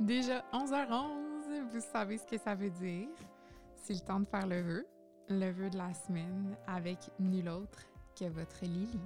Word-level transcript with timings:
Déjà 0.00 0.44
11h11, 0.52 1.70
vous 1.70 1.80
savez 1.80 2.18
ce 2.18 2.26
que 2.26 2.38
ça 2.38 2.54
veut 2.54 2.70
dire. 2.70 3.08
C'est 3.76 3.94
le 3.94 4.00
temps 4.00 4.20
de 4.20 4.24
faire 4.24 4.46
le 4.46 4.62
vœu, 4.62 4.86
le 5.28 5.50
vœu 5.52 5.70
de 5.70 5.76
la 5.76 5.92
semaine 5.94 6.56
avec 6.66 6.98
nul 7.20 7.48
autre 7.48 7.86
que 8.18 8.24
votre 8.24 8.62
Lily. 8.62 9.00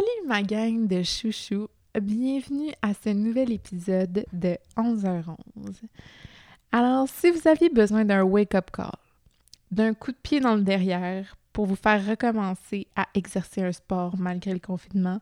Salut 0.00 0.28
ma 0.28 0.42
gang 0.42 0.86
de 0.86 1.02
chouchous. 1.02 1.68
Bienvenue 2.00 2.72
à 2.80 2.94
ce 2.94 3.10
nouvel 3.10 3.52
épisode 3.52 4.24
de 4.32 4.56
11h11. 4.74 5.36
Alors, 6.72 7.06
si 7.06 7.30
vous 7.30 7.46
aviez 7.46 7.68
besoin 7.68 8.06
d'un 8.06 8.22
wake-up 8.22 8.70
call, 8.70 8.96
d'un 9.70 9.92
coup 9.92 10.12
de 10.12 10.16
pied 10.16 10.40
dans 10.40 10.54
le 10.54 10.62
derrière 10.62 11.36
pour 11.52 11.66
vous 11.66 11.76
faire 11.76 12.06
recommencer 12.06 12.86
à 12.96 13.08
exercer 13.12 13.62
un 13.62 13.72
sport 13.72 14.16
malgré 14.16 14.54
le 14.54 14.58
confinement, 14.58 15.20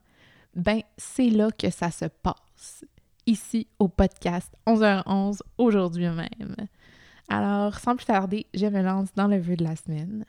ben 0.55 0.83
c'est 0.97 1.31
là 1.31 1.51
que 1.51 1.71
ça 1.71 1.91
se 1.91 2.05
passe, 2.05 2.85
ici 3.27 3.67
au 3.81 3.89
podcast 3.89 4.53
11h11 4.65 5.41
aujourd'hui 5.57 6.09
même. 6.09 6.55
Alors, 7.29 7.81
sans 7.81 7.97
plus 7.97 8.07
tarder, 8.07 8.47
je 8.55 8.67
me 8.67 8.83
lance 8.83 9.09
dans 9.17 9.27
le 9.27 9.39
vœu 9.39 9.57
de 9.57 9.65
la 9.65 9.75
semaine. 9.75 10.25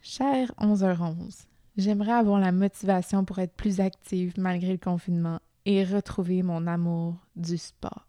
Cher 0.00 0.52
11h11, 0.60 1.46
j'aimerais 1.76 2.12
avoir 2.12 2.40
la 2.40 2.52
motivation 2.52 3.24
pour 3.24 3.38
être 3.38 3.54
plus 3.54 3.80
active 3.80 4.34
malgré 4.38 4.72
le 4.72 4.78
confinement 4.78 5.40
et 5.64 5.84
retrouver 5.84 6.42
mon 6.42 6.66
amour 6.66 7.16
du 7.34 7.58
sport. 7.58 8.06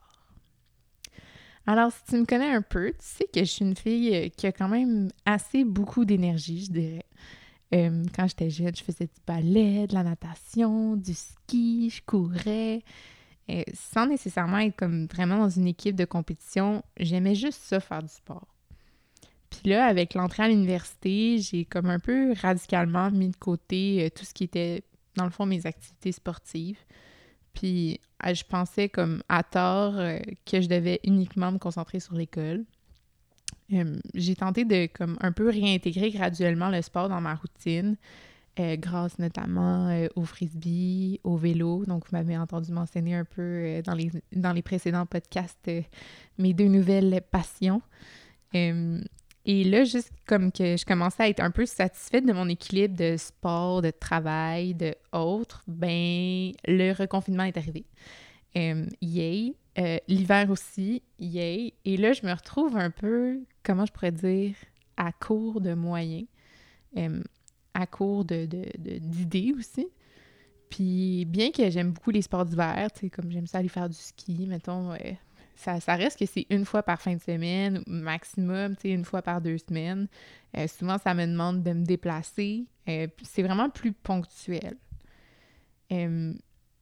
Alors, 1.66 1.92
si 1.92 2.02
tu 2.10 2.16
me 2.18 2.26
connais 2.26 2.54
un 2.54 2.62
peu, 2.62 2.92
tu 2.92 2.98
sais 3.00 3.26
que 3.26 3.42
je 3.42 3.52
suis 3.52 3.66
une 3.66 3.76
fille 3.76 4.16
euh, 4.16 4.30
qui 4.30 4.48
a 4.48 4.54
quand 4.54 4.70
même 4.70 5.10
assez 5.26 5.66
beaucoup 5.66 6.06
d'énergie, 6.06 6.64
je 6.64 6.72
dirais. 6.72 7.06
Euh, 7.76 8.06
quand 8.16 8.28
j'étais 8.28 8.50
jeune, 8.50 8.74
je 8.74 8.84
faisais 8.84 9.06
du 9.06 9.22
ballet, 9.26 9.86
de 9.88 9.94
la 9.94 10.04
natation, 10.04 10.96
du 10.96 11.14
ski, 11.14 11.90
je 11.90 12.02
courais. 12.06 12.84
Euh, 13.50 13.64
sans 13.74 14.08
nécessairement 14.08 14.60
être 14.60 14.78
comme 14.78 15.08
vraiment 15.08 15.38
dans 15.38 15.50
une 15.50 15.68
équipe 15.68 15.96
de 15.96 16.06
compétition, 16.06 16.84
j'aimais 16.98 17.36
juste 17.36 17.62
ça, 17.62 17.82
faire 17.82 18.02
du 18.02 18.10
sport. 18.10 18.48
Puis 19.50 19.70
là, 19.72 19.86
avec 19.86 20.14
l'entrée 20.14 20.44
à 20.44 20.48
l'université, 20.50 21.40
j'ai 21.40 21.66
comme 21.66 21.90
un 21.90 22.00
peu 22.00 22.34
radicalement 22.42 23.12
mis 23.12 23.30
de 23.30 23.36
côté 23.36 24.12
tout 24.16 24.26
ce 24.26 24.34
qui 24.34 24.44
était, 24.44 24.84
dans 25.16 25.24
le 25.24 25.32
fond, 25.32 25.46
mes 25.46 25.66
activités 25.66 26.12
sportives. 26.12 26.80
Puis 27.54 28.00
ah, 28.20 28.34
je 28.34 28.44
pensais 28.44 28.90
comme 28.90 29.22
à 29.30 29.44
tort 29.44 29.98
euh, 29.98 30.20
que 30.46 30.62
je 30.62 30.68
devais 30.68 31.00
uniquement 31.04 31.52
me 31.52 31.58
concentrer 31.58 32.00
sur 32.00 32.16
l'école. 32.16 32.66
Hum, 33.72 34.00
j'ai 34.14 34.36
tenté 34.36 34.64
de 34.64 34.88
comme 34.88 35.18
un 35.22 35.32
peu 35.32 35.50
réintégrer 35.50 36.12
graduellement 36.12 36.70
le 36.70 36.82
sport 36.82 37.10
dans 37.10 37.20
ma 37.20 37.36
routine, 37.36 37.98
euh, 38.60 38.76
grâce 38.78 39.20
notamment 39.20 39.90
euh, 39.90 40.08
au 40.16 40.24
frisbee, 40.24 41.20
au 41.24 41.36
vélo. 41.36 41.86
Donc, 41.86 42.06
vous 42.06 42.16
m'avez 42.16 42.38
entendu 42.38 42.72
mentionner 42.72 43.16
un 43.16 43.26
peu 43.26 43.82
dans, 43.84 43.94
les, 43.94 44.12
dans 44.32 44.54
les 44.54 44.62
précédents 44.62 45.06
podcasts 45.06 45.70
mes 46.38 46.54
deux 46.54 46.68
nouvelles 46.68 47.22
passions. 47.32 47.82
Et 49.50 49.64
là, 49.64 49.86
juste 49.86 50.12
comme 50.26 50.52
que 50.52 50.76
je 50.76 50.86
commençais 50.86 51.24
à 51.24 51.30
être 51.30 51.40
un 51.40 51.52
peu 51.52 51.66
satisfaite 51.66 52.26
de 52.26 52.34
mon 52.34 52.50
équilibre 52.50 52.98
de 52.98 53.16
sport, 53.16 53.82
de 53.82 53.92
travail, 53.92 54.76
de 54.76 54.94
autres, 55.14 55.64
ben 55.68 56.52
le 56.68 56.92
reconfinement 56.92 57.44
est 57.44 57.56
arrivé. 57.56 57.86
Euh, 58.58 58.86
yay! 59.02 59.56
Euh, 59.80 60.00
l'hiver 60.10 60.50
aussi, 60.50 61.02
yay! 61.18 61.74
Et 61.86 61.96
là, 61.96 62.12
je 62.12 62.26
me 62.26 62.34
retrouve 62.34 62.76
un 62.76 62.92
peu, 62.92 63.40
comment 63.64 63.86
je 63.86 63.94
pourrais 63.94 64.12
dire, 64.12 64.54
à 64.98 65.14
court 65.14 65.62
de 65.62 65.74
moyens, 65.74 66.28
euh, 66.98 67.24
à 67.74 67.88
court 67.88 68.26
de, 68.26 68.46
d'idées 68.78 69.54
aussi. 69.58 69.88
Puis 70.70 71.24
bien 71.24 71.52
que 71.52 71.70
j'aime 71.70 71.94
beaucoup 71.94 72.12
les 72.12 72.22
sports 72.22 72.44
d'hiver, 72.44 72.90
tu 72.92 73.00
sais, 73.00 73.10
comme 73.10 73.32
j'aime 73.32 73.48
ça 73.48 73.60
aller 73.60 73.70
faire 73.70 73.88
du 73.88 73.96
ski, 73.96 74.46
mettons, 74.46 74.92
ça, 75.58 75.96
reste 75.96 76.20
que 76.20 76.26
c'est 76.26 76.46
une 76.50 76.66
fois 76.66 76.84
par 76.84 77.02
fin 77.02 77.16
de 77.16 77.22
semaine, 77.22 77.84
maximum, 77.88 78.76
tu 78.76 78.84
sais, 78.84 78.90
une 78.90 79.06
fois 79.06 79.22
par 79.22 79.42
deux 79.42 79.58
semaines. 79.58 80.08
Euh, 80.56 80.68
souvent, 80.68 80.98
ça 80.98 81.14
me 81.14 81.26
demande 81.26 81.64
de 81.64 81.74
me 81.74 81.84
déplacer. 81.84 82.66
Euh, 82.88 83.08
c'est 83.24 83.42
vraiment 83.42 83.70
plus 83.70 83.92
ponctuel. 83.92 84.78
Euh, 85.92 86.34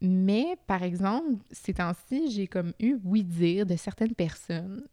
mais, 0.01 0.57
par 0.67 0.83
exemple, 0.83 1.37
ces 1.51 1.75
temps-ci, 1.75 2.29
j'ai 2.31 2.47
comme 2.47 2.73
eu 2.79 2.97
oui-dire 3.03 3.65
de 3.65 3.75
certaines 3.75 4.13
personnes. 4.13 4.83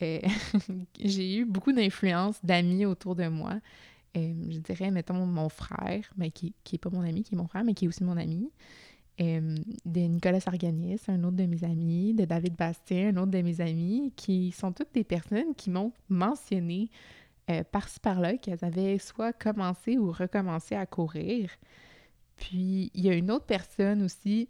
j'ai 1.00 1.36
eu 1.36 1.44
beaucoup 1.44 1.70
d'influence 1.70 2.44
d'amis 2.44 2.86
autour 2.86 3.14
de 3.14 3.28
moi. 3.28 3.60
je 4.16 4.58
dirais, 4.58 4.90
mettons, 4.90 5.26
mon 5.26 5.48
frère, 5.48 6.10
mais 6.16 6.32
qui 6.32 6.54
n'est 6.72 6.78
pas 6.78 6.90
mon 6.90 7.02
ami, 7.02 7.22
qui 7.22 7.34
est 7.34 7.38
mon 7.38 7.46
frère, 7.46 7.62
mais 7.62 7.74
qui 7.74 7.84
est 7.84 7.88
aussi 7.88 8.02
mon 8.02 8.16
ami. 8.16 8.50
Euh, 9.22 9.56
de 9.84 10.00
Nicolas 10.00 10.40
Sarganis, 10.40 11.00
un 11.06 11.22
autre 11.22 11.36
de 11.36 11.44
mes 11.44 11.62
amis, 11.64 12.12
de 12.14 12.24
David 12.24 12.56
Bastien, 12.56 13.14
un 13.14 13.16
autre 13.18 13.30
de 13.30 13.42
mes 13.42 13.60
amis, 13.60 14.12
qui 14.16 14.50
sont 14.50 14.72
toutes 14.72 14.92
des 14.94 15.04
personnes 15.04 15.54
qui 15.54 15.70
m'ont 15.70 15.92
mentionné 16.08 16.90
euh, 17.50 17.62
par-ci 17.70 18.00
par-là 18.00 18.36
qu'elles 18.36 18.64
avaient 18.64 18.98
soit 18.98 19.32
commencé 19.32 19.96
ou 19.96 20.10
recommencé 20.10 20.74
à 20.74 20.86
courir. 20.86 21.50
Puis 22.36 22.90
il 22.94 23.04
y 23.04 23.10
a 23.10 23.14
une 23.14 23.30
autre 23.30 23.44
personne 23.44 24.02
aussi 24.02 24.48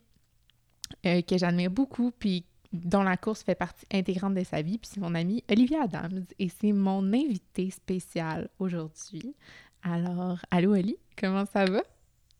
euh, 1.04 1.20
que 1.20 1.36
j'admire 1.36 1.70
beaucoup, 1.70 2.10
puis 2.10 2.46
dont 2.72 3.02
la 3.02 3.18
course 3.18 3.42
fait 3.42 3.54
partie 3.54 3.84
intégrante 3.92 4.34
de 4.34 4.44
sa 4.44 4.62
vie, 4.62 4.78
puis 4.78 4.90
c'est 4.94 5.00
mon 5.00 5.14
amie 5.14 5.44
Olivia 5.50 5.82
Adams, 5.82 6.24
et 6.38 6.48
c'est 6.48 6.72
mon 6.72 7.12
invité 7.12 7.68
spécial 7.70 8.48
aujourd'hui. 8.58 9.34
Alors, 9.82 10.38
allô 10.50 10.72
Oli, 10.72 10.96
comment 11.18 11.44
ça 11.44 11.66
va? 11.66 11.82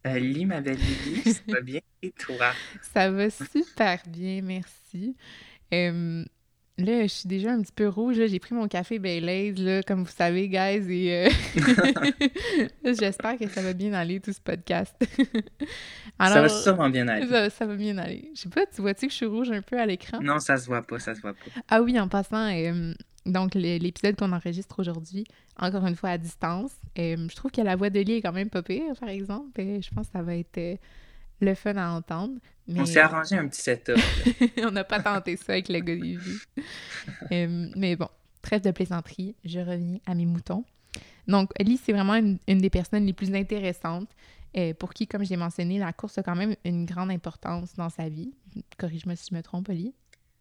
Salut 0.04 0.46
ma 0.46 0.60
belle 0.60 0.78
Lily, 0.78 1.32
ça 1.32 1.40
va 1.46 1.60
bien? 1.60 1.80
Et 2.02 2.10
toi? 2.10 2.50
Ça 2.92 3.08
va 3.08 3.30
super 3.30 4.00
bien, 4.08 4.40
merci. 4.42 5.14
là, 5.70 7.02
je 7.02 7.06
suis 7.06 7.28
déjà 7.28 7.52
un 7.52 7.62
petit 7.62 7.72
peu 7.72 7.86
rouge. 7.86 8.16
J'ai 8.16 8.40
pris 8.40 8.52
mon 8.52 8.66
café 8.66 8.98
Baileys, 8.98 9.52
là, 9.52 9.82
comme 9.84 10.02
vous 10.02 10.10
savez, 10.10 10.48
guys, 10.48 10.84
et 10.90 11.26
euh, 11.26 11.30
j'espère 12.98 13.38
que 13.38 13.48
ça 13.48 13.62
va 13.62 13.74
bien 13.74 13.92
aller, 13.92 14.18
tout 14.18 14.32
ce 14.32 14.40
podcast. 14.40 14.96
ça 16.18 16.40
va 16.40 16.48
sûrement 16.48 16.90
bien 16.90 17.06
aller. 17.06 17.50
Ça, 17.50 17.64
va 17.64 17.76
bien 17.76 17.96
aller. 17.98 18.32
Je 18.34 18.40
sais 18.40 18.48
pas, 18.48 18.66
tu 18.66 18.82
vois-tu 18.82 19.06
que 19.06 19.12
je 19.12 19.18
suis 19.18 19.26
rouge 19.26 19.52
un 19.52 19.62
peu 19.62 19.78
à 19.78 19.86
l'écran? 19.86 20.18
Non, 20.20 20.40
ça 20.40 20.56
se 20.56 20.66
voit 20.66 20.82
pas, 20.82 20.98
ça 20.98 21.14
se 21.14 21.20
voit 21.20 21.34
pas. 21.34 21.62
Ah 21.68 21.80
oui, 21.80 22.00
en 22.00 22.08
passant, 22.08 22.50
donc, 23.24 23.54
l'épisode 23.54 24.16
qu'on 24.16 24.32
enregistre 24.32 24.80
aujourd'hui, 24.80 25.24
encore 25.58 25.86
une 25.86 25.94
fois 25.94 26.10
à 26.10 26.18
distance, 26.18 26.72
euh, 26.98 27.28
je 27.28 27.36
trouve 27.36 27.50
que 27.52 27.60
la 27.60 27.76
voix 27.76 27.90
de 27.90 28.00
Lee 28.00 28.14
est 28.14 28.22
quand 28.22 28.32
même 28.32 28.50
pas 28.50 28.62
pire, 28.62 28.94
par 28.98 29.08
exemple. 29.08 29.60
Et 29.60 29.80
je 29.80 29.90
pense 29.90 30.06
que 30.06 30.12
ça 30.12 30.22
va 30.22 30.34
être 30.36 30.58
euh, 30.58 30.76
le 31.40 31.54
fun 31.54 31.76
à 31.76 31.90
entendre. 31.90 32.34
On 32.74 32.84
s'est 32.84 33.00
arrangé 33.00 33.36
un 33.36 33.46
petit 33.46 33.60
setup. 33.60 33.96
On 34.64 34.72
n'a 34.72 34.84
pas 34.84 35.00
tenté 35.00 35.36
ça 35.36 35.52
avec 35.52 35.68
le 35.68 35.80
gars 35.80 35.94
euh, 37.32 37.68
mais 37.76 37.96
bon, 37.96 38.08
trêve 38.40 38.62
de 38.62 38.70
plaisanterie, 38.70 39.36
je 39.44 39.60
reviens 39.60 39.98
à 40.06 40.14
mes 40.14 40.26
moutons. 40.26 40.64
Donc, 41.28 41.50
Ellie, 41.56 41.76
c'est 41.82 41.92
vraiment 41.92 42.14
une, 42.14 42.38
des 42.46 42.70
personnes 42.70 43.06
les 43.06 43.12
plus 43.12 43.32
intéressantes 43.34 44.08
pour 44.78 44.92
qui, 44.92 45.06
comme 45.06 45.24
j'ai 45.24 45.36
mentionné, 45.36 45.78
la 45.78 45.92
course 45.92 46.18
a 46.18 46.22
quand 46.22 46.34
même 46.34 46.56
une 46.64 46.84
grande 46.84 47.10
importance 47.10 47.74
dans 47.74 47.88
sa 47.88 48.08
vie. 48.08 48.32
Corrige-moi 48.78 49.16
si 49.16 49.28
je 49.30 49.36
me 49.36 49.42
trompe, 49.42 49.68
Ellie. 49.70 49.94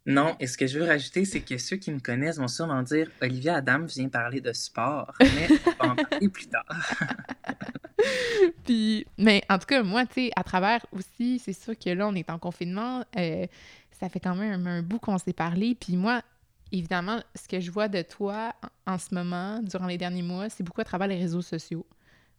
Non, 0.05 0.35
et 0.39 0.47
ce 0.47 0.57
que 0.57 0.65
je 0.65 0.79
veux 0.79 0.85
rajouter, 0.85 1.25
c'est 1.25 1.41
que 1.41 1.57
ceux 1.57 1.77
qui 1.77 1.91
me 1.91 1.99
connaissent 1.99 2.37
vont 2.37 2.47
sûrement 2.47 2.81
dire 2.81 3.09
Olivia 3.21 3.57
Adam 3.57 3.85
vient 3.85 4.09
parler 4.09 4.41
de 4.41 4.51
sport, 4.51 5.13
mais 5.19 5.47
on 5.79 5.87
va 5.87 5.93
en 5.93 5.95
parler 5.95 6.29
plus 6.29 6.47
tard. 6.47 6.65
Puis, 8.65 9.05
mais 9.19 9.43
en 9.47 9.59
tout 9.59 9.67
cas, 9.67 9.83
moi, 9.83 10.07
tu 10.07 10.13
sais, 10.13 10.31
à 10.35 10.43
travers 10.43 10.83
aussi, 10.91 11.37
c'est 11.37 11.53
sûr 11.53 11.77
que 11.77 11.91
là, 11.91 12.07
on 12.07 12.15
est 12.15 12.31
en 12.31 12.39
confinement, 12.39 13.05
euh, 13.15 13.45
ça 13.91 14.09
fait 14.09 14.19
quand 14.19 14.35
même 14.35 14.65
un, 14.65 14.81
bout 14.81 14.97
qu'on 14.97 15.19
s'est 15.19 15.33
parlé. 15.33 15.75
Puis 15.75 15.97
moi, 15.97 16.23
évidemment, 16.71 17.21
ce 17.35 17.47
que 17.47 17.59
je 17.59 17.69
vois 17.69 17.87
de 17.87 18.01
toi 18.01 18.55
en, 18.87 18.97
ce 18.97 19.13
moment, 19.13 19.61
durant 19.61 19.85
les 19.85 19.99
derniers 19.99 20.23
mois, 20.23 20.49
c'est 20.49 20.63
beaucoup 20.63 20.81
à 20.81 20.85
travers 20.85 21.07
les 21.07 21.19
réseaux 21.19 21.43
sociaux. 21.43 21.85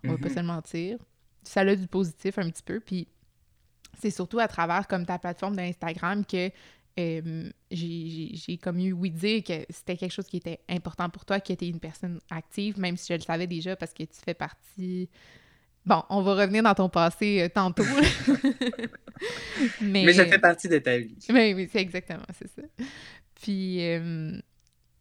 On 0.05 0.09
va 0.09 0.19
pas 0.19 0.27
mm-hmm. 0.27 0.35
se 0.35 0.41
le 0.41 0.47
mentir. 0.47 0.99
Ça 1.45 1.61
a 1.61 1.77
du 1.77 1.87
positif 1.87 2.39
un 2.39 2.51
petit 2.51 2.65
peu. 2.65 2.81
Puis 2.81 3.07
c'est 4.01 4.11
surtout 4.11 4.41
à 4.41 4.49
travers 4.49 4.89
comme 4.89 5.07
ta 5.07 5.19
plateforme 5.19 5.55
d'Instagram 5.55 6.25
que 6.25 6.51
j'ai 6.97 8.59
comme 8.63 8.79
eu 8.79 8.93
oui 8.93 9.11
dire 9.11 9.43
que 9.45 9.65
c'était 9.71 9.97
quelque 9.97 10.13
chose 10.13 10.27
qui 10.27 10.39
était 10.39 10.61
important 10.69 11.09
pour 11.09 11.25
toi, 11.25 11.41
que 11.41 11.53
tu 11.53 11.67
une 11.67 11.81
personne 11.81 12.21
active, 12.31 12.79
même 12.79 12.97
si 12.97 13.13
je 13.13 13.19
le 13.19 13.23
savais 13.23 13.47
déjà 13.47 13.77
parce 13.77 13.93
que 13.93 14.03
tu 14.03 14.21
fais 14.25 14.35
partie. 14.35 15.09
Bon, 15.85 16.03
on 16.11 16.23
va 16.23 16.35
revenir 16.35 16.63
dans 16.63 16.75
ton 16.75 16.89
passé 16.89 17.43
euh, 17.43 17.49
tantôt. 17.49 17.83
mais, 19.81 20.05
mais 20.05 20.13
ça 20.13 20.27
fait 20.27 20.39
partie 20.39 20.69
de 20.69 20.79
ta 20.79 20.97
vie. 20.97 21.17
Oui, 21.29 21.55
oui, 21.55 21.69
c'est 21.73 21.81
exactement, 21.81 22.25
c'est 22.39 22.49
ça. 22.49 22.63
Puis, 23.35 23.81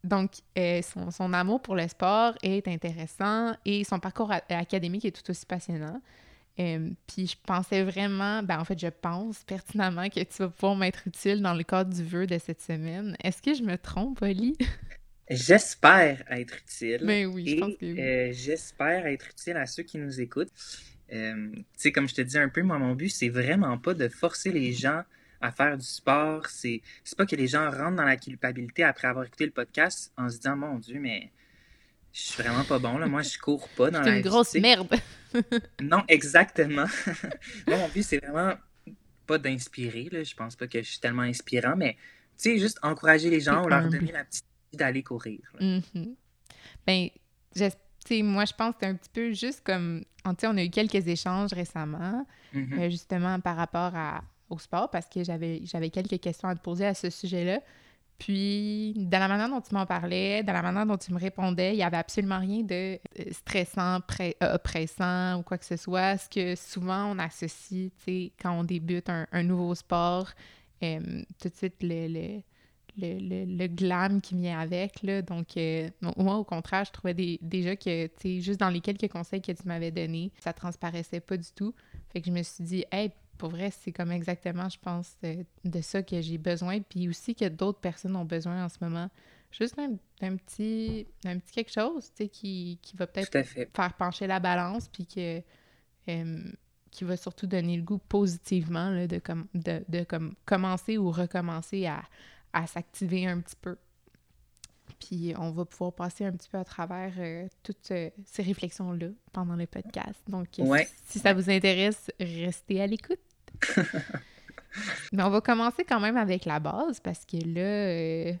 donc, 0.04 0.32
euh, 0.58 0.82
son, 0.82 1.10
son 1.10 1.32
amour 1.32 1.62
pour 1.62 1.76
le 1.76 1.86
sport 1.86 2.34
est 2.42 2.66
intéressant 2.66 3.52
et 3.64 3.84
son 3.84 4.00
parcours 4.00 4.32
académique 4.48 5.04
est 5.04 5.12
tout 5.12 5.30
aussi 5.30 5.46
passionnant. 5.46 6.00
Euh, 6.60 6.90
puis 7.06 7.26
je 7.28 7.36
pensais 7.46 7.82
vraiment, 7.82 8.42
ben 8.42 8.58
en 8.60 8.64
fait, 8.64 8.78
je 8.78 8.88
pense 8.88 9.42
pertinemment 9.44 10.08
que 10.10 10.20
tu 10.20 10.36
vas 10.38 10.48
pouvoir 10.50 10.76
m'être 10.76 11.06
utile 11.06 11.40
dans 11.42 11.54
le 11.54 11.64
cadre 11.64 11.92
du 11.94 12.04
vœu 12.04 12.26
de 12.26 12.38
cette 12.38 12.60
semaine. 12.62 13.16
Est-ce 13.24 13.40
que 13.42 13.54
je 13.54 13.62
me 13.62 13.76
trompe, 13.78 14.20
Oli? 14.22 14.56
J'espère 15.30 16.24
être 16.30 16.58
utile. 16.58 17.02
Ben 17.02 17.26
oui, 17.26 17.46
je 17.48 17.56
Et 17.56 17.56
pense 17.56 17.76
que 17.76 17.86
oui. 17.86 17.98
euh, 17.98 18.30
j'espère 18.32 19.06
être 19.06 19.28
utile 19.30 19.56
à 19.56 19.66
ceux 19.66 19.82
qui 19.82 19.98
nous 19.98 20.20
écoutent. 20.20 20.52
Euh, 21.12 21.50
tu 21.52 21.64
sais, 21.76 21.92
comme 21.92 22.08
je 22.08 22.14
te 22.14 22.20
dis 22.22 22.38
un 22.38 22.48
peu, 22.48 22.62
moi, 22.62 22.78
mon 22.78 22.94
but, 22.94 23.08
c'est 23.10 23.28
vraiment 23.28 23.78
pas 23.78 23.94
de 23.94 24.08
forcer 24.08 24.52
les 24.52 24.72
gens 24.72 25.02
à 25.40 25.52
faire 25.52 25.78
du 25.78 25.86
sport. 25.86 26.46
C'est 26.48 26.82
c'est 27.04 27.16
pas 27.16 27.26
que 27.26 27.36
les 27.36 27.48
gens 27.48 27.70
rentrent 27.70 27.96
dans 27.96 28.04
la 28.04 28.16
culpabilité 28.16 28.84
après 28.84 29.08
avoir 29.08 29.24
écouté 29.26 29.46
le 29.46 29.52
podcast 29.52 30.12
en 30.16 30.28
se 30.28 30.36
disant, 30.38 30.56
mon 30.56 30.78
Dieu, 30.78 30.98
mais 31.00 31.32
je 32.12 32.20
suis 32.20 32.42
vraiment 32.42 32.64
pas 32.64 32.78
bon, 32.78 32.98
là. 32.98 33.06
Moi, 33.06 33.22
je 33.22 33.38
cours 33.38 33.68
pas 33.70 33.90
dans 33.90 34.02
C'est 34.04 34.10
la 34.10 34.16
une 34.16 34.22
grosse 34.22 34.54
merde. 34.54 34.88
Non, 35.80 36.02
exactement. 36.08 36.84
Moi, 37.66 37.76
mon 37.78 37.88
but, 37.88 38.02
c'est 38.02 38.18
vraiment 38.22 38.52
pas 39.26 39.38
d'inspirer, 39.38 40.08
là. 40.12 40.22
Je 40.22 40.34
pense 40.34 40.56
pas 40.56 40.66
que 40.66 40.82
je 40.82 40.88
suis 40.90 40.98
tellement 41.00 41.22
inspirant, 41.22 41.74
mais, 41.76 41.94
tu 42.36 42.50
sais, 42.50 42.58
juste 42.58 42.78
encourager 42.82 43.30
les 43.30 43.40
gens 43.40 43.64
ou 43.64 43.68
leur 43.68 43.88
donner 43.88 44.12
la 44.12 44.24
petite 44.24 44.44
idée 44.72 44.78
d'aller 44.84 45.02
courir. 45.02 45.40
là. 45.58 45.66
Mhm. 45.94 46.14
Ben, 46.86 47.08
j'es- 47.56 47.70
tu 47.70 48.16
sais, 48.16 48.22
moi, 48.22 48.44
je 48.44 48.52
pense 48.52 48.72
que 48.74 48.78
c'est 48.82 48.86
un 48.88 48.94
petit 48.94 49.10
peu 49.10 49.32
juste 49.32 49.62
comme... 49.64 50.04
en- 50.24 50.34
Tu 50.34 50.40
sais, 50.42 50.46
on 50.48 50.56
a 50.58 50.62
eu 50.64 50.70
quelques 50.70 51.06
échanges 51.06 51.52
récemment, 51.54 52.26
Mhm. 52.52 52.78
euh, 52.78 52.90
justement 52.90 53.40
par 53.40 53.56
rapport 53.56 53.92
à, 53.94 54.22
au 54.50 54.58
sport, 54.58 54.90
parce 54.90 55.06
que 55.08 55.24
j'avais 55.24 55.62
j'avais 55.64 55.88
quelques 55.88 56.20
questions 56.20 56.48
à 56.48 56.54
te 56.54 56.60
poser 56.60 56.84
à 56.84 56.92
ce 56.92 57.08
sujet-là. 57.08 57.60
Puis, 58.24 58.94
dans 58.96 59.18
la 59.18 59.26
manière 59.26 59.48
dont 59.48 59.60
tu 59.60 59.74
m'en 59.74 59.84
parlais, 59.84 60.44
dans 60.44 60.52
la 60.52 60.62
manière 60.62 60.86
dont 60.86 60.96
tu 60.96 61.12
me 61.12 61.18
répondais, 61.18 61.72
il 61.72 61.78
n'y 61.78 61.82
avait 61.82 61.96
absolument 61.96 62.38
rien 62.38 62.62
de 62.62 62.94
euh, 62.94 62.98
stressant, 63.32 63.98
euh, 64.20 64.54
oppressant 64.54 65.40
ou 65.40 65.42
quoi 65.42 65.58
que 65.58 65.64
ce 65.64 65.76
soit. 65.76 66.16
Ce 66.18 66.28
que 66.28 66.54
souvent 66.54 67.06
on 67.06 67.18
associe, 67.18 67.90
tu 67.90 68.04
sais, 68.04 68.32
quand 68.40 68.52
on 68.52 68.62
débute 68.62 69.08
un, 69.10 69.42
nouveau 69.42 69.74
sport, 69.74 70.30
euh, 70.84 71.00
tout 71.40 71.48
de 71.48 71.54
suite 71.56 71.74
le, 71.82 72.06
le, 72.06 72.42
le, 72.96 73.56
le- 73.56 73.66
glam 73.66 74.20
qui 74.20 74.36
vient 74.36 74.60
avec. 74.60 75.02
Là. 75.02 75.20
Donc, 75.22 75.48
moi, 76.16 76.36
au 76.36 76.44
contraire, 76.44 76.84
je 76.84 76.92
trouvais 76.92 77.14
des- 77.14 77.40
déjà 77.42 77.74
que, 77.74 78.06
tu 78.06 78.12
sais, 78.22 78.40
juste 78.40 78.60
dans 78.60 78.70
les 78.70 78.80
quelques 78.80 79.10
conseils 79.10 79.42
que 79.42 79.50
tu 79.50 79.66
m'avais 79.66 79.90
donnés, 79.90 80.30
ça 80.38 80.52
transparaissait 80.52 81.18
pas 81.18 81.36
du 81.36 81.50
tout. 81.56 81.74
Fait 82.12 82.20
que 82.20 82.28
je 82.28 82.32
me 82.32 82.44
suis 82.44 82.62
dit, 82.62 82.84
hey, 82.92 83.10
pour 83.42 83.50
vrai, 83.50 83.72
c'est 83.72 83.90
comme 83.90 84.12
exactement, 84.12 84.68
je 84.68 84.78
pense, 84.78 85.16
de, 85.20 85.44
de 85.64 85.80
ça 85.80 86.00
que 86.04 86.20
j'ai 86.20 86.38
besoin. 86.38 86.80
Puis 86.80 87.08
aussi 87.08 87.34
que 87.34 87.48
d'autres 87.48 87.80
personnes 87.80 88.14
ont 88.14 88.24
besoin 88.24 88.64
en 88.64 88.68
ce 88.68 88.76
moment. 88.80 89.10
Juste 89.50 89.76
un, 89.80 89.96
un 90.20 90.36
petit, 90.36 91.08
un 91.24 91.40
petit 91.40 91.52
quelque 91.52 91.72
chose, 91.72 92.04
tu 92.14 92.22
sais, 92.22 92.28
qui, 92.28 92.78
qui 92.80 92.96
va 92.96 93.08
peut-être 93.08 93.36
faire 93.74 93.92
pencher 93.94 94.28
la 94.28 94.38
balance, 94.38 94.86
puis 94.86 95.06
que, 95.06 95.42
euh, 96.08 96.44
qui 96.92 97.02
va 97.02 97.16
surtout 97.16 97.48
donner 97.48 97.76
le 97.76 97.82
goût 97.82 97.98
positivement 97.98 98.90
là, 98.90 99.08
de, 99.08 99.18
com- 99.18 99.48
de, 99.54 99.82
de 99.88 100.04
comme 100.04 100.36
commencer 100.44 100.98
ou 100.98 101.10
recommencer 101.10 101.84
à, 101.86 102.04
à 102.52 102.68
s'activer 102.68 103.26
un 103.26 103.40
petit 103.40 103.56
peu. 103.60 103.76
Puis 105.00 105.34
on 105.36 105.50
va 105.50 105.64
pouvoir 105.64 105.92
passer 105.92 106.24
un 106.24 106.30
petit 106.32 106.48
peu 106.48 106.58
à 106.58 106.64
travers 106.64 107.12
euh, 107.18 107.48
toutes 107.64 107.90
euh, 107.90 108.08
ces 108.24 108.42
réflexions-là 108.44 109.08
pendant 109.32 109.56
le 109.56 109.66
podcast. 109.66 110.20
Donc, 110.28 110.48
Ouais. 110.58 110.86
si, 111.06 111.14
si 111.14 111.18
ça 111.18 111.34
vous 111.34 111.50
intéresse, 111.50 112.08
restez 112.20 112.80
à 112.80 112.86
l'écoute. 112.86 113.18
Mais 115.12 115.22
on 115.22 115.30
va 115.30 115.40
commencer 115.40 115.84
quand 115.86 116.00
même 116.00 116.16
avec 116.16 116.44
la 116.46 116.58
base 116.58 116.98
parce 117.00 117.24
que 117.26 117.36
là, 117.36 117.60
euh, 117.60 118.32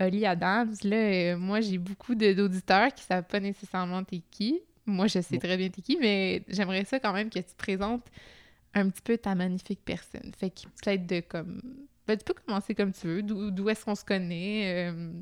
Oli 0.00 0.24
Adams, 0.24 0.74
là, 0.84 0.96
euh, 0.96 1.36
moi 1.36 1.60
j'ai 1.60 1.78
beaucoup 1.78 2.14
d'auditeurs 2.14 2.94
qui 2.94 3.02
savent 3.04 3.24
pas 3.24 3.40
nécessairement 3.40 4.04
t'es 4.04 4.22
qui. 4.30 4.60
Moi, 4.86 5.06
je 5.06 5.20
sais 5.20 5.38
très 5.38 5.56
bien 5.56 5.68
t'es 5.68 5.82
qui, 5.82 5.96
mais 6.00 6.42
j'aimerais 6.48 6.84
ça 6.84 6.98
quand 7.00 7.12
même 7.12 7.30
que 7.30 7.38
tu 7.38 7.44
te 7.44 7.56
présentes 7.56 8.04
un 8.74 8.88
petit 8.88 9.02
peu 9.02 9.18
ta 9.18 9.34
magnifique 9.34 9.80
personne. 9.84 10.32
Fait 10.38 10.50
que 10.50 10.62
peut-être 10.82 11.06
de 11.06 11.20
comme. 11.20 11.60
Ben, 12.06 12.16
tu 12.18 12.24
peux 12.24 12.34
commencer 12.46 12.74
comme 12.74 12.92
tu 12.92 13.06
veux. 13.06 13.22
D'où 13.22 13.68
est-ce 13.68 13.84
qu'on 13.84 13.94
se 13.94 14.04
connaît? 14.04 14.90
euh? 14.90 15.12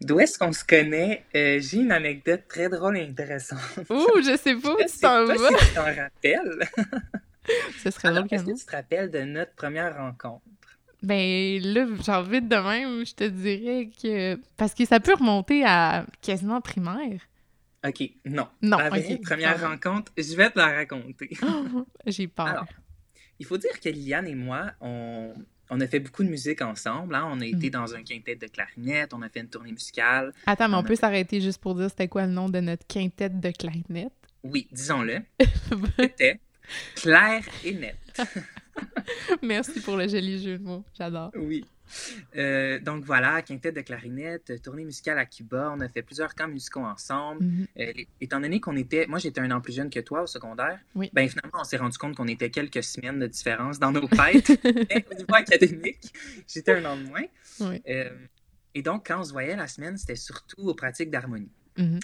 D'où 0.00 0.18
est-ce 0.18 0.36
qu'on 0.36 0.52
se 0.52 0.64
connaît? 0.64 1.24
Euh, 1.36 1.60
J'ai 1.60 1.78
une 1.78 1.92
anecdote 1.92 2.42
très 2.48 2.68
drôle 2.68 2.98
et 2.98 3.02
intéressante. 3.02 3.60
Ouh, 3.90 4.20
je 4.20 4.36
sais 4.36 4.54
pas 4.62 4.74
où 4.74 4.78
Je 4.80 4.92
tu 4.92 4.98
t'en 4.98 5.24
vas. 5.26 5.36
si 5.36 5.66
tu 5.68 5.74
t'en 5.74 5.84
rappelles. 5.84 6.68
Ce 7.82 7.90
serait 7.90 8.08
Alors, 8.08 8.24
drôle 8.24 8.28
que 8.30 8.34
est-ce 8.36 8.44
que 8.44 8.58
tu 8.58 8.66
te 8.66 8.70
rappelles 8.76 9.10
de 9.10 9.20
notre 9.20 9.54
première 9.54 9.96
rencontre? 9.96 10.42
Ben 11.02 11.60
là, 11.62 11.86
genre 12.04 12.24
vite 12.24 12.48
de 12.48 12.56
même, 12.56 13.06
je 13.06 13.14
te 13.14 13.24
dirais 13.24 13.88
que. 14.02 14.36
Parce 14.56 14.74
que 14.74 14.84
ça 14.84 14.98
peut 15.00 15.14
remonter 15.14 15.64
à 15.64 16.04
quasiment 16.20 16.60
primaire. 16.60 17.20
OK, 17.86 18.02
non. 18.24 18.48
Non, 18.62 18.78
La 18.78 18.90
première 19.22 19.62
Ah. 19.62 19.68
rencontre, 19.68 20.12
je 20.18 20.34
vais 20.34 20.50
te 20.50 20.58
la 20.58 20.72
raconter. 20.74 21.30
J'ai 22.06 22.26
peur. 22.26 22.46
Alors, 22.46 22.66
il 23.38 23.46
faut 23.46 23.56
dire 23.58 23.78
que 23.80 23.88
Liliane 23.88 24.26
et 24.26 24.34
moi, 24.34 24.72
on, 24.80 25.32
on 25.70 25.80
a 25.80 25.86
fait 25.86 26.00
beaucoup 26.00 26.24
de 26.24 26.28
musique 26.28 26.60
ensemble. 26.62 27.14
hein. 27.14 27.28
On 27.30 27.40
a 27.40 27.46
été 27.46 27.66
Mhm. 27.66 27.70
dans 27.70 27.94
un 27.94 28.02
quintet 28.02 28.34
de 28.34 28.48
clarinette, 28.48 29.14
on 29.14 29.22
a 29.22 29.28
fait 29.28 29.38
une 29.40 29.48
tournée 29.48 29.70
musicale. 29.70 30.32
Attends, 30.46 30.68
mais 30.68 30.74
on 30.74 30.78
on 30.78 30.82
a 30.82 30.84
peut 30.88 30.96
s'arrêter 30.96 31.40
juste 31.40 31.60
pour 31.60 31.76
dire 31.76 31.88
c'était 31.90 32.08
quoi 32.08 32.26
le 32.26 32.32
nom 32.32 32.48
de 32.48 32.58
notre 32.58 32.84
quintette 32.88 33.38
de 33.38 33.50
clarinette? 33.52 34.12
Oui, 34.42 34.66
disons-le, 34.72 35.20
c'était 36.00 36.40
clair 36.96 37.42
et 37.64 37.74
net. 37.74 37.96
Merci 39.42 39.80
pour 39.80 39.96
le 39.96 40.08
joli 40.08 40.42
jeu 40.42 40.58
de 40.58 40.62
mots. 40.64 40.84
J'adore. 40.96 41.30
Oui. 41.34 41.64
Euh, 42.36 42.78
donc 42.80 43.04
voilà, 43.04 43.42
quintet 43.42 43.72
de 43.72 43.80
clarinette, 43.80 44.60
tournée 44.62 44.84
musicale 44.84 45.18
à 45.18 45.26
Cuba, 45.26 45.72
on 45.74 45.80
a 45.80 45.88
fait 45.88 46.02
plusieurs 46.02 46.34
camps 46.34 46.48
musicaux 46.48 46.84
ensemble. 46.84 47.44
Mhm. 47.44 47.66
Euh, 47.80 47.92
étant 48.20 48.40
donné 48.40 48.60
qu'on 48.60 48.76
était, 48.76 49.06
moi 49.06 49.18
j'étais 49.18 49.40
un 49.40 49.50
an 49.50 49.60
plus 49.60 49.74
jeune 49.74 49.90
que 49.90 50.00
toi 50.00 50.22
au 50.22 50.26
secondaire, 50.26 50.78
Oui. 50.94 51.10
ben 51.12 51.28
finalement 51.28 51.60
on 51.60 51.64
s'est 51.64 51.78
rendu 51.78 51.96
compte 51.96 52.14
qu'on 52.16 52.28
était 52.28 52.50
quelques 52.50 52.82
semaines 52.82 53.18
de 53.18 53.26
différence 53.26 53.78
dans 53.78 53.90
nos 53.92 54.06
fêtes, 54.06 54.48
mais 54.64 55.06
au 55.10 55.14
niveau 55.14 55.34
académique, 55.34 56.12
j'étais 56.46 56.72
un 56.72 56.84
an 56.84 56.96
de 56.96 57.04
moins. 57.04 57.24
Oui. 57.60 57.82
Euh, 57.88 58.10
et 58.74 58.82
donc 58.82 59.06
quand 59.06 59.20
on 59.20 59.24
se 59.24 59.32
voyait 59.32 59.56
la 59.56 59.66
semaine, 59.66 59.96
c'était 59.96 60.16
surtout 60.16 60.68
aux 60.68 60.74
pratiques 60.74 61.10
d'harmonie. 61.10 61.50
Mhm. 61.78 62.00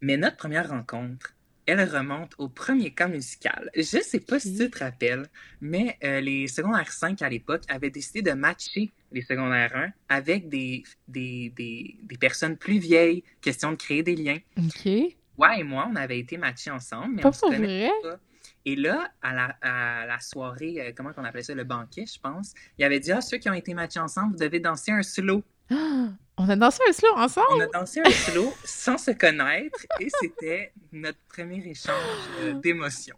Mais 0.00 0.16
notre 0.16 0.36
première 0.36 0.68
rencontre, 0.70 1.34
elle 1.68 1.84
remonte 1.84 2.32
au 2.38 2.48
premier 2.48 2.90
camp 2.92 3.10
musical. 3.10 3.70
Je 3.76 3.82
sais 3.82 4.20
pas 4.20 4.40
si 4.40 4.56
tu 4.56 4.70
te 4.70 4.78
rappelles, 4.78 5.26
mais 5.60 5.98
euh, 6.02 6.20
les 6.20 6.48
secondaires 6.48 6.90
5 6.90 7.20
à 7.20 7.28
l'époque 7.28 7.62
avaient 7.68 7.90
décidé 7.90 8.22
de 8.22 8.32
matcher 8.32 8.90
les 9.12 9.20
secondaires 9.22 9.76
1 9.76 9.90
avec 10.08 10.48
des, 10.48 10.82
des, 11.06 11.52
des, 11.54 11.96
des 12.02 12.16
personnes 12.16 12.56
plus 12.56 12.78
vieilles, 12.78 13.22
question 13.42 13.72
de 13.72 13.76
créer 13.76 14.02
des 14.02 14.16
liens. 14.16 14.38
OK. 14.56 14.86
Ouais 14.86 15.60
et 15.60 15.62
moi, 15.62 15.86
on 15.92 15.94
avait 15.96 16.18
été 16.18 16.38
matchés 16.38 16.70
ensemble, 16.70 17.16
mais 17.16 17.22
Pas 17.22 17.28
on 17.28 17.32
se 17.32 17.40
connaît 17.42 17.88
vrai? 18.02 18.16
et 18.64 18.74
là, 18.74 19.12
à 19.22 19.34
la, 19.34 19.44
à 19.60 20.06
la 20.06 20.20
soirée, 20.20 20.76
euh, 20.80 20.92
comment 20.96 21.10
on 21.18 21.24
appelait 21.24 21.42
ça, 21.42 21.54
le 21.54 21.64
banquet, 21.64 22.06
je 22.06 22.18
pense, 22.18 22.54
il 22.78 22.84
avait 22.84 22.98
dit, 23.00 23.12
ah, 23.12 23.20
ceux 23.20 23.36
qui 23.36 23.48
ont 23.50 23.54
été 23.54 23.74
matchés 23.74 24.00
ensemble, 24.00 24.32
vous 24.32 24.38
devez 24.44 24.58
danser 24.60 24.90
un 24.90 25.02
slow. 25.02 25.42
On 26.40 26.48
a 26.48 26.54
dansé 26.54 26.80
un 26.88 26.92
slow 26.92 27.08
ensemble? 27.16 27.46
On 27.56 27.60
a 27.60 27.66
dansé 27.80 28.00
un 28.04 28.10
slow 28.10 28.54
sans 28.64 28.96
se 28.96 29.10
connaître 29.10 29.84
et 29.98 30.08
c'était 30.20 30.72
notre 30.92 31.18
premier 31.28 31.58
échange 31.68 31.94
euh, 32.42 32.52
d'émotions. 32.62 33.16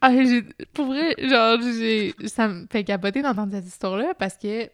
Ah, 0.00 0.10
pour 0.72 0.86
vrai, 0.86 1.14
genre, 1.18 1.58
j'ai, 1.60 2.14
ça 2.26 2.48
me 2.48 2.66
fait 2.70 2.84
capoter 2.84 3.20
d'entendre 3.22 3.52
cette 3.52 3.66
histoire-là 3.66 4.14
parce 4.18 4.36
que 4.38 4.68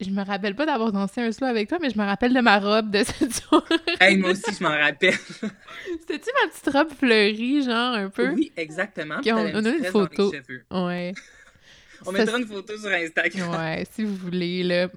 je 0.00 0.10
me 0.10 0.24
rappelle 0.24 0.54
pas 0.54 0.66
d'avoir 0.66 0.92
dansé 0.92 1.20
un 1.20 1.32
slow 1.32 1.46
avec 1.48 1.68
toi, 1.68 1.78
mais 1.80 1.90
je 1.90 1.98
me 1.98 2.04
rappelle 2.04 2.32
de 2.34 2.40
ma 2.40 2.58
robe 2.60 2.90
de 2.90 3.02
cette 3.04 3.32
soirée. 3.34 3.64
Hey, 4.00 4.16
moi 4.16 4.30
aussi, 4.30 4.52
je 4.56 4.62
m'en 4.62 4.70
rappelle. 4.70 5.14
C'était-tu 6.00 6.30
ma 6.42 6.48
petite 6.48 6.68
robe 6.72 6.90
fleurie, 6.92 7.62
genre, 7.62 7.94
un 7.94 8.08
peu? 8.08 8.30
Oui, 8.30 8.52
exactement. 8.56 9.20
Puis 9.20 9.32
on- 9.32 9.38
on 9.52 9.64
a 9.64 9.68
une 9.70 9.84
photo. 9.84 10.32
Ouais. 10.70 11.12
On 12.04 12.12
Ça, 12.12 12.18
mettra 12.18 12.38
une 12.38 12.46
photo 12.46 12.76
sur 12.76 12.90
Instagram. 12.90 13.50
Ouais, 13.50 13.86
si 13.92 14.04
vous 14.04 14.16
voulez, 14.16 14.62
là. 14.62 14.88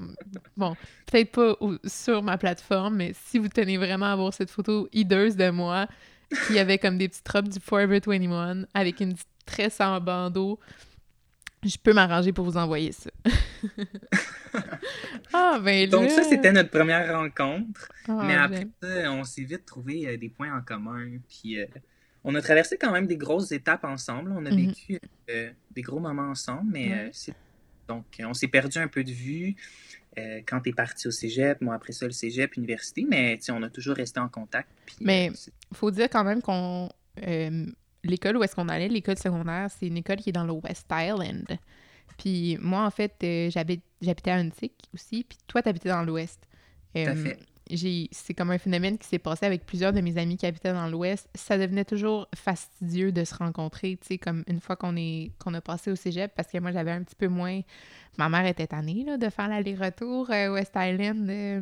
Bon, 0.57 0.75
peut-être 1.05 1.31
pas 1.31 1.55
au- 1.59 1.77
sur 1.85 2.21
ma 2.23 2.37
plateforme, 2.37 2.95
mais 2.97 3.13
si 3.27 3.37
vous 3.39 3.47
tenez 3.47 3.77
vraiment 3.77 4.07
à 4.07 4.15
voir 4.15 4.33
cette 4.33 4.51
photo 4.51 4.87
hideuse 4.91 5.35
de 5.35 5.49
moi, 5.49 5.87
qui 6.47 6.59
avait 6.59 6.77
comme 6.77 6.97
des 6.97 7.07
petites 7.09 7.27
robes 7.29 7.47
du 7.47 7.59
Forever 7.59 7.99
21 8.05 8.65
avec 8.73 8.99
une 8.99 9.13
petite 9.13 9.27
tresse 9.45 9.79
en 9.81 9.99
bandeau, 9.99 10.59
je 11.63 11.75
peux 11.81 11.91
m'arranger 11.93 12.31
pour 12.31 12.45
vous 12.45 12.55
envoyer 12.57 12.91
ça. 12.91 13.09
ah, 15.33 15.59
ben 15.63 15.81
là... 15.81 15.87
Donc 15.87 16.09
ça, 16.09 16.23
c'était 16.23 16.51
notre 16.51 16.69
première 16.69 17.17
rencontre. 17.19 17.89
Ah, 18.07 18.23
Mais 18.25 18.35
après 18.35 18.67
j'aime. 18.81 19.03
ça, 19.03 19.11
on 19.11 19.23
s'est 19.23 19.43
vite 19.43 19.65
trouvé 19.65 20.07
euh, 20.07 20.17
des 20.17 20.29
points 20.29 20.55
en 20.55 20.61
commun. 20.61 21.07
Puis 21.27 21.59
euh, 21.59 21.65
on 22.23 22.35
a 22.35 22.41
traversé 22.41 22.77
quand 22.77 22.91
même 22.91 23.07
des 23.07 23.17
grosses 23.17 23.51
étapes 23.51 23.83
ensemble. 23.85 24.31
On 24.31 24.45
a 24.45 24.51
Mhm. 24.51 24.67
vécu 24.67 24.99
euh, 25.29 25.51
des 25.71 25.81
gros 25.81 25.99
moments 25.99 26.29
ensemble, 26.29 26.71
mais 26.71 26.87
Ouais. 26.89 26.99
euh, 26.99 27.09
c'est- 27.13 27.33
donc 27.87 28.05
on 28.23 28.33
s'est 28.33 28.47
perdu 28.47 28.77
un 28.77 28.87
peu 28.87 29.03
de 29.03 29.11
vue 29.11 29.55
euh, 30.17 30.41
quand 30.45 30.59
t'es 30.61 30.73
parti 30.73 31.07
au 31.07 31.11
cégep. 31.11 31.61
Moi, 31.61 31.73
après 31.75 31.93
ça, 31.93 32.05
le 32.05 32.11
cégep, 32.11 32.55
université. 32.57 33.05
Mais 33.07 33.39
on 33.51 33.63
a 33.63 33.69
toujours 33.69 33.95
resté 33.95 34.19
en 34.19 34.27
contact. 34.27 34.69
Mais- 35.01 35.29
euh, 35.31 35.51
faut 35.73 35.91
dire 35.91 36.09
quand 36.09 36.23
même 36.23 36.41
qu'on... 36.41 36.89
l'école 38.03 38.37
où 38.37 38.43
est-ce 38.43 38.55
qu'on 38.55 38.69
allait, 38.69 38.87
l'école 38.87 39.17
secondaire, 39.17 39.67
c'est 39.77 39.87
une 39.87 39.97
école 39.97 40.17
qui 40.17 40.29
est 40.29 40.33
dans 40.33 40.45
le 40.45 40.53
West 40.53 40.87
Island. 40.91 41.45
Puis 42.17 42.57
moi, 42.61 42.85
en 42.85 42.91
fait, 42.91 43.13
j'habitais 43.51 44.31
à 44.31 44.35
Huntsic 44.35 44.73
aussi, 44.93 45.23
puis 45.27 45.37
toi, 45.47 45.61
t'habitais 45.61 45.89
dans 45.89 46.03
l'Ouest. 46.03 46.39
Tout 46.93 47.01
à 47.01 47.15
fait. 47.15 47.37
J'ai 47.69 48.07
c'est 48.11 48.33
comme 48.33 48.51
un 48.51 48.57
phénomène 48.57 48.97
qui 48.97 49.07
s'est 49.07 49.19
passé 49.19 49.45
avec 49.45 49.65
plusieurs 49.65 49.93
de 49.93 50.01
mes 50.01 50.17
amis 50.17 50.37
qui 50.37 50.45
habitaient 50.45 50.73
dans 50.73 50.87
l'Ouest. 50.87 51.29
Ça 51.35 51.57
devenait 51.57 51.85
toujours 51.85 52.27
fastidieux 52.35 53.11
de 53.11 53.23
se 53.23 53.35
rencontrer, 53.35 53.97
tu 54.01 54.07
sais, 54.07 54.17
comme 54.17 54.43
une 54.47 54.59
fois 54.59 54.75
qu'on 54.75 54.95
est 54.97 55.31
qu'on 55.39 55.53
a 55.53 55.61
passé 55.61 55.91
au 55.91 55.95
cégep, 55.95 56.31
parce 56.35 56.51
que 56.51 56.57
moi, 56.59 56.71
j'avais 56.71 56.91
un 56.91 57.03
petit 57.03 57.15
peu 57.15 57.27
moins... 57.27 57.61
Ma 58.17 58.27
mère 58.27 58.45
était 58.47 58.67
tannée, 58.67 59.03
là, 59.05 59.17
de 59.17 59.29
faire 59.29 59.47
l'aller-retour 59.47 60.29
euh, 60.31 60.51
West 60.53 60.73
Island, 60.75 61.29
euh, 61.29 61.61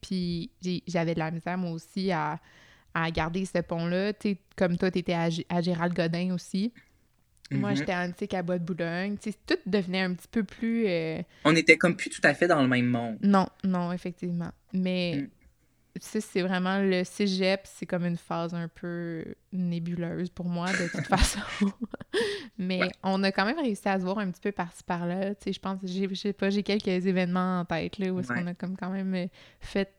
puis 0.00 0.50
j'avais 0.86 1.14
de 1.14 1.18
la 1.20 1.30
misère, 1.30 1.58
moi 1.58 1.70
aussi, 1.70 2.10
à, 2.10 2.40
à 2.94 3.10
garder 3.10 3.44
ce 3.44 3.58
pont-là. 3.58 4.12
Tu 4.14 4.30
sais, 4.30 4.38
comme 4.56 4.76
toi, 4.76 4.90
t'étais 4.90 5.12
à, 5.12 5.28
à 5.48 5.60
Gérald 5.60 5.94
Godin 5.94 6.34
aussi. 6.34 6.72
Moi, 7.52 7.70
Mhm. 7.70 7.76
j'étais 7.76 7.92
à 7.92 8.00
Annecy 8.00 8.28
à 8.34 8.42
Bois-de-Boulogne. 8.42 9.18
Tu 9.22 9.30
sais, 9.30 9.38
tout 9.46 9.54
devenait 9.66 10.00
un 10.00 10.14
petit 10.14 10.26
peu 10.28 10.42
plus... 10.42 10.86
euh, 10.88 11.22
On 11.44 11.54
était 11.54 11.76
comme 11.76 11.94
plus 11.94 12.10
tout 12.10 12.20
à 12.24 12.34
fait 12.34 12.48
dans 12.48 12.60
le 12.60 12.66
même 12.66 12.86
monde. 12.86 13.18
non, 13.22 13.46
non, 13.62 13.92
effectivement. 13.92 14.50
Mais 14.80 15.16
Mm. 15.22 15.28
ça, 16.00 16.20
c'est 16.20 16.42
vraiment 16.42 16.78
le 16.80 17.04
cégep, 17.04 17.60
c'est 17.64 17.86
comme 17.86 18.04
une 18.04 18.16
phase 18.18 18.54
un 18.54 18.68
peu 18.68 19.24
nébuleuse 19.52 20.28
pour 20.30 20.46
moi, 20.46 20.66
de 20.72 20.88
toute 20.90 21.06
façon. 21.08 21.40
Mais 22.58 22.80
Ouais. 22.82 22.90
on 23.02 23.22
a 23.22 23.32
quand 23.32 23.44
même 23.46 23.58
réussi 23.58 23.88
à 23.88 23.98
se 23.98 24.04
voir 24.04 24.18
un 24.18 24.30
petit 24.30 24.40
peu 24.40 24.52
par-ci 24.52 24.82
par-là. 24.84 25.34
Tu 25.34 25.44
sais, 25.44 25.52
je 25.52 25.60
pense, 25.60 25.80
j'ai- 25.84 26.08
je 26.08 26.14
sais 26.14 26.32
pas, 26.32 26.50
j'ai 26.50 26.62
quelques 26.62 26.86
événements 27.06 27.60
en 27.60 27.64
tête, 27.64 27.98
là, 27.98 28.10
où 28.12 28.20
est-ce 28.20 28.32
Ouais. 28.32 28.40
qu'on 28.40 28.46
a 28.46 28.54
comme 28.54 28.76
quand 28.76 28.90
même 28.90 29.14
euh, 29.14 29.26
fait. 29.60 29.92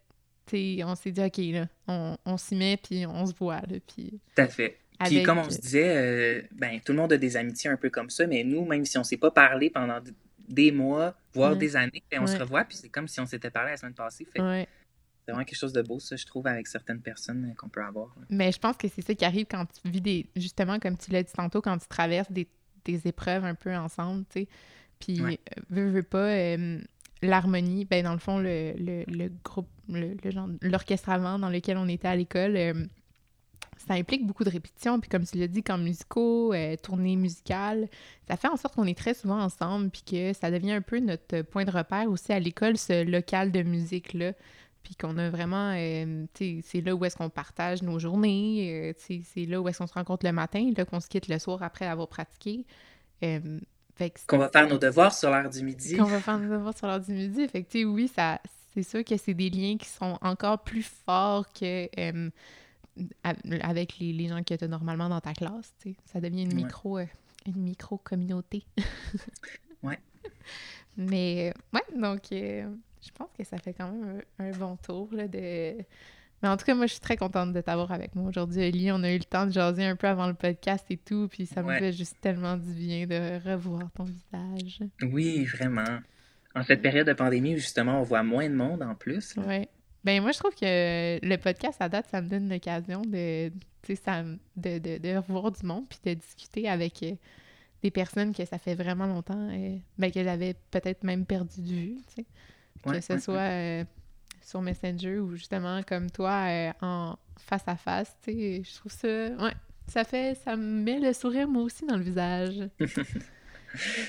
On 0.54 0.96
s'est 0.96 1.12
dit, 1.12 1.22
OK, 1.22 1.38
là, 1.54 1.68
on, 1.90 2.16
on 2.26 2.38
s'y 2.38 2.56
met, 2.56 2.78
puis 2.78 3.06
on 3.06 3.26
se 3.26 3.34
voit, 3.34 3.60
là, 3.68 3.78
puis... 3.86 4.22
Tout 4.34 4.42
à 4.42 4.48
fait. 4.48 4.78
Puis 5.00 5.16
Avec- 5.18 5.26
comme 5.26 5.40
on 5.40 5.50
se 5.50 5.60
disait, 5.60 5.94
euh, 5.98 6.42
ben, 6.54 6.80
tout 6.80 6.94
le 6.94 7.00
monde 7.00 7.12
a 7.12 7.18
des 7.18 7.36
amitiés 7.36 7.70
un 7.70 7.76
peu 7.76 7.90
comme 7.90 8.10
ça, 8.10 8.26
mais 8.28 8.44
nous, 8.46 8.64
même 8.66 8.86
si 8.86 8.98
on 8.98 9.04
s'est 9.04 9.18
pas 9.18 9.30
parlé 9.30 9.70
pendant 9.70 10.00
des 10.48 10.72
mois, 10.72 11.16
voire 11.34 11.52
Ouais. 11.54 11.58
des 11.58 11.76
années, 11.76 12.04
ben, 12.10 12.22
on 12.22 12.28
se 12.28 12.38
revoit, 12.38 12.64
puis 12.64 12.78
c'est 12.78 12.90
comme 12.90 13.08
si 13.08 13.20
on 13.20 13.26
s'était 13.26 13.50
parlé 13.52 13.72
la 13.72 13.78
semaine 13.78 13.94
passée. 13.94 14.26
Fait 14.26 14.40
que 14.40 14.44
Ouais. 14.44 14.68
c'est 15.26 15.32
vraiment 15.32 15.46
quelque 15.46 15.58
chose 15.60 15.74
de 15.74 15.82
beau, 15.82 16.00
ça, 16.00 16.16
je 16.16 16.26
trouve, 16.26 16.48
avec 16.48 16.68
certaines 16.68 17.02
personnes 17.02 17.50
euh, 17.52 17.54
qu'on 17.56 17.70
peut 17.70 17.84
avoir. 17.84 18.08
là. 18.20 18.26
Mais 18.30 18.52
je 18.52 18.60
pense 18.60 18.78
que 18.78 18.88
c'est 18.88 19.02
ça 19.02 19.14
qui 19.14 19.26
arrive 19.26 19.46
quand 19.50 19.66
tu 19.66 19.90
vis 19.90 20.02
des. 20.02 20.26
Justement, 20.36 20.80
comme 20.80 20.98
tu 20.98 21.12
l'as 21.12 21.24
dit 21.24 21.34
tantôt, 21.34 21.62
quand 21.62 21.78
tu 21.78 21.88
traverses 21.88 22.32
des, 22.32 22.48
des 22.86 23.08
épreuves 23.08 23.44
un 23.46 23.56
peu 23.56 23.76
ensemble, 23.76 24.24
tu 24.30 24.42
sais. 24.42 24.48
Puis, 25.00 25.22
euh, 25.22 25.36
veux, 25.70 25.90
veux 25.90 26.04
pas, 26.04 26.30
euh, 26.30 26.80
l'harmonie, 27.22 27.86
ben, 27.86 28.04
dans 28.04 28.14
le 28.14 28.20
fond, 28.20 28.40
le, 28.40 28.74
le, 28.78 29.04
le 29.08 29.30
groupe, 29.44 29.68
le, 29.90 30.16
le 30.24 30.32
genre, 30.32 30.48
l'orchestre 30.62 31.10
avant 31.10 31.38
dans 31.40 31.50
lequel 31.50 31.78
on 31.78 31.88
était 31.88 32.08
à 32.08 32.16
l'école, 32.16 32.56
euh, 32.58 32.74
ça 33.88 33.94
implique 33.94 34.26
beaucoup 34.26 34.44
de 34.44 34.50
répétitions. 34.50 35.00
Puis, 35.00 35.10
comme 35.10 35.26
tu 35.26 35.38
l'as 35.38 35.48
dit, 35.48 35.64
quand 35.64 35.78
musicaux, 35.78 36.54
euh, 36.54 36.76
tournée 36.76 37.16
musicale, 37.16 37.88
ça 38.28 38.38
fait 38.38 38.48
en 38.48 38.58
sorte 38.58 38.76
qu'on 38.76 38.86
est 38.86 38.98
très 38.98 39.14
souvent 39.14 39.42
ensemble, 39.42 39.90
puis 39.90 40.04
que 40.10 40.34
ça 40.34 40.52
devient 40.52 40.74
un 40.74 40.82
peu 40.82 41.00
notre 41.00 41.42
point 41.44 41.66
de 41.66 41.72
repère 41.72 42.10
aussi 42.10 42.32
à 42.34 42.40
l'école, 42.40 42.78
ce 42.78 43.04
local 43.04 43.52
de 43.52 43.64
musique-là 43.64 44.34
puis 44.88 44.96
qu'on 44.96 45.18
a 45.18 45.30
vraiment, 45.30 45.74
euh, 45.76 46.26
c'est 46.34 46.80
là 46.80 46.96
où 46.96 47.04
est-ce 47.04 47.18
qu'on 47.18 47.30
partage 47.30 47.82
nos 47.84 48.00
journées, 48.00 48.94
euh, 48.98 49.20
c'est 49.26 49.46
là 49.46 49.60
où 49.60 49.68
est-ce 49.68 49.80
qu'on 49.80 49.88
se 49.88 49.94
rencontre 49.94 50.26
le 50.26 50.32
matin, 50.32 50.72
là 50.78 50.86
qu'on 50.86 51.02
se 51.02 51.10
quitte 51.10 51.28
le 51.28 51.40
soir 51.40 51.62
après 51.62 51.86
avoir 51.86 52.08
pratiqué. 52.08 52.66
Euh, 53.22 53.60
Qu'on 54.28 54.38
va 54.38 54.48
faire 54.48 54.68
nos 54.68 54.78
devoirs 54.78 55.14
sur 55.14 55.30
l'heure 55.30 55.50
du 55.50 55.64
midi. 55.64 55.98
qu'on 55.98 56.06
va 56.06 56.22
faire 56.22 56.38
nos 56.38 56.56
devoirs 56.56 56.78
sur 56.78 56.88
l'heure 56.88 57.02
du 57.02 57.12
midi. 57.12 57.48
Fait 57.48 57.64
que, 57.64 57.84
oui, 57.84 58.08
ça, 58.08 58.40
c'est 58.74 58.84
sûr 58.84 59.04
que 59.04 59.18
c'est 59.18 59.34
des 59.34 59.50
liens 59.50 59.76
qui 59.78 59.90
sont 59.90 60.18
encore 60.22 60.60
plus 60.60 60.84
forts 61.06 61.52
que 61.52 61.90
euh, 62.00 62.30
avec 63.62 64.00
les, 64.00 64.14
les 64.14 64.28
gens 64.28 64.42
que 64.44 64.54
tu 64.54 64.64
as 64.64 64.68
normalement 64.68 65.10
dans 65.10 65.22
ta 65.22 65.34
classe, 65.34 65.74
tu 65.82 65.92
sais. 65.92 65.96
Ça 66.06 66.20
devient 66.22 66.44
une 66.44 66.50
Ouais. 66.50 66.64
micro, 66.64 66.98
euh, 67.00 67.06
une 67.46 67.58
micro-communauté. 67.62 68.64
Ouais. 69.84 70.00
Mais, 70.98 71.50
euh, 71.54 71.78
ouais, 71.78 72.00
donc, 72.02 72.32
euh, 72.32 72.68
je 73.06 73.12
pense 73.14 73.30
que 73.38 73.44
ça 73.44 73.58
fait 73.60 73.74
quand 73.74 73.92
même 73.92 74.22
un, 74.40 74.46
un 74.46 74.52
bon 74.58 74.76
tour, 74.78 75.08
là, 75.12 75.28
de... 75.28 75.76
Mais 76.42 76.50
en 76.50 76.58
tout 76.58 76.66
cas, 76.66 76.74
moi, 76.76 76.86
je 76.88 76.94
suis 76.94 77.00
très 77.00 77.16
contente 77.18 77.54
de 77.54 77.62
t'avoir 77.62 77.92
avec 77.92 78.16
moi 78.16 78.28
aujourd'hui, 78.30 78.62
Ellie. 78.62 78.92
On 78.92 79.02
a 79.04 79.12
eu 79.12 79.18
le 79.18 79.24
temps 79.24 79.46
de 79.46 79.52
jaser 79.52 79.86
un 79.86 79.96
peu 79.96 80.08
avant 80.08 80.28
le 80.28 80.34
podcast 80.34 80.86
et 80.90 80.98
tout, 80.98 81.28
puis 81.30 81.46
ça 81.46 81.62
me 81.64 81.68
Ouais. 81.70 81.80
fait 81.80 81.92
juste 81.94 82.16
tellement 82.22 82.58
du 82.58 82.72
bien 82.74 83.06
de 83.08 83.40
revoir 83.48 83.90
ton 83.96 84.04
visage. 84.04 84.80
Oui, 85.04 85.46
vraiment. 85.46 86.00
En 86.56 86.64
cette 86.64 86.82
période 86.82 87.06
de 87.08 87.14
pandémie 87.14 87.56
justement 87.56 88.00
on 88.00 88.04
voit 88.04 88.24
moins 88.24 88.50
de 88.50 88.56
monde 88.56 88.82
en 88.82 88.96
plus. 88.96 89.36
là. 89.36 89.44
Ben 90.08 90.22
moi, 90.22 90.32
je 90.32 90.40
trouve 90.40 90.56
que 90.56 91.20
le 91.22 91.36
podcast, 91.36 91.82
à 91.82 91.90
date, 91.90 92.08
ça 92.10 92.22
me 92.22 92.30
donne 92.30 92.48
l'occasion 92.48 93.02
de, 93.02 93.50
tu 93.82 93.94
sais, 93.94 93.96
ça 94.02 94.24
de, 94.24 94.80
de, 94.80 95.00
de 95.00 95.18
revoir 95.18 95.52
du 95.52 95.66
monde 95.66 95.84
puis 95.90 96.00
de 96.06 96.14
discuter 96.14 96.70
avec 96.70 97.04
euh, 97.04 97.12
des 97.84 97.92
personnes 97.92 98.34
que 98.34 98.46
ça 98.46 98.58
fait 98.58 98.74
vraiment 98.74 99.06
longtemps, 99.06 99.50
euh, 99.52 99.76
ben, 99.98 100.10
que 100.10 100.24
j'avais 100.24 100.56
peut-être 100.72 101.04
même 101.04 101.26
perdu 101.26 101.62
de 101.62 101.68
vue, 101.68 101.96
tu 102.08 102.24
sais. 102.24 102.26
Ouais, 102.86 102.94
que 102.94 103.02
ce 103.02 103.14
ouais, 103.14 103.20
soit 103.20 103.34
euh, 103.34 103.84
sur 104.42 104.62
Messenger 104.62 105.20
ou 105.20 105.36
justement 105.36 105.84
comme 105.84 106.10
toi, 106.10 106.46
euh, 106.48 106.72
en 106.82 107.18
face 107.38 107.68
à 107.68 107.76
face, 107.76 108.16
tu 108.24 108.32
sais. 108.32 108.62
Je 108.64 108.76
trouve 108.78 108.94
ça, 108.94 109.08
ouais, 109.08 109.54
ça 109.88 110.06
fait, 110.06 110.36
ça 110.36 110.56
me 110.56 110.84
met 110.84 111.02
le 111.02 111.12
sourire 111.12 111.50
moi 111.50 111.64
aussi 111.64 111.86
dans 111.86 111.98
le 111.98 112.04
visage. 112.04 112.70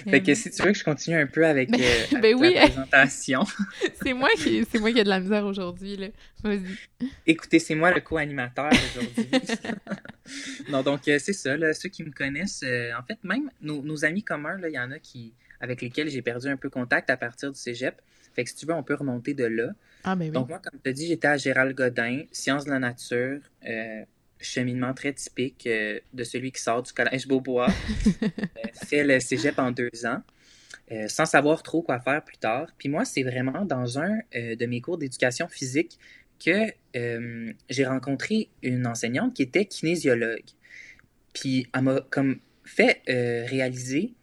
Fait 0.08 0.22
que 0.22 0.34
si 0.34 0.50
tu 0.50 0.62
veux 0.62 0.72
que 0.72 0.78
je 0.78 0.84
continue 0.84 1.16
un 1.16 1.26
peu 1.26 1.46
avec, 1.46 1.70
Ben- 1.70 1.80
euh, 1.80 2.04
avec 2.16 2.22
ben 2.22 2.34
oui. 2.36 2.54
la 2.54 2.60
présentation. 2.62 3.44
c'est 4.02 4.12
moi 4.12 4.30
qui, 4.36 4.64
c'est 4.70 4.78
moi 4.78 4.92
qui 4.92 4.98
ai 4.98 5.04
de 5.04 5.08
la 5.08 5.20
misère 5.20 5.44
aujourd'hui, 5.44 5.96
là. 5.96 6.08
Vas-y. 6.42 7.08
Écoutez, 7.26 7.58
c'est 7.58 7.74
moi 7.74 7.92
le 7.92 8.00
co-animateur 8.00 8.70
aujourd'hui. 8.72 9.28
non, 10.68 10.82
donc 10.82 11.06
euh, 11.08 11.18
c'est 11.18 11.32
ça, 11.32 11.56
là, 11.56 11.74
ceux 11.74 11.88
qui 11.88 12.04
me 12.04 12.10
connaissent, 12.10 12.62
euh, 12.64 12.92
en 12.98 13.02
fait, 13.02 13.18
même 13.24 13.50
nos, 13.60 13.82
nos 13.82 14.04
amis 14.04 14.22
communs, 14.22 14.58
là, 14.58 14.68
il 14.68 14.74
y 14.74 14.78
en 14.78 14.90
a 14.90 14.98
qui 14.98 15.32
avec 15.60 15.82
lesquels 15.82 16.08
j'ai 16.08 16.22
perdu 16.22 16.48
un 16.48 16.56
peu 16.56 16.70
contact 16.70 17.10
à 17.10 17.16
partir 17.16 17.50
du 17.52 17.58
cégep. 17.58 18.00
Fait 18.34 18.44
que 18.44 18.50
si 18.50 18.56
tu 18.56 18.66
veux, 18.66 18.74
on 18.74 18.82
peut 18.82 18.94
remonter 18.94 19.34
de 19.34 19.44
là. 19.44 19.70
Ah 20.04 20.14
ben 20.14 20.26
oui. 20.26 20.30
Donc 20.30 20.48
moi, 20.48 20.60
comme 20.60 20.78
tu 20.82 20.92
dit, 20.92 21.08
j'étais 21.08 21.26
à 21.28 21.36
Gérald 21.36 21.74
Godin, 21.74 22.22
Sciences 22.30 22.64
de 22.64 22.70
la 22.70 22.78
nature, 22.78 23.40
euh, 23.66 24.02
cheminement 24.40 24.94
très 24.94 25.12
typique 25.12 25.66
euh, 25.66 25.98
de 26.12 26.24
celui 26.24 26.52
qui 26.52 26.60
sort 26.62 26.82
du 26.82 26.92
collège 26.92 27.26
Beaubois, 27.26 27.68
euh, 28.22 28.28
fait 28.86 29.04
le 29.04 29.20
cégep 29.20 29.58
en 29.58 29.70
deux 29.70 29.90
ans, 30.06 30.22
euh, 30.92 31.08
sans 31.08 31.26
savoir 31.26 31.62
trop 31.62 31.82
quoi 31.82 31.98
faire 32.00 32.24
plus 32.24 32.36
tard. 32.38 32.68
Puis 32.78 32.88
moi, 32.88 33.04
c'est 33.04 33.22
vraiment 33.22 33.64
dans 33.64 33.98
un 33.98 34.18
euh, 34.34 34.56
de 34.56 34.66
mes 34.66 34.80
cours 34.80 34.98
d'éducation 34.98 35.48
physique 35.48 35.98
que 36.44 36.72
euh, 36.96 37.52
j'ai 37.68 37.84
rencontré 37.86 38.48
une 38.62 38.86
enseignante 38.86 39.34
qui 39.34 39.42
était 39.42 39.64
kinésiologue. 39.66 40.44
Puis 41.34 41.66
elle 41.74 41.82
m'a 41.82 42.00
comme 42.10 42.38
fait 42.64 43.02
réaliser 43.06 44.14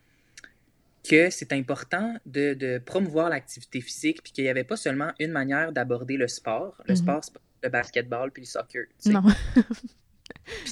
que 1.07 1.29
c'est 1.29 1.53
important 1.53 2.15
de, 2.25 2.53
de 2.55 2.79
promouvoir 2.79 3.29
l'activité 3.29 3.79
physique, 3.81 4.23
puis 4.23 4.31
qu'il 4.33 4.43
n'y 4.43 4.49
avait 4.49 4.63
pas 4.63 4.75
seulement 4.77 5.11
une 5.19 5.31
manière 5.31 5.71
d'aborder 5.71 6.17
le 6.17 6.27
sport. 6.27 6.81
Le 6.87 6.93
Mhm. 6.93 6.97
sport, 6.97 7.23
c'est 7.23 7.33
pas 7.33 7.39
le 7.63 7.69
basketball 7.69 8.31
puis 8.31 8.41
le 8.43 8.47
soccer. 8.47 8.85
tu 9.03 9.09
sais. 9.09 9.13
Non. 9.13 9.21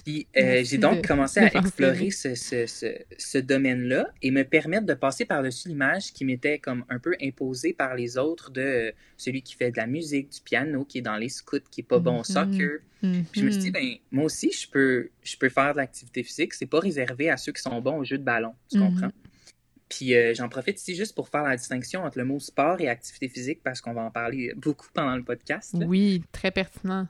Puis 0.04 0.28
euh, 0.38 0.64
j'ai 0.64 0.78
donc 0.78 1.06
commencé 1.08 1.40
à 1.40 1.56
explorer 1.56 2.12
ce, 2.12 2.36
ce, 2.36 2.66
ce, 2.68 2.88
ce 3.18 3.38
domaine-là 3.38 4.08
et 4.22 4.32
me 4.32 4.44
permettre 4.44 4.86
de 4.86 4.94
passer 4.94 5.26
par-dessus 5.26 5.68
l'image 5.70 6.12
qui 6.14 6.26
m'était 6.26 6.60
comme 6.60 6.86
un 6.90 7.00
peu 7.00 7.16
imposée 7.22 7.74
par 7.74 7.96
les 7.96 8.18
autres 8.18 8.52
de 8.52 8.62
euh, 8.62 8.92
celui 9.18 9.42
qui 9.42 9.56
fait 9.56 9.72
de 9.72 9.78
la 9.78 9.88
musique, 9.88 10.30
du 10.32 10.42
piano, 10.42 10.86
qui 10.86 11.00
est 11.00 11.02
dans 11.02 11.18
les 11.18 11.30
scouts, 11.30 11.60
qui 11.72 11.82
est 11.82 11.84
pas 11.88 12.00
bon 12.00 12.16
au 12.16 12.18
Mhm. 12.20 12.24
soccer. 12.24 12.80
Puis 13.02 13.42
je 13.42 13.46
me 13.46 13.52
suis 13.52 13.60
dit, 13.62 13.68
Mhm. 13.68 13.74
ben, 13.74 13.96
moi 14.12 14.26
aussi, 14.26 14.52
je 14.52 14.70
peux, 14.70 15.10
je 15.24 15.36
peux 15.38 15.50
faire 15.50 15.74
de 15.74 15.78
l'activité 15.78 16.24
physique. 16.24 16.54
C'est 16.54 16.66
pas 16.68 16.80
réservé 16.80 17.30
à 17.30 17.38
ceux 17.38 17.52
qui 17.52 17.62
sont 17.62 17.82
bons 17.82 17.98
au 18.00 18.04
jeu 18.04 18.18
de 18.18 18.24
ballon. 18.24 18.54
Tu 18.72 18.78
Mhm. 18.80 18.86
comprends? 18.90 19.12
Puis 19.90 20.16
euh, 20.16 20.34
j'en 20.34 20.50
profite 20.50 20.80
ici 20.80 20.96
juste 20.96 21.14
pour 21.14 21.30
faire 21.30 21.44
la 21.44 21.56
distinction 21.58 22.04
entre 22.04 22.18
le 22.18 22.26
mot 22.26 22.40
sport 22.40 22.80
et 22.82 22.88
activité 22.90 23.28
physique 23.28 23.60
parce 23.64 23.82
qu'on 23.82 23.94
va 23.94 24.02
en 24.02 24.12
parler 24.12 24.54
beaucoup 24.56 24.88
pendant 24.94 25.16
le 25.16 25.24
podcast. 25.24 25.76
Oui, 25.86 26.24
très 26.32 26.50
pertinent. 26.52 27.08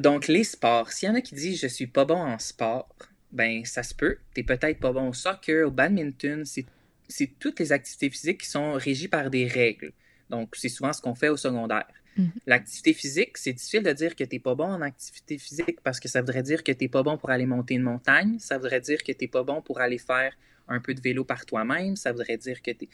Donc, 0.00 0.28
les 0.28 0.44
sports. 0.44 0.92
S'il 0.92 1.08
y 1.08 1.12
en 1.12 1.14
a 1.14 1.20
qui 1.20 1.34
disent 1.34 1.60
je 1.60 1.66
suis 1.66 1.86
pas 1.86 2.04
bon 2.04 2.20
en 2.20 2.38
sport, 2.38 2.88
ben 3.32 3.64
ça 3.64 3.82
se 3.82 3.94
peut. 3.94 4.18
T'es 4.34 4.42
peut-être 4.42 4.78
pas 4.80 4.92
bon 4.92 5.08
au 5.08 5.12
soccer, 5.12 5.66
au 5.66 5.70
badminton. 5.70 6.44
C'est 6.44 7.38
toutes 7.38 7.60
les 7.60 7.72
activités 7.72 8.10
physiques 8.10 8.42
qui 8.42 8.48
sont 8.48 8.72
régies 8.72 9.08
par 9.08 9.30
des 9.30 9.46
règles. 9.46 9.92
Donc, 10.30 10.54
c'est 10.56 10.68
souvent 10.68 10.92
ce 10.92 11.00
qu'on 11.00 11.14
fait 11.14 11.28
au 11.28 11.36
secondaire. 11.36 11.88
Mhm. 12.16 12.32
L'activité 12.46 12.92
physique, 12.92 13.38
c'est 13.38 13.52
difficile 13.52 13.82
de 13.82 13.92
dire 13.92 14.16
que 14.16 14.24
t'es 14.24 14.38
pas 14.38 14.54
bon 14.54 14.64
en 14.64 14.82
activité 14.82 15.38
physique 15.38 15.80
parce 15.82 16.00
que 16.00 16.08
ça 16.08 16.20
voudrait 16.20 16.42
dire 16.42 16.64
que 16.64 16.72
t'es 16.72 16.88
pas 16.88 17.02
bon 17.02 17.16
pour 17.16 17.30
aller 17.30 17.46
monter 17.46 17.74
une 17.74 17.82
montagne. 17.82 18.38
Ça 18.38 18.58
voudrait 18.58 18.80
dire 18.80 19.02
que 19.02 19.12
t'es 19.12 19.28
pas 19.28 19.44
bon 19.44 19.62
pour 19.62 19.80
aller 19.80 19.98
faire 19.98 20.34
un 20.66 20.80
peu 20.80 20.94
de 20.94 21.00
vélo 21.00 21.24
par 21.24 21.46
toi-même. 21.46 21.96
Ça 21.96 22.12
voudrait 22.12 22.36
dire 22.36 22.60
que 22.60 22.72
t'es... 22.72 22.88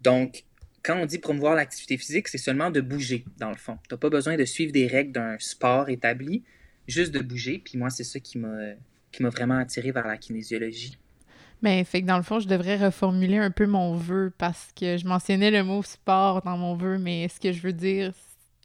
Donc, 0.00 0.44
quand 0.82 0.96
on 0.96 1.06
dit 1.06 1.18
promouvoir 1.18 1.54
l'activité 1.54 1.96
physique, 1.96 2.28
c'est 2.28 2.38
seulement 2.38 2.70
de 2.70 2.80
bouger, 2.80 3.24
dans 3.38 3.50
le 3.50 3.56
fond. 3.56 3.78
Tu 3.88 3.94
n'as 3.94 3.98
pas 3.98 4.10
besoin 4.10 4.36
de 4.36 4.44
suivre 4.44 4.72
des 4.72 4.86
règles 4.86 5.12
d'un 5.12 5.36
sport 5.38 5.88
établi, 5.88 6.42
juste 6.88 7.12
de 7.12 7.20
bouger. 7.20 7.60
Puis 7.64 7.78
moi, 7.78 7.90
c'est 7.90 8.04
ça 8.04 8.20
qui 8.20 8.38
m'a 8.38 8.74
qui 9.12 9.22
m'a 9.22 9.28
vraiment 9.28 9.58
attiré 9.58 9.90
vers 9.90 10.06
la 10.06 10.16
kinésiologie. 10.16 10.96
Ben, 11.62 11.84
fait 11.84 12.00
que 12.02 12.06
dans 12.06 12.16
le 12.16 12.22
fond, 12.22 12.38
je 12.38 12.48
devrais 12.48 12.76
reformuler 12.76 13.36
un 13.36 13.50
peu 13.50 13.66
mon 13.66 13.94
vœu 13.94 14.32
parce 14.38 14.70
que 14.78 14.96
je 14.96 15.06
mentionnais 15.06 15.50
le 15.50 15.62
mot 15.62 15.82
sport 15.82 16.42
dans 16.42 16.56
mon 16.56 16.74
vœu, 16.74 16.98
mais 16.98 17.28
ce 17.28 17.38
que 17.38 17.52
je 17.52 17.60
veux 17.60 17.72
dire, 17.72 18.12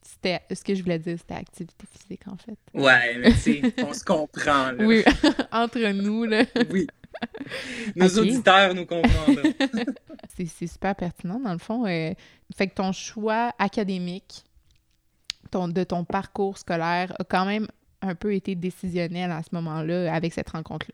c'était. 0.02 0.42
Ce 0.54 0.64
que 0.64 0.76
je 0.76 0.82
voulais 0.82 1.00
dire, 1.00 1.18
c'était 1.20 1.34
activité 1.34 1.86
physique, 1.92 2.28
en 2.28 2.38
fait. 2.38 2.58
Ouais, 2.74 3.18
mais 3.18 3.32
tu 3.32 3.38
sais, 3.38 3.62
on 3.80 3.94
se 3.94 4.04
comprend, 4.04 4.72
là. 4.72 4.86
Oui, 4.86 5.04
entre 5.52 5.80
nous, 5.92 6.24
là. 6.24 6.46
Oui. 6.72 6.88
Nos 7.96 8.20
auditeurs 8.20 8.74
nous 8.74 8.86
comprendront. 8.86 9.54
C'est 10.36 10.46
c'est 10.48 10.68
super 10.68 10.96
pertinent, 10.96 11.40
dans 11.40 11.54
le 11.54 11.60
fond. 11.60 11.86
euh, 11.86 12.14
fait 12.56 12.68
que 12.68 12.74
ton 12.74 12.92
choix 12.92 13.54
académique 13.58 14.44
ton, 15.52 15.68
de 15.68 15.84
ton 15.84 16.04
parcours 16.04 16.58
scolaire 16.58 17.14
a 17.20 17.24
quand 17.24 17.46
même 17.46 17.68
un 18.02 18.16
peu 18.16 18.34
été 18.34 18.56
décisionnel 18.56 19.32
à 19.32 19.42
ce 19.44 19.50
moment-là 19.54 20.14
avec 20.14 20.34
cette 20.34 20.50
rencontre-là. 20.50 20.94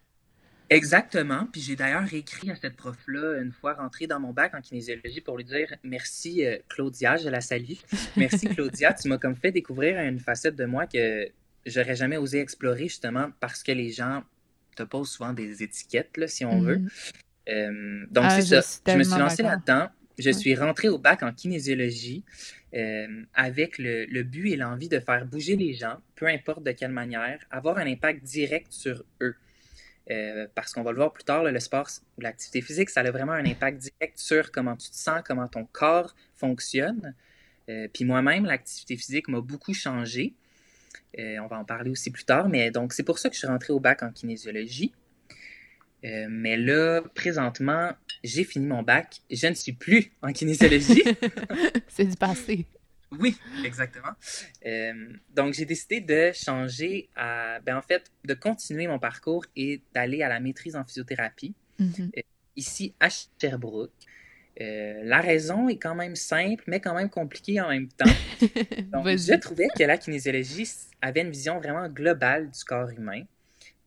Exactement. 0.70 1.48
Puis 1.52 1.60
j'ai 1.62 1.76
d'ailleurs 1.76 2.14
écrit 2.14 2.50
à 2.50 2.56
cette 2.56 2.78
prof-là 2.78 3.42
une 3.42 3.52
fois 3.52 3.74
rentrée 3.74 4.08
dans 4.08 4.20
mon 4.22 4.32
bac 4.32 4.56
en 4.56 4.62
kinésiologie 4.62 5.20
pour 5.20 5.38
lui 5.38 5.44
dire 5.44 5.74
merci 5.84 6.46
euh, 6.46 6.58
Claudia, 6.70 7.18
je 7.18 7.28
la 7.28 7.42
salue. 7.42 7.74
Merci 8.16 8.48
Claudia, 8.56 8.94
tu 8.94 9.10
m'as 9.10 9.18
comme 9.18 9.36
fait 9.36 9.52
découvrir 9.52 10.00
une 10.00 10.20
facette 10.20 10.56
de 10.56 10.66
moi 10.66 10.88
que 10.88 11.28
j'aurais 11.66 11.96
jamais 11.98 12.16
osé 12.18 12.40
explorer 12.40 12.88
justement 12.88 13.32
parce 13.42 13.64
que 13.64 13.74
les 13.74 13.92
gens 13.92 14.24
te 14.76 14.84
posent 14.84 15.12
souvent 15.12 15.34
des 15.34 15.64
étiquettes, 15.64 16.18
là, 16.18 16.28
si 16.28 16.46
on 16.46 16.62
veut. 16.62 16.78
Mhm. 16.78 16.90
Euh, 17.50 18.06
donc 18.12 18.26
ah, 18.28 18.42
c'est 18.42 18.62
ça. 18.62 18.82
Je 18.88 18.98
me 18.98 19.04
suis 19.04 19.20
lancé 19.20 19.44
là-dedans. 19.44 19.90
Je 20.18 20.30
suis 20.30 20.56
rentré 20.56 20.90
au 20.90 20.98
bac 20.98 21.24
en 21.24 21.34
kinésiologie 21.34 22.24
euh, 22.76 23.24
avec 23.34 23.78
le, 23.78 24.06
le, 24.06 24.24
but 24.24 24.52
et 24.52 24.56
l'envie 24.56 24.90
de 24.90 25.00
faire 25.00 25.26
bouger 25.26 25.56
les 25.56 25.74
gens, 25.74 25.98
peu 26.16 26.28
importe 26.28 26.64
de 26.64 26.72
quelle 26.72 26.92
manière, 26.92 27.40
avoir 27.50 27.78
un 27.78 27.88
impact 27.88 28.24
direct 28.24 28.72
sur 28.72 29.04
eux. 29.22 29.36
Euh, 30.10 30.48
parce 30.54 30.74
qu'on 30.74 30.84
va 30.84 30.92
le 30.92 30.98
voir 30.98 31.14
plus 31.14 31.24
tard, 31.24 31.44
le 31.44 31.60
sport 31.60 31.88
ou 32.18 32.22
l'activité 32.22 32.62
physique, 32.62 32.90
ça 32.90 33.02
a 33.02 33.12
vraiment 33.12 33.32
un 33.32 33.46
impact 33.46 33.78
direct 33.78 34.18
sur 34.18 34.52
comment 34.52 34.76
tu 34.76 34.90
te 34.90 34.96
sens, 34.96 35.22
comment 35.26 35.48
ton 35.48 35.66
corps 35.72 36.16
fonctionne. 36.36 37.16
Puis 37.94 38.04
moi-même, 38.04 38.44
l'activité 38.44 38.98
physique 38.98 39.30
m'a 39.30 39.40
beaucoup 39.40 39.74
changé. 39.74 40.34
Euh, 41.20 41.38
on 41.40 41.48
va 41.48 41.60
en 41.60 41.66
parler 41.66 41.92
aussi 41.92 42.12
plus 42.12 42.24
tard, 42.24 42.50
mais 42.50 42.72
donc 42.72 42.94
c'est 42.94 43.04
pour 43.04 43.20
ça 43.20 43.30
que 43.30 43.36
je 43.36 43.40
suis 43.40 43.48
rentré 43.48 43.74
au 43.74 43.80
bac 43.80 44.04
en 44.04 44.12
kinésiologie. 44.12 44.94
mais 46.04 46.58
là, 46.58 47.02
présentement, 47.14 47.92
j'ai 48.24 48.44
fini 48.44 48.66
mon 48.66 48.84
bac. 48.84 49.22
Je 49.30 49.48
ne 49.48 49.54
suis 49.54 49.74
plus 49.74 50.12
en 50.22 50.32
kinésiologie. 50.32 51.04
c'est 51.88 52.06
du 52.06 52.16
passé. 52.16 52.66
Oui, 53.20 53.38
exactement. 53.66 54.14
Euh, 54.66 54.94
donc, 55.36 55.54
j'ai 55.54 55.66
décidé 55.66 56.00
de 56.00 56.32
changer, 56.34 57.10
à, 57.16 57.60
ben, 57.60 57.78
en 57.78 57.82
fait, 57.82 58.10
de 58.24 58.34
continuer 58.34 58.88
mon 58.88 59.00
parcours 59.00 59.46
et 59.56 59.82
d'aller 59.94 60.24
à 60.24 60.30
la 60.30 60.40
maîtrise 60.40 60.76
en 60.76 60.86
physiothérapie, 60.86 61.54
mm-hmm. 61.80 62.18
euh, 62.18 62.22
ici 62.56 62.94
à 63.00 63.10
Sherbrooke. 63.10 63.92
Euh, 64.60 65.02
la 65.04 65.22
raison 65.22 65.70
est 65.70 65.78
quand 65.78 65.96
même 65.96 66.16
simple, 66.16 66.64
mais 66.68 66.80
quand 66.80 66.94
même 66.94 67.10
compliquée 67.10 67.62
en 67.62 67.70
même 67.70 67.88
temps. 67.88 68.12
Donc, 68.92 69.08
je 69.08 69.40
trouvais 69.40 69.68
que 69.78 69.84
la 69.84 69.98
kinésiologie 69.98 70.70
avait 71.02 71.22
une 71.22 71.32
vision 71.32 71.58
vraiment 71.60 71.88
globale 71.88 72.50
du 72.50 72.64
corps 72.66 72.90
humain. 72.90 73.24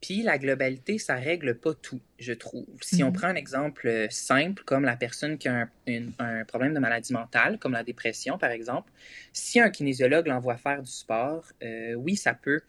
Puis 0.00 0.22
la 0.22 0.36
globalité, 0.36 0.98
ça 0.98 1.14
règle 1.14 1.54
pas 1.58 1.72
tout, 1.72 2.00
je 2.18 2.34
trouve. 2.34 2.66
Si 2.82 3.02
on 3.02 3.06
mhm. 3.06 3.12
prend 3.14 3.26
un 3.28 3.36
exemple 3.36 3.88
euh, 3.88 4.06
simple, 4.10 4.62
comme 4.64 4.84
la 4.84 4.96
personne 4.96 5.38
qui 5.38 5.48
a 5.48 5.66
un, 5.88 6.44
problème 6.44 6.74
de 6.74 6.78
maladie 6.78 7.14
mentale, 7.14 7.58
comme 7.58 7.72
la 7.72 7.84
dépression 7.84 8.36
par 8.36 8.50
exemple, 8.50 8.92
si 9.32 9.60
un 9.60 9.70
kinésiologue 9.70 10.26
l'envoie 10.26 10.58
faire 10.58 10.82
du 10.82 10.90
sport, 10.90 11.46
euh, 11.62 11.94
oui, 11.94 12.16
ça 12.16 12.34
peut 12.34 12.60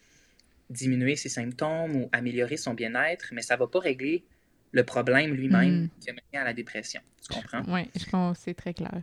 diminuer 0.69 1.17
ses 1.17 1.27
symptômes 1.27 1.95
ou 1.97 2.09
améliorer 2.13 2.55
son 2.55 2.73
bien-être, 2.73 3.29
mais 3.33 3.41
ça 3.41 3.57
va 3.57 3.67
pas 3.67 3.79
régler 3.79 4.23
le 4.72 4.84
problème 4.84 5.34
lui-même 5.34 5.81
mhm. 5.81 5.89
qui 6.00 6.10
a 6.10 6.13
mené 6.13 6.41
à 6.41 6.43
la 6.43 6.53
dépression. 6.53 7.01
Tu 7.22 7.34
comprends? 7.34 7.63
Oui, 7.67 7.89
je 7.95 8.05
pense 8.05 8.39
c'est 8.39 8.53
très 8.53 8.74
clair. 8.74 9.01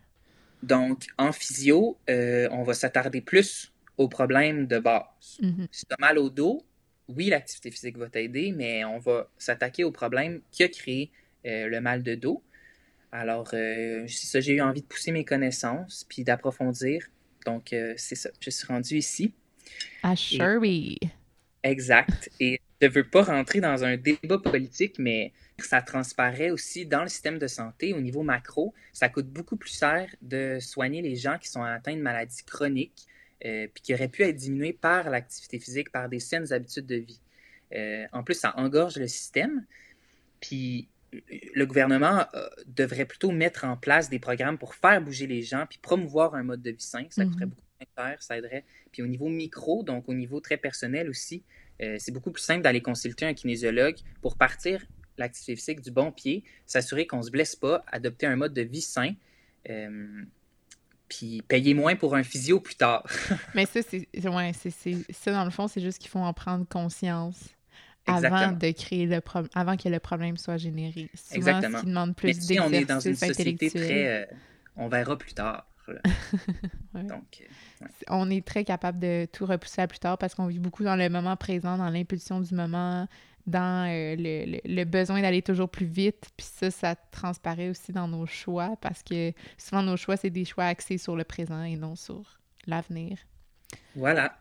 Donc, 0.63 1.07
en 1.19 1.33
physio, 1.33 1.99
euh, 2.09 2.49
on 2.53 2.63
va 2.63 2.75
s'attarder 2.75 3.21
plus 3.21 3.73
aux 3.97 4.09
problèmes 4.09 4.67
de 4.67 4.79
base. 4.79 5.39
Mhm. 5.41 5.67
Si 5.71 5.87
tu 5.87 5.93
as 5.93 5.97
mal 5.99 6.19
au 6.19 6.31
dos, 6.31 6.65
oui, 7.09 7.29
l'activité 7.29 7.71
physique 7.71 7.99
va 7.99 8.09
t'aider, 8.09 8.53
mais 8.53 8.85
on 8.85 8.99
va 8.99 9.29
s'attaquer 9.39 9.85
au 9.85 9.91
problème 9.91 10.41
qui 10.51 10.63
a 10.63 10.69
créé 10.69 11.11
euh, 11.47 11.67
le 11.69 11.81
mal 11.81 12.03
de 12.03 12.15
dos. 12.15 12.43
Alors, 13.11 13.51
euh, 13.53 14.05
c'est 14.09 14.27
ça, 14.27 14.41
j'ai 14.41 14.55
eu 14.55 14.61
envie 14.63 14.81
de 14.81 14.87
pousser 14.87 15.13
mes 15.13 15.25
connaissances 15.25 16.07
puis 16.09 16.25
d'approfondir. 16.25 17.07
Donc, 17.45 17.73
euh, 17.73 17.93
c'est 17.97 18.15
ça, 18.15 18.31
je 18.41 18.51
suis 18.51 18.67
rendu 18.67 18.97
ici. 18.97 19.35
À 20.03 20.15
Sherby. 20.15 20.99
Exact. 21.63 22.31
Et 22.41 22.61
ne 22.87 22.91
veux 22.91 23.09
pas 23.09 23.23
rentrer 23.23 23.61
dans 23.61 23.85
un 23.85 23.97
débat 23.97 24.39
politique, 24.39 24.99
mais 24.99 25.33
ça 25.59 25.83
transparaît 25.83 26.51
aussi 26.51 26.87
dans 26.87 27.03
le 27.03 27.09
système 27.09 27.39
de 27.39 27.47
santé 27.47 27.93
au 27.93 28.01
niveau 28.01 28.23
macro. 28.23 28.75
Ça 28.93 29.09
coûte 29.09 29.29
beaucoup 29.29 29.57
plus 29.57 29.77
cher 29.77 30.09
de 30.23 30.59
soigner 30.61 31.03
les 31.03 31.17
gens 31.17 31.39
qui 31.39 31.49
sont 31.49 31.63
atteints 31.63 31.97
de 31.97 32.03
maladies 32.03 32.45
chroniques 32.45 33.07
euh, 33.45 33.67
puis 33.73 33.83
qui 33.83 33.95
aurait 33.95 34.09
pu 34.09 34.23
être 34.23 34.37
diminué 34.37 34.73
par 34.73 35.11
l'activité 35.11 35.59
physique, 35.59 35.91
par 35.91 36.09
des 36.09 36.21
saines 36.21 36.53
habitudes 36.53 36.87
de 36.87 36.97
vie. 36.97 37.21
Euh, 37.75 38.07
en 38.13 38.23
plus, 38.23 38.35
ça 38.35 38.57
engorge 38.57 38.97
le 38.97 39.09
système. 39.09 39.65
Puis 40.41 40.89
le 41.55 41.67
gouvernement 41.67 42.25
euh, 42.35 42.49
devrait 42.67 43.05
plutôt 43.05 43.33
mettre 43.33 43.65
en 43.65 43.77
place 43.77 44.09
des 44.09 44.19
programmes 44.19 44.59
pour 44.59 44.75
faire 44.75 45.01
bouger 45.03 45.27
les 45.27 45.43
gens, 45.43 45.67
puis 45.69 45.79
promouvoir 45.83 46.35
un 46.35 46.43
mode 46.43 46.63
de 46.63 46.71
vie 46.71 46.81
sain. 46.81 47.05
Ça 47.11 47.25
coûterait 47.25 47.47
mhm. 47.47 47.51
beaucoup 47.51 47.67
moins 47.81 48.09
cher, 48.09 48.23
ça 48.23 48.39
aiderait. 48.39 48.65
Puis 48.93 49.03
au 49.03 49.07
niveau 49.07 49.29
micro, 49.29 49.83
donc 49.83 50.09
au 50.09 50.15
niveau 50.15 50.41
très 50.41 50.57
personnel 50.57 51.11
aussi, 51.11 51.43
c'est 51.81 52.13
beaucoup 52.13 52.31
plus 52.31 52.43
simple 52.43 52.63
d'aller 52.63 52.81
consulter 52.81 53.27
un 53.27 53.35
kinésiologue 53.35 53.97
pour 54.21 54.37
partir 54.37 54.85
l'activité 55.19 55.57
physique 55.57 55.81
du 55.81 55.91
bon 55.91 56.13
pied, 56.13 56.45
s'assurer 56.67 57.07
qu'on 57.07 57.19
ne 57.19 57.23
se 57.23 57.31
blesse 57.31 57.57
pas, 57.57 57.85
adopter 57.89 58.27
un 58.27 58.37
mode 58.37 58.55
de 58.55 58.63
vie 58.63 58.81
sain 58.81 59.15
puis 61.13 61.43
payer 61.47 61.75
moins 61.75 61.95
pour 61.95 62.15
un 62.15 62.23
physio 62.23 62.59
plus 62.59 62.75
tard. 62.75 63.05
Mais 63.55 63.67
ça, 63.67 63.81
c'est 63.83 64.09
ouais, 64.27 64.53
ça, 65.13 65.33
dans 65.33 65.45
le 65.45 65.51
fond, 65.51 65.69
c'est 65.69 65.83
juste 65.83 65.99
qu'il 65.99 66.09
faut 66.09 66.19
en 66.19 66.33
prendre 66.33 66.67
conscience 66.67 67.51
avant 68.07 68.53
de 68.53 68.71
créer 68.71 69.05
le 69.05 69.21
problème, 69.21 69.51
avant 69.55 69.77
que 69.77 69.89
le 69.91 70.01
problème 70.01 70.39
soit 70.39 70.57
généré. 70.57 71.11
Souvent, 71.15 71.37
Exactement. 71.37 71.79
ce 71.79 71.83
qui 71.83 71.89
demande 71.91 72.17
plus 72.17 72.41
si 72.41 72.59
on 72.61 72.73
est 72.73 72.87
dans 72.87 73.01
une 73.01 73.15
société 73.15 73.69
très... 73.71 74.23
Euh, 74.23 74.25
on 74.77 74.89
verra 74.89 75.19
plus 75.19 75.35
tard. 75.35 75.67
Donc, 76.95 77.43
euh, 77.83 77.87
On 78.09 78.31
est 78.31 78.45
très 78.47 78.65
capable 78.65 78.99
de 78.99 79.27
tout 79.33 79.47
repousser 79.47 79.83
à 79.83 79.87
plus 79.87 79.99
tard 79.99 80.19
parce 80.19 80.35
qu'on 80.35 80.47
vit 80.47 80.59
beaucoup 80.59 80.85
dans 80.85 80.97
le 80.97 81.09
moment 81.09 81.37
présent, 81.37 81.77
dans 81.77 81.91
l'impulsion 81.91 82.41
du 82.41 82.55
moment, 82.55 83.09
dans 83.47 83.89
euh, 83.91 84.15
le, 84.17 84.61
le, 84.65 84.85
besoin 84.85 85.21
d'aller 85.21 85.43
toujours 85.43 85.69
plus 85.69 85.87
vite. 85.87 86.31
Puis 86.37 86.47
ça, 86.47 86.71
ça 86.71 86.95
transparaît 86.95 87.69
aussi 87.69 87.93
dans 87.93 88.09
nos 88.09 88.27
choix 88.27 88.77
parce 88.81 89.03
que 89.03 89.33
souvent 89.59 89.83
nos 89.83 89.97
choix, 89.97 90.17
c'est 90.17 90.31
des 90.31 90.45
choix 90.45 90.65
axés 90.65 90.99
sur 90.99 91.17
le 91.17 91.25
présent 91.25 91.63
et 91.63 91.77
non 91.77 91.97
sur 91.97 92.39
l'avenir. 92.67 93.19
Voilà. 93.97 94.37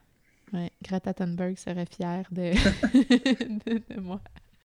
Ouais, 0.54 0.72
Greta 0.84 1.14
Thunberg 1.14 1.58
serait 1.58 1.86
fière 1.86 2.26
de, 2.32 2.52
de, 3.94 4.00
moi. 4.00 4.20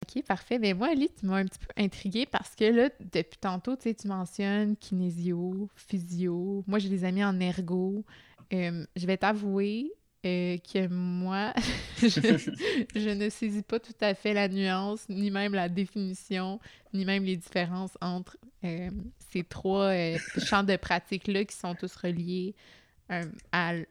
OK, 0.03 0.23
parfait. 0.25 0.59
Mais 0.59 0.75
moi, 0.75 0.89
Ali, 0.89 1.09
tu 1.19 1.27
m'as 1.27 1.37
un 1.37 1.47
petit 1.47 1.59
peu 1.59 1.69
intriguée 1.77 2.27
parce 2.27 2.55
que 2.55 2.65
là, 2.65 2.91
depuis 3.13 3.39
tantôt, 3.39 3.77
tu 3.77 3.95
mentionnes 4.07 4.77
kinésio, 4.77 5.69
physio. 5.75 6.65
Moi, 6.67 6.79
j'ai 6.79 6.89
des 6.89 7.05
amis 7.05 7.25
en 7.25 7.39
ergo. 7.41 8.05
Euh, 8.53 8.85
je 8.95 9.07
vais 9.07 9.17
t'avouer, 9.17 9.93
euh, 10.25 10.59
que 10.59 10.87
moi, 10.87 11.53
je, 11.99 13.15
ne 13.15 13.29
saisis 13.29 13.63
pas 13.63 13.81
tout 13.81 13.97
à 14.01 14.15
fait 14.15 14.35
la 14.35 14.49
nuance, 14.49 15.09
ni 15.09 15.31
même 15.31 15.55
la 15.55 15.69
définition, 15.69 16.61
ni 16.93 17.05
même 17.05 17.25
les 17.25 17.37
différences 17.37 17.97
entre 18.01 18.37
euh, 18.65 18.91
ces 19.31 19.45
trois 19.45 19.93
champs 20.39 20.63
de 20.63 20.77
pratique-là 20.77 21.45
qui 21.45 21.57
sont 21.57 21.75
tous 21.75 21.95
reliés 21.97 22.55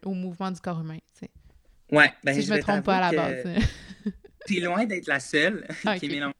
au 0.04 0.14
mouvement 0.14 0.50
du 0.50 0.60
corps 0.60 0.80
humain. 0.80 0.98
Ouais, 1.92 2.12
ben, 2.24 2.34
si 2.34 2.42
je, 2.42 2.50
ne 2.52 2.56
me 2.56 2.62
trompe 2.62 2.84
pas 2.84 2.96
à 2.96 3.12
la 3.12 3.16
base. 3.16 3.62
T'es 4.46 4.60
loin 4.60 4.84
d'être 4.84 5.06
la 5.06 5.20
seule 5.20 5.66
qui 5.98 6.06
est 6.06 6.08
mélangée. 6.08 6.34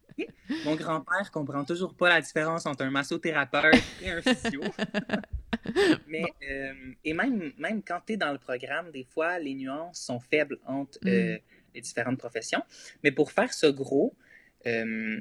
Mon 0.65 0.77
grand-père 0.77 1.31
comprend 1.31 1.65
toujours 1.65 1.95
pas 1.95 2.09
la 2.09 2.21
différence 2.21 2.67
entre 2.67 2.85
un 2.85 2.91
massothérapeute 2.91 3.83
et 4.03 4.11
un 4.11 4.23
physio. 4.23 4.63
Mais, 6.07 6.25
euh, 6.49 6.73
et 7.05 7.13
même, 7.13 7.53
même 7.59 7.83
quand 7.83 8.01
tu 8.07 8.15
es 8.15 8.17
dans 8.17 8.33
le 8.33 8.39
programme, 8.39 8.91
des 8.93 9.05
fois, 9.05 9.39
les 9.39 9.55
nuances 9.55 10.01
sont 10.01 10.21
faibles 10.21 10.59
entre 10.67 10.99
euh, 11.07 11.35
mm. 11.35 11.39
les 11.75 11.81
différentes 11.81 12.19
professions. 12.19 12.63
Mais 13.03 13.11
pour 13.11 13.33
faire 13.33 13.53
ce 13.53 13.67
gros, 13.67 14.15
euh, 14.67 15.21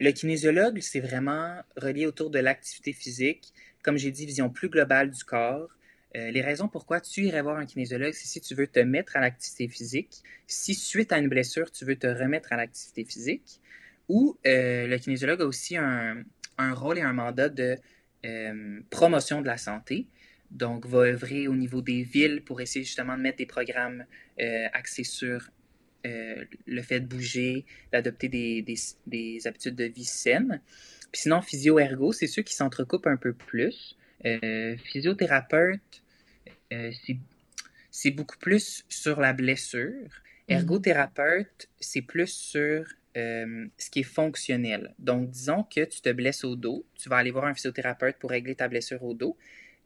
le 0.00 0.10
kinésiologue, 0.10 0.80
c'est 0.80 1.00
vraiment 1.00 1.60
relié 1.76 2.06
autour 2.06 2.30
de 2.30 2.38
l'activité 2.38 2.92
physique. 2.92 3.52
Comme 3.82 3.98
j'ai 3.98 4.10
dit, 4.10 4.26
vision 4.26 4.48
plus 4.48 4.68
globale 4.68 5.10
du 5.10 5.24
corps. 5.24 5.68
Les 6.14 6.42
raisons 6.42 6.68
pourquoi 6.68 7.00
tu 7.00 7.22
irais 7.22 7.42
voir 7.42 7.56
un 7.56 7.66
kinésiologue, 7.66 8.12
c'est 8.12 8.28
si 8.28 8.40
tu 8.40 8.54
veux 8.54 8.66
te 8.66 8.80
mettre 8.80 9.16
à 9.16 9.20
l'activité 9.20 9.68
physique, 9.68 10.22
si 10.46 10.74
suite 10.74 11.12
à 11.12 11.18
une 11.18 11.28
blessure, 11.28 11.70
tu 11.70 11.84
veux 11.84 11.96
te 11.96 12.06
remettre 12.06 12.52
à 12.52 12.56
l'activité 12.56 13.04
physique, 13.04 13.60
ou 14.08 14.36
le 14.44 14.96
kinésiologue 14.98 15.40
a 15.40 15.46
aussi 15.46 15.76
un, 15.76 16.24
rôle 16.58 16.98
et 16.98 17.02
un 17.02 17.14
mandat 17.14 17.48
de 17.48 17.78
euh, 18.24 18.80
promotion 18.90 19.42
de 19.42 19.46
la 19.46 19.56
santé. 19.56 20.06
Donc, 20.50 20.86
va 20.86 20.98
œuvrer 20.98 21.48
au 21.48 21.56
niveau 21.56 21.82
des 21.82 22.02
villes 22.02 22.42
pour 22.44 22.60
essayer 22.60 22.84
justement 22.84 23.16
de 23.16 23.22
mettre 23.22 23.38
des 23.38 23.46
programmes 23.46 24.04
euh, 24.40 24.66
axés 24.72 25.02
sur 25.02 25.50
euh, 26.06 26.44
le 26.66 26.82
fait 26.82 27.00
de 27.00 27.06
bouger, 27.06 27.64
d'adopter 27.90 28.28
des, 28.28 29.46
habitudes 29.46 29.74
de 29.74 29.84
vie 29.84 30.04
saines. 30.04 30.60
Puis 31.10 31.22
sinon, 31.22 31.42
physio-ergo, 31.42 32.12
c'est 32.12 32.26
ceux 32.26 32.42
qui 32.42 32.54
s'entrecoupent 32.54 33.06
un 33.06 33.16
peu 33.16 33.32
plus. 33.32 33.96
physiothérapeute, 34.84 36.01
c'est 37.90 38.10
beaucoup 38.10 38.38
plus 38.38 38.84
sur 38.88 39.20
la 39.20 39.32
blessure. 39.32 40.08
Mm-hmm. 40.48 40.54
Ergothérapeute, 40.54 41.68
c'est 41.80 42.02
plus 42.02 42.32
sur 42.32 42.86
euh, 43.16 43.66
ce 43.76 43.90
qui 43.90 44.00
est 44.00 44.04
fonctionnel. 44.04 44.94
Donc, 44.98 45.30
disons 45.30 45.64
que 45.64 45.84
tu 45.84 46.00
te 46.00 46.10
blesses 46.10 46.44
au 46.44 46.56
dos, 46.56 46.86
tu 46.94 47.10
vas 47.10 47.16
aller 47.16 47.30
voir 47.30 47.44
un 47.44 47.54
physiothérapeute 47.54 48.16
pour 48.16 48.30
régler 48.30 48.54
ta 48.54 48.68
blessure 48.68 49.02
au 49.04 49.12
dos. 49.12 49.36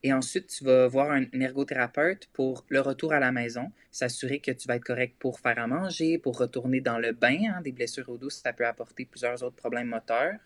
Et 0.04 0.12
ensuite, 0.12 0.46
tu 0.46 0.62
vas 0.62 0.86
voir 0.86 1.10
un, 1.10 1.24
ergothérapeute 1.32 2.28
pour 2.32 2.64
le 2.68 2.80
retour 2.80 3.12
à 3.12 3.18
la 3.18 3.32
maison, 3.32 3.72
s'assurer 3.90 4.38
que 4.38 4.52
tu 4.52 4.68
vas 4.68 4.76
être 4.76 4.84
correct 4.84 5.16
pour 5.18 5.40
faire 5.40 5.58
à 5.58 5.66
manger, 5.66 6.18
pour 6.18 6.38
retourner 6.38 6.80
dans 6.80 6.98
le 6.98 7.10
bain. 7.10 7.38
Hein. 7.48 7.60
Des 7.62 7.72
blessures 7.72 8.08
au 8.08 8.16
dos, 8.16 8.30
ça 8.30 8.52
peut 8.52 8.66
apporter 8.66 9.06
plusieurs 9.06 9.42
autres 9.42 9.56
problèmes 9.56 9.88
moteurs. 9.88 10.38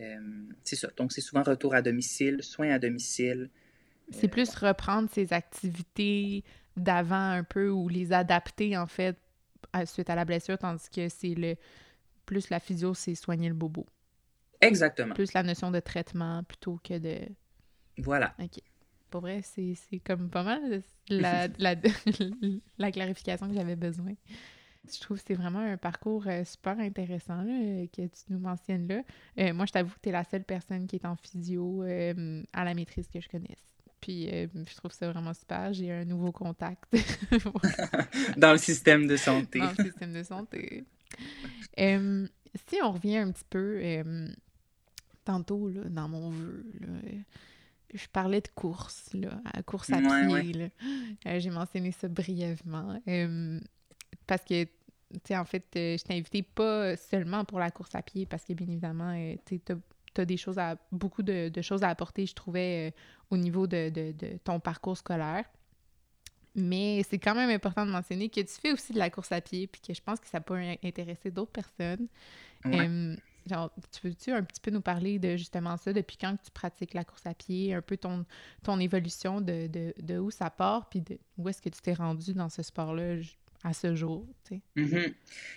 Euh, 0.00 0.16
c'est 0.62 0.76
ça. 0.76 0.88
Donc, 0.96 1.12
c'est 1.12 1.20
souvent 1.20 1.42
retour 1.42 1.74
à 1.74 1.82
domicile, 1.82 2.42
soins 2.42 2.70
à 2.70 2.78
domicile. 2.78 3.50
C'est 4.10 4.28
plus 4.28 4.54
reprendre 4.54 5.08
ses 5.10 5.32
activités 5.32 6.44
d'avant 6.76 7.30
un 7.30 7.44
peu 7.44 7.70
ou 7.70 7.88
les 7.88 8.12
adapter, 8.12 8.76
en 8.76 8.86
fait, 8.86 9.16
suite 9.86 10.10
à 10.10 10.14
la 10.14 10.24
blessure, 10.24 10.58
tandis 10.58 10.88
que 10.90 11.08
c'est 11.08 11.34
le 11.34 11.56
plus 12.26 12.50
la 12.50 12.60
physio, 12.60 12.94
c'est 12.94 13.14
soigner 13.14 13.48
le 13.48 13.54
bobo. 13.54 13.86
Exactement. 14.60 15.14
Plus 15.14 15.32
la 15.32 15.42
notion 15.42 15.70
de 15.70 15.80
traitement 15.80 16.42
plutôt 16.42 16.80
que 16.82 16.98
de. 16.98 17.20
Voilà. 17.98 18.34
OK. 18.40 18.60
Pour 19.10 19.20
vrai, 19.20 19.42
c'est 19.42 19.76
comme 20.04 20.30
pas 20.30 20.42
mal 20.42 20.82
la, 21.08 21.48
la, 21.58 21.76
la 22.78 22.92
clarification 22.92 23.48
que 23.48 23.54
j'avais 23.54 23.76
besoin. 23.76 24.14
Je 24.92 25.00
trouve 25.00 25.18
que 25.18 25.24
c'est 25.26 25.34
vraiment 25.34 25.60
un 25.60 25.78
parcours 25.78 26.26
euh, 26.26 26.44
super 26.44 26.78
intéressant 26.78 27.42
là, 27.42 27.86
que 27.86 28.02
tu 28.02 28.22
nous 28.28 28.38
mentionnes 28.38 28.86
là. 28.86 29.02
Euh, 29.38 29.54
moi, 29.54 29.64
je 29.66 29.72
t'avoue 29.72 29.94
que 29.94 30.00
tu 30.02 30.08
es 30.10 30.12
la 30.12 30.24
seule 30.24 30.44
personne 30.44 30.86
qui 30.86 30.96
est 30.96 31.06
en 31.06 31.16
physio 31.16 31.82
euh, 31.84 32.42
à 32.52 32.64
la 32.64 32.74
maîtrise 32.74 33.08
que 33.08 33.20
je 33.20 33.28
connaisse. 33.28 33.73
Puis 34.04 34.28
je 34.28 34.76
trouve 34.76 34.92
ça 34.92 35.10
vraiment 35.10 35.32
super. 35.32 35.72
J'ai 35.72 35.90
un 35.90 36.04
nouveau 36.04 36.30
contact. 36.30 36.84
Dans 38.36 38.52
le 38.52 38.58
système 38.58 39.06
de 39.06 39.16
santé. 39.16 39.60
Dans 39.60 39.72
le 39.78 39.84
système 39.84 40.12
de 40.12 40.22
santé. 40.22 40.84
si 41.76 42.82
on 42.82 42.92
revient 42.92 43.16
un 43.16 43.32
petit 43.32 43.46
peu 43.48 43.80
tantôt 45.24 45.70
là, 45.70 45.84
dans 45.88 46.06
mon 46.06 46.28
vœu, 46.28 46.66
je 47.94 48.06
parlais 48.08 48.42
de 48.42 48.48
course, 48.54 49.08
là, 49.14 49.40
à 49.54 49.62
course 49.62 49.90
à 49.90 50.02
pied. 50.02 50.70
J'ai 51.24 51.50
mentionné 51.50 51.92
ça 51.92 52.08
brièvement 52.08 53.00
parce 54.26 54.44
que, 54.44 54.64
tu 54.64 55.20
sais, 55.24 55.36
en 55.36 55.44
fait, 55.44 55.64
euh, 55.76 55.96
je 55.98 56.04
t'ai 56.04 56.14
invité 56.14 56.42
pas 56.42 56.96
seulement 56.96 57.44
pour 57.44 57.58
la 57.58 57.70
course 57.70 57.94
à 57.94 58.02
pied, 58.02 58.26
parce 58.26 58.44
que 58.44 58.52
bien 58.52 58.66
évidemment, 58.66 59.14
euh, 59.16 59.34
tu 59.46 59.60
as, 59.68 59.76
des 60.20 60.36
choses 60.36 60.58
à, 60.58 60.76
beaucoup 60.92 61.22
de, 61.22 61.50
choses 61.62 61.82
à 61.82 61.88
apporter, 61.88 62.26
je 62.26 62.34
trouvais, 62.34 62.88
euh, 62.88 63.00
au 63.30 63.36
niveau 63.36 63.66
de, 63.66 63.92
ton 64.44 64.60
parcours 64.60 64.96
scolaire. 64.96 65.44
Mais 66.54 67.02
c'est 67.08 67.18
quand 67.18 67.34
même 67.34 67.50
important 67.50 67.84
de 67.84 67.90
mentionner 67.90 68.28
que 68.28 68.40
tu 68.40 68.60
fais 68.60 68.72
aussi 68.72 68.92
de 68.92 68.98
la 68.98 69.10
course 69.10 69.32
à 69.32 69.40
pied, 69.40 69.66
puis 69.66 69.80
que 69.80 69.92
je 69.92 70.00
pense 70.00 70.20
que 70.20 70.28
ça 70.28 70.40
peut 70.40 70.58
intéresser 70.84 71.30
d'autres 71.30 71.50
personnes. 71.50 72.06
genre, 73.46 73.70
tu 73.92 74.08
veux-tu 74.08 74.30
un 74.30 74.42
petit 74.42 74.60
peu 74.60 74.70
nous 74.70 74.80
parler 74.80 75.18
de 75.18 75.36
justement 75.36 75.76
ça, 75.76 75.92
depuis 75.92 76.16
quand 76.16 76.36
tu 76.42 76.50
pratiques 76.50 76.94
la 76.94 77.04
course 77.04 77.26
à 77.26 77.34
pied, 77.34 77.74
un 77.74 77.82
peu 77.82 77.96
ton, 77.96 78.24
ton 78.62 78.78
évolution 78.78 79.40
de, 79.40 79.68
de, 80.00 80.18
où 80.18 80.30
ça 80.30 80.48
part, 80.48 80.88
puis 80.88 81.00
de 81.00 81.18
où 81.36 81.48
est-ce 81.48 81.60
que 81.60 81.68
tu 81.68 81.80
t'es 81.80 81.94
rendu 81.94 82.34
dans 82.34 82.48
ce 82.48 82.62
sport-là 82.62 83.16
à 83.64 83.72
ce 83.72 83.94
jour. 83.94 84.26
Mm-hmm. 84.76 85.14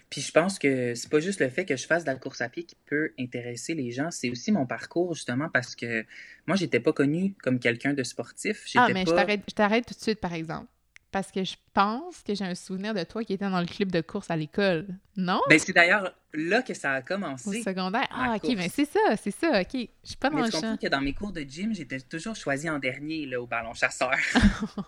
Puis 0.09 0.21
je 0.21 0.31
pense 0.31 0.57
que 0.57 0.95
c'est 0.95 1.09
pas 1.09 1.19
juste 1.19 1.41
le 1.41 1.49
fait 1.49 1.65
que 1.65 1.75
je 1.75 1.85
fasse 1.85 2.05
de 2.05 2.09
la 2.09 2.15
course 2.15 2.39
à 2.39 2.47
pied 2.47 2.63
qui 2.63 2.77
peut 2.85 3.11
intéresser 3.19 3.75
les 3.75 3.91
gens, 3.91 4.09
c'est 4.11 4.29
aussi 4.29 4.51
mon 4.51 4.65
parcours 4.65 5.13
justement 5.13 5.49
parce 5.49 5.75
que 5.75 6.05
moi 6.47 6.55
j'étais 6.55 6.79
pas 6.79 6.93
connue 6.93 7.35
comme 7.43 7.59
quelqu'un 7.59 7.93
de 7.93 8.03
sportif. 8.03 8.65
Ah 8.75 8.87
mais 8.93 9.03
je 9.05 9.53
t'arrête 9.53 9.85
tout 9.85 9.93
de 9.93 9.99
suite 9.99 10.21
par 10.21 10.33
exemple. 10.33 10.67
Parce 11.11 11.31
que 11.31 11.43
je 11.43 11.55
pense 11.73 12.21
que 12.21 12.35
j'ai 12.35 12.43
un 12.43 12.53
souvenir 12.53 12.93
de 12.93 13.03
toi 13.03 13.23
qui 13.23 13.33
était 13.33 13.49
dans 13.49 13.61
le 13.61 13.65
club 13.65 13.91
de 13.91 14.01
course 14.01 14.29
à 14.29 14.35
l'école, 14.35 14.87
non? 15.15 15.39
Ben, 15.49 15.57
c'est 15.57 15.71
d'ailleurs 15.71 16.13
là 16.33 16.61
que 16.61 16.73
ça 16.73 16.91
a 16.91 17.01
commencé. 17.01 17.61
Au 17.61 17.63
secondaire? 17.63 18.07
Ah, 18.11 18.35
OK, 18.35 18.53
mais 18.57 18.67
c'est 18.67 18.85
ça, 18.85 19.15
c'est 19.15 19.31
ça, 19.31 19.61
OK. 19.61 19.73
Je 19.73 19.87
suis 20.03 20.17
pas 20.17 20.29
dans 20.29 20.35
mais 20.35 20.45
le 20.45 20.51
champ. 20.51 20.75
que 20.75 20.87
dans 20.87 20.99
mes 20.99 21.13
cours 21.13 21.31
de 21.31 21.41
gym, 21.41 21.73
j'étais 21.73 22.01
toujours 22.01 22.35
choisie 22.35 22.69
en 22.69 22.77
dernier 22.77 23.25
là, 23.25 23.41
au 23.41 23.47
ballon 23.47 23.73
chasseur. 23.73 24.11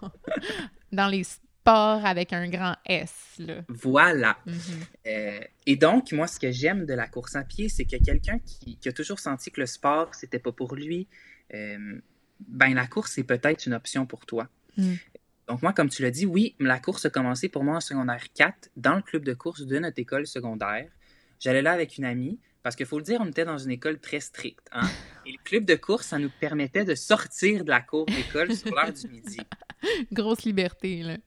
dans 0.91 1.07
les 1.07 1.23
sport 1.59 2.05
avec 2.05 2.33
un 2.33 2.49
grand 2.49 2.75
S. 2.85 3.35
Là. 3.39 3.61
Voilà. 3.67 4.37
Mhm. 4.45 4.55
Euh, 5.07 5.39
et 5.65 5.75
donc, 5.75 6.11
moi, 6.11 6.27
ce 6.27 6.39
que 6.39 6.51
j'aime 6.51 6.85
de 6.85 6.93
la 6.93 7.07
course 7.07 7.35
à 7.35 7.43
pied, 7.43 7.69
c'est 7.69 7.85
que 7.85 7.97
quelqu'un 7.97 8.39
qui, 8.39 8.77
a 8.85 8.91
toujours 8.91 9.19
senti 9.19 9.51
que 9.51 9.61
le 9.61 9.65
sport, 9.65 10.13
c'était 10.15 10.39
pas 10.39 10.51
pour 10.51 10.75
lui, 10.75 11.07
euh, 11.53 11.99
ben 12.47 12.73
la 12.73 12.87
course, 12.87 13.13
c'est 13.13 13.23
peut-être 13.23 13.65
une 13.65 13.73
option 13.73 14.05
pour 14.05 14.25
toi. 14.25 14.47
Mm. 14.77 14.93
Donc, 15.47 15.61
moi, 15.61 15.73
comme 15.73 15.89
tu 15.89 16.01
l'as 16.01 16.11
dit, 16.11 16.25
oui, 16.25 16.55
la 16.59 16.79
course 16.79 17.05
a 17.05 17.09
commencé 17.09 17.49
pour 17.49 17.63
moi 17.63 17.77
en 17.77 17.81
secondaire 17.81 18.23
4 18.33 18.69
dans 18.75 18.95
le 18.95 19.01
club 19.01 19.25
de 19.25 19.33
course 19.33 19.65
de 19.65 19.79
notre 19.79 19.99
école 19.99 20.27
secondaire. 20.27 20.89
J'allais 21.39 21.61
là 21.61 21.71
avec 21.71 21.97
une 21.97 22.05
amie. 22.05 22.39
Parce 22.61 22.75
qu'il 22.75 22.85
faut 22.85 22.97
le 22.97 23.03
dire, 23.05 23.21
on 23.21 23.27
était 23.27 23.45
dans 23.45 23.57
une 23.57 23.71
école 23.71 23.99
très 23.99 24.19
stricte. 24.19 24.67
Hein? 24.73 24.87
Et 25.25 25.31
le 25.31 25.37
club 25.43 25.63
de 25.63 25.75
course, 25.75 26.07
ça 26.07 26.19
nous 26.19 26.29
permettait 26.41 26.83
de 26.83 26.93
sortir 26.93 27.63
de 27.63 27.69
la 27.69 27.79
cour 27.79 28.05
d'école 28.05 28.53
sur 28.53 28.75
l'heure 28.75 28.91
du 28.91 29.07
midi. 29.07 29.39
Grosse 30.11 30.43
liberté, 30.43 31.03
là. 31.03 31.17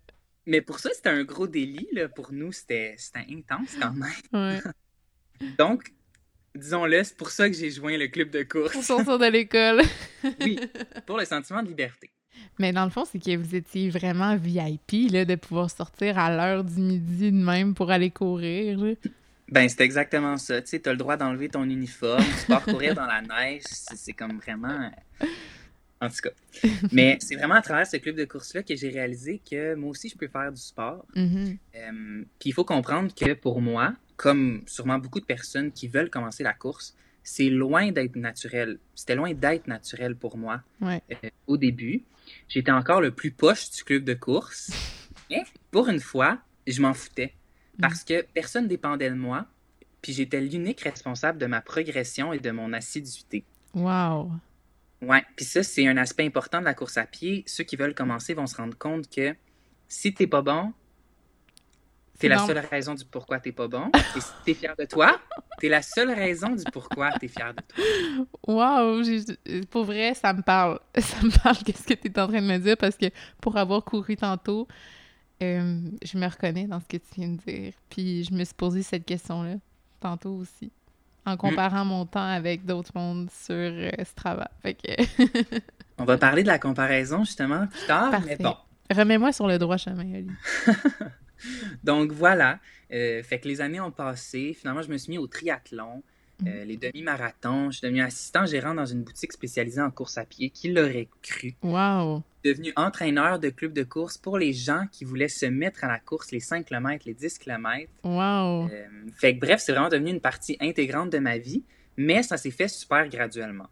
Mais 0.46 0.60
pour 0.60 0.78
ça, 0.78 0.90
c'était 0.94 1.10
un 1.10 1.24
gros 1.24 1.46
délit. 1.46 1.88
Là. 1.92 2.08
Pour 2.08 2.32
nous, 2.32 2.52
c'était 2.52 2.96
intense 3.30 3.76
quand 3.80 3.92
même. 3.92 4.60
Donc, 5.58 5.92
disons-le, 6.54 7.02
c'est 7.04 7.16
pour 7.16 7.30
ça 7.30 7.48
que 7.48 7.56
j'ai 7.56 7.70
joint 7.70 7.96
le 7.96 8.08
club 8.08 8.30
de 8.30 8.42
course. 8.42 8.72
Pour 8.72 8.82
sortir 8.82 9.18
de 9.18 9.26
l'école. 9.26 9.82
oui, 10.40 10.58
pour 11.06 11.18
le 11.18 11.24
sentiment 11.24 11.62
de 11.62 11.68
liberté. 11.68 12.10
Mais 12.58 12.72
dans 12.72 12.84
le 12.84 12.90
fond, 12.90 13.04
c'est 13.04 13.18
que 13.18 13.36
vous 13.36 13.54
étiez 13.54 13.90
vraiment 13.90 14.36
VIP 14.36 15.10
là, 15.10 15.24
de 15.24 15.34
pouvoir 15.34 15.70
sortir 15.70 16.18
à 16.18 16.34
l'heure 16.34 16.64
du 16.64 16.80
midi 16.80 17.30
de 17.30 17.36
même 17.36 17.74
pour 17.74 17.90
aller 17.90 18.10
courir. 18.10 18.96
Ben, 19.48 19.68
c'est 19.68 19.82
exactement 19.82 20.38
ça. 20.38 20.62
Tu 20.62 20.68
sais, 20.68 20.88
as 20.88 20.92
le 20.92 20.96
droit 20.96 21.16
d'enlever 21.16 21.48
ton 21.48 21.64
uniforme, 21.64 22.24
tu 22.40 22.46
pars 22.46 22.64
courir 22.64 22.94
dans 22.94 23.06
la 23.06 23.20
neige. 23.20 23.62
C'est 23.66 24.12
comme 24.12 24.38
vraiment 24.38 24.90
en 26.02 26.08
tout 26.08 26.16
cas. 26.22 26.68
Mais 26.92 27.16
c'est 27.20 27.36
vraiment 27.36 27.54
à 27.54 27.62
travers 27.62 27.86
ce 27.86 27.96
club 27.96 28.16
de 28.16 28.24
course-là 28.24 28.62
que 28.62 28.74
j'ai 28.74 28.90
réalisé 28.90 29.40
que 29.48 29.74
moi 29.74 29.90
aussi, 29.90 30.08
je 30.08 30.16
peux 30.16 30.28
faire 30.28 30.50
du 30.52 30.60
sport. 30.60 31.06
Mm-hmm. 31.14 31.58
Euh, 31.76 32.24
puis 32.38 32.50
il 32.50 32.52
faut 32.52 32.64
comprendre 32.64 33.14
que 33.14 33.34
pour 33.34 33.60
moi, 33.60 33.94
comme 34.16 34.62
sûrement 34.66 34.98
beaucoup 34.98 35.20
de 35.20 35.24
personnes 35.24 35.70
qui 35.70 35.86
veulent 35.88 36.10
commencer 36.10 36.42
la 36.42 36.52
course, 36.52 36.96
c'est 37.22 37.50
loin 37.50 37.92
d'être 37.92 38.16
naturel. 38.16 38.78
C'était 38.96 39.14
loin 39.14 39.32
d'être 39.32 39.68
naturel 39.68 40.16
pour 40.16 40.36
moi 40.36 40.62
euh, 40.82 40.98
au 41.46 41.56
début. 41.56 42.02
J'étais 42.48 42.72
encore 42.72 43.00
le 43.00 43.12
plus 43.12 43.30
poche 43.30 43.70
du 43.70 43.84
club 43.84 44.04
de 44.04 44.14
course. 44.14 44.72
Mais 45.30 45.44
pour 45.70 45.88
une 45.88 46.00
fois, 46.00 46.38
je 46.66 46.82
m'en 46.82 46.94
foutais. 46.94 47.32
Parce 47.80 48.04
que 48.04 48.26
personne 48.34 48.66
dépendait 48.66 49.08
de 49.08 49.14
moi. 49.14 49.46
Puis 50.02 50.12
j'étais 50.12 50.40
l'unique 50.40 50.80
responsable 50.80 51.38
de 51.38 51.46
ma 51.46 51.60
progression 51.60 52.32
et 52.32 52.40
de 52.40 52.50
mon 52.50 52.72
assiduité. 52.72 53.44
Wow! 53.72 54.32
Oui, 55.02 55.18
puis 55.34 55.44
ça, 55.44 55.64
c'est 55.64 55.86
un 55.88 55.96
aspect 55.96 56.24
important 56.24 56.60
de 56.60 56.64
la 56.64 56.74
course 56.74 56.96
à 56.96 57.04
pied. 57.04 57.42
Ceux 57.46 57.64
qui 57.64 57.74
veulent 57.74 57.94
commencer 57.94 58.34
vont 58.34 58.46
se 58.46 58.56
rendre 58.56 58.78
compte 58.78 59.10
que 59.10 59.34
si 59.88 60.14
t'es 60.14 60.28
pas 60.28 60.42
bon, 60.42 60.72
c'est 62.20 62.28
la 62.28 62.38
seule 62.38 62.58
raison 62.58 62.94
du 62.94 63.04
pourquoi 63.04 63.40
t'es 63.40 63.50
pas 63.50 63.66
bon. 63.66 63.90
Et 64.16 64.20
si 64.20 64.30
t'es 64.44 64.54
fier 64.54 64.76
de 64.78 64.84
toi, 64.84 65.20
t'es 65.58 65.68
la 65.68 65.82
seule 65.82 66.12
raison 66.12 66.54
du 66.54 66.62
pourquoi 66.72 67.10
t'es 67.18 67.26
fier 67.26 67.52
de 67.52 67.62
toi. 67.66 68.26
Wow! 68.46 69.02
Pour 69.70 69.84
vrai, 69.84 70.14
ça 70.14 70.32
me 70.32 70.42
parle. 70.42 70.78
Ça 71.00 71.20
me 71.20 71.42
parle 71.42 71.56
qu'est-ce 71.64 71.82
que 71.82 71.94
t'es 71.94 72.20
en 72.20 72.28
train 72.28 72.40
de 72.40 72.46
me 72.46 72.58
dire 72.58 72.76
parce 72.76 72.96
que 72.96 73.06
pour 73.40 73.56
avoir 73.56 73.84
couru 73.84 74.14
tantôt, 74.14 74.68
euh, 75.42 75.80
je 76.04 76.16
me 76.16 76.26
reconnais 76.28 76.68
dans 76.68 76.78
ce 76.78 76.86
que 76.86 76.98
tu 76.98 77.14
viens 77.16 77.30
de 77.30 77.38
dire. 77.38 77.72
Puis 77.90 78.22
je 78.22 78.32
me 78.32 78.44
suis 78.44 78.54
posé 78.54 78.84
cette 78.84 79.04
question-là 79.04 79.56
tantôt 79.98 80.30
aussi 80.30 80.70
en 81.24 81.36
comparant 81.36 81.84
mon 81.84 82.06
temps 82.06 82.26
avec 82.26 82.64
d'autres 82.64 82.92
mondes 82.94 83.30
sur 83.30 83.54
euh, 83.54 83.90
Strava. 84.04 84.50
Fait 84.62 84.74
que... 84.74 85.60
On 85.98 86.04
va 86.04 86.18
parler 86.18 86.42
de 86.42 86.48
la 86.48 86.58
comparaison 86.58 87.24
justement 87.24 87.66
plus 87.66 87.86
tard, 87.86 88.20
mais 88.26 88.36
bon. 88.36 88.56
Remets-moi 88.90 89.32
sur 89.32 89.46
le 89.46 89.58
droit 89.58 89.76
chemin, 89.76 90.02
Oli. 90.02 90.30
Donc 91.84 92.12
voilà. 92.12 92.58
Euh, 92.92 93.22
fait 93.22 93.38
que 93.38 93.48
les 93.48 93.60
années 93.60 93.80
ont 93.80 93.90
passé. 93.90 94.56
Finalement, 94.58 94.82
je 94.82 94.88
me 94.88 94.98
suis 94.98 95.10
mis 95.10 95.18
au 95.18 95.26
triathlon. 95.26 96.02
Euh, 96.46 96.64
les 96.64 96.76
demi-marathons. 96.76 97.70
Je 97.70 97.78
suis 97.78 97.86
devenu 97.86 98.02
assistant 98.02 98.46
gérant 98.46 98.74
dans 98.74 98.86
une 98.86 99.02
boutique 99.02 99.32
spécialisée 99.32 99.80
en 99.80 99.90
course 99.90 100.18
à 100.18 100.24
pied. 100.24 100.50
Qui 100.50 100.72
l'aurait 100.72 101.08
cru? 101.22 101.54
Wow! 101.62 102.22
Devenu 102.44 102.72
entraîneur 102.76 103.38
de 103.38 103.50
club 103.50 103.72
de 103.72 103.84
course 103.84 104.18
pour 104.18 104.38
les 104.38 104.52
gens 104.52 104.86
qui 104.90 105.04
voulaient 105.04 105.28
se 105.28 105.46
mettre 105.46 105.84
à 105.84 105.88
la 105.88 105.98
course, 105.98 106.32
les 106.32 106.40
5 106.40 106.66
km, 106.66 107.04
les 107.06 107.14
10 107.14 107.38
km. 107.38 107.90
Wow! 108.02 108.68
Euh, 108.68 108.86
fait 109.14 109.36
que 109.36 109.40
bref, 109.40 109.62
c'est 109.64 109.72
vraiment 109.72 109.88
devenu 109.88 110.10
une 110.10 110.20
partie 110.20 110.56
intégrante 110.60 111.10
de 111.10 111.18
ma 111.18 111.38
vie, 111.38 111.62
mais 111.96 112.22
ça 112.22 112.36
s'est 112.36 112.50
fait 112.50 112.68
super 112.68 113.08
graduellement. 113.08 113.68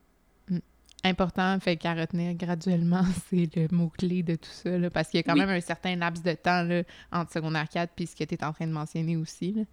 Hmm. 0.49 0.59
Important, 1.03 1.59
fait 1.59 1.77
qu'à 1.77 1.95
retenir 1.95 2.35
graduellement, 2.35 3.05
c'est 3.31 3.57
le 3.57 3.67
mot-clé 3.73 4.23
de 4.23 4.37
tout 4.37 4.51
ça, 4.51 4.71
parce 4.91 5.09
qu'il 5.09 5.19
y 5.19 5.21
a 5.21 5.25
quand 5.25 5.37
même 5.37 5.49
un 5.49 5.61
certain 5.61 5.97
laps 5.97 6.23
de 6.23 6.33
temps 6.33 6.63
là, 6.63 6.83
entre 7.11 7.33
secondaire 7.33 7.69
4 7.69 7.93
puis 7.97 8.07
ce 8.07 8.15
que 8.15 8.25
tu 8.25 8.35
es 8.35 8.45
en 8.45 8.53
train 8.53 8.67
de 8.67 8.73
mentionner 8.73 9.17
aussi. 9.17 9.67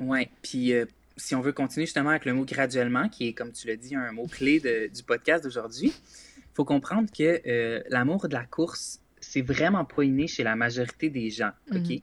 Oui, 0.00 0.28
puis 0.42 0.72
euh, 0.72 0.86
si 1.18 1.34
on 1.34 1.40
veut 1.42 1.52
continuer 1.52 1.84
justement 1.86 2.10
avec 2.10 2.24
le 2.24 2.32
mot 2.32 2.44
graduellement, 2.46 3.08
qui 3.08 3.28
est, 3.28 3.32
comme 3.34 3.52
tu 3.52 3.66
l'as 3.66 3.76
dit, 3.76 3.94
un 3.94 4.12
mot-clé 4.12 4.88
du 4.94 5.02
podcast 5.02 5.44
d'aujourd'hui, 5.44 5.92
il 5.94 6.54
faut 6.54 6.64
comprendre 6.64 7.08
que 7.16 7.40
euh, 7.46 7.82
l'amour 7.90 8.26
de 8.28 8.34
la 8.34 8.44
course, 8.44 9.00
c'est 9.20 9.42
vraiment 9.42 9.84
pas 9.84 10.02
inné 10.04 10.26
chez 10.26 10.42
la 10.44 10.56
majorité 10.56 11.10
des 11.10 11.28
gens, 11.30 11.50
OK? 11.72 11.78
Mhm. 11.88 11.98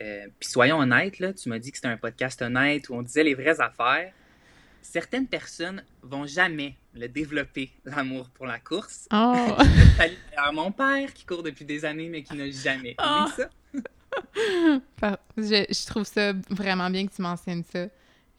Euh, 0.00 0.26
puis 0.38 0.48
soyons 0.48 0.78
honnêtes, 0.78 1.18
là, 1.18 1.32
tu 1.32 1.48
m'as 1.48 1.58
dit 1.58 1.70
que 1.72 1.78
c'était 1.78 1.88
un 1.88 1.96
podcast 1.96 2.40
honnête 2.42 2.88
où 2.88 2.94
on 2.94 3.02
disait 3.02 3.24
les 3.24 3.34
vraies 3.34 3.60
affaires. 3.60 4.12
certaines 4.80 5.26
personnes 5.26 5.82
vont 6.02 6.24
jamais 6.26 6.76
le 6.94 7.08
développer, 7.08 7.70
l'amour 7.84 8.30
pour 8.30 8.46
la 8.46 8.58
course. 8.60 9.06
Oh! 9.12 9.56
À 10.36 10.52
mon 10.52 10.70
père 10.72 11.12
qui 11.12 11.26
court 11.26 11.42
depuis 11.42 11.64
des 11.64 11.84
années 11.84 12.08
mais 12.08 12.22
qui 12.22 12.36
n'a 12.36 12.48
jamais 12.50 12.94
Oh. 12.98 13.24
aimé 13.26 13.30
ça. 13.36 13.50
Je 15.36 15.86
trouve 15.86 16.04
ça 16.04 16.32
vraiment 16.50 16.88
bien 16.90 17.06
que 17.06 17.14
tu 17.14 17.22
mentionnes 17.22 17.64
ça. 17.64 17.88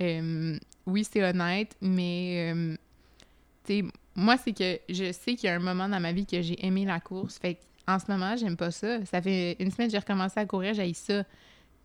Euh, 0.02 0.58
oui, 0.86 1.04
c'est 1.10 1.24
honnête, 1.24 1.76
mais 1.82 2.54
euh, 2.54 2.76
moi, 4.16 4.38
c'est 4.38 4.54
que 4.54 4.80
je 4.90 5.12
sais 5.12 5.36
qu'il 5.36 5.48
y 5.48 5.50
a 5.50 5.56
un 5.56 5.60
moment 5.60 5.88
dans 5.88 6.00
ma 6.00 6.12
vie 6.12 6.26
que 6.26 6.42
j'ai 6.42 6.66
aimé 6.66 6.86
la 6.86 7.00
course. 7.00 7.38
Fait 7.38 7.58
en 7.88 8.00
ce 8.00 8.06
moment, 8.12 8.36
j'aime 8.38 8.58
pas 8.58 8.72
ça. 8.72 9.04
Ça 9.06 9.22
fait 9.22 9.56
une 9.60 9.72
semaine 9.72 9.88
que 9.88 9.94
j'ai 9.94 10.00
recommencé 10.00 10.40
à 10.40 10.46
courir, 10.46 10.74
j'ai 10.74 10.94
ça. 10.94 11.24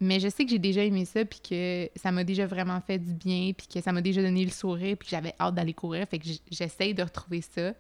Mais 0.00 0.20
je 0.20 0.29
sais 0.29 0.44
que 0.44 0.50
j'ai 0.50 0.59
déjà 0.59 0.85
aimé 0.85 1.05
ça, 1.05 1.24
puis 1.24 1.40
que 1.40 1.88
ça 1.96 2.11
m'a 2.12 2.24
déjà 2.24 2.46
vraiment 2.46 2.81
fait 2.81 2.98
du 2.98 3.14
bien, 3.14 3.53
puis 3.57 3.66
que 3.66 3.81
ça 3.81 3.92
m'a 3.92 4.03
déjà 4.03 4.22
donné 4.22 4.44
le 4.44 4.50
sourire, 4.50 4.96
puis 4.98 5.07
que 5.07 5.11
j'avais 5.11 5.35
hâte 5.40 5.55
d'aller 5.55 5.72
courir. 5.72 6.07
Fait 6.09 6.18
que 6.18 6.27
j'essaye 6.50 6.94
de 6.94 7.03
retrouver 7.03 7.40
ça. 7.40 7.72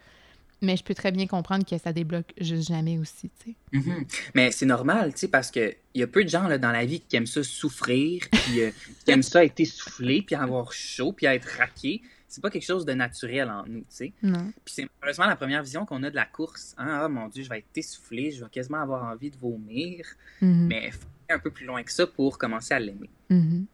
Mais 0.62 0.76
je 0.76 0.84
peux 0.84 0.94
très 0.94 1.12
bien 1.12 1.26
comprendre 1.26 1.64
que 1.66 1.76
ça 1.78 1.92
débloque 1.92 2.32
juste 2.40 2.68
jamais 2.68 2.98
aussi, 2.98 3.30
tu 3.40 3.50
sais. 3.50 3.56
Mhm. 3.72 4.04
Mais 4.34 4.50
c'est 4.50 4.66
normal, 4.66 5.12
tu 5.12 5.20
sais, 5.20 5.28
parce 5.28 5.50
que 5.50 5.74
il 5.94 6.00
y 6.00 6.02
a 6.02 6.06
peu 6.06 6.24
de 6.24 6.28
gens 6.28 6.48
là, 6.48 6.58
dans 6.58 6.72
la 6.72 6.84
vie 6.84 7.00
qui 7.00 7.16
aiment 7.16 7.26
ça 7.26 7.42
souffrir, 7.42 8.22
puis 8.30 8.62
euh, 8.62 8.70
qui 9.04 9.10
aiment 9.10 9.22
ça 9.22 9.44
être 9.44 9.58
essoufflé, 9.60 10.22
puis 10.22 10.34
avoir 10.34 10.72
chaud, 10.72 11.12
puis 11.12 11.26
être 11.26 11.48
raqué. 11.58 12.02
C'est 12.26 12.40
pas 12.40 12.50
quelque 12.50 12.64
chose 12.64 12.84
de 12.84 12.92
naturel 12.94 13.48
en 13.48 13.64
nous, 13.66 13.80
tu 13.80 13.86
sais. 13.90 14.12
Non. 14.22 14.50
Puis 14.64 14.74
c'est 14.74 14.88
malheureusement 15.00 15.26
la 15.26 15.36
première 15.36 15.62
vision 15.62 15.86
qu'on 15.86 16.02
a 16.02 16.10
de 16.10 16.16
la 16.16 16.24
course. 16.24 16.74
Hein? 16.78 17.02
Ah 17.02 17.08
mon 17.08 17.28
Dieu, 17.28 17.44
je 17.44 17.48
vais 17.48 17.58
être 17.58 17.76
essoufflé, 17.76 18.32
je 18.32 18.42
vais 18.42 18.50
quasiment 18.50 18.80
avoir 18.80 19.04
envie 19.04 19.30
de 19.30 19.36
vomir. 19.36 20.06
Mhm. 20.40 20.66
Mais 20.66 20.86
il 20.86 20.92
faut 20.92 21.06
aller 21.28 21.38
un 21.38 21.38
peu 21.38 21.50
plus 21.50 21.66
loin 21.66 21.82
que 21.82 21.92
ça 21.92 22.06
pour 22.06 22.38
commencer 22.38 22.74
à 22.74 22.80
l'aimer. 22.80 23.10
Mhm. 23.30 23.66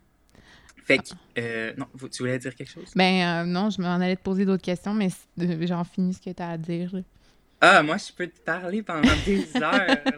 Fait 0.84 0.98
que, 0.98 1.10
euh, 1.38 1.72
non, 1.76 1.86
tu 2.10 2.22
voulais 2.22 2.38
dire 2.38 2.54
quelque 2.54 2.70
chose? 2.70 2.90
Ben 2.96 3.44
euh, 3.44 3.44
non, 3.44 3.70
je 3.70 3.80
m'en 3.80 3.94
allais 3.94 4.16
te 4.16 4.22
poser 4.22 4.44
d'autres 4.44 4.62
questions, 4.62 4.94
mais 4.94 5.08
euh, 5.40 5.66
j'en 5.66 5.84
finis 5.84 6.14
ce 6.14 6.20
que 6.20 6.30
tu 6.30 6.42
as 6.42 6.50
à 6.50 6.56
dire. 6.58 6.94
là. 6.94 7.00
Ah, 7.62 7.82
moi, 7.82 7.98
je 7.98 8.10
peux 8.14 8.26
te 8.26 8.40
parler 8.40 8.82
pendant 8.82 9.12
des 9.26 9.54
heures 9.56 9.62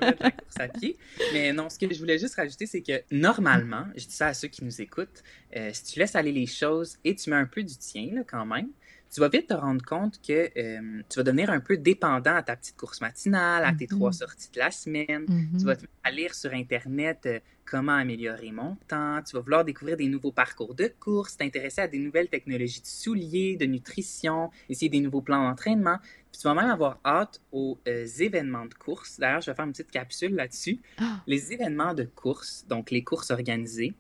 là, 0.01 0.13
de 0.13 0.17
la 0.21 0.31
course 0.31 0.61
à 0.61 0.69
pied. 0.69 0.97
Mais 1.33 1.53
non, 1.53 1.69
ce 1.69 1.77
que 1.77 1.93
je 1.93 1.99
voulais 1.99 2.17
juste 2.19 2.37
rajouter, 2.37 2.67
c'est 2.67 2.83
que 2.83 3.03
normalement, 3.11 3.85
je 3.97 4.07
dis 4.07 4.15
ça 4.15 4.29
à 4.29 4.35
ceux 4.35 4.47
qui 4.47 4.65
nous 4.65 4.81
écoutent, 4.81 5.25
euh, 5.57 5.71
si 5.73 5.85
tu 5.85 5.99
laisses 5.99 6.15
aller 6.15 6.31
les 6.31 6.47
choses 6.47 6.99
et 7.05 7.17
tu 7.17 7.31
mets 7.31 7.37
un 7.37 7.47
peu 7.47 7.65
du 7.65 7.77
tien 7.77 8.11
là, 8.13 8.23
quand 8.25 8.47
même, 8.47 8.69
tu 9.13 9.21
vas 9.21 9.29
vite 9.29 9.49
te 9.49 9.55
rendre 9.55 9.85
compte 9.85 10.21
que 10.27 10.51
euh, 10.57 11.03
tu 11.11 11.19
vas 11.19 11.23
devenir 11.25 11.51
un 11.51 11.59
peu 11.61 11.77
dépendant 11.77 12.35
à 12.37 12.43
ta 12.45 12.55
petite 12.57 12.77
course 12.77 13.01
matinale, 13.01 13.65
à 13.65 13.73
tes 13.73 13.87
Mhm. 13.91 13.99
trois 13.99 14.13
sorties 14.13 14.51
de 14.55 14.59
la 14.61 14.71
semaine. 14.71 15.27
Tu 15.59 15.65
vas 15.67 15.75
te 15.75 15.83
mettre 15.83 15.93
à 16.05 16.11
lire 16.13 16.35
sur 16.37 16.53
Internet 16.55 17.19
euh, 17.27 17.41
comment 17.73 17.95
améliorer 17.95 18.53
mon 18.53 18.77
temps. 18.87 19.23
Tu 19.27 19.35
vas 19.35 19.41
vouloir 19.41 19.65
découvrir 19.65 19.97
des 19.97 20.07
nouveaux 20.07 20.31
parcours 20.31 20.75
de 20.75 20.93
course, 21.01 21.39
t'intéresser 21.39 21.81
à 21.81 21.89
des 21.89 21.99
nouvelles 21.99 22.29
technologies 22.29 22.83
de 22.83 22.87
souliers, 22.87 23.57
de 23.57 23.65
nutrition, 23.65 24.51
essayer 24.69 24.91
des 24.91 25.01
nouveaux 25.01 25.23
plans 25.23 25.49
d'entraînement. 25.49 25.97
Puis 26.31 26.43
tu 26.43 26.47
vas 26.47 26.53
même 26.53 26.71
avoir 26.71 27.01
hâte 27.03 27.41
aux 27.51 27.79
euh, 27.89 28.07
événements 28.19 28.67
de 28.67 28.75
course. 28.75 29.19
D'ailleurs, 29.19 29.41
je 29.41 29.51
vais 29.51 29.55
faire 29.55 29.65
une 29.65 29.73
petite 29.73 29.91
capsule 29.91 30.35
là-dessus. 30.35 30.81
Ah. 30.99 31.23
Les 31.27 31.55
événements 31.55 31.95
de 31.95 32.05
course, 32.05 32.67
donc 32.69 32.91
les 32.91 33.03
courses 33.03 33.31
organisées, 33.31 33.95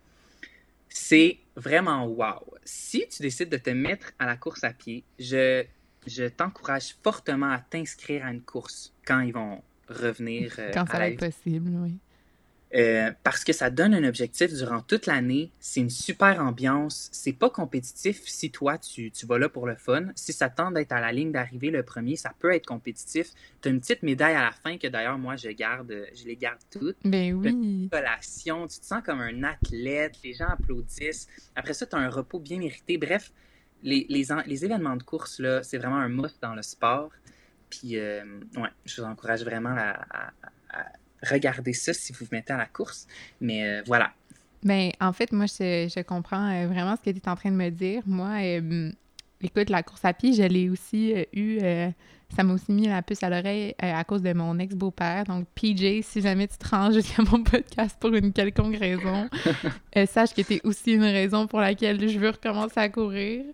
c'est 0.91 1.39
vraiment 1.57 2.07
wow. 2.07 2.45
Si 2.65 3.07
tu 3.09 3.23
décides 3.23 3.49
de 3.49 3.57
te 3.57 3.71
mettre 3.71 4.13
à 4.19 4.27
la 4.27 4.37
course 4.37 4.65
à 4.65 4.75
pied, 4.75 5.03
je, 5.19 5.65
je 6.07 6.25
t'encourage 6.25 6.95
fortement 7.03 7.51
à 7.51 7.61
t'inscrire 7.61 8.27
à 8.27 8.33
une 8.33 8.43
course 8.43 8.93
quand 9.07 9.21
ils 9.21 9.33
vont 9.33 9.63
revenir 9.89 10.57
euh, 10.59 10.71
Quand 10.75 10.85
ça 10.87 10.99
va 10.99 11.09
être 11.09 11.19
possible, 11.19 11.71
oui. 11.83 11.97
Euh, 12.75 13.13
parce 13.23 13.45
que 13.45 13.53
ça 13.53 13.69
donne 13.69 13.93
un 13.93 14.03
objectif 14.05 14.51
durant 14.55 14.81
toute 14.81 15.05
l'année. 15.05 15.51
C'est 15.61 15.81
une 15.81 15.91
super 15.91 16.41
ambiance. 16.41 17.11
C'est 17.13 17.35
pas 17.35 17.51
compétitif 17.51 18.23
si 18.25 18.51
toi, 18.51 18.79
tu, 18.79 19.11
tu 19.11 19.27
vas 19.27 19.39
là 19.39 19.51
pour 19.51 19.67
le 19.67 19.75
fun. 19.77 20.07
Si 20.15 20.33
ça 20.33 20.49
tente 20.49 20.73
d'être 20.73 20.93
à 20.93 21.01
la 21.01 21.13
ligne 21.13 21.33
d'arrivée 21.33 21.71
le 21.71 21.83
premier, 21.83 22.17
ça 22.17 22.33
peut 22.39 22.51
être 22.55 22.65
compétitif. 22.67 23.29
Tu 23.61 23.69
as 23.69 23.73
une 23.73 23.81
petite 23.81 24.03
médaille 24.03 24.35
à 24.37 24.41
la 24.43 24.53
fin 24.53 24.79
que 24.79 24.87
d'ailleurs, 24.87 25.19
moi, 25.19 25.37
je 25.37 25.51
garde, 25.51 25.93
je 26.15 26.25
les 26.25 26.37
garde 26.37 26.61
toutes. 26.71 26.97
Ben 27.05 27.35
oui. 27.35 27.89
Collation, 27.93 28.67
tu 28.67 28.79
te 28.81 28.87
sens 28.87 29.03
comme 29.05 29.21
un 29.21 29.43
athlète, 29.45 30.15
les 30.25 30.33
gens 30.33 30.49
applaudissent. 30.49 31.29
Après 31.55 31.75
ça, 31.75 31.85
tu 31.85 31.95
as 31.95 31.99
un 31.99 32.09
repos 32.09 32.39
bien 32.39 32.59
mérité. 32.59 32.97
Bref, 32.97 33.33
les, 33.83 34.07
les, 34.09 34.25
les 34.47 34.65
événements 34.65 34.97
de 34.97 35.03
course, 35.03 35.41
là, 35.41 35.63
c'est 35.63 35.77
vraiment 35.77 35.99
un 35.99 36.09
must 36.09 36.39
dans 36.41 36.55
le 36.55 36.63
sport. 36.63 37.11
Puis, 37.69 37.99
euh, 37.99 38.25
ouais, 38.57 38.71
je 38.87 39.03
vous 39.03 39.07
encourage 39.07 39.45
vraiment 39.45 39.75
à, 39.77 39.91
à- 40.11 40.33
à 40.71 40.85
regarder 41.23 41.73
ça 41.73 41.93
si 41.93 42.13
vous 42.13 42.25
vous 42.25 42.29
mettez 42.33 42.53
à 42.53 42.59
la 42.59 42.67
course. 42.67 43.07
Mais 43.41 43.65
euh, 43.65 43.83
voilà. 43.87 44.13
Ben, 44.65 44.93
en 45.01 45.13
fait, 45.13 45.33
moi, 45.33 45.47
je, 45.47 45.91
je 45.95 46.03
comprends 46.03 46.49
euh, 46.49 46.67
vraiment 46.69 46.95
ce 46.97 47.11
que 47.11 47.11
tu 47.11 47.21
es 47.25 47.29
en 47.29 47.35
train 47.35 47.51
de 47.51 47.57
me 47.57 47.71
dire. 47.71 48.03
Moi, 48.07 48.43
euh, 48.43 48.91
écoute, 49.41 49.71
la 49.71 49.83
course 49.83 50.05
à 50.05 50.13
pied, 50.13 50.33
je 50.33 50.43
l'ai 50.43 50.69
aussi 50.71 51.13
euh, 51.15 51.25
eu. 51.33 51.59
ça 52.35 52.45
m'a 52.45 52.55
aussi 52.55 52.71
mis 52.73 52.87
la 52.87 53.03
puce 53.03 53.23
à 53.23 53.29
l'oreille 53.29 53.75
à 53.79 54.05
cause 54.05 54.23
de 54.23 54.33
mon 54.33 54.59
ex-beau-père. 54.59 55.25
Donc, 55.25 55.47
PJ, 55.55 56.03
si 56.03 56.21
jamais 56.21 56.47
tu 56.47 56.59
te 56.59 56.69
rends 56.69 56.91
jusqu'à 56.93 57.23
mon 57.25 57.43
podcast 57.43 57.97
pour 57.99 58.15
une 58.15 58.33
quelconque 58.33 58.77
raison, 58.77 59.29
sache 60.07 60.33
que 60.33 60.43
tu 60.43 60.61
aussi 60.63 60.93
une 60.93 61.03
raison 61.03 61.49
pour 61.49 61.61
laquelle 61.61 62.09
je 62.09 62.19
veux 62.19 62.31
recommencer 62.31 62.79
à 62.79 62.89
courir. 62.89 63.45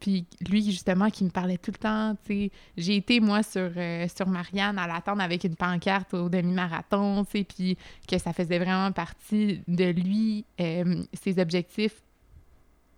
Puis 0.00 0.26
lui, 0.48 0.64
justement, 0.64 1.10
qui 1.10 1.24
me 1.24 1.30
parlait 1.30 1.58
tout 1.58 1.72
le 1.72 1.78
temps, 1.78 2.16
tu 2.24 2.32
sais, 2.32 2.50
j'ai 2.76 2.96
été, 2.96 3.20
moi, 3.20 3.42
sur, 3.42 3.70
euh, 3.76 4.06
sur 4.14 4.28
Marianne 4.28 4.78
à 4.78 4.86
l'attendre 4.86 5.22
avec 5.22 5.44
une 5.44 5.56
pancarte 5.56 6.14
au 6.14 6.28
demi-marathon, 6.28 7.24
tu 7.24 7.38
sais, 7.38 7.44
puis 7.44 7.76
que 8.06 8.18
ça 8.18 8.32
faisait 8.32 8.58
vraiment 8.58 8.92
partie 8.92 9.60
de 9.66 9.84
lui, 9.84 10.44
euh, 10.60 11.02
ses 11.14 11.40
objectifs 11.40 12.02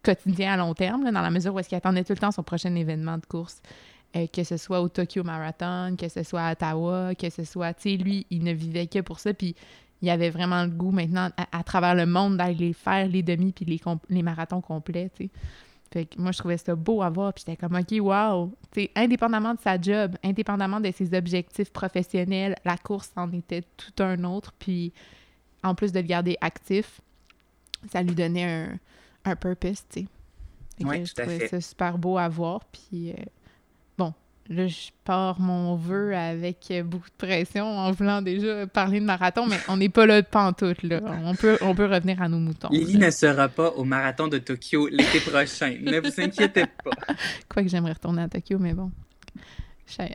quotidiens 0.03 0.55
à 0.55 0.57
long 0.57 0.75
terme, 0.75 1.05
dans 1.11 1.23
la 1.23 1.31
mesure 1.31 1.55
où 1.55 1.59
est-ce 1.59 1.69
qu'il 1.69 1.79
attendait 1.79 2.05
tout 2.05 2.13
le 2.13 2.19
temps 2.19 2.31
son 2.31 2.43
prochain 2.43 2.75
événement 2.75 3.19
de 3.19 3.27
course, 3.27 3.61
euh, 4.17 4.27
que 4.27 4.45
ce 4.45 4.57
soit 4.57 4.81
au 4.81 4.89
Tokyo 4.89 5.23
Marathon, 5.23 5.97
que 5.99 6.09
ce 6.09 6.23
soit 6.23 6.43
à 6.43 6.53
Ottawa, 6.53 7.15
que 7.15 7.31
ce 7.31 7.45
soit, 7.45 7.75
tu 7.75 7.83
sais, 7.91 7.97
lui, 7.97 8.27
il 8.31 8.43
ne 8.45 8.53
vivait 8.53 8.87
que 8.87 9.01
pour 9.01 9.21
ça, 9.21 9.35
puis 9.35 9.55
il 10.03 10.09
avait 10.09 10.31
vraiment 10.31 10.63
le 10.65 10.71
goût 10.71 10.91
maintenant, 10.91 11.29
à, 11.53 11.63
travers 11.63 11.95
le 11.95 12.07
monde, 12.07 12.39
d'aller 12.39 12.73
faire 12.73 13.07
les 13.07 13.23
demi 13.23 13.53
puis 13.53 13.67
les, 13.67 13.79
comp- 13.79 14.03
les 14.09 14.23
marathons 14.23 14.63
complets, 14.63 15.11
tu 15.15 15.25
sais. 15.25 15.31
Fait 15.93 16.07
que 16.07 16.21
moi, 16.21 16.31
je 16.31 16.39
trouvais 16.39 16.57
ça 16.57 16.75
beau 16.75 17.03
à 17.03 17.11
voir, 17.11 17.33
puis 17.33 17.45
j'étais 17.45 17.57
comme, 17.57 17.75
OK, 17.75 17.93
wow! 18.01 18.53
Indépendamment 18.95 19.55
de 19.55 19.61
sa 19.61 19.81
job, 19.81 20.17
indépendamment 20.23 20.81
de 20.81 20.91
ses 20.93 21.13
objectifs 21.15 21.73
professionnels, 21.73 22.55
la 22.65 22.77
course 22.77 23.11
en 23.17 23.33
était 23.33 23.63
tout 23.77 24.03
un 24.03 24.23
autre, 24.23 24.53
puis 24.59 24.93
en 25.65 25.75
plus 25.75 25.91
de 25.93 25.99
le 25.99 26.07
garder 26.07 26.37
actif, 26.41 27.01
ça 27.91 28.03
lui 28.03 28.15
donnait 28.15 28.45
un, 28.45 28.79
un 29.25 29.37
purpose, 29.37 29.85
tu 29.89 30.03
sais. 30.03 30.07
Je 30.79 30.85
tout 30.85 31.21
à 31.21 31.25
trouvais 31.25 31.39
fait. 31.41 31.49
ça 31.49 31.61
super 31.61 31.99
beau 31.99 32.19
à 32.19 32.29
voir, 32.29 32.65
puis 32.67 33.11
euh, 33.11 33.15
là, 34.49 34.67
je 34.67 34.91
pars 35.05 35.39
mon 35.41 35.77
vœu 35.77 36.15
avec 36.15 36.73
beaucoup 36.85 37.09
de 37.09 37.27
pression 37.27 37.65
en 37.65 37.93
voulant 37.93 38.23
déjà 38.23 38.67
parler 38.67 39.01
de 39.01 39.05
marathon, 39.05 39.47
mais 39.47 39.59
on 39.69 39.77
n'est 39.77 39.89
pas 39.89 40.07
là 40.07 40.23
de 40.23 40.27
pantoute, 40.27 40.83
là. 40.83 41.01
On 41.25 41.35
peut, 41.35 41.59
on 41.61 41.75
peut 41.75 41.87
revenir 41.87 42.21
à 42.23 42.29
nos 42.29 42.39
moutons. 42.39 42.69
Lily 42.71 42.95
là. 42.95 43.07
ne 43.07 43.11
sera 43.11 43.49
pas 43.49 43.71
au 43.71 43.85
marathon 43.85 44.29
de 44.29 44.39
Tokyo 44.39 44.89
l'été 44.89 45.21
prochain. 45.21 45.77
ne 45.81 46.01
vous 46.01 46.21
inquiétez 46.21 46.67
pas. 46.85 47.15
Quoique 47.49 47.69
j'aimerais 47.69 47.93
retourner 47.93 48.23
à 48.23 48.29
Tokyo, 48.29 48.59
mais 48.59 48.75
bon. 48.75 48.91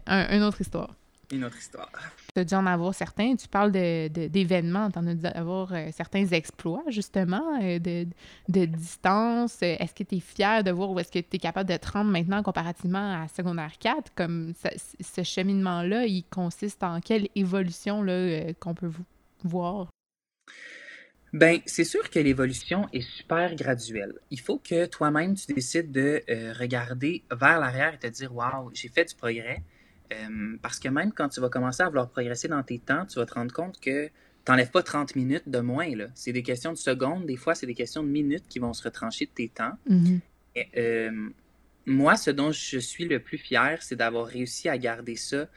Un, 0.06 0.36
une 0.36 0.44
autre 0.44 0.62
histoire. 0.62 0.96
Une 1.32 1.44
autre 1.44 1.58
histoire. 1.58 1.90
Tu 2.36 2.42
as 2.42 2.44
dû 2.44 2.54
en 2.54 2.66
avoir 2.66 2.94
certains. 2.94 3.36
Tu 3.38 3.48
parles 3.48 3.72
de- 3.72 4.10
de- 4.10 4.28
d'événements. 4.28 4.92
Tu 4.92 5.00
en 5.00 5.08
as 5.08 5.14
dû 5.16 5.26
avoir 5.26 5.72
euh, 5.74 5.88
certains 5.94 6.26
exploits, 6.28 6.84
justement, 6.90 7.58
euh, 7.62 7.80
de, 7.80 8.06
de 8.50 8.66
distance. 8.66 9.62
Est-ce 9.62 9.94
que 9.94 10.04
tu 10.04 10.16
es 10.16 10.20
fier 10.20 10.62
de 10.64 10.72
voir 10.72 10.92
où 10.92 11.00
est-ce 11.00 11.12
que 11.12 11.20
tu 11.20 11.36
es 11.38 11.40
capable 11.40 11.70
de 11.70 11.78
te 11.78 11.90
rendre 11.90 12.12
maintenant 12.12 12.44
comparativement 12.44 13.24
à 13.24 13.28
secondaire 13.30 13.78
4? 13.80 14.14
Comme 14.16 14.54
ce 15.00 15.24
cheminement-là, 15.24 16.06
il 16.06 16.24
consiste 16.30 16.84
en 16.84 17.00
quelle 17.00 17.30
évolution 17.36 18.04
euh, 18.06 18.52
qu'on 18.60 18.74
peut 18.76 18.88
vo- 18.88 19.04
voir? 19.46 19.88
Ben, 21.34 21.60
c'est 21.66 21.84
sûr 21.84 22.10
que 22.10 22.20
l'évolution 22.20 22.88
est 22.94 23.02
super 23.02 23.56
graduelle. 23.56 24.14
Il 24.32 24.40
faut 24.40 24.58
que 24.58 24.86
toi-même, 24.86 25.36
tu 25.36 25.54
décides 25.54 25.92
de 25.92 26.22
euh, 26.30 26.54
regarder 26.58 27.24
vers 27.32 27.60
l'arrière 27.60 27.94
et 27.94 28.00
te 28.00 28.08
dire 28.08 28.34
Waouh, 28.34 28.72
j'ai 28.74 28.88
fait 28.90 29.06
du 29.06 29.16
progrès. 29.16 29.64
Euh, 30.14 30.58
parce 30.62 30.80
que 30.80 30.88
même 30.88 31.12
quand 31.12 31.30
tu 31.30 31.42
vas 31.42 31.50
commencer 31.50 31.84
à 31.84 31.88
vouloir 31.88 32.10
progresser 32.10 32.48
dans 32.48 32.62
tes 32.64 32.80
temps, 32.80 33.06
tu 33.06 33.20
vas 33.20 33.26
te 33.26 33.34
rendre 33.34 33.54
compte 33.54 33.80
que 33.80 34.10
tu 34.46 34.52
n'enlèves 34.52 34.70
pas 34.70 34.84
30 34.84 35.16
minutes 35.16 35.50
de 35.50 35.60
moins. 35.60 35.88
C'est 36.14 36.32
des 36.32 36.44
questions 36.44 36.72
de 36.72 36.78
secondes, 36.78 37.26
des 37.26 37.36
fois, 37.36 37.56
c'est 37.56 37.66
des 37.66 37.74
questions 37.74 38.04
de 38.04 38.10
minutes 38.10 38.46
qui 38.48 38.60
vont 38.60 38.74
se 38.74 38.84
retrancher 38.84 39.26
de 39.26 39.32
tes 39.32 39.50
temps. 39.50 39.74
Mhm. 39.90 40.20
Et, 40.56 40.68
euh, 40.78 41.30
moi, 41.88 42.16
ce 42.16 42.30
dont 42.32 42.52
je 42.52 42.78
suis 42.78 43.06
le 43.06 43.20
plus 43.20 43.38
fier, 43.38 43.82
c'est 43.82 43.96
d'avoir 43.96 44.28
réussi 44.28 44.70
à 44.70 44.78
garder 44.78 45.16
ça 45.16 45.48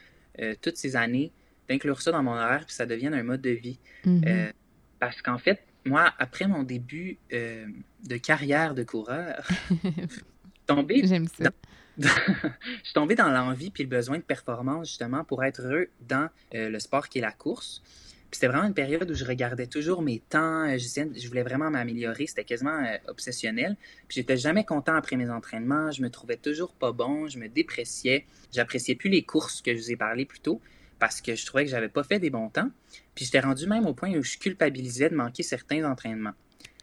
euh, 0.41 0.55
toutes 0.61 0.77
ces 0.77 0.97
années, 0.97 1.33
d'inclure 1.69 2.01
ça 2.01 2.13
dans 2.13 2.23
mon 2.23 2.33
horaire, 2.33 2.65
puis 2.67 2.75
ça 2.75 2.87
devienne 2.87 3.15
un 3.15 3.23
mode 3.23 3.43
de 3.43 3.51
vie. 3.51 3.79
Mhm. 4.05 4.23
Euh, 4.27 4.53
parce 4.99 5.21
qu'en 5.21 5.39
fait, 5.39 5.63
moi, 5.85 6.13
après 6.19 6.47
mon 6.49 6.63
début 6.63 7.19
de 7.31 8.17
carrière 8.17 8.75
de 8.75 8.85
coureur, 8.85 9.47
tombé, 10.67 11.03
J'aime 11.07 11.29
ça. 11.29 11.51
je 12.03 12.85
suis 12.85 12.95
tombé 12.95 13.15
dans 13.15 13.29
l'envie 13.29 13.71
puis 13.71 13.83
le 13.83 13.89
besoin 13.89 14.19
de 14.19 14.23
performance 14.23 14.89
justement 14.89 15.25
pour 15.25 15.43
être 15.45 15.63
heureux 15.63 15.89
dans 16.09 16.29
euh, 16.55 16.69
le 16.69 16.79
sport 16.79 17.09
qui 17.09 17.19
est 17.19 17.23
la 17.23 17.33
course. 17.33 17.83
c'était 18.31 18.47
vraiment 18.47 18.69
une 18.69 18.75
période 18.75 19.11
où 19.11 19.15
je 19.15 19.25
regardais 19.25 19.67
toujours 19.67 20.01
mes 20.01 20.21
temps, 20.21 20.69
euh, 20.69 20.79
je, 20.79 20.87
je 21.19 21.29
voulais 21.29 21.43
vraiment 21.43 21.71
m'améliorer, 21.71 22.27
c'était 22.27 22.45
quasiment 22.45 22.85
euh, 22.85 22.97
obsessionnel. 23.09 23.77
Puis 24.07 24.21
j'étais 24.21 24.37
jamais 24.37 24.65
content 24.65 24.95
après 24.95 25.17
mes 25.17 25.29
entraînements, 25.29 25.91
je 25.91 26.03
me 26.03 26.11
trouvais 26.11 26.37
toujours 26.37 26.73
pas 26.73 26.93
bon, 26.93 27.27
je 27.29 27.39
me 27.39 27.49
dépréciais, 27.49 28.27
j'appréciais 28.53 28.95
plus 28.95 29.11
les 29.11 29.23
courses 29.23 29.61
que 29.61 29.75
je 29.75 29.81
vous 29.81 29.91
ai 29.91 29.97
parlé 29.97 30.25
plus 30.25 30.41
tôt 30.41 30.61
parce 31.01 31.21
que 31.21 31.35
je 31.35 31.47
trouvais 31.47 31.65
que 31.65 31.71
j'avais 31.71 31.89
pas 31.89 32.05
fait 32.05 32.19
des 32.19 32.31
bons 32.31 32.49
temps. 32.49 32.71
Puis 33.15 33.25
j'étais 33.25 33.41
rendu 33.41 33.67
même 33.67 33.87
au 33.87 33.95
point 33.95 34.11
où 34.15 34.23
je 34.23 34.39
culpabilisais 34.39 35.11
de 35.11 35.17
manquer 35.17 35.43
certains 35.43 35.85
entraînements. 35.89 36.35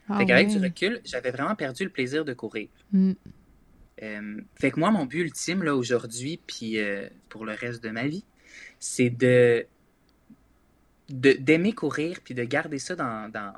Ah, 0.10 0.20
fait 0.20 0.26
qu'avec 0.26 0.50
du 0.50 0.60
recul, 0.60 1.02
j'avais 1.04 1.32
vraiment 1.32 1.56
perdu 1.56 1.84
le 1.84 1.90
plaisir 1.90 2.26
de 2.26 2.34
courir. 2.34 2.68
Mm. 2.92 3.14
Euh, 4.04 4.42
fait 4.56 4.72
que 4.72 4.80
moi, 4.80 4.92
mon 4.92 5.06
but 5.06 5.22
ultime 5.22 5.64
là 5.64 5.76
aujourd'hui, 5.76 6.40
puis 6.46 6.78
pour 7.30 7.46
le 7.46 7.54
reste 7.54 7.84
de 7.84 7.90
ma 7.90 8.08
vie, 8.08 8.26
c'est 8.80 9.10
de 9.10 9.66
d'aimer 11.10 11.74
courir 11.74 12.20
puis 12.24 12.34
de 12.34 12.44
garder 12.44 12.80
ça 12.80 12.96
dans, 12.96 13.32
dans, 13.32 13.54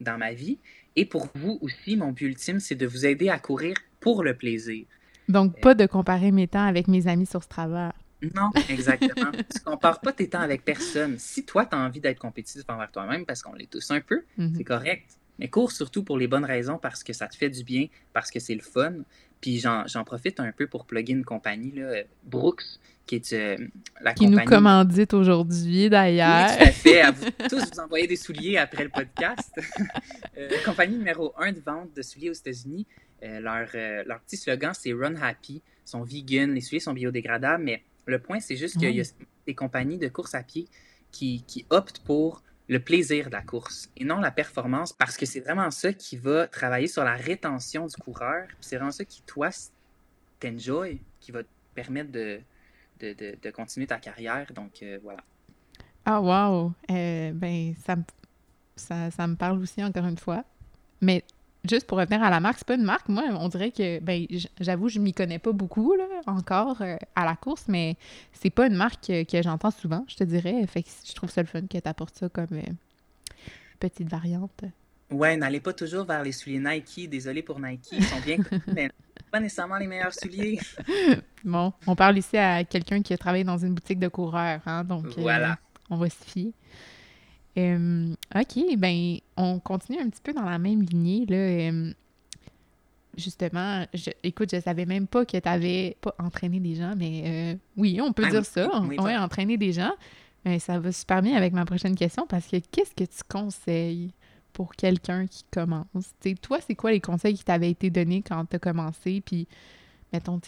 dans, 0.00 0.18
ma 0.18 0.32
vie. 0.32 0.58
Et 0.96 1.06
pour 1.06 1.28
vous 1.34 1.58
aussi, 1.62 1.96
mon 1.96 2.12
but 2.12 2.26
ultime, 2.26 2.60
c'est 2.60 2.74
de 2.74 2.86
vous 2.86 3.06
aider 3.06 3.30
à 3.30 3.38
courir 3.38 3.74
pour 4.00 4.22
le 4.22 4.34
plaisir. 4.34 4.84
Donc, 5.28 5.60
pas 5.60 5.74
de 5.74 5.86
comparer 5.86 6.32
mes 6.32 6.48
temps 6.48 6.66
avec 6.66 6.88
mes 6.88 7.06
amis 7.06 7.26
sur 7.26 7.42
ce 7.42 7.48
travail. 7.48 7.92
Non, 8.34 8.50
exactement. 8.68 9.30
tu 9.54 9.60
compares 9.64 10.00
pas 10.00 10.12
tes 10.12 10.28
temps 10.28 10.40
avec 10.40 10.64
personne. 10.64 11.18
Si 11.18 11.44
toi, 11.44 11.64
tu 11.64 11.74
as 11.74 11.78
envie 11.78 12.00
d'être 12.00 12.18
compétitif 12.18 12.64
envers 12.68 12.90
toi-même, 12.90 13.24
parce 13.24 13.42
qu'on 13.42 13.54
l'est 13.54 13.70
tous 13.70 13.90
un 13.90 14.00
peu, 14.00 14.24
mhm. 14.36 14.54
c'est 14.56 14.64
correct. 14.64 15.04
Mais 15.38 15.48
cours 15.48 15.72
surtout 15.72 16.02
pour 16.02 16.18
les 16.18 16.26
bonnes 16.26 16.44
raisons, 16.44 16.76
parce 16.76 17.02
que 17.02 17.12
ça 17.12 17.26
te 17.28 17.36
fait 17.36 17.48
du 17.48 17.64
bien, 17.64 17.86
parce 18.12 18.30
que 18.30 18.40
c'est 18.40 18.54
le 18.54 18.60
fun. 18.60 18.92
Puis 19.40 19.58
j'en 19.58 20.04
profite 20.04 20.38
un 20.40 20.52
peu 20.52 20.66
pour 20.66 20.84
plugger 20.84 21.12
une 21.12 21.24
compagnie, 21.24 21.72
là, 21.72 22.02
Brooks, 22.24 22.62
qui 23.06 23.16
est 23.16 23.32
euh, 23.32 23.56
la 24.00 24.12
qui 24.12 24.28
nous 24.28 24.44
commandite 24.44 25.14
aujourd'hui, 25.14 25.88
d'ailleurs. 25.88 26.50
Oui, 26.50 26.56
tout 26.58 26.62
à 26.62 26.72
fait. 26.72 27.00
À 27.00 27.10
vous 27.10 27.26
tous 27.48 27.70
vous 27.72 27.80
envoyer 27.80 28.06
des 28.06 28.16
souliers 28.16 28.58
après 28.58 28.84
le 28.84 28.90
podcast. 28.90 29.50
euh, 30.38 30.48
compagnie 30.64 30.96
numéro 30.96 31.32
un 31.38 31.52
de 31.52 31.60
vente 31.60 31.88
de 31.96 32.02
souliers 32.02 32.30
aux 32.30 32.34
États-Unis. 32.34 32.86
Euh, 33.22 33.40
leur, 33.40 33.68
euh, 33.74 34.02
leur, 34.06 34.20
petit 34.20 34.36
slogan, 34.36 34.72
c'est 34.74 34.92
Run 34.92 35.16
Happy. 35.16 35.62
Ils 35.86 35.90
sont 35.90 36.02
vegan, 36.02 36.54
les 36.54 36.60
souliers 36.60 36.80
sont 36.80 36.92
biodégradables, 36.92 37.64
mais 37.64 37.82
le 38.06 38.18
point, 38.18 38.40
c'est 38.40 38.56
juste 38.56 38.78
qu'il 38.78 38.94
y 38.94 39.00
a 39.00 39.04
des 39.46 39.54
compagnies 39.54 39.98
de 39.98 40.08
course 40.08 40.34
à 40.34 40.42
pied 40.42 40.68
qui, 41.10 41.42
qui 41.46 41.66
optent 41.70 42.00
pour 42.00 42.42
le 42.70 42.78
plaisir 42.78 43.26
de 43.26 43.32
la 43.32 43.42
course 43.42 43.90
et 43.96 44.04
non 44.04 44.20
la 44.20 44.30
performance 44.30 44.92
parce 44.92 45.16
que 45.16 45.26
c'est 45.26 45.40
vraiment 45.40 45.72
ça 45.72 45.92
qui 45.92 46.16
va 46.16 46.46
travailler 46.46 46.86
sur 46.86 47.02
la 47.02 47.16
rétention 47.16 47.86
du 47.86 47.96
coureur. 47.96 48.46
C'est 48.60 48.76
vraiment 48.76 48.92
ça 48.92 49.04
qui, 49.04 49.22
toi, 49.22 49.50
t'enjoy, 50.38 51.00
qui 51.18 51.32
va 51.32 51.42
te 51.42 51.48
permettre 51.74 52.12
de, 52.12 52.40
de, 53.00 53.50
continuer 53.50 53.88
ta 53.88 53.98
carrière. 53.98 54.52
Donc, 54.54 54.84
euh, 54.84 55.00
voilà. 55.02 55.20
Ah, 56.04 56.20
wow! 56.20 56.72
Euh, 56.92 57.32
ben, 57.32 57.74
ça 57.84 57.96
ça, 58.76 59.10
ça 59.10 59.26
me 59.26 59.34
parle 59.34 59.58
aussi, 59.60 59.82
encore 59.82 60.06
une 60.06 60.16
fois. 60.16 60.44
Mais 61.00 61.24
juste 61.68 61.86
pour 61.86 61.98
revenir 61.98 62.22
à 62.22 62.30
la 62.30 62.40
marque, 62.40 62.58
c'est 62.58 62.66
pas 62.66 62.74
une 62.74 62.84
marque. 62.84 63.08
Moi, 63.08 63.24
on 63.30 63.48
dirait 63.48 63.70
que, 63.70 64.00
ben, 64.00 64.26
j'avoue, 64.60 64.88
je 64.88 64.98
m'y 64.98 65.12
connais 65.12 65.38
pas 65.38 65.52
beaucoup, 65.52 65.94
là, 65.94 66.04
encore 66.26 66.80
euh, 66.82 66.96
à 67.16 67.24
la 67.24 67.36
course, 67.36 67.64
mais 67.68 67.96
c'est 68.32 68.50
pas 68.50 68.66
une 68.66 68.76
marque 68.76 69.06
que, 69.06 69.42
j'entends 69.42 69.70
souvent, 69.70 70.04
je 70.08 70.16
te 70.16 70.24
dirais. 70.24 70.66
Fait 70.66 70.82
que 70.82 70.88
je 71.06 71.14
trouve 71.14 71.30
ça 71.30 71.42
le 71.42 71.48
fun 71.48 71.62
que 71.62 71.78
tu 71.78 71.88
apportes 71.88 72.16
ça 72.16 72.28
comme 72.28 72.60
petite 73.78 74.08
variante. 74.08 74.64
Ouais, 75.10 75.36
n'allez 75.36 75.58
pas 75.58 75.72
toujours 75.72 76.04
vers 76.04 76.22
les 76.22 76.32
souliers 76.32 76.60
Nike. 76.60 77.08
Désolé 77.10 77.42
pour 77.42 77.58
Nike, 77.58 77.88
ils 77.92 78.04
sont 78.04 78.20
bien 78.20 78.36
mais 78.72 78.90
pas 79.30 79.40
nécessairement 79.40 79.78
les 79.78 79.86
meilleurs 79.86 80.14
souliers. 80.14 80.58
bon, 81.44 81.72
on 81.86 81.96
parle 81.96 82.18
ici 82.18 82.36
à 82.36 82.64
quelqu'un 82.64 83.02
qui 83.02 83.12
a 83.12 83.18
travaillé 83.18 83.44
dans 83.44 83.58
une 83.58 83.74
boutique 83.74 83.98
de 83.98 84.08
coureurs, 84.08 84.60
hein, 84.66 84.84
donc 84.84 85.06
euh, 85.06 85.12
voilà. 85.18 85.58
on 85.88 85.96
va 85.96 86.08
se 86.08 86.24
fier. 86.24 86.52
Euh, 87.58 88.14
OK, 88.34 88.78
ben 88.78 89.18
on 89.36 89.58
continue 89.58 89.98
un 89.98 90.08
petit 90.08 90.22
peu 90.22 90.32
dans 90.32 90.48
la 90.48 90.58
même 90.58 90.82
lignée. 90.82 91.26
Là. 91.26 91.36
Euh, 91.36 91.92
justement, 93.16 93.84
je, 93.92 94.10
écoute, 94.22 94.50
je 94.52 94.60
savais 94.60 94.86
même 94.86 95.06
pas 95.06 95.24
que 95.24 95.36
tu 95.36 95.48
avais 95.48 95.96
pas 96.00 96.14
entraîné 96.18 96.60
des 96.60 96.76
gens, 96.76 96.94
mais 96.96 97.58
oui, 97.76 98.00
on 98.00 98.12
peut 98.12 98.24
ah 98.26 98.30
dire 98.30 98.44
ça. 98.44 98.70
Oui, 98.82 98.98
entraîner 98.98 99.56
des 99.56 99.72
gens. 99.72 99.92
ça 100.58 100.78
va 100.78 100.92
super 100.92 101.22
bien 101.22 101.36
avec 101.36 101.52
ma 101.52 101.64
prochaine 101.64 101.96
question 101.96 102.26
parce 102.26 102.46
que 102.46 102.56
qu'est-ce 102.70 102.94
que 102.94 103.04
tu 103.04 103.22
conseilles 103.28 104.12
pour 104.52 104.74
quelqu'un 104.74 105.26
qui 105.26 105.44
commence? 105.50 106.14
toi, 106.42 106.58
c'est 106.66 106.74
quoi 106.74 106.90
les 106.90 107.00
conseils 107.00 107.34
qui 107.34 107.44
t'avaient 107.44 107.70
été 107.70 107.90
donnés 107.90 108.22
quand 108.22 108.44
tu 108.46 108.56
as 108.56 108.58
commencé? 108.58 109.22
Puis, 109.24 109.46
mettons, 110.12 110.40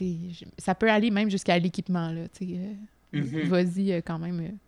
ça 0.58 0.74
peut 0.74 0.90
aller 0.90 1.10
même 1.10 1.30
jusqu'à 1.30 1.58
l'équipement, 1.58 2.10
là, 2.10 2.22
euh, 2.42 2.74
mm-hmm. 3.14 3.46
Vas-y 3.46 3.92
euh, 3.92 4.00
quand 4.04 4.18
même. 4.18 4.58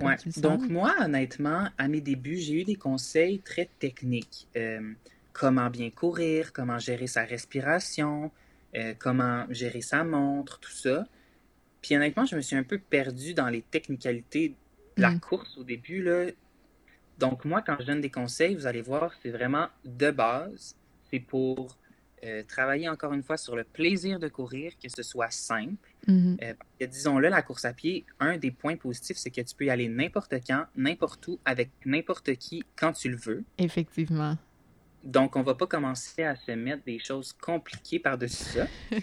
Euh, 0.00 0.04
ouais. 0.04 0.16
Donc, 0.36 0.68
moi, 0.68 0.94
honnêtement, 1.00 1.68
à 1.78 1.88
mes 1.88 2.00
débuts, 2.00 2.36
j'ai 2.36 2.60
eu 2.60 2.64
des 2.64 2.76
conseils 2.76 3.40
très 3.40 3.68
techniques. 3.78 4.48
comment 5.32 5.68
bien 5.68 5.90
courir, 5.90 6.52
comment 6.52 6.78
gérer 6.78 7.06
sa 7.06 7.24
respiration, 7.24 8.30
comment 8.98 9.44
gérer 9.50 9.82
sa 9.82 10.04
montre, 10.04 10.58
tout 10.60 10.72
ça. 10.72 11.06
Puis 11.86 11.94
honnêtement, 11.94 12.24
je 12.24 12.34
me 12.34 12.40
suis 12.40 12.56
un 12.56 12.64
peu 12.64 12.78
perdu 12.78 13.32
dans 13.32 13.48
les 13.48 13.62
technicalités 13.62 14.56
de 14.96 15.02
la 15.02 15.10
mm. 15.10 15.20
course 15.20 15.56
au 15.56 15.62
début. 15.62 16.02
Là. 16.02 16.26
Donc, 17.18 17.44
moi, 17.44 17.62
quand 17.62 17.76
je 17.78 17.86
donne 17.86 18.00
des 18.00 18.10
conseils, 18.10 18.54
vous 18.54 18.66
allez 18.66 18.82
voir, 18.82 19.12
c'est 19.22 19.30
vraiment 19.30 19.68
de 19.84 20.10
base. 20.10 20.74
C'est 21.10 21.20
pour 21.20 21.78
euh, 22.26 22.42
travailler 22.42 22.88
encore 22.88 23.12
une 23.12 23.22
fois 23.22 23.36
sur 23.36 23.56
le 23.56 23.64
plaisir 23.64 24.18
de 24.18 24.28
courir, 24.28 24.72
que 24.82 24.88
ce 24.88 25.02
soit 25.02 25.30
simple. 25.30 25.88
Mm-hmm. 26.08 26.38
Euh, 26.42 26.86
disons-le, 26.86 27.28
la 27.28 27.42
course 27.42 27.64
à 27.64 27.72
pied, 27.72 28.04
un 28.20 28.36
des 28.36 28.50
points 28.50 28.76
positifs, 28.76 29.16
c'est 29.16 29.30
que 29.30 29.40
tu 29.40 29.54
peux 29.54 29.66
y 29.66 29.70
aller 29.70 29.88
n'importe 29.88 30.34
quand, 30.46 30.64
n'importe 30.76 31.28
où, 31.28 31.38
avec 31.44 31.70
n'importe 31.84 32.34
qui, 32.36 32.64
quand 32.74 32.92
tu 32.92 33.10
le 33.10 33.16
veux. 33.16 33.44
Effectivement. 33.58 34.36
Donc, 35.04 35.36
on 35.36 35.42
va 35.42 35.54
pas 35.54 35.66
commencer 35.66 36.24
à 36.24 36.34
se 36.34 36.50
mettre 36.50 36.82
des 36.84 36.98
choses 36.98 37.32
compliquées 37.32 38.00
par-dessus 38.00 38.44
ça. 38.44 38.66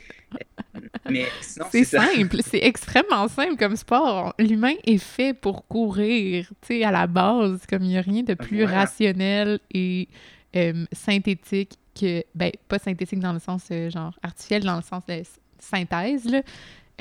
Mais 1.09 1.27
c'est 1.41 1.83
simple, 1.83 2.38
c'est 2.41 2.63
extrêmement 2.63 3.27
simple 3.27 3.55
comme 3.57 3.75
sport. 3.75 4.33
L'humain 4.39 4.73
est 4.86 4.97
fait 4.97 5.33
pour 5.33 5.67
courir, 5.67 6.47
tu 6.62 6.67
sais, 6.67 6.83
à 6.83 6.91
la 6.91 7.07
base, 7.07 7.65
comme 7.69 7.83
il 7.83 7.89
n'y 7.89 7.97
a 7.97 8.01
rien 8.01 8.23
de 8.23 8.33
plus 8.33 8.63
rationnel 8.63 9.59
et 9.71 10.07
euh, 10.55 10.86
synthétique 10.91 11.77
que, 11.99 12.23
ben, 12.36 12.51
pas 12.67 12.79
synthétique 12.79 13.19
dans 13.19 13.34
le 13.34 13.39
sens 13.39 13.63
euh, 13.71 13.89
genre 13.89 14.17
artificiel, 14.21 14.63
dans 14.63 14.75
le 14.75 14.82
sens 14.82 15.06
de 15.06 15.21
synthèse, 15.60 16.25
là, 16.25 16.41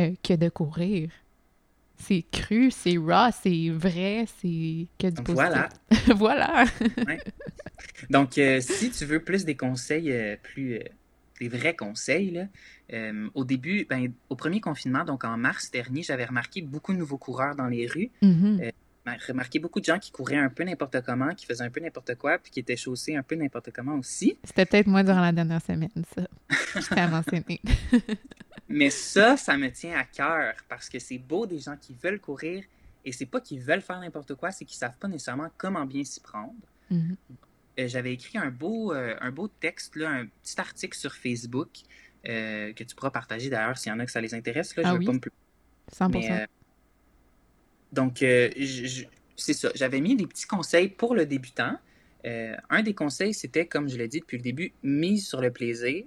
euh, 0.01 0.15
que 0.23 0.35
de 0.35 0.49
courir. 0.49 1.11
C'est 1.97 2.25
cru, 2.33 2.71
c'est 2.71 2.97
raw, 2.99 3.31
c'est 3.43 3.69
vrai, 3.71 4.27
c'est 4.41 4.87
que 4.99 5.09
du 5.09 5.23
positif. 5.23 5.37
Voilà. 6.17 6.65
voilà. 6.97 7.21
Donc, 8.11 8.33
si 8.61 8.91
tu 8.91 9.05
veux 9.05 9.23
plus 9.23 9.45
des 9.45 9.57
conseils 9.57 10.37
plus 10.43 10.81
des 11.43 11.49
vrais 11.49 11.75
conseils. 11.75 12.31
Là. 12.31 12.47
Euh, 12.93 13.29
au 13.35 13.45
début, 13.45 13.87
ben, 13.89 14.13
au 14.29 14.37
premier 14.37 14.61
confinement, 14.61 15.05
donc 15.05 15.25
en 15.25 15.37
mars 15.37 15.71
dernier, 15.71 16.03
j'avais 16.03 16.25
remarqué 16.25 16.63
beaucoup 16.63 16.93
de 16.93 16.99
nouveaux 16.99 17.19
coureurs 17.19 17.55
dans 17.55 17.67
les 17.67 17.87
rues. 17.87 18.11
Mm-hmm. 18.23 18.65
Euh, 18.65 18.71
remarqué 19.27 19.59
beaucoup 19.59 19.81
de 19.81 19.85
gens 19.85 19.99
qui 19.99 20.11
couraient 20.11 20.37
un 20.37 20.49
peu 20.49 20.65
n'importe 20.65 21.01
comment, 21.03 21.35
qui 21.35 21.47
faisaient 21.47 21.65
un 21.65 21.71
peu 21.71 21.81
n'importe 21.81 22.15
quoi, 22.17 22.39
puis 22.39 22.53
qui 22.53 22.61
étaient 22.61 22.77
chaussés 22.77 23.17
un 23.17 23.23
peu 23.23 23.35
n'importe 23.35 23.71
comment 23.73 23.95
aussi. 23.95 24.37
C'était 24.45 24.67
peut-être 24.67 24.87
moi 24.87 25.03
durant 25.03 25.21
la 25.21 25.33
dernière 25.33 25.63
semaine, 25.63 25.91
ça. 26.15 26.29
À 26.97 27.09
m'enseigner. 27.09 27.61
Mais 28.69 28.91
ça, 28.91 29.37
ça 29.37 29.57
me 29.59 29.71
tient 29.71 29.99
à 29.99 30.05
cœur 30.05 30.55
parce 30.69 30.89
que 30.89 30.99
c'est 30.99 31.19
beau 31.19 31.47
des 31.47 31.59
gens 31.59 31.77
qui 31.77 31.95
veulent 32.03 32.21
courir 32.21 32.65
et 33.05 33.13
c'est 33.13 33.27
pas 33.27 33.41
qu'ils 33.41 33.61
veulent 33.61 33.83
faire 33.83 34.01
n'importe 34.01 34.35
quoi, 34.35 34.51
c'est 34.51 34.65
qu'ils 34.65 34.79
savent 34.79 34.97
pas 34.97 35.09
nécessairement 35.09 35.51
comment 35.59 35.85
bien 35.85 36.05
s'y 36.05 36.21
prendre. 36.21 36.55
Mm-hmm. 36.91 37.17
Euh, 37.81 37.89
j'avais 37.89 38.13
écrit 38.13 38.39
un 38.39 38.51
beau, 38.51 38.93
euh, 38.93 39.17
un 39.21 39.31
beau 39.31 39.49
texte, 39.49 39.97
là, 39.97 40.11
un 40.11 40.27
petit 40.27 40.61
article 40.61 40.97
sur 40.97 41.13
Facebook 41.15 41.69
euh, 42.29 42.73
que 42.73 42.85
tu 42.85 42.95
pourras 42.95 43.11
partager 43.11 43.51
d'ailleurs 43.51 43.77
s'il 43.77 43.91
y 43.91 43.95
en 43.95 43.99
a 43.99 44.07
que 44.07 44.13
ça 44.13 44.21
les 44.21 44.35
intéresse. 44.35 44.77
Là, 44.77 44.83
je 44.85 44.89
ah 44.89 44.95
oui? 44.95 45.07
pas 45.07 45.13
me 45.13 45.21
100%. 45.91 46.47
Donc, 47.93 48.19
c'est 48.19 49.53
ça. 49.53 49.71
J'avais 49.75 50.01
mis 50.01 50.17
des 50.17 50.27
petits 50.27 50.47
conseils 50.47 50.89
pour 50.89 51.15
le 51.15 51.27
débutant. 51.27 51.77
un 52.25 52.83
des 52.83 52.95
conseils, 52.95 53.35
c'était, 53.35 53.67
comme 53.67 53.89
je 53.89 53.97
l'ai 53.97 54.09
dit 54.09 54.21
depuis 54.21 54.39
le 54.39 54.43
début, 54.43 54.73
mise 54.83 55.27
sur 55.27 55.41
le 55.41 55.51
plaisir. 55.51 56.05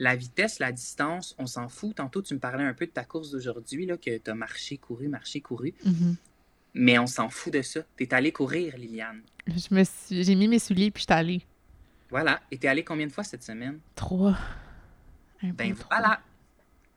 La 0.00 0.14
vitesse, 0.14 0.60
la 0.60 0.70
distance, 0.70 1.34
on 1.38 1.46
s'en 1.46 1.68
fout. 1.68 1.96
Tantôt, 1.96 2.22
tu 2.22 2.32
me 2.34 2.38
parlais 2.38 2.62
un 2.62 2.72
peu 2.72 2.86
de 2.86 2.92
ta 2.92 3.04
course 3.04 3.32
d'aujourd'hui, 3.32 3.88
que 4.00 4.16
tu 4.18 4.30
as 4.30 4.34
marché, 4.34 4.78
couru, 4.78 5.08
marché, 5.08 5.40
couru. 5.40 5.74
Mm-hmm. 5.84 6.14
Mais 6.74 6.98
on 6.98 7.06
s'en 7.06 7.28
fout 7.28 7.52
de 7.52 7.62
ça. 7.62 7.80
Tu 7.96 8.04
es 8.04 8.14
allé 8.14 8.30
courir, 8.30 8.76
Liliane. 8.76 9.22
Je 9.48 9.74
me 9.74 9.82
J'ai 10.10 10.34
mis 10.36 10.46
mes 10.46 10.60
souliers 10.60 10.90
puis 10.90 11.00
je 11.00 11.12
suis 11.12 11.18
allée. 11.18 11.42
Voilà. 12.10 12.40
Et 12.50 12.58
t'es 12.58 12.68
allée 12.68 12.84
combien 12.84 13.06
de 13.06 13.12
fois 13.12 13.24
cette 13.24 13.42
semaine? 13.42 13.80
Trois. 13.94 14.36
ben 15.42 15.74
voilà. 15.90 16.20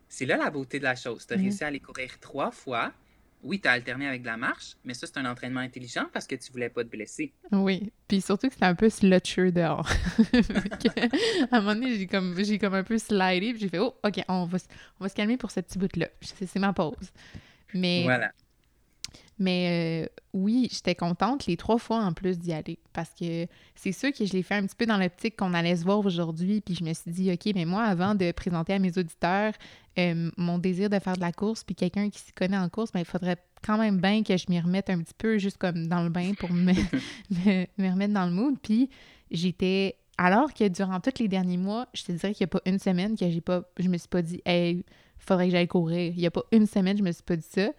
C'est 0.07 0.25
là 0.25 0.37
la 0.37 0.51
beauté 0.51 0.77
de 0.77 0.83
la 0.83 0.95
chose. 0.95 1.25
Tu 1.25 1.33
as 1.33 1.37
réussi 1.37 1.63
à 1.63 1.67
aller 1.67 1.79
courir 1.79 2.19
trois 2.19 2.51
fois. 2.51 2.91
Oui, 3.43 3.59
tu 3.59 3.67
as 3.67 3.71
alterné 3.71 4.07
avec 4.07 4.21
de 4.21 4.27
la 4.27 4.37
marche, 4.37 4.75
mais 4.83 4.93
ça, 4.93 5.07
c'est 5.07 5.17
un 5.17 5.25
entraînement 5.25 5.61
intelligent 5.61 6.05
parce 6.13 6.27
que 6.27 6.35
tu 6.35 6.51
voulais 6.51 6.69
pas 6.69 6.83
te 6.83 6.89
blesser. 6.89 7.33
Oui. 7.51 7.91
Puis 8.07 8.21
surtout 8.21 8.47
que 8.47 8.53
c'était 8.53 8.65
un 8.65 8.75
peu 8.75 8.89
slutcher 8.89 9.51
dehors. 9.51 9.89
à 11.51 11.57
un 11.57 11.61
moment 11.61 11.73
donné, 11.73 11.97
j'ai 11.97 12.07
comme, 12.07 12.35
j'ai 12.43 12.59
comme 12.59 12.75
un 12.75 12.83
peu 12.83 12.97
slidé, 12.97 13.51
puis 13.51 13.61
j'ai 13.61 13.69
fait, 13.69 13.79
oh, 13.79 13.95
OK, 14.03 14.23
on 14.27 14.45
va, 14.45 14.57
on 14.99 15.03
va 15.03 15.09
se 15.09 15.15
calmer 15.15 15.37
pour 15.37 15.49
ce 15.49 15.59
petit 15.59 15.79
bout-là. 15.79 16.07
C'est 16.21 16.59
ma 16.59 16.73
pause. 16.73 17.11
Mais. 17.73 18.03
Voilà. 18.03 18.31
Mais 19.41 20.05
euh, 20.05 20.21
oui, 20.33 20.69
j'étais 20.71 20.93
contente 20.93 21.47
les 21.47 21.57
trois 21.57 21.79
fois 21.79 21.97
en 21.97 22.13
plus 22.13 22.37
d'y 22.37 22.53
aller 22.53 22.77
parce 22.93 23.09
que 23.19 23.47
c'est 23.73 23.91
sûr 23.91 24.13
que 24.13 24.23
je 24.23 24.33
l'ai 24.33 24.43
fait 24.43 24.53
un 24.53 24.67
petit 24.67 24.75
peu 24.75 24.85
dans 24.85 24.97
l'optique 24.97 25.35
qu'on 25.35 25.55
allait 25.55 25.75
se 25.77 25.83
voir 25.83 25.97
aujourd'hui. 26.05 26.61
Puis 26.61 26.75
je 26.75 26.83
me 26.83 26.93
suis 26.93 27.09
dit, 27.09 27.31
OK, 27.31 27.51
mais 27.55 27.65
moi, 27.65 27.85
avant 27.85 28.13
de 28.13 28.31
présenter 28.33 28.73
à 28.73 28.77
mes 28.77 28.95
auditeurs 28.99 29.53
euh, 29.99 30.31
mon 30.37 30.57
désir 30.57 30.89
de 30.89 30.99
faire 30.99 31.15
de 31.15 31.21
la 31.21 31.31
course, 31.31 31.63
puis 31.63 31.75
quelqu'un 31.75 32.09
qui 32.09 32.19
s'y 32.19 32.31
connaît 32.31 32.57
en 32.57 32.69
course, 32.69 32.91
ben, 32.91 33.01
il 33.01 33.05
faudrait 33.05 33.37
quand 33.61 33.77
même 33.77 33.99
bien 33.99 34.23
que 34.23 34.37
je 34.37 34.45
m'y 34.49 34.59
remette 34.59 34.89
un 34.89 34.99
petit 34.99 35.13
peu, 35.17 35.37
juste 35.37 35.57
comme 35.57 35.87
dans 35.87 36.03
le 36.03 36.09
bain 36.09 36.33
pour 36.39 36.51
me, 36.51 36.73
me, 37.77 37.91
remettre 37.91 38.13
dans 38.13 38.25
le 38.25 38.31
mood. 38.31 38.55
Puis 38.61 38.89
j'étais. 39.29 39.95
Alors 40.17 40.53
que 40.53 40.67
durant 40.67 40.99
tous 40.99 41.19
les 41.19 41.27
derniers 41.27 41.57
mois, 41.57 41.87
je 41.93 42.03
te 42.03 42.11
dirais 42.11 42.33
qu'il 42.33 42.45
n'y 42.45 42.49
a 42.49 42.59
pas 42.59 42.61
une 42.65 42.79
semaine 42.79 43.17
que 43.17 43.29
j'ai 43.29 43.41
pas. 43.41 43.63
Je 43.79 43.89
me 43.89 43.97
suis 43.97 44.07
pas 44.07 44.21
dit, 44.21 44.41
hey, 44.45 44.83
faudrait 45.17 45.47
que 45.47 45.51
j'aille 45.51 45.67
courir. 45.67 46.13
Il 46.15 46.19
n'y 46.19 46.27
a 46.27 46.31
pas 46.31 46.43
une 46.51 46.67
semaine, 46.67 46.97
je 46.97 47.03
me 47.03 47.11
suis 47.11 47.23
pas 47.23 47.35
dit 47.35 47.47
ça. 47.49 47.71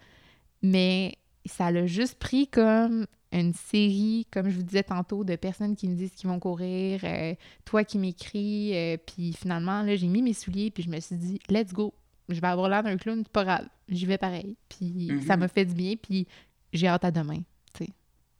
Mais 0.61 1.17
ça 1.45 1.71
l'a 1.71 1.85
juste 1.85 2.19
pris 2.19 2.47
comme 2.47 3.05
une 3.31 3.53
série, 3.53 4.27
comme 4.31 4.49
je 4.49 4.55
vous 4.57 4.63
disais 4.63 4.83
tantôt, 4.83 5.23
de 5.23 5.35
personnes 5.35 5.75
qui 5.75 5.87
me 5.87 5.95
disent 5.95 6.13
qu'ils 6.13 6.29
vont 6.29 6.39
courir, 6.39 7.01
euh, 7.03 7.33
toi 7.65 7.83
qui 7.83 7.97
m'écris, 7.97 8.75
euh, 8.75 8.97
puis 8.97 9.33
finalement, 9.33 9.81
là, 9.81 9.95
j'ai 9.95 10.07
mis 10.07 10.21
mes 10.21 10.33
souliers, 10.33 10.69
puis 10.69 10.83
je 10.83 10.89
me 10.89 10.99
suis 10.99 11.15
dit, 11.15 11.39
let's 11.49 11.73
go, 11.73 11.93
je 12.29 12.39
vais 12.39 12.47
avoir 12.47 12.69
l'air 12.69 12.83
d'un 12.83 12.97
clown, 12.97 13.21
c'est 13.23 13.31
pas 13.31 13.43
grave, 13.43 13.67
j'y 13.89 14.05
vais 14.05 14.17
pareil. 14.17 14.55
Puis 14.69 15.11
ça 15.25 15.35
mhm. 15.35 15.41
m'a 15.41 15.47
fait 15.47 15.65
du 15.65 15.73
bien, 15.73 15.95
puis 15.95 16.27
j'ai 16.71 16.87
hâte 16.87 17.05
à 17.05 17.11
demain, 17.11 17.41
tu 17.73 17.85
sais. 17.85 17.89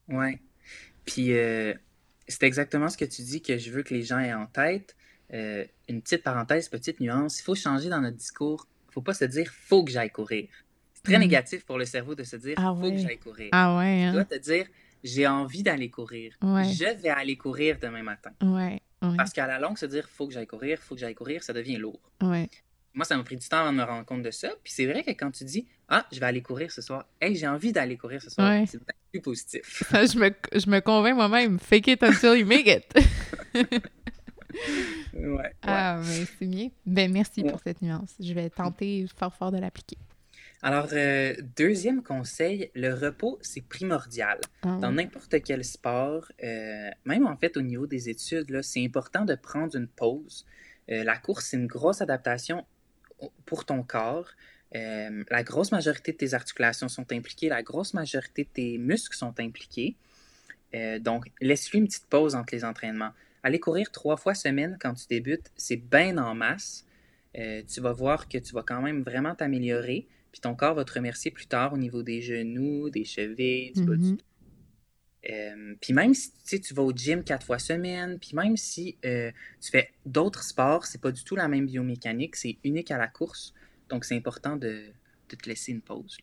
Ouais. 0.07 0.39
Puis 1.05 1.33
euh, 1.33 1.73
c'est 2.27 2.43
exactement 2.43 2.89
ce 2.89 2.97
que 2.97 3.05
tu 3.05 3.21
dis 3.21 3.41
que 3.41 3.57
je 3.57 3.71
veux 3.71 3.83
que 3.83 3.93
les 3.93 4.03
gens 4.03 4.19
aient 4.19 4.33
en 4.33 4.45
tête. 4.45 4.95
une 5.31 6.01
petite 6.01 6.23
parenthèse, 6.23 6.69
petite 6.69 6.99
nuance, 6.99 7.39
il 7.39 7.43
faut 7.43 7.55
changer 7.55 7.89
dans 7.89 8.01
notre 8.01 8.17
discours. 8.17 8.67
Il 8.89 8.93
faut 8.93 9.01
pas 9.01 9.13
se 9.13 9.25
dire, 9.25 9.49
faut 9.49 9.83
que 9.83 9.91
j'aille 9.91 10.11
courir 10.11 10.47
très 11.03 11.17
mm. 11.17 11.21
négatif 11.21 11.65
pour 11.65 11.77
le 11.77 11.85
cerveau 11.85 12.15
de 12.15 12.23
se 12.23 12.35
dire 12.35 12.55
ah 12.57 12.73
faut 12.79 12.89
que 12.89 12.97
j'aille 12.97 13.19
courir. 13.19 13.49
Ah 13.51 13.77
ouais. 13.77 14.03
Hein? 14.03 14.09
Tu 14.09 14.13
dois 14.13 14.25
te 14.25 14.37
dire 14.37 14.65
j'ai 15.03 15.27
envie 15.27 15.63
d'aller 15.63 15.89
courir. 15.89 16.33
Je 16.41 17.01
vais 17.01 17.09
aller 17.09 17.37
courir 17.37 17.77
demain 17.81 18.03
matin. 18.03 18.31
Ouais. 18.41 18.81
Parce 19.17 19.33
qu'à 19.33 19.47
la 19.47 19.59
longue, 19.59 19.77
se 19.77 19.85
dire 19.85 20.07
faut 20.07 20.27
que 20.27 20.33
j'aille 20.33 20.47
courir, 20.47 20.79
faut 20.79 20.95
que 20.95 21.01
j'aille 21.01 21.15
courir, 21.15 21.43
ça 21.43 21.51
devient 21.51 21.77
lourd. 21.77 21.99
Ouais. 22.93 22.97
Moi, 22.97 23.05
ça 23.05 23.17
m'a 23.17 23.23
pris 23.23 23.37
du 23.37 23.47
temps 23.47 23.57
avant 23.61 23.71
de 23.73 23.77
me 23.77 23.83
rendre 23.83 24.05
compte 24.05 24.21
de 24.23 24.31
ça. 24.31 24.49
Puis 24.63 24.73
c'est 24.73 24.85
vrai 24.85 25.03
que 25.03 25.11
quand 25.11 25.31
tu 25.31 25.43
dis 25.45 25.67
Ah, 25.89 26.05
je 26.11 26.19
vais 26.19 26.25
aller 26.25 26.41
courir 26.41 26.71
ce 26.71 26.81
soir, 26.81 27.05
hey, 27.21 27.35
j'ai 27.35 27.47
envie 27.47 27.71
d'aller 27.71 27.97
courir 27.97 28.21
ce 28.21 28.29
soir, 28.29 28.63
c'est 28.67 28.79
plus 29.11 29.21
positif. 29.21 29.83
je, 29.91 30.17
me, 30.19 30.31
je 30.57 30.69
me 30.69 30.79
convainc 30.79 31.15
moi-même, 31.15 31.59
fake 31.59 31.87
it 31.87 32.03
until 32.03 32.35
you 32.37 32.45
make 32.45 32.67
it. 32.67 32.85
ouais, 35.13 35.53
Ah, 35.63 35.99
mais 36.03 36.25
c'est 36.39 36.45
bien. 36.45 36.69
Ben, 36.85 37.11
merci 37.11 37.43
pour 37.43 37.59
cette 37.63 37.81
nuance. 37.81 38.13
Je 38.19 38.33
vais 38.33 38.49
tenter 38.49 39.05
fort 39.15 39.33
fort 39.35 39.51
de 39.51 39.57
l'appliquer. 39.57 39.97
Alors, 40.61 40.87
euh, 40.93 41.35
deuxième 41.57 42.01
conseil, 42.03 42.71
le 42.73 42.93
repos, 42.93 43.37
c'est 43.41 43.67
primordial. 43.67 44.39
Ah 44.61 44.77
Dans 44.79 44.93
n'importe 44.93 45.35
quel 45.43 45.65
sport, 45.65 46.31
euh, 46.41 46.89
même 47.05 47.27
en 47.27 47.35
fait 47.35 47.57
au 47.57 47.61
niveau 47.61 47.85
des 47.85 48.09
études, 48.09 48.61
c'est 48.61 48.83
important 48.83 49.25
de 49.25 49.35
prendre 49.35 49.75
une 49.75 49.87
pause. 49.89 50.45
Euh, 50.89 51.03
la 51.03 51.17
course, 51.17 51.47
c'est 51.47 51.57
une 51.57 51.67
grosse 51.67 52.01
adaptation 52.01 52.65
pour 53.45 53.65
ton 53.65 53.83
corps. 53.83 54.31
la 54.73 55.43
grosse 55.43 55.71
majorité 55.71 56.11
de 56.11 56.17
tes 56.17 56.33
articulations 56.33 56.89
sont 56.89 57.11
impliquées, 57.11 57.49
la 57.49 57.63
grosse 57.63 57.93
majorité 57.93 58.43
de 58.43 58.49
tes 58.49 58.77
muscles 58.77 59.15
sont 59.15 59.39
impliqués. 59.39 59.95
donc, 61.01 61.31
laisse-lui 61.41 61.79
une 61.79 61.87
petite 61.87 62.07
pause 62.07 62.35
entre 62.35 62.53
les 62.55 62.65
entraînements. 62.65 63.11
Aller 63.43 63.59
courir 63.59 63.91
trois 63.91 64.17
fois 64.17 64.33
semaine 64.33 64.77
quand 64.79 64.93
tu 64.93 65.05
débutes, 65.07 65.51
c'est 65.55 65.75
bien 65.75 66.17
en 66.17 66.33
masse. 66.33 66.85
tu 67.35 67.81
vas 67.81 67.93
voir 67.93 68.27
que 68.27 68.37
tu 68.37 68.53
vas 68.53 68.63
quand 68.63 68.81
même 68.81 69.03
vraiment 69.03 69.35
t'améliorer. 69.35 70.07
Puis 70.31 70.41
ton 70.41 70.55
corps 70.55 70.73
va 70.73 70.83
te 70.83 70.93
remercier 70.93 71.29
plus 71.29 71.45
tard 71.45 71.73
au 71.73 71.77
niveau 71.77 72.01
des 72.01 72.21
genoux, 72.21 72.89
des 72.89 73.05
chevilles, 73.05 73.71
du 73.73 73.85
bas 73.85 73.95
du 73.95 74.13
mm-hmm. 74.13 74.17
Euh, 75.29 75.75
puis 75.79 75.93
même 75.93 76.13
si 76.13 76.59
tu 76.59 76.73
vas 76.73 76.83
au 76.83 76.91
gym 76.91 77.23
quatre 77.23 77.45
fois 77.45 77.59
semaine, 77.59 78.19
puis 78.19 78.31
même 78.33 78.57
si 78.57 78.97
euh, 79.05 79.31
tu 79.61 79.71
fais 79.71 79.91
d'autres 80.05 80.43
sports, 80.43 80.85
c'est 80.85 80.99
pas 80.99 81.11
du 81.11 81.23
tout 81.23 81.35
la 81.35 81.47
même 81.47 81.65
biomécanique, 81.65 82.35
c'est 82.35 82.57
unique 82.63 82.91
à 82.91 82.97
la 82.97 83.07
course. 83.07 83.53
Donc 83.89 84.03
c'est 84.05 84.17
important 84.17 84.57
de, 84.57 84.83
te 85.27 85.49
laisser 85.49 85.71
une 85.71 85.81
pause. 85.81 86.17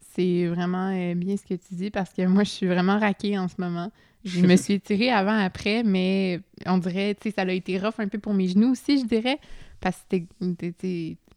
C'est 0.00 0.48
vraiment 0.48 0.88
euh, 0.88 1.14
bien 1.14 1.36
ce 1.36 1.44
que 1.44 1.54
tu 1.54 1.74
dis 1.74 1.90
parce 1.90 2.12
que 2.12 2.26
moi 2.26 2.42
je 2.42 2.50
suis 2.50 2.66
vraiment 2.66 2.98
raquée 2.98 3.38
en 3.38 3.48
ce 3.48 3.54
moment. 3.58 3.92
Je 4.24 4.40
me 4.40 4.56
suis 4.56 4.80
tirée 4.80 5.10
avant, 5.10 5.38
après, 5.38 5.84
mais 5.84 6.40
on 6.64 6.78
dirait, 6.78 7.14
tu 7.14 7.28
sais, 7.28 7.34
ça 7.36 7.42
a 7.42 7.52
été 7.52 7.78
rough 7.78 7.94
un 7.98 8.08
peu 8.08 8.18
pour 8.18 8.34
mes 8.34 8.48
genoux 8.48 8.72
aussi, 8.72 8.98
je 8.98 9.04
dirais, 9.04 9.38
parce 9.80 10.04
que 10.10 10.16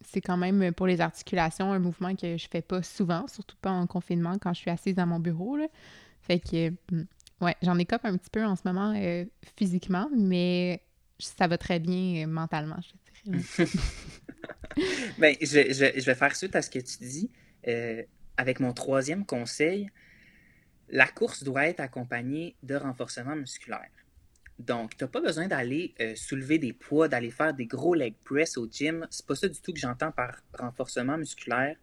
c'est 0.02 0.20
quand 0.20 0.38
même 0.38 0.72
pour 0.72 0.86
les 0.86 1.00
articulations 1.00 1.72
un 1.72 1.78
mouvement 1.78 2.16
que 2.16 2.36
je 2.36 2.48
fais 2.50 2.62
pas 2.62 2.82
souvent, 2.82 3.28
surtout 3.28 3.56
pas 3.60 3.70
en 3.70 3.86
confinement 3.86 4.38
quand 4.38 4.52
je 4.54 4.60
suis 4.60 4.70
assise 4.70 4.94
dans 4.94 5.06
mon 5.06 5.20
bureau. 5.20 5.56
Là. 5.56 5.66
Fait 6.30 6.38
que, 6.38 6.70
hmm, 6.92 7.06
ouais, 7.40 7.56
j'en 7.60 7.76
écope 7.76 8.02
un 8.04 8.16
petit 8.16 8.30
peu 8.30 8.44
en 8.44 8.54
ce 8.54 8.62
moment 8.64 8.94
euh, 8.94 9.24
physiquement, 9.56 10.08
mais 10.16 10.80
ça 11.18 11.48
va 11.48 11.58
très 11.58 11.80
bien 11.80 12.22
euh, 12.22 12.28
mentalement, 12.28 12.76
je 13.24 13.32
dirais. 13.32 13.68
ben, 15.18 15.34
je, 15.40 16.04
vais 16.04 16.14
faire 16.14 16.36
suite 16.36 16.54
à 16.54 16.62
ce 16.62 16.70
que 16.70 16.78
tu 16.78 16.98
dis. 16.98 17.32
Euh, 17.66 18.04
avec 18.36 18.60
mon 18.60 18.72
troisième 18.72 19.26
conseil, 19.26 19.90
la 20.88 21.08
course 21.08 21.42
doit 21.42 21.66
être 21.66 21.80
accompagnée 21.80 22.54
de 22.62 22.76
renforcement 22.76 23.34
musculaire. 23.34 23.90
Donc, 24.60 24.96
tu 24.96 25.02
n'as 25.02 25.08
pas 25.08 25.20
besoin 25.20 25.48
d'aller 25.48 25.96
soulever 26.14 26.58
des 26.58 26.72
poids, 26.72 27.08
d'aller 27.08 27.32
faire 27.32 27.54
des 27.54 27.66
gros 27.66 27.96
leg 27.96 28.14
press 28.24 28.56
au 28.56 28.68
gym. 28.70 29.04
C'est 29.10 29.26
pas 29.26 29.34
ça 29.34 29.48
du 29.48 29.60
tout 29.60 29.72
que 29.72 29.80
j'entends 29.80 30.12
par 30.12 30.36
renforcement 30.56 31.18
musculaire. 31.18 31.74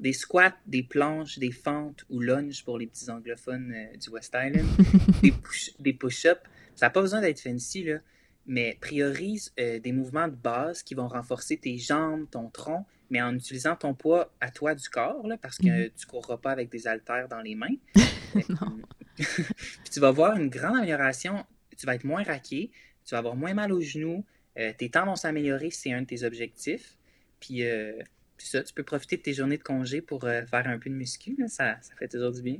Des 0.00 0.12
squats, 0.12 0.56
des 0.66 0.82
planches, 0.82 1.38
des 1.38 1.52
fentes 1.52 2.04
ou 2.10 2.20
lunges 2.20 2.64
pour 2.64 2.78
les 2.78 2.86
petits 2.86 3.10
anglophones 3.10 3.72
euh, 3.72 3.96
du 3.96 4.10
West 4.10 4.34
Island, 4.34 4.66
des 5.78 5.92
push-ups. 5.92 6.40
ça 6.74 6.86
n'a 6.86 6.90
pas 6.90 7.00
besoin 7.00 7.20
d'être 7.20 7.40
fancy, 7.40 7.84
là, 7.84 7.98
mais 8.46 8.76
priorise 8.80 9.52
euh, 9.60 9.78
des 9.78 9.92
mouvements 9.92 10.28
de 10.28 10.36
base 10.36 10.82
qui 10.82 10.94
vont 10.94 11.08
renforcer 11.08 11.56
tes 11.58 11.76
jambes, 11.78 12.26
ton 12.30 12.48
tronc, 12.48 12.86
mais 13.10 13.20
en 13.20 13.34
utilisant 13.34 13.76
ton 13.76 13.94
poids 13.94 14.32
à 14.40 14.50
toi 14.50 14.74
du 14.74 14.88
corps, 14.88 15.26
parce 15.40 15.58
que 15.58 15.64
mm-hmm. 15.64 15.92
tu 15.96 16.06
ne 16.06 16.10
courras 16.10 16.38
pas 16.38 16.50
avec 16.50 16.70
des 16.70 16.86
haltères 16.86 17.28
dans 17.28 17.40
les 17.40 17.54
mains. 17.54 17.76
tu 19.92 20.00
vas 20.00 20.10
voir 20.10 20.36
une 20.36 20.48
grande 20.48 20.78
amélioration 20.78 21.44
tu 21.80 21.86
vas 21.86 21.94
être 21.94 22.04
moins 22.04 22.22
raqué, 22.22 22.70
tu 23.04 23.12
vas 23.12 23.18
avoir 23.18 23.36
moins 23.36 23.54
mal 23.54 23.72
aux 23.72 23.80
genoux, 23.80 24.24
euh, 24.58 24.72
tes 24.76 24.90
temps 24.90 25.06
vont 25.06 25.16
s'améliorer 25.16 25.70
c'est 25.70 25.92
un 25.92 26.02
de 26.02 26.06
tes 26.06 26.24
objectifs. 26.24 26.96
Puis, 27.40 27.62
euh, 28.40 28.46
ça, 28.46 28.62
tu 28.62 28.72
peux 28.74 28.82
profiter 28.82 29.16
de 29.16 29.22
tes 29.22 29.32
journées 29.32 29.58
de 29.58 29.62
congé 29.62 30.00
pour 30.00 30.24
euh, 30.24 30.44
faire 30.46 30.66
un 30.66 30.78
peu 30.78 30.90
de 30.90 30.94
muscu, 30.94 31.36
ça, 31.48 31.76
ça, 31.80 31.94
fait 31.98 32.08
toujours 32.08 32.32
du 32.32 32.42
bien. 32.42 32.56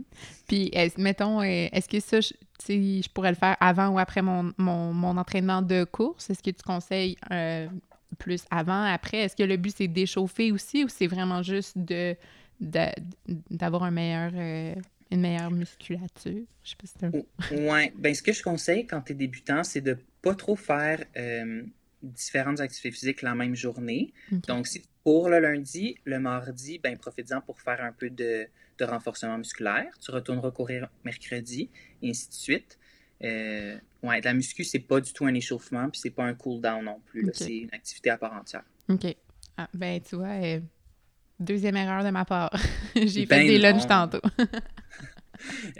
Puis, 0.49 0.73
mettons, 0.99 1.43
est-ce 1.43 1.89
que 1.89 2.01
ça, 2.01 2.21
je, 2.21 2.33
je 2.69 3.09
pourrais 3.09 3.31
le 3.31 3.37
faire 3.37 3.57
avant 3.61 3.89
ou 3.89 3.99
après 3.99 4.23
mon, 4.23 4.53
mon, 4.59 5.17
entraînement 5.17 5.63
de 5.63 5.85
course? 5.85 6.31
Est-ce 6.31 6.43
que 6.43 6.51
tu 6.51 6.63
conseilles 6.63 7.17
plus 8.19 8.45
avant, 8.51 8.85
après? 8.85 9.19
Est-ce 9.19 9.37
que 9.37 9.43
le 9.43 9.57
but, 9.57 9.75
c'est 9.77 9.89
d'échauffer 9.89 10.53
aussi 10.53 10.85
ou 10.85 10.89
c'est 10.89 11.07
vraiment 11.07 11.43
juste 11.43 11.77
de 11.79 12.17
d'avoir 13.49 13.85
un 13.85 13.91
meilleur 13.91 14.33
une 15.11 15.21
meilleure 15.21 15.51
musculature? 15.51 16.45
Je 16.63 16.71
sais 16.71 16.77
pas 16.77 16.87
si 16.87 16.95
c'est 16.99 17.07
un... 17.07 17.69
Ouais. 17.69 17.93
Ben, 17.97 18.15
ce 18.15 18.23
que 18.23 18.33
je 18.33 18.43
conseille 18.43 18.87
quand 18.87 19.01
tu 19.03 19.13
es 19.13 19.15
débutant, 19.15 19.65
c'est 19.65 19.81
de 19.81 19.99
pas 20.23 20.35
trop 20.35 20.57
faire 20.57 21.05
euh, 21.17 21.63
différentes 22.03 22.61
activités 22.61 22.91
physiques 22.93 23.23
la 23.23 23.35
même 23.35 23.55
journée. 23.55 24.13
Donc, 24.31 24.67
si 24.67 24.81
tu 24.81 24.89
cours 25.05 25.29
le 25.29 25.41
lundi, 25.41 25.97
le 26.05 26.19
mardi, 26.19 26.79
ben, 26.79 26.97
profite-en 26.97 27.41
pour 27.41 27.61
faire 27.61 27.83
un 27.83 27.93
peu 27.93 28.11
de, 28.11 28.49
renforcement 28.81 29.37
musculaire. 29.37 29.93
Tu 30.01 30.11
retourneras 30.11 30.51
courir 30.53 30.89
mercredi, 31.05 31.69
et 32.03 32.11
ainsi 32.11 32.29
de 32.29 32.35
suite. 32.35 32.79
Euh, 33.23 33.77
ouais, 34.03 34.23
la 34.23 34.33
muscu, 34.33 34.65
c'est 34.65 34.79
pas 34.79 35.01
du 35.01 35.13
tout 35.13 35.27
un 35.27 35.35
échauffement, 35.35 35.91
puis 35.91 36.01
c'est 36.01 36.11
pas 36.11 36.25
un 36.25 36.33
cool-down 36.33 36.83
non 36.85 37.01
plus. 37.05 37.29
C'est 37.35 37.59
une 37.59 37.75
activité 37.75 38.09
à 38.09 38.17
part 38.17 38.33
entière. 38.33 38.65
OK. 38.89 39.15
Ah, 39.59 39.69
ben, 39.75 40.01
tu 40.01 40.17
vois, 40.17 40.29
euh, 40.29 40.61
deuxième 41.39 41.77
erreur 41.77 42.03
de 42.03 42.09
ma 42.09 42.25
part. 42.25 42.51
J'ai 42.95 43.27
fait 43.27 43.27
ben 43.27 43.47
des 43.47 43.59
lunchs 43.59 43.87
tantôt. 43.87 44.23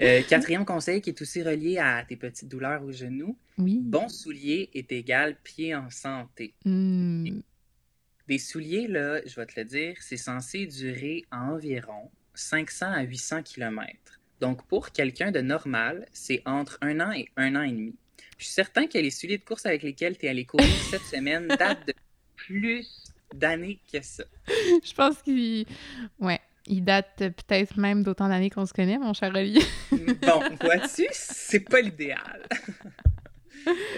Euh, 0.01 0.23
quatrième 0.23 0.65
conseil 0.65 1.03
qui 1.03 1.11
est 1.11 1.21
aussi 1.21 1.43
relié 1.43 1.77
à 1.77 2.03
tes 2.03 2.17
petites 2.17 2.49
douleurs 2.49 2.83
au 2.83 2.93
genou. 2.93 3.37
Oui. 3.59 3.79
Bon 3.83 4.09
soulier 4.09 4.71
est 4.73 4.91
égal 4.91 5.37
pied 5.43 5.75
en 5.75 5.91
santé. 5.91 6.55
Hmm. 6.65 7.41
Des 8.31 8.39
souliers, 8.39 8.87
là, 8.87 9.21
je 9.27 9.35
vais 9.35 9.45
te 9.45 9.59
le 9.59 9.65
dire, 9.65 9.97
c'est 9.99 10.17
censé 10.17 10.65
durer 10.65 11.25
environ 11.33 12.13
500 12.35 12.87
à 12.87 13.03
800 13.03 13.43
km. 13.43 13.91
Donc, 14.39 14.65
pour 14.69 14.93
quelqu'un 14.93 15.33
de 15.33 15.41
normal, 15.41 16.07
c'est 16.13 16.41
entre 16.47 16.79
un 16.81 17.01
an 17.01 17.11
et 17.11 17.29
un 17.37 17.57
an 17.57 17.63
et 17.63 17.73
demi. 17.73 17.97
Je 18.39 18.45
suis 18.45 18.55
certain 18.55 18.87
que 18.87 18.99
les 18.99 19.11
souliers 19.11 19.39
de 19.39 19.43
course 19.43 19.67
avec 19.67 19.83
lesquels 19.83 20.17
tu 20.17 20.27
es 20.27 20.29
allé 20.29 20.45
courir 20.45 20.69
cette 20.93 21.03
semaine 21.03 21.49
datent 21.49 21.89
de 21.89 21.95
plus 22.37 23.03
d'années 23.35 23.81
que 23.93 24.01
ça. 24.01 24.23
Je 24.47 24.95
pense 24.95 25.21
qu'il. 25.23 25.67
Ouais. 26.21 26.39
Il 26.67 26.85
date 26.85 27.17
peut-être 27.17 27.79
même 27.79 28.05
d'autant 28.05 28.29
d'années 28.29 28.51
qu'on 28.51 28.65
se 28.65 28.73
connaît, 28.73 28.99
mon 28.99 29.13
cher 29.13 29.33
Olivier. 29.35 29.65
bon, 29.91 30.41
vois-tu, 30.61 31.09
c'est 31.11 31.69
pas 31.69 31.81
l'idéal. 31.81 32.47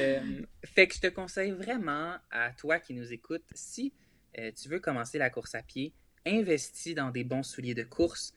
Euh, 0.00 0.20
fait 0.64 0.88
que 0.88 0.94
je 0.96 1.00
te 1.02 1.06
conseille 1.06 1.52
vraiment 1.52 2.16
à 2.32 2.50
toi 2.50 2.80
qui 2.80 2.94
nous 2.94 3.12
écoutes, 3.12 3.44
si 3.54 3.92
euh, 4.38 4.50
tu 4.60 4.68
veux 4.68 4.80
commencer 4.80 5.18
la 5.18 5.30
course 5.30 5.54
à 5.54 5.62
pied, 5.62 5.92
investis 6.26 6.94
dans 6.94 7.10
des 7.10 7.24
bons 7.24 7.42
souliers 7.42 7.74
de 7.74 7.82
course. 7.82 8.34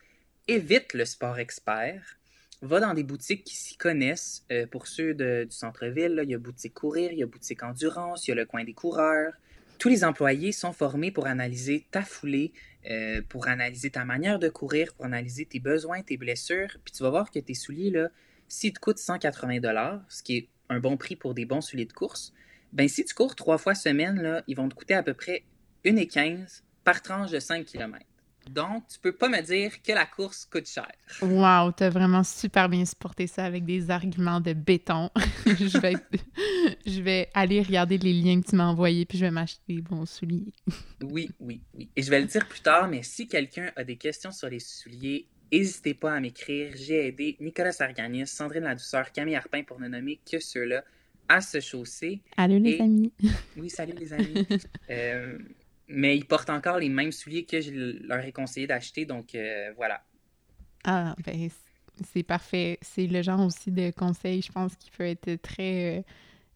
évite 0.48 0.94
le 0.94 1.06
sport 1.06 1.40
expert. 1.40 2.18
Va 2.62 2.80
dans 2.80 2.94
des 2.94 3.04
boutiques 3.04 3.44
qui 3.44 3.56
s'y 3.56 3.78
connaissent. 3.78 4.46
Euh, 4.52 4.66
pour 4.68 4.88
ceux 4.88 5.14
du 5.14 5.52
centre-ville, 5.52 6.22
il 6.24 6.30
y 6.30 6.36
a 6.36 6.38
boutique 6.38 6.74
courir, 6.74 7.12
il 7.12 7.20
y 7.20 7.24
a 7.24 7.26
boutique 7.26 7.64
endurance, 7.64 8.28
il 8.28 8.32
y 8.32 8.34
a 8.34 8.36
le 8.36 8.46
coin 8.46 8.64
des 8.64 8.74
coureurs. 8.74 9.34
Tous 9.78 9.90
les 9.90 10.04
employés 10.04 10.52
sont 10.52 10.72
formés 10.72 11.12
pour 11.12 11.28
analyser 11.28 11.86
ta 11.92 12.02
foulée, 12.02 12.54
euh, 12.90 13.22
pour 13.28 13.48
analyser 13.48 13.90
ta 13.90 14.06
manière 14.06 14.40
de 14.40 14.48
courir, 14.48 14.94
pour 14.94 15.06
analyser 15.06 15.46
tes 15.46 15.60
besoins, 15.60 16.02
tes 16.02 16.18
blessures. 16.18 16.78
Puis 16.84 16.94
tu 16.94 17.04
vas 17.04 17.10
voir 17.10 17.30
que 17.30 17.40
tes 17.40 17.54
souliers, 17.54 17.92
là, 17.92 18.10
s'ils 18.48 18.74
te 18.74 18.80
coûtent 18.80 19.00
180 19.00 20.04
ce 20.08 20.24
qui 20.24 20.38
est 20.38 20.48
un 20.70 20.80
bon 20.80 20.98
prix 20.98 21.16
pour 21.16 21.34
des 21.34 21.46
bons 21.46 21.62
souliers 21.62 21.86
de 21.86 21.94
course, 21.94 22.34
ben 22.74 22.88
si 22.88 23.04
tu 23.06 23.14
cours 23.14 23.36
trois 23.36 23.58
fois 23.58 23.76
semaine, 23.76 24.22
là, 24.22 24.44
ils 24.48 24.56
vont 24.56 24.70
te 24.70 24.76
coûter 24.76 24.94
à 24.94 25.04
peu 25.04 25.14
près 25.14 25.44
1,15 25.86 26.62
par 26.84 27.02
tranche 27.02 27.32
de 27.32 27.40
5 27.40 27.66
km. 27.66 28.06
Donc, 28.50 28.88
tu 28.88 29.00
peux 29.00 29.12
pas 29.12 29.28
me 29.28 29.42
dire 29.42 29.82
que 29.82 29.92
la 29.92 30.06
course 30.06 30.46
coûte 30.46 30.68
cher. 30.68 30.92
Wow, 31.22 31.72
as 31.80 31.90
vraiment 31.90 32.24
super 32.24 32.70
bien 32.70 32.86
supporté 32.86 33.26
ça 33.28 33.44
avec 33.44 33.66
des 33.66 33.90
arguments 33.90 34.40
de 34.40 34.54
béton. 34.54 35.10
je, 35.46 35.80
vais, 35.80 35.96
je 36.86 37.02
vais 37.02 37.30
aller 37.34 37.62
regarder 37.62 37.98
les 37.98 38.14
liens 38.14 38.40
que 38.42 38.50
tu 38.50 38.56
m'as 38.56 38.68
envoyés, 38.68 39.06
puis 39.06 39.18
je 39.18 39.26
vais 39.26 39.32
m'acheter 39.32 39.62
des 39.68 39.82
bons 39.82 40.06
souliers. 40.06 40.54
oui, 41.02 41.30
oui, 41.40 41.62
oui. 41.74 41.90
Et 41.96 42.04
je 42.04 42.10
vais 42.10 42.22
le 42.22 42.28
dire 42.28 42.48
plus 42.48 42.62
tard, 42.62 42.88
mais 42.88 43.02
si 43.02 43.28
quelqu'un 43.28 43.72
a 43.76 43.84
des 43.84 43.96
questions 43.96 44.32
sur 44.32 44.48
les 44.48 44.60
souliers, 44.60 45.28
n'hésitez 45.52 45.96
pas 45.96 46.14
à 46.14 46.20
m'écrire. 46.20 46.72
J'ai 46.76 47.08
aidé 47.08 47.38
Nicolas 47.40 47.72
Sarganis, 47.72 48.28
Sandrine 48.28 48.64
Ladouceur, 48.64 49.12
Camille 49.12 49.36
Arpin, 49.36 49.64
pour 49.64 49.80
ne 49.80 49.88
nommer 49.88 50.20
que 50.30 50.40
ceux-là, 50.40 50.84
à 51.28 51.42
se 51.42 51.60
chausser. 51.60 52.22
Allô, 52.38 52.60
les 52.60 52.80
amis. 52.80 53.12
Oui, 53.58 53.72
salut, 53.72 53.94
les 53.98 54.14
amis. 54.14 54.48
euh, 54.92 55.40
mais 55.88 56.18
ils 56.18 56.26
portent 56.26 56.50
encore 56.50 56.80
les 56.80 56.90
mêmes 56.90 57.12
souliers 57.12 57.46
que 57.46 57.62
je 57.62 57.72
leur 58.08 58.24
ai 58.24 58.32
conseillé 58.32 58.68
d'acheter, 58.68 59.06
donc 59.06 59.36
euh, 59.36 59.72
voilà. 59.76 60.04
Ah, 60.84 61.16
ben, 61.26 61.50
c'est 62.04 62.24
parfait. 62.24 62.78
C'est 62.82 63.08
le 63.08 63.22
genre 63.22 63.40
aussi 63.42 63.72
de 63.72 63.92
conseil, 63.92 64.42
je 64.42 64.52
pense, 64.52 64.76
qui 64.76 64.92
peut 64.92 65.06
être 65.06 65.36
très 65.42 66.00
euh, 66.00 66.02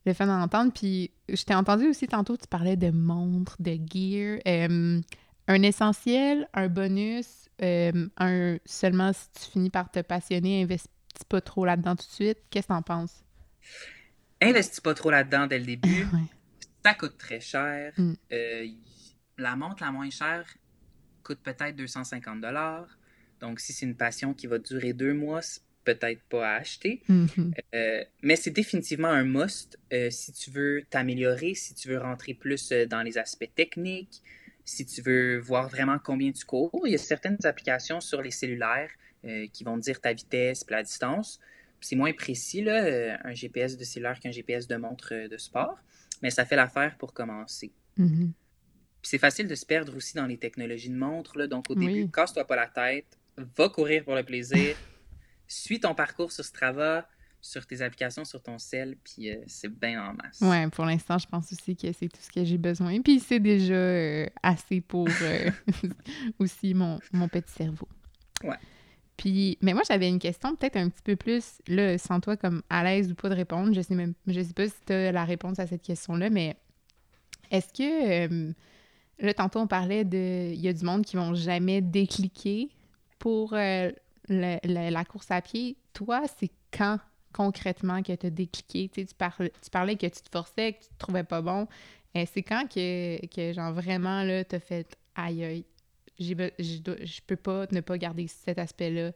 le 0.06 0.14
fun 0.14 0.28
d'entendre. 0.28 0.72
Puis, 0.74 1.12
je 1.28 1.44
t'ai 1.44 1.56
entendu 1.56 1.88
aussi 1.88 2.08
tantôt, 2.08 2.38
tu 2.38 2.48
parlais 2.48 2.76
de 2.76 2.90
montres, 2.92 3.56
de 3.60 3.74
gear. 3.74 4.40
Euh, 4.48 5.02
un 5.48 5.64
essentiel, 5.64 6.48
un 6.54 6.68
bonus, 6.68 7.50
un 7.62 8.58
seulement 8.66 9.14
si 9.14 9.30
tu 9.32 9.52
finis 9.52 9.70
par 9.72 9.90
te 9.90 10.00
passionner, 10.00 10.62
investis 10.62 10.92
pas 11.28 11.42
trop 11.42 11.66
là-dedans 11.66 11.96
tout 11.96 12.06
de 12.06 12.12
suite. 12.12 12.38
Qu'est-ce 12.52 12.68
que 12.68 12.74
t'en 12.74 12.84
penses? 12.84 13.24
Investis 14.42 14.80
pas 14.80 14.94
trop 14.94 15.10
là-dedans 15.10 15.48
dès 15.48 15.58
le 15.58 15.66
début. 15.66 16.08
Ça 16.86 16.94
coûte 16.94 17.18
très 17.18 17.40
cher. 17.40 17.94
Mm 17.98 18.14
la 19.40 19.56
montre 19.56 19.84
la 19.84 19.92
moins 19.92 20.10
chère 20.10 20.46
coûte 21.24 21.40
peut-être 21.44 21.76
250 21.76 22.42
dollars. 22.42 22.98
Donc, 23.40 23.60
si 23.60 23.74
c'est 23.74 23.86
une 23.86 23.96
passion 23.96 24.34
qui 24.34 24.48
va 24.48 24.58
durer 24.60 24.94
deux 24.94 25.14
mois, 25.14 25.42
c'est 25.42 25.62
peut-être 25.84 26.22
pas 26.24 26.48
à 26.48 26.56
acheter. 26.56 27.02
Mm-hmm. 27.10 27.54
Euh, 27.74 28.04
mais 28.22 28.36
c'est 28.36 28.52
définitivement 28.52 29.08
un 29.08 29.24
must 29.24 29.80
euh, 29.94 30.10
si 30.10 30.34
tu 30.34 30.52
veux 30.52 30.84
t'améliorer, 30.90 31.54
si 31.54 31.74
tu 31.74 31.90
veux 31.90 31.98
rentrer 31.98 32.34
plus 32.34 32.72
euh, 32.72 32.86
dans 32.86 33.02
les 33.02 33.18
aspects 33.18 33.50
techniques, 33.56 34.22
si 34.66 34.86
tu 34.86 35.02
veux 35.02 35.40
voir 35.40 35.70
vraiment 35.70 35.98
combien 36.04 36.32
tu 36.32 36.46
cours. 36.46 36.72
Il 36.86 36.92
y 36.92 36.96
a 36.96 37.00
certaines 37.00 37.44
applications 37.44 38.02
sur 38.02 38.22
les 38.22 38.32
cellulaires 38.32 38.92
qui 39.52 39.66
vont 39.66 39.78
dire 39.78 40.00
ta 40.00 40.14
vitesse 40.14 40.64
et 40.66 40.72
la 40.72 40.82
distance. 40.82 41.42
C'est 41.82 41.98
moins 41.98 42.14
précis, 42.14 42.64
là, 42.64 43.18
un 43.26 43.34
GPS 43.34 43.76
de 43.76 43.84
cellulaire 43.84 44.18
qu'un 44.18 44.32
GPS 44.32 44.66
de 44.66 44.78
montre 44.78 45.28
de 45.28 45.38
sport, 45.38 45.78
mais 46.22 46.30
ça 46.30 46.46
fait 46.46 46.56
l'affaire 46.56 46.96
pour 46.98 47.14
commencer. 47.14 47.74
Mm-hmm 49.00 49.00
c'est 49.02 49.18
facile 49.18 49.48
de 49.48 49.56
se 49.56 49.66
perdre 49.66 49.96
aussi 49.96 50.16
dans 50.16 50.26
les 50.26 50.38
technologies 50.38 50.90
de 50.90 50.96
montre. 50.96 51.38
Là. 51.38 51.48
Donc, 51.48 51.70
au 51.70 51.76
début, 51.76 52.10
casse-toi 52.10 52.46
pas 52.46 52.56
la 52.56 52.68
tête, 52.68 53.18
va 53.38 53.70
courir 53.70 54.04
pour 54.04 54.16
le 54.16 54.24
plaisir, 54.24 54.76
suis 55.48 55.80
ton 55.80 55.96
parcours 55.96 56.32
sur 56.32 56.44
Strava, 56.44 57.08
sur 57.42 57.66
tes 57.66 57.82
applications, 57.82 58.26
sur 58.26 58.44
ton 58.44 58.58
cell, 58.58 58.98
puis 59.02 59.32
euh, 59.32 59.38
c'est 59.48 59.70
bien 59.70 60.04
en 60.04 60.14
masse. 60.14 60.42
Ouais, 60.42 60.70
pour 60.70 60.84
l'instant, 60.84 61.18
je 61.18 61.26
pense 61.26 61.52
aussi 61.54 61.76
que 61.76 61.92
c'est 61.94 62.10
tout 62.10 62.20
ce 62.22 62.30
que 62.30 62.44
j'ai 62.44 62.58
besoin. 62.58 63.02
Puis 63.02 63.22
c'est 63.22 63.40
déjà 63.40 63.74
euh, 63.74 64.28
assez 64.44 64.82
pour 64.82 65.08
euh, 65.22 65.50
aussi 66.40 66.74
mon, 66.74 67.00
mon, 67.14 67.30
petit 67.30 67.54
cerveau. 67.54 67.88
Ouais. 68.44 68.58
Puis, 69.16 69.58
mais 69.62 69.74
moi, 69.74 69.84
j'avais 69.88 70.10
une 70.10 70.20
question 70.20 70.54
peut-être 70.58 70.76
un 70.76 70.90
petit 70.90 71.02
peu 71.02 71.16
plus, 71.16 71.62
là, 71.68 71.98
sans 71.98 72.20
toi 72.20 72.36
comme 72.36 72.62
à 72.70 72.84
l'aise 72.84 73.10
ou 73.10 73.16
pas 73.16 73.30
de 73.30 73.36
répondre. 73.36 73.74
Je 73.74 73.82
sais 73.82 73.96
même, 73.96 74.16
je 74.28 74.42
sais 74.42 74.54
pas 74.54 74.68
si 74.68 74.76
tu 74.86 74.92
as 74.92 75.14
la 75.14 75.24
réponse 75.24 75.60
à 75.60 75.68
cette 75.68 75.82
question-là, 75.82 76.30
mais 76.30 76.58
est-ce 77.52 77.72
que 77.74 78.54
Là, 79.20 79.34
tantôt, 79.34 79.60
on 79.60 79.68
parlait 79.68 80.06
de. 80.06 80.54
Il 80.54 80.62
y 80.62 80.68
a 80.68 80.74
du 80.74 80.86
monde 80.86 81.06
qui 81.06 81.16
vont 81.16 81.34
jamais 81.34 81.82
décliquer 81.82 82.70
pour 83.18 83.54
euh, 83.54 83.92
la 84.30 85.06
course 85.06 85.30
à 85.32 85.42
pied. 85.42 85.76
Toi, 85.94 86.24
c'est 86.40 86.52
quand 86.72 87.00
concrètement 87.34 88.02
que 88.02 88.14
tu 88.14 88.26
as 88.26 88.30
décliqué? 88.30 88.90
Tu, 88.90 89.06
parlais, 89.16 89.52
tu 89.62 89.70
parlais 89.70 89.96
que 89.96 90.08
tu 90.08 90.22
te 90.22 90.30
forçais, 90.32 90.74
que 90.74 90.80
tu 90.80 90.90
te 90.90 90.98
trouvais 90.98 91.24
pas 91.24 91.42
bon. 91.42 91.68
et 92.16 92.26
c'est 92.26 92.44
quand 92.44 92.68
que, 92.68 93.26
que, 93.28 93.54
genre, 93.54 93.74
vraiment, 93.74 94.24
là, 94.24 94.44
t'as 94.44 94.60
fait 94.60 94.98
aïe 95.16 95.44
aïe, 95.44 95.66
je, 96.20 97.22
peux 97.26 97.36
pas 97.36 97.66
ne 97.72 97.82
pas 97.82 97.98
garder 97.98 98.28
cet 98.28 98.60
aspect-là, 98.60 99.12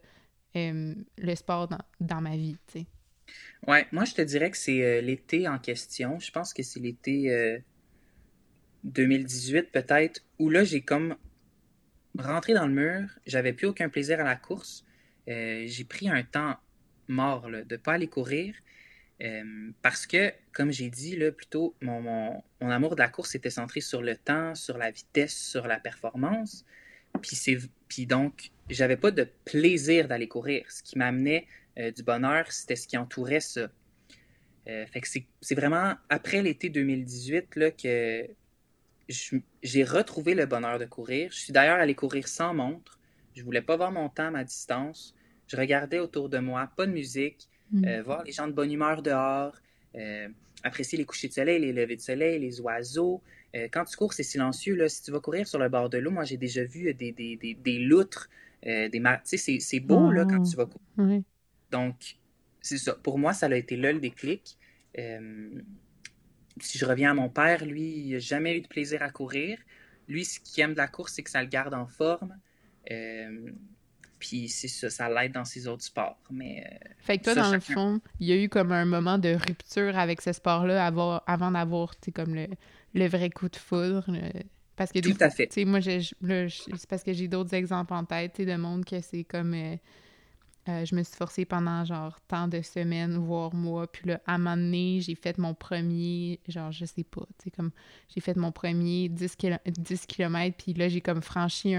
euh, 0.56 0.94
le 1.18 1.34
sport 1.34 1.68
dans, 1.68 1.78
dans, 2.00 2.20
ma 2.20 2.36
vie, 2.36 2.56
tu 2.66 2.80
sais. 2.80 2.86
Ouais, 3.66 3.86
moi, 3.92 4.04
je 4.04 4.14
te 4.14 4.22
dirais 4.22 4.50
que 4.50 4.56
c'est 4.56 4.82
euh, 4.82 5.00
l'été 5.00 5.48
en 5.48 5.58
question. 5.58 6.18
Je 6.20 6.30
pense 6.30 6.52
que 6.52 6.62
c'est 6.62 6.80
l'été 6.80 7.30
2018 8.84 9.72
peut-être, 9.72 10.20
où 10.38 10.50
là, 10.50 10.64
j'ai 10.64 10.82
comme 10.82 11.16
rentré 12.18 12.54
dans 12.54 12.66
le 12.66 12.72
mur, 12.72 13.08
j'avais 13.26 13.52
plus 13.52 13.66
aucun 13.66 13.88
plaisir 13.88 14.20
à 14.20 14.24
la 14.24 14.36
course. 14.36 14.84
Euh, 15.28 15.64
j'ai 15.66 15.84
pris 15.84 16.08
un 16.08 16.22
temps 16.22 16.56
mort 17.08 17.48
de 17.48 17.64
ne 17.68 17.76
pas 17.76 17.94
aller 17.94 18.08
courir. 18.08 18.54
Euh, 19.22 19.70
parce 19.80 20.06
que, 20.06 20.32
comme 20.52 20.72
j'ai 20.72 20.90
dit, 20.90 21.16
là, 21.16 21.30
plutôt, 21.30 21.76
mon, 21.80 22.02
mon, 22.02 22.70
amour 22.70 22.96
de 22.96 23.00
la 23.00 23.08
course 23.08 23.34
était 23.34 23.50
centré 23.50 23.80
sur 23.80 24.02
le 24.02 24.16
temps, 24.16 24.54
sur 24.54 24.76
la 24.76 24.90
vitesse, 24.90 25.36
sur 25.36 25.66
la 25.66 25.78
performance. 25.78 26.64
Puis, 27.22 27.36
c'est, 27.36 27.58
puis 27.88 28.06
donc, 28.06 28.50
j'avais 28.68 28.96
pas 28.96 29.12
de 29.12 29.28
plaisir 29.44 30.08
d'aller 30.08 30.28
courir. 30.28 30.70
Ce 30.70 30.82
qui 30.82 30.98
m'amenait 30.98 31.46
euh, 31.78 31.92
du 31.92 32.02
bonheur, 32.02 32.50
c'était 32.50 32.76
ce 32.76 32.88
qui 32.88 32.96
entourait 32.96 33.40
ça. 33.40 33.70
fait 34.66 35.00
c'est, 35.04 35.26
c'est 35.40 35.54
vraiment 35.54 35.94
après 36.08 36.42
l'été 36.42 36.68
2018 36.68 37.56
là, 37.56 37.70
que, 37.70 38.28
j'ai 39.08 39.84
retrouvé 39.84 40.34
le 40.34 40.46
bonheur 40.46 40.78
de 40.78 40.84
courir. 40.84 41.30
Je 41.32 41.38
suis 41.38 41.52
d'ailleurs 41.52 41.78
allé 41.78 41.94
courir 41.94 42.28
sans 42.28 42.54
montre. 42.54 42.98
Je 43.34 43.42
voulais 43.42 43.62
pas 43.62 43.76
voir 43.76 43.92
mon 43.92 44.08
temps 44.08 44.26
à 44.26 44.30
ma 44.30 44.44
distance. 44.44 45.14
Je 45.46 45.56
regardais 45.56 45.98
autour 45.98 46.28
de 46.28 46.38
moi, 46.38 46.70
pas 46.76 46.86
de 46.86 46.92
musique, 46.92 47.48
mm. 47.72 47.84
euh, 47.84 48.02
voir 48.02 48.22
les 48.24 48.32
gens 48.32 48.46
de 48.46 48.52
bonne 48.52 48.72
humeur 48.72 49.02
dehors, 49.02 49.54
euh, 49.94 50.28
apprécier 50.62 50.96
les 50.96 51.04
couchers 51.04 51.28
de 51.28 51.34
soleil, 51.34 51.60
les 51.60 51.72
levées 51.72 51.96
de 51.96 52.00
soleil, 52.00 52.38
les 52.38 52.60
oiseaux. 52.60 53.22
Euh, 53.54 53.68
quand 53.70 53.84
tu 53.84 53.96
cours, 53.96 54.14
c'est 54.14 54.22
silencieux. 54.22 54.74
Là. 54.74 54.88
Si 54.88 55.02
tu 55.02 55.10
vas 55.10 55.20
courir 55.20 55.46
sur 55.46 55.58
le 55.58 55.68
bord 55.68 55.90
de 55.90 55.98
l'eau, 55.98 56.10
moi 56.10 56.24
j'ai 56.24 56.38
déjà 56.38 56.64
vu 56.64 56.94
des, 56.94 57.12
des, 57.12 57.36
des, 57.36 57.54
des 57.54 57.78
loutres, 57.78 58.30
des 58.62 59.00
mar... 59.00 59.20
c'est 59.24 59.80
beau 59.80 60.10
là, 60.10 60.24
quand 60.24 60.42
tu 60.42 60.56
vas 60.56 60.66
courir. 60.66 61.22
Donc, 61.70 62.16
c'est 62.62 62.78
ça. 62.78 62.94
Pour 62.94 63.18
moi, 63.18 63.34
ça 63.34 63.46
a 63.46 63.54
été 63.54 63.76
là 63.76 63.92
le 63.92 64.00
déclic 64.00 64.56
si 66.60 66.78
je 66.78 66.86
reviens 66.86 67.12
à 67.12 67.14
mon 67.14 67.28
père, 67.28 67.64
lui, 67.64 67.98
il 67.98 68.12
n'a 68.12 68.18
jamais 68.18 68.56
eu 68.56 68.60
de 68.60 68.68
plaisir 68.68 69.02
à 69.02 69.10
courir. 69.10 69.58
Lui, 70.08 70.24
ce 70.24 70.40
qu'il 70.40 70.62
aime 70.62 70.72
de 70.72 70.78
la 70.78 70.88
course, 70.88 71.14
c'est 71.14 71.22
que 71.22 71.30
ça 71.30 71.42
le 71.42 71.48
garde 71.48 71.74
en 71.74 71.86
forme. 71.86 72.36
Euh, 72.90 73.50
puis 74.18 74.48
c'est 74.48 74.68
ça, 74.68 74.90
ça 74.90 75.08
l'aide 75.08 75.32
dans 75.32 75.44
ses 75.44 75.66
autres 75.66 75.82
sports. 75.82 76.18
Mais, 76.30 76.64
euh, 76.66 76.88
fait 76.98 77.18
que 77.18 77.24
toi, 77.24 77.34
dans 77.34 77.52
le 77.52 77.60
fond, 77.60 78.00
il 78.20 78.28
y 78.28 78.32
a 78.32 78.36
eu 78.36 78.48
comme 78.48 78.72
un 78.72 78.84
moment 78.84 79.18
de 79.18 79.34
rupture 79.34 79.98
avec 79.98 80.20
ce 80.20 80.32
sport-là 80.32 80.86
avant 80.86 81.50
d'avoir 81.50 81.94
comme 82.14 82.34
le, 82.34 82.46
le, 82.94 83.06
vrai 83.06 83.30
coup 83.30 83.48
de 83.48 83.56
foudre. 83.56 84.06
Parce 84.76 84.92
que 84.92 84.98
Tout 85.00 85.16
à 85.20 85.30
fait. 85.30 85.64
Moi, 85.64 85.80
c'est 85.80 86.88
parce 86.88 87.02
que 87.02 87.12
j'ai 87.12 87.28
d'autres 87.28 87.54
exemples 87.54 87.92
en 87.92 88.04
tête 88.04 88.40
de 88.40 88.56
monde 88.56 88.84
que 88.84 89.00
c'est 89.00 89.24
comme. 89.24 89.54
Euh, 89.54 89.76
euh, 90.68 90.84
je 90.84 90.94
me 90.94 91.02
suis 91.02 91.16
forcée 91.16 91.44
pendant 91.44 91.84
genre 91.84 92.18
tant 92.26 92.48
de 92.48 92.62
semaines, 92.62 93.18
voire 93.18 93.54
mois. 93.54 93.86
Puis 93.86 94.08
là, 94.08 94.20
à 94.26 94.34
un 94.34 94.38
moment 94.38 94.56
donné, 94.56 95.00
j'ai 95.00 95.14
fait 95.14 95.36
mon 95.36 95.54
premier, 95.54 96.40
genre, 96.48 96.72
je 96.72 96.86
sais 96.86 97.04
pas, 97.04 97.26
tu 97.38 97.44
sais, 97.44 97.50
comme, 97.50 97.70
j'ai 98.08 98.20
fait 98.20 98.36
mon 98.36 98.50
premier 98.50 99.08
10, 99.10 99.36
10 99.66 100.06
km. 100.06 100.56
Puis 100.56 100.72
là, 100.72 100.88
j'ai 100.88 101.02
comme 101.02 101.20
franchi 101.20 101.74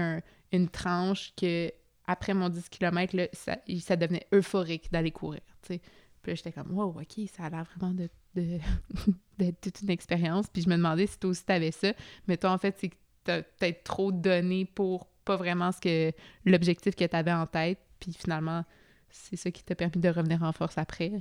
une 0.52 0.68
tranche 0.68 1.32
que, 1.36 1.72
après 2.06 2.34
mon 2.34 2.48
10 2.48 2.68
km, 2.68 3.16
là, 3.16 3.26
ça, 3.32 3.58
ça 3.80 3.96
devenait 3.96 4.26
euphorique 4.32 4.90
d'aller 4.92 5.10
courir, 5.10 5.40
tu 5.62 5.74
sais. 5.74 5.80
Puis 6.22 6.32
là, 6.32 6.34
j'étais 6.36 6.52
comme, 6.52 6.76
wow, 6.76 7.00
OK, 7.00 7.28
ça 7.36 7.44
a 7.44 7.50
l'air 7.50 7.64
vraiment 7.76 7.94
de, 7.94 8.08
d'être 9.38 9.60
toute 9.60 9.82
une 9.82 9.90
expérience. 9.90 10.46
Puis 10.52 10.62
je 10.62 10.68
me 10.68 10.76
demandais 10.76 11.06
si 11.06 11.18
toi 11.18 11.30
aussi 11.30 11.44
t'avais 11.44 11.70
ça. 11.70 11.92
Mais 12.26 12.36
toi, 12.36 12.52
en 12.52 12.58
fait, 12.58 12.76
c'est 12.78 12.88
que 12.88 12.96
t'as 13.24 13.42
peut-être 13.42 13.84
trop 13.84 14.12
donné 14.12 14.64
pour 14.64 15.06
pas 15.24 15.36
vraiment 15.36 15.72
ce 15.72 15.80
que 15.80 16.12
l'objectif 16.44 16.94
que 16.94 17.04
tu 17.04 17.16
avais 17.16 17.32
en 17.32 17.46
tête. 17.46 17.78
Puis 18.00 18.12
finalement, 18.12 18.64
c'est 19.10 19.36
ça 19.36 19.50
qui 19.50 19.62
t'a 19.62 19.74
permis 19.74 20.00
de 20.00 20.08
revenir 20.08 20.42
en 20.42 20.52
force 20.52 20.78
après. 20.78 21.12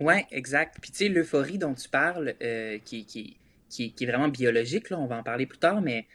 Oui, 0.00 0.14
exact. 0.30 0.78
Puis 0.80 0.90
tu 0.90 0.98
sais, 0.98 1.08
l'euphorie 1.08 1.58
dont 1.58 1.74
tu 1.74 1.88
parles, 1.88 2.34
euh, 2.42 2.78
qui, 2.84 3.04
qui, 3.06 3.38
qui, 3.68 3.94
est 3.98 4.06
vraiment 4.06 4.28
biologique, 4.28 4.90
là, 4.90 4.98
on 4.98 5.06
va 5.06 5.16
en 5.18 5.22
parler 5.22 5.46
plus 5.46 5.58
tard, 5.58 5.80
mais 5.80 6.06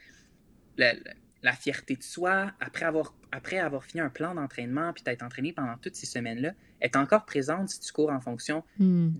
la 0.77 1.53
fierté 1.53 1.95
de 1.95 2.03
soi, 2.03 2.51
après 2.59 2.85
avoir, 2.85 3.13
après 3.31 3.57
avoir 3.57 3.83
fini 3.83 4.01
un 4.01 4.09
plan 4.09 4.35
d'entraînement, 4.35 4.93
puis 4.93 5.03
t'être 5.03 5.23
entraîné 5.23 5.53
pendant 5.53 5.77
toutes 5.77 5.95
ces 5.95 6.05
semaines-là, 6.05 6.53
est 6.81 6.95
encore 6.95 7.25
présente 7.25 7.69
si 7.69 7.79
tu 7.79 7.91
cours 7.91 8.11
en 8.11 8.19
fonction 8.19 8.63
Hmm. 8.77 9.11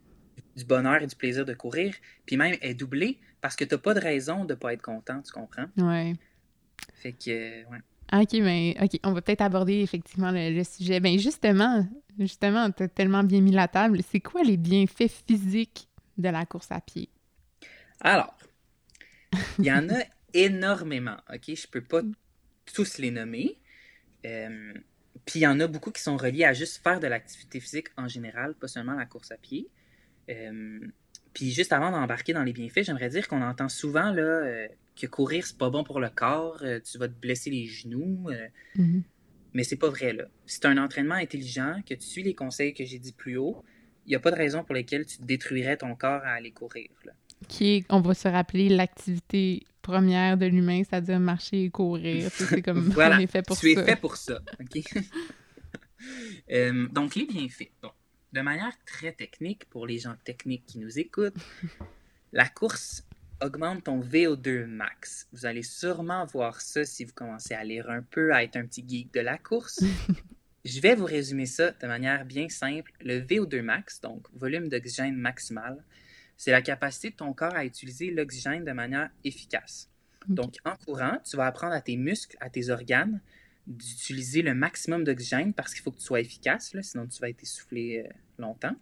du 0.55 0.65
bonheur 0.65 1.01
et 1.01 1.07
du 1.07 1.15
plaisir 1.15 1.45
de 1.45 1.53
courir, 1.53 1.95
puis 2.25 2.37
même 2.37 2.55
est 2.61 2.73
doublée 2.73 3.19
parce 3.41 3.55
que 3.55 3.63
t'as 3.63 3.77
pas 3.77 3.93
de 3.93 3.99
raison 3.99 4.45
de 4.45 4.53
pas 4.53 4.73
être 4.73 4.81
content, 4.81 5.21
tu 5.21 5.31
comprends? 5.31 5.65
Ouais. 5.77 6.15
Fait 6.93 7.13
que, 7.13 7.65
ouais. 7.65 7.79
OK, 8.13 8.31
ben, 8.33 8.73
OK, 8.81 8.99
on 9.03 9.13
va 9.13 9.21
peut-être 9.21 9.41
aborder 9.41 9.81
effectivement 9.81 10.31
le, 10.33 10.63
sujet. 10.63 10.99
Ben, 10.99 11.17
justement, 11.17 11.87
justement, 12.19 12.69
t'as 12.71 12.87
tellement 12.87 13.23
bien 13.23 13.41
mis 13.41 13.51
la 13.51 13.67
table. 13.67 13.99
C'est 14.09 14.19
quoi 14.19 14.43
les 14.43 14.57
bienfaits 14.57 15.11
physiques 15.27 15.87
de 16.17 16.29
la 16.29 16.45
course 16.45 16.71
à 16.71 16.81
pied? 16.81 17.09
Alors, 18.01 18.35
il 19.59 19.65
y 19.65 19.71
en 19.71 19.89
a 19.89 20.03
énormément, 20.33 21.17
OK? 21.33 21.55
Je 21.55 21.67
peux 21.67 21.83
pas 21.83 22.01
tous 22.73 22.97
les 22.97 23.11
nommer. 23.11 23.57
Euh, 24.25 24.73
puis 25.25 25.39
il 25.39 25.43
y 25.43 25.47
en 25.47 25.59
a 25.59 25.67
beaucoup 25.67 25.91
qui 25.91 26.01
sont 26.01 26.17
reliés 26.17 26.45
à 26.45 26.53
juste 26.53 26.81
faire 26.83 26.99
de 26.99 27.07
l'activité 27.07 27.59
physique 27.59 27.87
en 27.97 28.07
général, 28.07 28.55
pas 28.55 28.67
seulement 28.67 28.93
la 28.93 29.05
course 29.05 29.31
à 29.31 29.37
pied. 29.37 29.69
Euh, 30.29 30.79
puis 31.33 31.51
juste 31.51 31.71
avant 31.73 31.91
d'embarquer 31.91 32.33
dans 32.33 32.43
les 32.43 32.53
bienfaits, 32.53 32.83
j'aimerais 32.83 33.09
dire 33.09 33.27
qu'on 33.27 33.41
entend 33.41 33.69
souvent 33.69 34.11
là, 34.11 34.21
euh, 34.21 34.67
que 34.99 35.07
courir, 35.07 35.45
c'est 35.45 35.57
pas 35.57 35.69
bon 35.69 35.83
pour 35.83 35.99
le 35.99 36.09
corps, 36.09 36.57
euh, 36.61 36.79
tu 36.79 36.97
vas 36.97 37.07
te 37.07 37.13
blesser 37.19 37.49
les 37.49 37.65
genoux. 37.65 38.29
euh, 38.29 38.47
Mhm. 38.75 39.03
mais 39.53 39.63
c'est 39.63 39.75
pas 39.77 39.89
vrai, 39.89 40.13
là. 40.13 40.25
Si 40.45 40.59
tu 40.59 40.67
as 40.67 40.69
un 40.69 40.77
entraînement 40.77 41.15
intelligent, 41.15 41.81
que 41.87 41.93
tu 41.93 42.01
suis 42.07 42.23
les 42.23 42.33
conseils 42.35 42.73
que 42.73 42.85
j'ai 42.85 42.99
dit 42.99 43.11
plus 43.13 43.37
haut, 43.37 43.63
il 44.05 44.09
n'y 44.09 44.15
a 44.15 44.19
pas 44.19 44.31
de 44.31 44.35
raison 44.35 44.63
pour 44.63 44.73
lesquelles 44.75 45.05
tu 45.05 45.17
détruirais 45.21 45.77
ton 45.77 45.95
corps 45.95 46.21
à 46.23 46.31
aller 46.31 46.51
courir. 46.51 46.89
là. 47.05 47.11
Qui 47.47 47.75
est, 47.77 47.85
on 47.89 48.01
va 48.01 48.13
se 48.13 48.27
rappeler, 48.27 48.69
l'activité 48.69 49.63
première 49.81 50.37
de 50.37 50.45
l'humain, 50.45 50.83
c'est-à-dire 50.87 51.19
marcher 51.19 51.63
et 51.63 51.69
courir. 51.71 52.29
Tu 52.31 52.43
C'est 52.45 52.61
comme, 52.61 52.79
Voilà, 52.89 53.17
on 53.17 53.19
est 53.19 53.27
fait 53.27 53.41
pour 53.45 53.57
tu 53.59 53.73
ça. 53.73 53.81
es 53.81 53.85
fait 53.85 53.95
pour 53.95 54.15
ça. 54.17 54.39
OK? 54.59 54.83
Donc, 56.93 57.15
les 57.15 57.25
bienfaits. 57.25 57.71
Bon, 57.81 57.91
de 58.33 58.41
manière 58.41 58.73
très 58.85 59.11
technique, 59.11 59.65
pour 59.69 59.85
les 59.85 59.99
gens 59.99 60.15
techniques 60.23 60.65
qui 60.65 60.79
nous 60.79 60.99
écoutent, 60.99 61.35
la 62.33 62.47
course 62.47 63.05
augmente 63.41 63.85
ton 63.85 64.01
VO2 64.01 64.65
max. 64.65 65.27
Vous 65.33 65.45
allez 65.45 65.63
sûrement 65.63 66.25
voir 66.25 66.61
ça 66.61 66.85
si 66.85 67.05
vous 67.05 67.13
commencez 67.13 67.53
à 67.53 67.63
lire 67.63 67.89
un 67.89 68.01
peu, 68.01 68.33
à 68.33 68.43
être 68.43 68.55
un 68.55 68.65
petit 68.65 68.85
geek 68.87 69.13
de 69.13 69.19
la 69.19 69.37
course. 69.37 69.83
Je 70.65 70.79
vais 70.79 70.93
vous 70.93 71.05
résumer 71.05 71.47
ça 71.47 71.71
de 71.71 71.87
manière 71.87 72.23
bien 72.23 72.47
simple. 72.47 72.91
Le 73.01 73.19
VO2 73.19 73.61
max, 73.61 73.99
donc 73.99 74.27
volume 74.33 74.69
d'oxygène 74.69 75.15
maximal, 75.15 75.83
c'est 76.37 76.51
la 76.51 76.61
capacité 76.61 77.09
de 77.09 77.15
ton 77.15 77.33
corps 77.33 77.55
à 77.55 77.65
utiliser 77.65 78.11
l'oxygène 78.11 78.63
de 78.63 78.71
manière 78.71 79.09
efficace. 79.23 79.89
Donc, 80.27 80.55
en 80.65 80.75
courant, 80.75 81.17
tu 81.27 81.35
vas 81.35 81.47
apprendre 81.47 81.73
à 81.73 81.81
tes 81.81 81.97
muscles, 81.97 82.37
à 82.39 82.49
tes 82.49 82.69
organes, 82.69 83.21
d'utiliser 83.67 84.41
le 84.41 84.53
maximum 84.53 85.03
d'oxygène 85.03 85.53
parce 85.53 85.73
qu'il 85.73 85.83
faut 85.83 85.91
que 85.91 85.99
tu 85.99 86.05
sois 86.05 86.19
efficace, 86.19 86.73
là, 86.73 86.81
sinon 86.83 87.07
tu 87.07 87.19
vas 87.19 87.29
être 87.29 87.41
essoufflé 87.43 88.03
euh, 88.05 88.09
longtemps. 88.37 88.75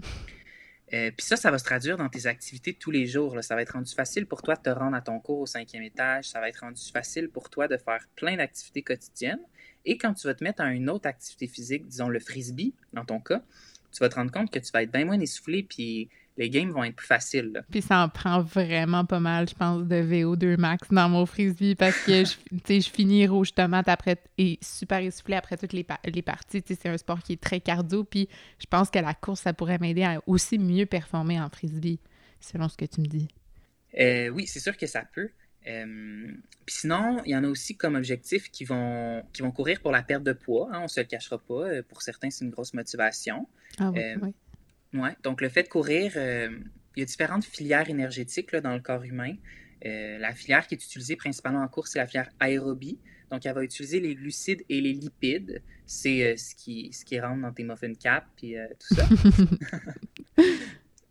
Euh, 0.94 1.12
Puis 1.16 1.26
ça, 1.26 1.36
ça 1.36 1.52
va 1.52 1.60
se 1.60 1.64
traduire 1.64 1.98
dans 1.98 2.10
tes 2.10 2.26
activités 2.26 2.74
tous 2.74 2.92
les 2.92 3.06
jours. 3.06 3.38
Ça 3.44 3.56
va 3.56 3.62
être 3.62 3.74
rendu 3.74 3.94
facile 3.94 4.26
pour 4.26 4.42
toi 4.42 4.56
de 4.56 4.62
te 4.62 4.70
rendre 4.70 4.96
à 4.96 5.02
ton 5.02 5.20
cours 5.20 5.42
au 5.42 5.46
cinquième 5.46 5.84
étage. 5.84 6.30
Ça 6.30 6.40
va 6.40 6.50
être 6.50 6.62
rendu 6.62 6.82
facile 6.92 7.30
pour 7.30 7.50
toi 7.50 7.68
de 7.68 7.78
faire 7.78 8.08
plein 8.16 8.38
d'activités 8.38 8.82
quotidiennes. 8.82 9.42
Et 9.86 9.98
quand 9.98 10.14
tu 10.14 10.28
vas 10.28 10.34
te 10.34 10.44
mettre 10.44 10.62
à 10.62 10.72
une 10.72 10.90
autre 10.90 11.08
activité 11.08 11.48
physique, 11.48 11.88
disons 11.88 12.10
le 12.10 12.20
frisbee, 12.20 12.74
dans 12.94 13.06
ton 13.06 13.20
cas, 13.20 13.44
tu 13.92 14.00
vas 14.00 14.10
te 14.10 14.16
rendre 14.16 14.32
compte 14.32 14.52
que 14.52 14.60
tu 14.60 14.72
vas 14.72 14.84
être 14.84 14.92
bien 14.92 15.06
moins 15.06 15.20
essoufflé, 15.20 15.64
puis 15.64 16.10
les 16.40 16.50
games 16.50 16.72
vont 16.72 16.84
être 16.84 16.96
plus 16.96 17.06
faciles. 17.06 17.52
là. 17.54 17.62
Puis 17.70 17.84
ça 17.84 18.04
en 18.04 18.10
prend 18.10 18.42
vraiment 18.42 19.06
pas 19.06 19.20
mal, 19.20 19.48
je 19.48 19.54
pense, 19.54 19.84
de 19.86 19.96
VO2 19.98 20.58
max 20.58 20.88
dans 20.90 21.08
mon 21.10 21.26
frisbee 21.28 21.76
parce 21.76 21.98
que 22.06 22.24
je, 22.26 22.36
je 22.82 22.90
finis 22.90 23.28
rouge 23.28 23.54
tomate 23.54 23.88
après 23.90 24.18
et 24.40 24.58
super 24.62 25.00
essoufflé 25.00 25.36
après 25.36 25.58
toutes 25.58 25.74
les, 25.74 25.84
pa- 25.84 26.00
les 26.06 26.22
parties. 26.24 26.64
C'est 26.66 26.88
un 26.88 26.98
sport 26.98 27.22
qui 27.22 27.34
est 27.34 27.42
très 27.42 27.60
cardio. 27.60 28.04
Puis 28.06 28.28
je 28.58 28.66
pense 28.66 28.90
que 28.90 28.98
la 29.00 29.14
course, 29.14 29.42
ça 29.42 29.54
pourrait 29.54 29.78
m'aider 29.78 30.04
à 30.04 30.22
aussi 30.26 30.58
mieux 30.58 30.86
performer 30.88 31.40
en 31.40 31.50
frisbee, 31.50 32.00
selon 32.40 32.70
ce 32.70 32.78
que 32.78 32.86
tu 32.86 33.02
me 33.02 33.06
dis. 33.06 33.28
Euh, 34.00 34.30
oui, 34.30 34.48
c'est 34.48 34.60
sûr 34.60 34.76
que 34.78 34.88
ça 34.88 35.04
peut. 35.14 35.30
Euh, 35.68 36.28
Puis 36.66 36.76
sinon, 36.80 37.22
il 37.26 37.32
y 37.32 37.36
en 37.36 37.44
a 37.44 37.48
aussi 37.48 37.76
comme 37.76 37.96
objectif 37.96 38.50
qui 38.50 38.64
vont, 38.64 39.24
qui 39.34 39.42
vont 39.42 39.52
courir 39.52 39.82
pour 39.82 39.92
la 39.92 40.02
perte 40.02 40.24
de 40.24 40.32
poids. 40.34 40.70
hein, 40.72 40.80
on 40.84 40.88
se 40.88 41.02
le 41.02 41.06
cachera 41.06 41.38
pas. 41.38 41.54
Euh, 41.66 41.84
Pour 41.88 42.02
certains, 42.02 42.30
c'est 42.30 42.46
une 42.46 42.52
grosse 42.52 42.74
motivation. 42.74 43.48
Ah 43.78 43.92
oui, 43.92 44.00
Euh, 44.00 44.16
oui. 44.22 44.34
Ouais. 44.94 45.16
Donc, 45.24 45.42
le 45.42 45.50
fait 45.50 45.64
de 45.64 45.70
courir, 45.70 46.14
euh, 46.16 46.50
il 46.96 47.00
y 47.00 47.04
a 47.04 47.06
différentes 47.06 47.46
filières 47.46 47.90
énergétiques 47.90 48.52
là, 48.52 48.62
dans 48.62 48.74
le 48.74 48.82
corps 48.82 49.04
humain. 49.04 49.36
Euh, 49.86 50.18
la 50.18 50.34
filière 50.34 50.68
qui 50.68 50.76
est 50.76 50.84
utilisée 50.84 51.16
principalement 51.16 51.62
en 51.62 51.68
course, 51.68 51.92
c'est 51.92 52.00
la 52.00 52.08
filière 52.08 52.30
aérobie. 52.40 53.00
Donc, 53.32 53.46
elle 53.46 53.54
va 53.54 53.64
utiliser 53.64 54.00
les 54.00 54.16
glucides 54.16 54.64
et 54.70 54.82
les 54.82 54.94
lipides. 54.94 55.62
C'est 55.86 56.24
euh, 56.24 56.36
ce, 56.36 56.56
qui, 56.56 56.92
ce 56.92 57.06
qui 57.06 57.20
rentre 57.20 57.42
dans 57.42 57.54
tes 57.54 57.64
muffin 57.64 57.94
caps 57.94 58.28
puis 58.36 58.58
euh, 58.58 58.68
tout 58.80 58.96
ça. 58.96 59.08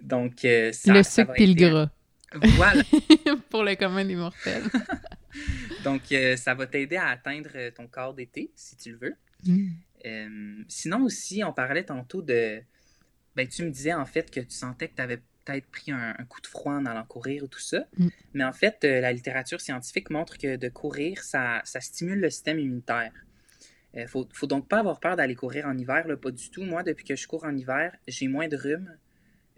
Donc, 0.02 0.40
ça, 0.40 0.92
le 0.92 1.02
sucre 1.02 1.28
va 1.28 1.34
puis 1.34 1.46
le 1.46 1.54
gras, 1.54 1.90
Voilà. 2.56 2.82
pour 3.50 3.64
le 3.64 3.74
commun 3.74 4.04
des 4.04 4.14
mortels. 4.16 4.64
Donc, 5.84 6.02
ça 6.36 6.54
va 6.54 6.66
t'aider 6.66 6.96
à 6.96 7.08
atteindre 7.08 7.70
ton 7.70 7.86
corps 7.86 8.14
d'été, 8.14 8.50
si 8.54 8.76
tu 8.76 8.92
le 8.92 8.98
veux. 8.98 9.14
Mm. 9.44 10.64
Sinon 10.68 11.04
aussi, 11.04 11.42
on 11.44 11.52
parlait 11.52 11.84
tantôt 11.84 12.22
de... 12.22 12.60
Ben, 13.38 13.46
tu 13.46 13.62
me 13.64 13.70
disais 13.70 13.94
en 13.94 14.04
fait 14.04 14.30
que 14.30 14.40
tu 14.40 14.50
sentais 14.50 14.88
que 14.88 14.96
tu 14.96 15.02
avais 15.02 15.18
peut-être 15.44 15.66
pris 15.70 15.92
un, 15.92 16.14
un 16.18 16.24
coup 16.24 16.40
de 16.40 16.46
froid 16.48 16.72
en 16.74 16.84
allant 16.86 17.04
courir 17.04 17.44
ou 17.44 17.46
tout 17.46 17.60
ça. 17.60 17.86
Mm. 17.96 18.08
Mais 18.34 18.44
en 18.44 18.52
fait, 18.52 18.76
euh, 18.82 19.00
la 19.00 19.12
littérature 19.12 19.60
scientifique 19.60 20.10
montre 20.10 20.36
que 20.38 20.56
de 20.56 20.68
courir, 20.68 21.22
ça, 21.22 21.60
ça 21.64 21.80
stimule 21.80 22.18
le 22.20 22.30
système 22.30 22.58
immunitaire. 22.58 23.12
Il 23.94 24.06
faut, 24.08 24.28
faut 24.32 24.46
donc 24.46 24.68
pas 24.68 24.80
avoir 24.80 24.98
peur 25.00 25.14
d'aller 25.16 25.34
courir 25.34 25.66
en 25.66 25.76
hiver, 25.78 26.06
là, 26.08 26.16
pas 26.16 26.30
du 26.32 26.50
tout. 26.50 26.62
Moi, 26.64 26.82
depuis 26.82 27.04
que 27.04 27.16
je 27.16 27.26
cours 27.26 27.44
en 27.44 27.56
hiver, 27.56 27.96
j'ai 28.06 28.28
moins 28.28 28.48
de 28.48 28.56
rhume 28.56 28.96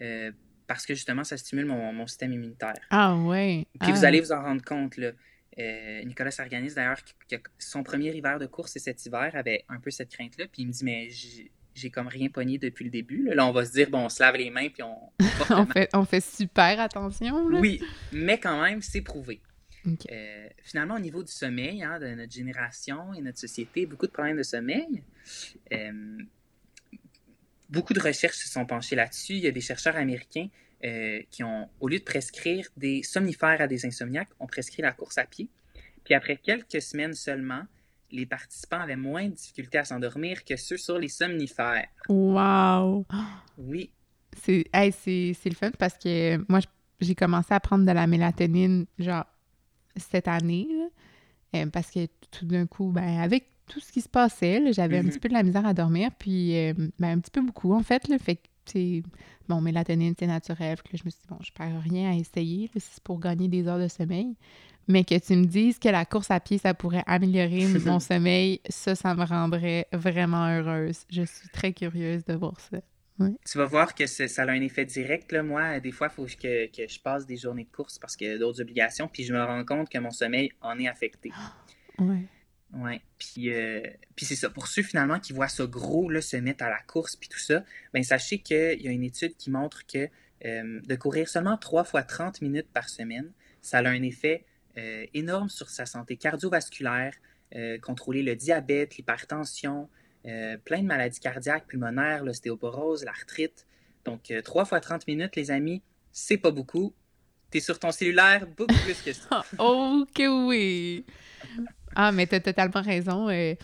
euh, 0.01 0.31
parce 0.67 0.87
que 0.87 0.95
justement, 0.95 1.25
ça 1.25 1.37
stimule 1.37 1.65
mon, 1.67 1.93
mon 1.93 2.07
système 2.07 2.33
immunitaire. 2.33 2.81
Ah 2.91 3.17
ouais. 3.17 3.67
Puis 3.81 3.91
Ah. 3.91 3.95
vous 3.97 4.05
allez 4.05 4.21
vous 4.21 4.33
en 4.33 4.43
rendre 4.43 4.63
compte, 4.63 4.97
là. 4.99 5.11
Euh, 5.59 6.05
Nicolas 6.05 6.31
Sarganis, 6.31 6.75
d'ailleurs, 6.75 7.01
son 7.59 7.83
premier 7.83 8.15
hiver 8.15 8.39
de 8.39 8.47
course, 8.47 8.73
c'est 8.73 8.79
cet 8.79 9.05
hiver, 9.05 9.31
avait 9.35 9.65
un 9.69 9.81
peu 9.81 9.91
cette 9.91 10.11
crainte-là. 10.11 10.47
Puis 10.53 10.63
il 10.63 10.69
me 10.69 10.73
dit, 10.73 10.85
mais 10.85 11.09
j'ai- 11.81 11.91
comme 11.91 12.09
rien 12.09 12.29
pogné 12.29 12.59
depuis 12.59 12.85
le 12.85 12.91
début. 12.91 13.25
Là, 13.25 13.35
Là, 13.35 13.47
on 13.47 13.53
va 13.53 13.65
se 13.65 13.73
dire, 13.73 13.89
bon, 13.91 14.05
on 14.05 14.09
se 14.09 14.23
lave 14.23 14.37
les 14.37 14.51
mains, 14.51 14.69
puis 14.69 14.83
on. 14.83 14.97
on, 15.51 15.67
fait, 15.73 15.89
on 15.95 16.05
fait 16.05 16.21
super 16.25 16.79
attention. 16.81 17.49
Là. 17.49 17.59
oui, 17.61 17.83
mais 18.13 18.39
quand 18.39 18.63
même, 18.63 18.83
c'est 18.83 19.01
prouvé. 19.03 19.41
Euh, 20.13 20.49
finalement, 20.63 20.97
au 20.97 20.99
niveau 20.99 21.23
du 21.23 21.33
sommeil, 21.33 21.83
hein, 21.83 21.99
de 21.99 22.09
notre 22.09 22.33
génération 22.33 23.15
et 23.15 23.23
notre 23.23 23.39
société, 23.39 23.87
beaucoup 23.87 24.07
de 24.07 24.13
problèmes 24.13 24.37
de 24.37 24.43
sommeil. 24.43 25.03
Euh, 25.73 26.19
beaucoup 27.71 27.95
de 27.95 28.01
recherches 28.01 28.37
se 28.37 28.49
sont 28.49 28.67
penchées 28.67 28.97
là-dessus. 28.97 29.35
Il 29.35 29.41
y 29.41 29.47
a 29.47 29.53
des 29.53 29.61
chercheurs 29.61 29.97
américains 29.97 30.49
euh, 30.85 31.21
qui 31.31 31.45
ont, 31.45 31.69
au 31.81 31.89
lieu 31.89 31.99
de 31.99 32.05
prescrire 32.05 32.69
des 32.77 33.03
somnifères 33.03 33.61
à 33.61 33.67
des 33.67 33.87
insomniaques, 33.87 34.29
ont 34.39 34.47
prescrit 34.47 34.83
la 34.83 34.93
course 34.93 35.19
à 35.19 35.25
pied. 35.25 35.49
Puis 36.05 36.15
après 36.15 36.37
quelques 36.37 36.83
semaines 36.83 37.15
seulement, 37.15 37.63
les 38.13 38.27
participants 38.27 38.81
avaient 38.81 38.97
moins 38.97 39.29
de 39.29 39.35
difficultés 39.35 39.79
à 39.79 39.85
s'endormir 39.85 40.45
que 40.45 40.57
ceux 40.57 40.77
sur 40.77 40.99
les 40.99 41.09
somnifères. 41.09 41.89
Wow. 42.09 43.07
Oui, 43.59 43.91
C'est 44.37 44.65
hey, 44.73 44.93
le 45.45 45.55
fun 45.55 45.71
parce 45.79 45.99
que 45.99 46.45
moi, 46.51 46.61
j'ai 47.01 47.15
commencé 47.15 47.53
à 47.53 47.61
prendre 47.61 47.85
de 47.85 47.93
la 47.93 48.07
mélatonine, 48.07 48.87
genre, 48.99 49.25
cette 49.97 50.29
année, 50.29 50.67
là, 50.71 51.61
euh, 51.61 51.67
parce 51.71 51.91
que 51.91 52.07
tout 52.31 52.47
d'un 52.47 52.67
coup, 52.67 52.91
ben, 52.93 53.19
avec 53.21 53.47
tout 53.67 53.81
ce 53.81 53.93
qui 53.93 54.01
se 54.01 54.09
passait, 54.09 54.73
j'avais 54.73 54.99
un 54.99 55.03
Mhm. 55.03 55.11
petit 55.11 55.19
peu 55.19 55.29
de 55.29 55.35
la 55.35 55.43
misère 55.43 55.67
à 55.67 55.75
dormir, 55.75 56.11
puis 56.19 56.57
euh, 56.57 56.75
ben, 56.99 57.17
un 57.17 57.21
petit 57.21 57.31
peu 57.31 57.41
beaucoup, 57.43 57.73
en 57.75 57.83
fait, 57.83 58.09
là, 58.09 58.19
fait 58.19 58.37
que, 58.37 58.43
c'est 58.67 59.03
bon, 59.49 59.61
mélatonine, 59.61 60.15
c'est 60.19 60.27
naturel, 60.27 60.81
que 60.83 60.89
là, 60.93 60.99
je 61.01 61.05
me 61.05 61.11
suis 61.11 61.21
dit, 61.21 61.27
bon, 61.29 61.39
je 61.43 61.53
perds 61.53 61.81
rien 61.83 62.11
à 62.13 62.15
essayer, 62.15 62.67
là, 62.75 62.81
si 62.81 62.89
c'est 62.93 63.03
pour 63.03 63.19
gagner 63.19 63.49
des 63.49 63.67
heures 63.67 63.79
de 63.81 63.89
sommeil, 63.89 64.37
mais 64.91 65.05
que 65.05 65.19
tu 65.19 65.37
me 65.37 65.47
dises 65.47 65.79
que 65.79 65.89
la 65.89 66.05
course 66.05 66.31
à 66.31 66.41
pied, 66.41 66.59
ça 66.59 66.75
pourrait 66.75 67.05
améliorer 67.07 67.67
mon 67.87 68.01
sommeil, 68.01 68.61
ça, 68.69 68.95
ça 68.95 69.15
me 69.15 69.25
rendrait 69.25 69.87
vraiment 69.93 70.49
heureuse. 70.49 71.05
Je 71.11 71.23
suis 71.23 71.49
très 71.49 71.73
curieuse 71.73 72.25
de 72.25 72.35
voir 72.35 72.59
ça. 72.61 72.79
tu 73.19 73.59
vas 73.59 73.65
voir 73.65 73.95
que 73.95 74.07
ça 74.07 74.43
a 74.43 74.51
un 74.51 74.61
effet 74.61 74.85
direct. 74.85 75.33
Là. 75.33 75.43
Moi, 75.43 75.81
des 75.81 75.93
fois, 75.93 76.09
il 76.11 76.15
faut 76.15 76.27
que, 76.27 76.67
que 76.67 76.89
je 76.89 77.01
passe 77.01 77.27
des 77.27 77.37
journées 77.37 77.65
de 77.65 77.75
course 77.75 77.99
parce 77.99 78.17
qu'il 78.17 78.29
y 78.29 78.31
a 78.31 78.39
d'autres 78.39 78.61
obligations, 78.61 79.09
puis 79.09 79.25
je 79.25 79.33
me 79.33 79.43
rends 79.43 79.65
compte 79.65 79.89
que 79.89 79.99
mon 79.99 80.11
sommeil 80.11 80.53
en 80.61 80.79
est 80.79 80.89
affecté. 80.89 81.31
Ouais. 81.99 82.25
Ouais. 82.73 83.01
Puis, 83.19 83.53
euh, 83.53 83.83
puis 84.15 84.25
c'est 84.27 84.37
ça. 84.37 84.49
Pour 84.49 84.69
ceux 84.69 84.83
finalement 84.83 85.19
qui 85.19 85.33
voient 85.33 85.49
ça 85.49 85.67
gros 85.67 86.09
là, 86.09 86.21
se 86.21 86.37
mettre 86.37 86.65
à 86.65 86.71
la 86.71 86.79
course 86.79 87.17
puis 87.17 87.29
tout 87.29 87.39
ça, 87.39 87.65
ben 87.93 88.03
sachez 88.03 88.39
qu'il 88.39 88.81
y 88.81 88.89
a 88.89 88.91
une 88.91 89.03
étude 89.03 89.37
qui 89.37 89.51
montre 89.51 89.87
que 89.87 90.09
euh, 90.45 90.81
de 90.83 90.95
courir 90.95 91.29
seulement 91.29 91.59
3 91.59 91.85
fois 91.85 92.03
30 92.03 92.41
minutes 92.41 92.69
par 92.73 92.89
semaine, 92.89 93.31
ça 93.61 93.79
a 93.79 93.89
un 93.89 94.03
effet 94.03 94.45
euh, 94.81 95.07
énorme 95.15 95.49
sur 95.49 95.69
sa 95.69 95.87
santé 95.87 96.17
cardiovasculaire, 96.17 97.13
euh, 97.57 97.79
contrôler 97.79 98.23
le 98.23 98.37
diabète, 98.37 98.97
l'hypertension, 98.97 99.89
euh, 100.27 100.57
plein 100.65 100.83
de 100.83 100.87
maladies 100.87 101.19
cardiaques, 101.19 101.67
pulmonaires, 101.67 102.25
l'ostéoporose, 102.25 103.05
l'arthrite. 103.05 103.67
Donc, 104.05 104.31
euh, 104.31 104.41
3 104.41 104.65
fois 104.65 104.79
30 104.79 105.09
minutes, 105.09 105.35
les 105.35 105.51
amis, 105.51 105.83
c'est 106.13 106.37
pas 106.37 106.53
beaucoup. 106.53 106.95
T'es 107.51 107.59
sur 107.59 107.81
ton 107.81 107.91
cellulaire 107.91 108.47
beaucoup 108.57 108.79
plus 108.85 109.03
que 109.03 109.13
ça. 109.13 109.45
Oh 109.59 110.07
que 110.15 110.47
oui! 110.47 111.05
Ah, 111.97 112.13
mais 112.13 112.29
t'as 112.29 112.39
totalement 112.39 112.83
raison. 112.83 113.27
Tu 113.27 113.35
sais, 113.35 113.57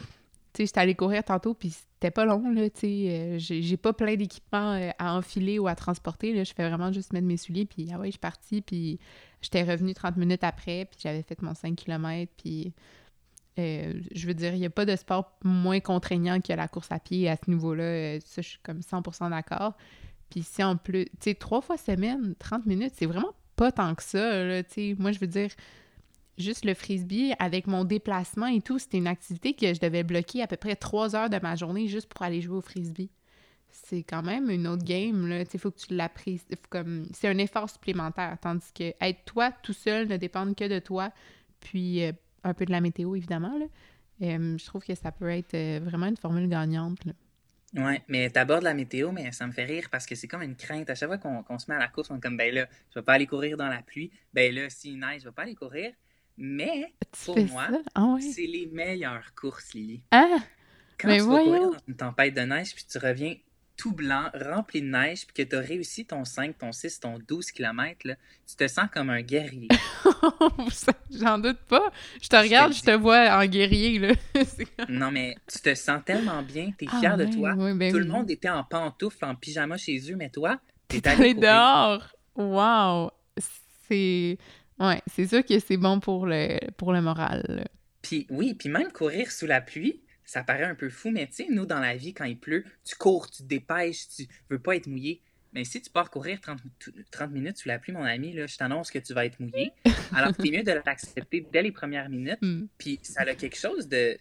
j'étais 0.66 0.80
allée 0.80 0.96
courir 0.96 1.22
tantôt, 1.22 1.54
puis 1.54 1.70
c'était 1.70 2.10
pas 2.10 2.24
long, 2.24 2.50
là, 2.50 2.68
tu 2.68 2.80
sais. 2.80 3.36
j'ai 3.38 3.76
pas 3.76 3.92
plein 3.92 4.16
d'équipements 4.16 4.90
à 4.98 5.14
enfiler 5.14 5.60
ou 5.60 5.68
à 5.68 5.76
transporter, 5.76 6.32
là. 6.32 6.42
Je 6.42 6.52
fais 6.52 6.68
vraiment 6.68 6.90
juste 6.90 7.12
mettre 7.12 7.26
mes 7.26 7.36
souliers, 7.36 7.66
puis 7.66 7.88
ah 7.92 8.00
ouais, 8.00 8.06
je 8.06 8.12
suis 8.12 8.18
partie, 8.18 8.62
puis 8.62 8.98
j'étais 9.42 9.62
revenue 9.62 9.94
30 9.94 10.16
minutes 10.16 10.44
après, 10.44 10.86
puis 10.86 10.98
j'avais 11.02 11.22
fait 11.22 11.40
mon 11.42 11.54
5 11.54 11.76
km, 11.76 12.30
puis... 12.36 12.72
euh, 13.58 13.94
je 14.14 14.26
veux 14.26 14.34
dire, 14.34 14.52
il 14.54 14.60
n'y 14.60 14.66
a 14.66 14.70
pas 14.70 14.84
de 14.84 14.96
sport 14.96 15.32
moins 15.42 15.80
contraignant 15.80 16.40
que 16.40 16.52
la 16.52 16.68
course 16.68 16.92
à 16.92 16.98
pied 16.98 17.28
à 17.28 17.36
ce 17.36 17.50
niveau-là. 17.50 17.84
Euh, 17.84 18.18
ça, 18.24 18.42
je 18.42 18.48
suis 18.50 18.58
comme 18.62 18.80
100% 18.80 19.30
d'accord. 19.30 19.74
Puis 20.30 20.42
si 20.42 20.62
en 20.62 20.76
plus, 20.76 21.06
tu 21.06 21.10
sais, 21.20 21.34
trois 21.34 21.60
fois 21.62 21.76
semaine, 21.78 22.34
30 22.38 22.66
minutes, 22.66 22.92
c'est 22.96 23.06
vraiment 23.06 23.32
pas 23.56 23.72
tant 23.72 23.94
que 23.94 24.02
ça. 24.02 24.42
Moi, 24.98 25.12
je 25.12 25.18
veux 25.18 25.26
dire, 25.26 25.50
juste 26.36 26.64
le 26.64 26.74
frisbee, 26.74 27.32
avec 27.38 27.66
mon 27.66 27.84
déplacement 27.84 28.46
et 28.46 28.60
tout, 28.60 28.78
c'était 28.78 28.98
une 28.98 29.06
activité 29.06 29.54
que 29.54 29.72
je 29.72 29.80
devais 29.80 30.02
bloquer 30.02 30.42
à 30.42 30.46
peu 30.46 30.56
près 30.56 30.76
trois 30.76 31.16
heures 31.16 31.30
de 31.30 31.38
ma 31.42 31.56
journée 31.56 31.86
juste 31.88 32.08
pour 32.08 32.22
aller 32.22 32.42
jouer 32.42 32.56
au 32.56 32.60
frisbee. 32.60 33.10
C'est 33.84 34.02
quand 34.02 34.22
même 34.22 34.50
une 34.50 34.66
autre 34.66 34.84
game, 34.84 35.28
là. 35.28 35.44
Faut 35.58 35.70
que 35.70 35.78
tu 35.78 35.94
l'apprécies. 35.94 36.44
faut 36.50 36.68
comme... 36.70 37.06
C'est 37.12 37.28
un 37.28 37.38
effort 37.38 37.68
supplémentaire, 37.68 38.36
tandis 38.40 38.72
que 38.72 38.94
être 39.00 39.24
toi 39.24 39.52
tout 39.62 39.72
seul 39.72 40.08
ne 40.08 40.16
dépend 40.16 40.52
que 40.54 40.66
de 40.66 40.78
toi, 40.78 41.12
puis 41.60 42.04
euh, 42.04 42.12
un 42.42 42.54
peu 42.54 42.64
de 42.64 42.72
la 42.72 42.80
météo, 42.80 43.14
évidemment, 43.14 43.58
là. 43.58 43.66
Euh, 44.22 44.56
je 44.56 44.64
trouve 44.64 44.82
que 44.82 44.94
ça 44.94 45.12
peut 45.12 45.28
être 45.28 45.54
euh, 45.54 45.80
vraiment 45.82 46.06
une 46.06 46.16
formule 46.16 46.48
gagnante, 46.48 47.04
là. 47.04 47.12
Ouais, 47.74 48.02
mais 48.08 48.30
t'abordes 48.30 48.62
la 48.62 48.72
météo, 48.72 49.12
mais 49.12 49.32
ça 49.32 49.46
me 49.46 49.52
fait 49.52 49.64
rire 49.64 49.88
parce 49.90 50.06
que 50.06 50.14
c'est 50.14 50.28
comme 50.28 50.42
une 50.42 50.56
crainte. 50.56 50.88
À 50.88 50.94
chaque 50.94 51.08
fois 51.08 51.18
qu'on 51.18 51.58
se 51.58 51.70
met 51.70 51.76
à 51.76 51.78
la 51.78 51.88
course, 51.88 52.10
on 52.10 52.16
est 52.16 52.20
comme, 52.20 52.36
ben 52.36 52.54
là, 52.54 52.66
je 52.90 52.98
vais 52.98 53.04
pas 53.04 53.14
aller 53.14 53.26
courir 53.26 53.56
dans 53.56 53.68
la 53.68 53.82
pluie. 53.82 54.10
Ben 54.32 54.54
là, 54.54 54.70
s'il 54.70 54.98
neige, 54.98 55.22
je 55.22 55.28
vais 55.28 55.34
pas 55.34 55.42
aller 55.42 55.54
courir. 55.54 55.92
Mais 56.38 56.92
Tu 57.12 57.24
pour 57.26 57.38
moi? 57.46 57.68
Ah 57.94 58.14
ouais? 58.14 58.20
c'est 58.20 58.46
les 58.46 58.66
meilleures 58.66 59.34
courses, 59.34 59.74
Lily. 59.74 60.02
Ah! 60.10 60.38
Quand 60.98 61.08
Mais 61.08 61.18
tu 61.18 61.24
vas 61.24 61.42
courir 61.42 61.70
dans 61.72 61.78
une 61.88 61.96
tempête 61.96 62.34
de 62.34 62.40
neige, 62.40 62.74
puis 62.74 62.84
tu 62.88 62.98
reviens 62.98 63.34
tout 63.76 63.92
blanc, 63.92 64.30
rempli 64.34 64.80
de 64.80 64.86
neige, 64.86 65.26
puis 65.26 65.44
que 65.44 65.48
tu 65.50 65.56
as 65.56 65.60
réussi 65.60 66.04
ton 66.06 66.24
5, 66.24 66.56
ton 66.58 66.72
6, 66.72 67.00
ton 67.00 67.18
12 67.18 67.50
km, 67.52 67.96
là, 68.04 68.14
tu 68.48 68.56
te 68.56 68.66
sens 68.68 68.86
comme 68.92 69.10
un 69.10 69.20
guerrier. 69.22 69.68
Ça, 70.70 70.92
J'en 71.10 71.38
doute 71.38 71.58
pas. 71.68 71.92
Je 72.22 72.28
te 72.28 72.36
regarde, 72.36 72.72
je 72.72 72.82
te 72.82 72.90
vois 72.92 73.36
en 73.38 73.44
guerrier, 73.46 73.98
là. 73.98 74.14
Non, 74.88 75.10
mais 75.10 75.36
tu 75.50 75.58
te 75.60 75.74
sens 75.74 76.00
tellement 76.04 76.42
bien, 76.42 76.72
tu 76.78 76.84
es 76.84 76.88
Ah 76.92 76.98
fier 77.00 77.16
de 77.16 77.24
toi. 77.26 77.54
ben 77.54 77.90
Tout 77.90 77.98
oui. 77.98 78.04
le 78.04 78.10
monde 78.10 78.30
était 78.30 78.48
en 78.48 78.64
pantoufles, 78.64 79.24
en 79.24 79.34
pyjama 79.34 79.76
chez 79.76 79.98
eux, 80.10 80.16
mais 80.16 80.30
toi, 80.30 80.58
T'es 80.88 81.00
t'es 81.00 81.08
allé 81.10 81.34
dehors! 81.34 82.08
Wow! 82.36 83.10
C'est... 83.88 84.38
Ouais, 84.78 85.00
c'est 85.06 85.26
sûr 85.26 85.44
que 85.44 85.58
c'est 85.58 85.76
bon 85.76 86.00
pour 86.00 86.26
le, 86.26 86.58
pour 86.76 86.92
le 86.92 87.00
moral. 87.00 87.66
Puis 88.02 88.26
oui, 88.30 88.54
puis 88.54 88.68
même 88.68 88.92
courir 88.92 89.30
sous 89.32 89.46
la 89.46 89.60
pluie, 89.60 90.00
ça 90.26 90.42
paraît 90.42 90.64
un 90.64 90.74
peu 90.74 90.90
fou, 90.90 91.10
mais 91.10 91.26
tu 91.28 91.32
sais, 91.34 91.46
nous, 91.50 91.64
dans 91.66 91.80
la 91.80 91.96
vie, 91.96 92.12
quand 92.12 92.24
il 92.24 92.38
pleut, 92.38 92.64
tu 92.84 92.94
cours, 92.96 93.30
tu 93.30 93.42
te 93.44 93.48
dépêches, 93.48 94.08
tu 94.08 94.26
veux 94.50 94.58
pas 94.58 94.76
être 94.76 94.86
mouillé. 94.88 95.22
Mais 95.52 95.64
si 95.64 95.80
tu 95.80 95.88
pars 95.88 96.10
courir 96.10 96.40
30, 96.40 96.58
30 97.10 97.30
minutes 97.30 97.56
sous 97.56 97.68
la 97.68 97.78
pluie, 97.78 97.92
mon 97.94 98.02
ami, 98.02 98.32
là, 98.34 98.46
je 98.46 98.56
t'annonce 98.58 98.90
que 98.90 98.98
tu 98.98 99.14
vas 99.14 99.24
être 99.24 99.40
mouillé. 99.40 99.72
Alors, 100.14 100.32
c'est 100.38 100.50
mieux 100.50 100.62
de 100.62 100.72
l'accepter 100.84 101.46
dès 101.50 101.62
les 101.62 101.72
premières 101.72 102.10
minutes. 102.10 102.38
Hmm. 102.42 102.66
Puis 102.76 102.98
ça 103.02 103.22
a 103.22 103.34
quelque 103.34 103.56
chose 103.56 103.88
de 103.88 104.18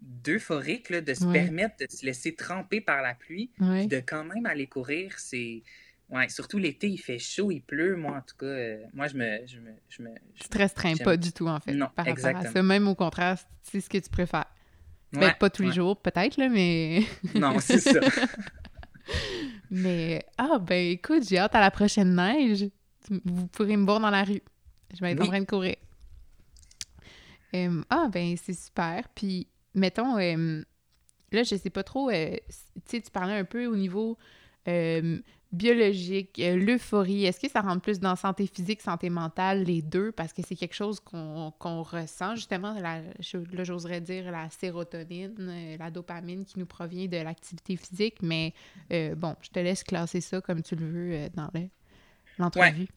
d'euphorique, 0.00 0.92
de 0.92 1.12
se 1.14 1.24
Ouais. 1.24 1.32
permettre 1.44 1.74
de 1.80 1.86
se 1.90 2.06
laisser 2.06 2.34
tremper 2.34 2.80
par 2.80 3.02
la 3.02 3.14
pluie, 3.14 3.50
Ouais. 3.60 3.80
puis 3.80 3.88
de 3.88 4.00
quand 4.00 4.24
même 4.24 4.46
aller 4.46 4.66
courir, 4.66 5.18
c'est... 5.18 5.62
Ouais, 6.10 6.28
surtout 6.30 6.56
l'été, 6.56 6.88
il 6.88 6.96
fait 6.98 7.18
chaud, 7.18 7.50
il 7.50 7.60
pleut. 7.60 7.94
Moi, 7.96 8.16
en 8.16 8.22
tout 8.22 8.36
cas, 8.38 8.46
euh, 8.46 8.82
moi, 8.94 9.08
je 9.08 9.16
me... 9.16 9.46
Je 9.46 9.58
me, 9.58 9.72
je 9.90 10.02
me 10.02 10.10
je- 10.36 10.42
Tu 10.44 10.48
te 10.48 10.56
restreins 10.56 10.96
pas 10.96 11.16
du 11.18 11.32
tout, 11.32 11.46
en 11.48 11.60
fait, 11.60 11.72
Non, 11.74 11.86
par 11.94 12.06
rapport 12.06 12.24
à 12.24 12.30
exactement. 12.30 12.52
ça. 12.52 12.62
Même 12.62 12.88
au 12.88 12.94
contraire, 12.94 13.36
c'est 13.62 13.80
ce 13.80 13.90
que 13.90 13.98
tu 13.98 14.08
préfères. 14.08 14.46
Ben, 15.12 15.20
Ouais, 15.20 15.34
pas 15.38 15.50
tous 15.50 15.62
les 15.62 15.72
jours, 15.72 15.96
peut-être, 15.96 16.36
là, 16.36 16.48
mais... 16.48 17.02
Non, 17.34 17.58
c'est 17.60 17.78
ça. 17.78 18.00
mais, 19.70 20.24
ah, 20.36 20.58
ben 20.58 20.92
écoute, 20.92 21.26
j'ai 21.28 21.38
hâte 21.38 21.54
à 21.54 21.60
la 21.60 21.70
prochaine 21.70 22.14
neige. 22.14 22.68
Vous 23.24 23.46
pourrez 23.48 23.76
me 23.76 23.84
voir 23.84 24.00
dans 24.00 24.10
la 24.10 24.24
rue. 24.24 24.42
Je 24.94 25.00
vais 25.00 25.12
être 25.12 25.22
en 25.22 25.26
train 25.26 25.40
de 25.40 25.46
courir. 25.46 25.76
Euh, 27.54 27.82
ah, 27.88 28.08
ben 28.12 28.36
c'est 28.36 28.52
super. 28.52 29.08
Puis, 29.14 29.46
mettons, 29.74 30.18
euh, 30.18 30.62
là, 31.32 31.42
je 31.42 31.56
sais 31.56 31.70
pas 31.70 31.82
trop, 31.82 32.10
euh, 32.10 32.36
tu 32.48 32.82
sais, 32.84 33.00
tu 33.00 33.10
parlais 33.10 33.38
un 33.38 33.44
peu 33.44 33.66
au 33.66 33.76
niveau 33.76 34.18
biologique, 35.50 36.38
euh, 36.40 36.56
l'euphorie. 36.56 37.24
Est-ce 37.24 37.40
que 37.40 37.48
ça 37.48 37.60
rentre 37.62 37.80
plus 37.80 38.00
dans 38.00 38.16
santé 38.16 38.46
physique, 38.46 38.82
santé 38.82 39.08
mentale, 39.08 39.64
les 39.64 39.80
deux? 39.80 40.12
Parce 40.12 40.32
que 40.32 40.42
c'est 40.46 40.56
quelque 40.56 40.74
chose 40.74 41.00
qu'on 41.00 41.82
ressent, 41.82 42.36
justement, 42.36 42.74
la, 42.74 43.00
là, 43.00 43.64
j'oserais 43.64 44.00
dire 44.00 44.30
la 44.30 44.50
sérotonine, 44.50 45.34
euh, 45.40 45.76
la 45.78 45.90
dopamine 45.90 46.44
qui 46.44 46.58
nous 46.58 46.66
provient 46.66 47.06
de 47.06 47.16
l'activité 47.16 47.76
physique. 47.76 48.16
Mais 48.22 48.52
euh, 48.92 49.14
bon, 49.14 49.36
je 49.40 49.48
te 49.48 49.58
laisse 49.58 49.82
classer 49.84 50.20
ça 50.20 50.40
comme 50.40 50.62
tu 50.62 50.76
le 50.76 50.86
veux 50.86 51.28
dans 51.30 51.50
le- 51.54 51.68
l'entrevue. 52.38 52.88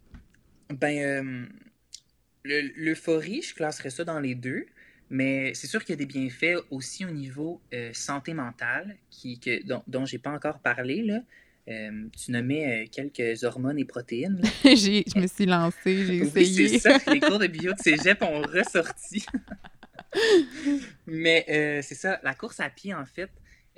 Ben, 0.69 1.47
le- 2.43 2.71
l'euphorie, 2.75 3.41
je 3.41 3.53
classerais 3.55 3.89
ça 3.91 4.03
dans 4.03 4.19
les 4.19 4.35
deux, 4.35 4.65
mais 5.09 5.53
c'est 5.53 5.67
sûr 5.67 5.83
qu'il 5.83 5.93
y 5.93 5.97
a 6.01 6.05
des 6.05 6.05
bienfaits 6.05 6.65
aussi 6.69 7.05
au 7.05 7.11
niveau 7.11 7.61
santé 7.93 8.33
mentale 8.33 8.97
qui, 9.09 9.39
que, 9.39 9.63
dont, 9.65 9.83
dont 9.87 10.05
j'ai 10.05 10.17
pas 10.19 10.31
encore 10.31 10.59
parlé. 10.59 11.01
Là. 11.03 11.21
Euh, 11.67 12.07
tu 12.17 12.31
nommais 12.31 12.83
euh, 12.83 12.87
quelques 12.91 13.43
hormones 13.43 13.77
et 13.77 13.85
protéines. 13.85 14.41
je 14.63 15.19
me 15.19 15.27
suis 15.27 15.45
lancée, 15.45 16.05
j'ai 16.05 16.21
Oui, 16.21 16.29
c'est 16.33 16.41
essayé. 16.41 16.79
ça, 16.79 16.97
les 17.13 17.19
cours 17.19 17.39
de 17.39 17.47
bio 17.47 17.73
de 17.73 17.79
cégep 17.79 18.21
ont 18.23 18.41
ressorti. 18.41 19.25
Mais 21.05 21.45
euh, 21.49 21.81
c'est 21.81 21.95
ça, 21.95 22.19
la 22.23 22.33
course 22.33 22.59
à 22.59 22.69
pied, 22.69 22.93
en 22.93 23.05
fait, 23.05 23.29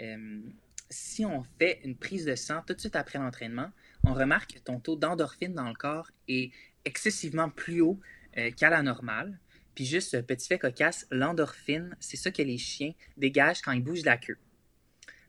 euh, 0.02 0.42
si 0.90 1.26
on 1.26 1.44
fait 1.60 1.80
une 1.84 1.96
prise 1.96 2.26
de 2.26 2.36
sang 2.36 2.62
tout 2.66 2.74
de 2.74 2.80
suite 2.80 2.96
après 2.96 3.20
l'entraînement, 3.20 3.70
on 4.06 4.14
remarque 4.14 4.54
que 4.54 4.60
ton 4.60 4.80
taux 4.80 4.96
d'endorphine 4.96 5.54
dans 5.54 5.68
le 5.68 5.74
corps 5.74 6.10
est 6.28 6.52
excessivement 6.86 7.50
plus 7.50 7.82
haut 7.82 8.00
euh, 8.38 8.52
qu'à 8.52 8.70
la 8.70 8.82
normale. 8.82 9.40
Puis 9.76 9.86
juste, 9.86 10.22
petit 10.28 10.48
fait 10.48 10.60
cocasse, 10.60 11.08
l'endorphine, 11.10 11.96
c'est 12.00 12.18
ça 12.18 12.32
que 12.32 12.42
les 12.42 12.58
chiens 12.58 12.94
dégagent 13.18 13.62
quand 13.62 13.72
ils 13.72 13.84
bougent 13.84 14.06
la 14.06 14.18
queue. 14.18 14.38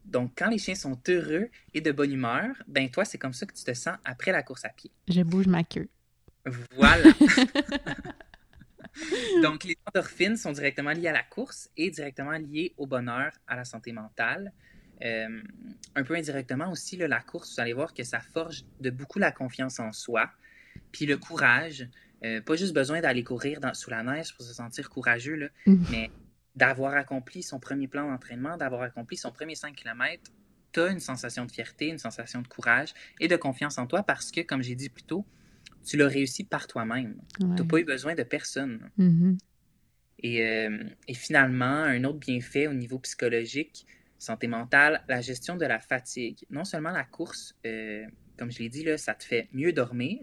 Donc, 0.05 0.33
quand 0.37 0.51
les 0.51 0.59
chiens 0.59 0.75
sont 0.75 0.99
heureux 1.09 1.49
et 1.73 1.81
de 1.81 1.93
bonne 1.93 2.13
humeur, 2.13 2.51
ben 2.69 2.89
toi, 2.91 3.05
c'est 3.05 3.19
comme 3.19 3.33
ça 3.33 3.47
que 3.47 3.55
tu 3.55 3.65
te 3.65 3.75
sens 3.75 3.97
après 4.05 4.33
la 4.33 4.43
course 4.43 4.65
à 4.65 4.69
pied. 4.69 4.91
Je 5.09 5.23
bouge 5.23 5.47
ma 5.47 5.65
queue. 5.65 5.89
Voilà. 6.73 7.13
Donc, 9.43 9.65
les 9.65 9.77
endorphines 9.87 10.37
sont 10.37 10.53
directement 10.53 10.93
liées 10.93 11.09
à 11.09 11.13
la 11.13 11.23
course 11.23 11.69
et 11.77 11.91
directement 11.91 12.33
liées 12.33 12.75
au 12.77 12.87
bonheur, 12.87 13.33
à 13.49 13.57
la 13.57 13.65
santé 13.65 13.93
mentale. 13.93 14.53
Euh, 15.03 15.43
un 15.97 16.05
peu 16.05 16.15
indirectement 16.15 16.71
aussi, 16.71 16.97
là, 16.97 17.09
la 17.09 17.21
course, 17.21 17.55
vous 17.55 17.61
allez 17.61 17.73
voir 17.73 17.93
que 17.93 18.05
ça 18.05 18.21
forge 18.21 18.65
de 18.81 18.91
beaucoup 18.91 19.19
la 19.19 19.33
confiance 19.33 19.81
en 19.81 19.93
soi, 19.93 20.31
puis 20.93 21.07
le 21.07 21.17
courage. 21.17 21.89
Euh, 22.25 22.41
pas 22.41 22.55
juste 22.57 22.73
besoin 22.73 23.01
d'aller 23.01 23.25
courir 23.25 23.61
dans- 23.61 23.75
sous 23.75 23.91
la 23.91 24.03
neige 24.03 24.35
pour 24.37 24.47
se 24.47 24.55
sentir 24.55 24.89
courageux, 24.89 25.35
là, 25.35 25.49
Mhm. 25.67 25.87
mais 25.91 26.11
d'avoir 26.57 26.95
accompli 26.95 27.43
son 27.43 27.59
premier 27.59 27.89
plan 27.89 28.09
d'entraînement, 28.09 28.57
d'avoir 28.57 28.83
accompli 28.83 29.17
son 29.17 29.33
premier 29.33 29.55
5 29.55 29.75
km, 29.75 30.33
tu 30.73 30.81
as 30.81 30.89
une 30.89 31.01
sensation 31.01 31.45
de 31.47 31.53
fierté, 31.53 31.89
une 31.89 31.99
sensation 31.99 32.43
de 32.43 32.49
courage 32.49 32.95
et 33.21 33.29
de 33.29 33.37
confiance 33.37 33.79
en 33.79 33.87
toi 33.87 34.03
parce 34.03 34.31
que, 34.31 34.41
comme 34.41 34.63
j'ai 34.63 34.75
dit 34.75 34.89
plus 34.89 35.05
tôt, 35.05 35.25
tu 35.85 35.97
l'as 35.97 36.09
réussi 36.09 36.45
par 36.45 36.67
toi-même. 36.67 37.17
Ouais. 37.41 37.57
Tu 37.57 37.63
n'as 37.63 37.65
pas 37.65 37.79
eu 37.79 37.85
besoin 37.85 38.15
de 38.15 38.23
personne. 38.23 38.91
Mhm. 38.97 39.39
Et, 40.21 40.43
euh, 40.43 40.85
et 41.07 41.15
finalement, 41.15 41.65
un 41.65 42.03
autre 42.05 42.19
bienfait 42.19 42.67
au 42.67 42.73
niveau 42.73 42.99
psychologique, 43.01 43.87
santé 44.19 44.47
mentale, 44.47 45.05
la 45.09 45.21
gestion 45.21 45.57
de 45.57 45.67
la 45.67 45.81
fatigue. 45.81 46.47
Non 46.51 46.65
seulement 46.65 46.91
la 46.91 47.05
course, 47.05 47.57
euh, 47.67 48.05
comme 48.39 48.51
je 48.51 48.61
l'ai 48.61 48.69
dit, 48.69 48.85
là, 48.85 48.97
ça 48.97 49.15
te 49.15 49.25
fait 49.25 49.49
mieux 49.53 49.73
dormir, 49.73 50.21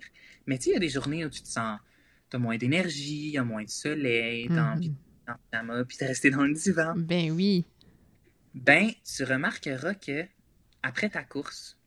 mais 0.47 0.57
tu 0.57 0.65
sais, 0.65 0.69
il 0.71 0.73
y 0.73 0.77
a 0.77 0.79
des 0.79 0.89
journées 0.89 1.25
où 1.25 1.29
tu 1.29 1.41
te 1.41 1.47
sens, 1.47 1.79
tu 2.29 2.35
as 2.35 2.39
moins 2.39 2.57
d'énergie, 2.57 3.27
il 3.27 3.31
y 3.31 3.37
a 3.37 3.43
moins 3.43 3.63
de 3.63 3.69
soleil, 3.69 4.47
tu 4.47 4.57
as 4.57 4.71
envie 4.71 4.89
de 4.89 4.95
pyjama, 5.49 5.85
puis 5.85 5.97
de 5.99 6.05
rester 6.05 6.29
dans 6.29 6.43
le 6.43 6.53
divan. 6.53 6.93
Ben 6.95 7.31
oui. 7.31 7.65
Ben, 8.53 8.89
tu 9.05 9.23
remarqueras 9.23 9.93
que 9.93 10.25
après 10.83 11.09
ta 11.09 11.23
course, 11.23 11.77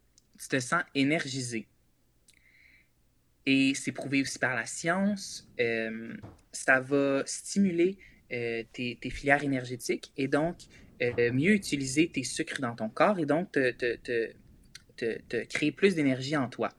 tu 0.40 0.48
te 0.48 0.60
sens 0.60 0.82
énergisé. 0.94 1.66
Et 3.46 3.74
c'est 3.74 3.92
prouvé 3.92 4.22
aussi 4.22 4.38
par 4.38 4.54
la 4.54 4.64
science. 4.66 5.48
euh, 5.60 6.16
ça 6.52 6.80
va 6.80 7.22
stimuler 7.26 7.98
euh, 8.32 8.62
tes, 8.72 8.96
tes 9.00 9.10
filières 9.10 9.42
énergétiques 9.42 10.12
et 10.16 10.28
donc 10.28 10.56
euh, 11.02 11.32
mieux 11.32 11.52
utiliser 11.52 12.08
tes 12.08 12.22
sucres 12.22 12.60
dans 12.60 12.74
ton 12.74 12.88
corps 12.88 13.18
et 13.18 13.26
donc 13.26 13.52
te, 13.52 13.72
te- 13.72 13.96
te- 13.96 14.32
te- 14.96 15.20
te 15.28 15.44
créer 15.44 15.72
plus 15.72 15.94
d'énergie 15.94 16.36
en 16.36 16.48
toi. 16.48 16.70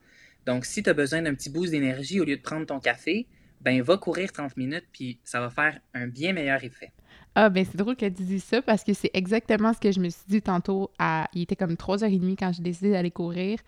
Donc, 0.45 0.66
si 0.66 0.82
tu 0.84 0.89
as 0.89 0.93
besoin 0.93 1.22
d'un 1.22 1.36
petit 1.36 1.49
boost 1.49 1.72
d'énergie 1.72 2.20
au 2.20 2.24
lieu 2.24 2.38
de 2.38 2.41
prendre 2.41 2.66
ton 2.66 2.80
café, 2.80 3.28
ben 3.66 3.82
va 3.82 3.97
courir 3.97 4.32
30 4.32 4.55
minutes 4.55 4.86
puis 4.91 5.20
ça 5.24 5.41
va 5.41 5.49
faire 5.49 5.80
un 5.93 6.07
bien 6.07 6.32
meilleur 6.34 6.63
effet. 6.63 6.91
Ah, 7.34 7.49
ben 7.49 7.66
c'est 7.66 7.76
drôle 7.78 7.95
que 7.95 8.05
tu 8.05 8.24
dises 8.24 8.43
ça 8.43 8.61
parce 8.61 8.84
que 8.84 8.93
c'est 8.93 9.09
exactement 9.13 9.74
ce 9.74 9.80
que 9.80 9.91
je 9.91 9.99
me 9.99 10.07
suis 10.09 10.24
dit 10.28 10.41
tantôt. 10.41 10.91
À... 10.99 11.28
Il 11.34 11.41
était 11.41 11.55
comme 11.55 11.74
3h30 11.74 12.36
quand 12.38 12.53
j'ai 12.53 12.61
décidé 12.61 12.91
d'aller 12.91 13.11
courir. 13.11 13.59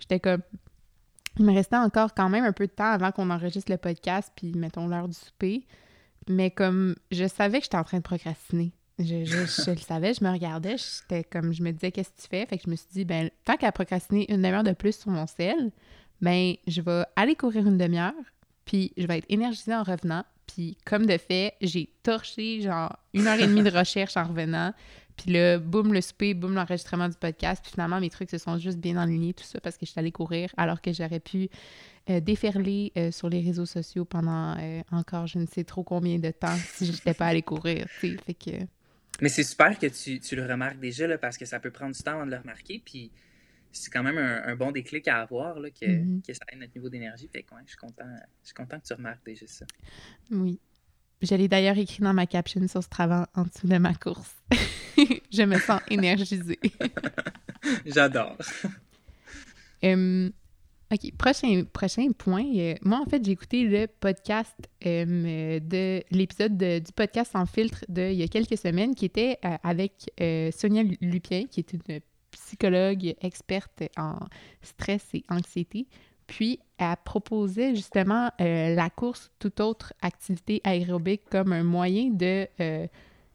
J'étais 0.00 0.20
comme. 0.20 0.40
Il 1.36 1.44
me 1.44 1.52
restait 1.52 1.76
encore 1.76 2.14
quand 2.14 2.28
même 2.28 2.44
un 2.44 2.52
peu 2.52 2.66
de 2.68 2.72
temps 2.72 2.92
avant 2.92 3.10
qu'on 3.10 3.28
enregistre 3.28 3.72
le 3.72 3.76
podcast, 3.76 4.32
puis 4.36 4.52
mettons 4.54 4.86
l'heure 4.86 5.08
du 5.08 5.14
souper. 5.14 5.66
mais 6.28 6.52
comme 6.52 6.94
je 7.10 7.26
savais 7.26 7.58
que 7.58 7.64
j'étais 7.64 7.76
en 7.76 7.84
train 7.84 7.98
de 7.98 8.04
procrastiner. 8.04 8.72
Je, 9.00 9.24
je, 9.24 9.44
je 9.66 9.70
le 9.72 9.76
savais, 9.78 10.14
je 10.14 10.22
me 10.22 10.30
regardais, 10.30 10.76
j'étais 10.78 11.24
comme, 11.24 11.52
je 11.52 11.64
me 11.64 11.72
disais, 11.72 11.90
qu'est-ce 11.90 12.10
que 12.10 12.22
tu 12.22 12.28
fais? 12.28 12.46
Fait 12.46 12.56
que 12.56 12.62
je 12.64 12.70
me 12.70 12.76
suis 12.76 12.86
dit, 12.92 13.04
ben, 13.04 13.30
tant 13.44 13.56
qu'à 13.56 13.72
procrastiner 13.72 14.32
une 14.32 14.42
demi-heure 14.42 14.62
de 14.62 14.72
plus 14.72 14.96
sur 14.96 15.10
mon 15.10 15.26
sel, 15.26 15.72
ben, 16.20 16.54
je 16.68 16.80
vais 16.80 17.04
aller 17.16 17.34
courir 17.34 17.66
une 17.66 17.78
demi-heure, 17.78 18.14
puis 18.64 18.92
je 18.96 19.06
vais 19.06 19.18
être 19.18 19.26
énergisée 19.28 19.74
en 19.74 19.82
revenant. 19.82 20.24
Puis, 20.46 20.76
comme 20.84 21.06
de 21.06 21.16
fait, 21.16 21.54
j'ai 21.60 21.90
torché 22.02 22.60
genre 22.60 22.98
une 23.14 23.26
heure 23.26 23.40
et 23.40 23.46
demie 23.46 23.62
de 23.62 23.70
recherche 23.70 24.16
en 24.16 24.24
revenant. 24.24 24.72
Puis 25.16 25.32
là, 25.32 25.58
boum, 25.58 25.92
le 25.92 26.00
souper, 26.00 26.34
boum, 26.34 26.54
l'enregistrement 26.54 27.08
du 27.08 27.16
podcast. 27.16 27.62
Puis 27.62 27.72
finalement, 27.72 28.00
mes 28.00 28.10
trucs 28.10 28.30
se 28.30 28.38
sont 28.38 28.58
juste 28.58 28.78
bien 28.78 28.96
alignés, 28.96 29.32
tout 29.32 29.44
ça, 29.44 29.60
parce 29.60 29.76
que 29.76 29.86
je 29.86 29.92
suis 29.92 29.98
allée 29.98 30.12
courir, 30.12 30.50
alors 30.56 30.80
que 30.80 30.92
j'aurais 30.92 31.20
pu 31.20 31.48
euh, 32.10 32.20
déferler 32.20 32.92
euh, 32.98 33.10
sur 33.10 33.28
les 33.28 33.40
réseaux 33.40 33.66
sociaux 33.66 34.04
pendant 34.04 34.56
euh, 34.58 34.82
encore 34.90 35.26
je 35.26 35.38
ne 35.38 35.46
sais 35.46 35.64
trop 35.64 35.84
combien 35.84 36.18
de 36.18 36.30
temps 36.30 36.56
si 36.74 36.86
je 36.86 36.92
n'étais 36.92 37.14
pas 37.14 37.26
allée 37.26 37.42
courir, 37.42 37.86
que... 38.00 38.50
Mais 39.20 39.28
c'est 39.28 39.44
super 39.44 39.78
que 39.78 39.86
tu, 39.86 40.18
tu, 40.18 40.34
le 40.34 40.44
remarques 40.44 40.80
déjà, 40.80 41.06
là, 41.06 41.16
parce 41.16 41.38
que 41.38 41.46
ça 41.46 41.60
peut 41.60 41.70
prendre 41.70 41.94
du 41.94 42.02
temps 42.02 42.14
avant 42.14 42.26
de 42.26 42.32
le 42.32 42.38
remarquer. 42.38 42.82
Puis 42.84 43.12
c'est 43.74 43.90
quand 43.90 44.02
même 44.02 44.18
un, 44.18 44.42
un, 44.44 44.56
bon 44.56 44.70
déclic 44.72 45.08
à 45.08 45.20
avoir, 45.20 45.58
là, 45.58 45.70
que, 45.70 45.86
mm 45.86 46.18
-hmm. 46.18 46.26
que 46.26 46.32
ça 46.32 46.44
aide 46.50 46.60
notre 46.60 46.74
niveau 46.76 46.88
d'énergie. 46.88 47.28
Fait 47.28 47.42
que 47.42 47.54
ouais, 47.54 47.62
je 47.64 47.70
suis 47.70 47.76
content, 47.76 48.12
je 48.42 48.46
suis 48.46 48.54
content 48.54 48.78
que 48.80 48.86
tu 48.86 48.94
remarques 48.94 49.24
déjà 49.26 49.46
ça. 49.46 49.66
Oui. 50.30 50.60
Je 51.22 51.34
l'ai 51.34 51.48
d'ailleurs 51.48 51.78
écrit 51.78 52.02
dans 52.02 52.14
ma 52.14 52.26
caption 52.26 52.66
sur 52.68 52.82
ce 52.82 52.88
travail 52.88 53.24
en 53.34 53.44
dessous 53.44 53.66
de 53.66 53.78
ma 53.78 53.94
course. 53.94 54.34
je 55.32 55.42
me 55.42 55.58
sens 55.58 55.80
énergisée. 55.90 56.60
J'adore. 57.86 58.36
um, 59.82 60.30
OK, 60.92 61.12
prochain, 61.16 61.64
prochain 61.72 62.12
point. 62.12 62.44
Euh, 62.56 62.74
moi, 62.82 63.00
en 63.00 63.06
fait, 63.06 63.24
j'ai 63.24 63.32
écouté 63.32 63.64
le 63.64 63.86
podcast 63.86 64.54
euh, 64.86 65.58
de 65.60 66.02
l'épisode 66.10 66.56
du 66.56 66.92
podcast 66.94 67.32
sans 67.32 67.46
filtre 67.46 67.84
de 67.88 68.10
il 68.10 68.18
y 68.18 68.22
a 68.22 68.28
quelques 68.28 68.58
semaines 68.58 68.94
qui 68.94 69.06
était 69.06 69.38
euh, 69.44 69.56
avec 69.62 70.10
Sonia 70.54 70.82
Lupien, 71.00 71.46
qui 71.46 71.60
est 71.60 71.72
une 71.72 71.82
psychologue 72.34 73.14
experte 73.20 73.82
en 73.96 74.18
stress 74.62 75.04
et 75.14 75.24
anxiété. 75.28 75.86
Puis, 76.26 76.58
elle 76.78 76.96
proposait 77.04 77.74
justement 77.74 78.30
la 78.38 78.90
course, 78.90 79.30
toute 79.38 79.60
autre 79.60 79.92
activité 80.00 80.60
aérobique, 80.64 81.22
comme 81.30 81.52
un 81.52 81.64
moyen 81.64 82.10
de 82.10 82.46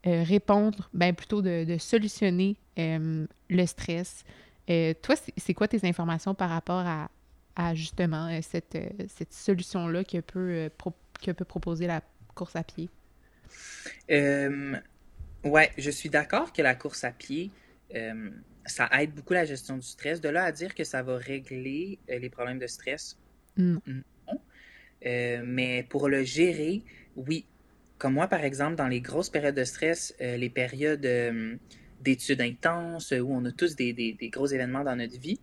répondre, 0.03 0.89
ben 0.93 1.13
plutôt 1.13 1.43
de, 1.43 1.77
solutionner 1.77 2.57
le 2.77 3.65
stress. 3.65 4.23
toi, 5.01 5.15
c'est 5.37 5.53
quoi 5.53 5.67
tes 5.67 5.87
informations 5.87 6.33
par 6.33 6.49
rapport 6.49 6.83
à, 6.85 7.09
justement 7.73 8.27
euh, 8.27 8.39
cette, 8.41 8.75
euh, 8.75 8.87
cette 9.09 9.33
solution-là 9.33 10.05
que 10.05 10.19
peut, 10.21 10.39
euh, 10.39 10.69
que 11.21 11.31
peut 11.31 11.45
proposer 11.45 11.87
la 11.87 12.01
course 12.33 12.55
à 12.55 12.63
pied? 12.63 12.89
Euh, 14.09 14.77
ouais, 15.43 15.71
je 15.77 15.91
suis 15.91 16.09
d'accord 16.09 16.53
que 16.53 16.61
la 16.61 16.75
course 16.75 17.03
à 17.03 17.11
pied, 17.11 17.51
euh, 17.95 18.29
ça 18.65 18.89
aide 18.99 19.13
beaucoup 19.13 19.33
la 19.33 19.45
gestion 19.45 19.77
du 19.77 19.85
stress. 19.85 20.21
De 20.21 20.29
là 20.29 20.43
à 20.43 20.51
dire 20.51 20.75
que 20.75 20.83
ça 20.83 21.01
va 21.03 21.17
régler 21.17 21.99
euh, 22.09 22.19
les 22.19 22.29
problèmes 22.29 22.59
de 22.59 22.67
stress, 22.67 23.17
non. 23.57 23.81
non. 23.85 24.39
mais 25.01 25.85
pour 25.89 26.09
le 26.09 26.23
gérer, 26.23 26.83
oui. 27.15 27.45
Comme 27.97 28.13
moi, 28.13 28.27
par 28.27 28.45
exemple, 28.45 28.75
dans 28.75 28.87
les 28.87 29.01
grosses 29.01 29.29
périodes 29.29 29.55
de 29.55 29.65
stress, 29.65 30.15
les 30.21 30.49
périodes 30.49 31.05
d'études 31.99 32.39
intenses, 32.39 33.11
où 33.11 33.33
on 33.33 33.43
a 33.43 33.51
tous 33.51 33.75
des, 33.75 33.91
des, 33.91 34.13
des, 34.13 34.29
gros 34.29 34.47
événements 34.47 34.85
dans 34.85 34.95
notre 34.95 35.19
vie, 35.19 35.37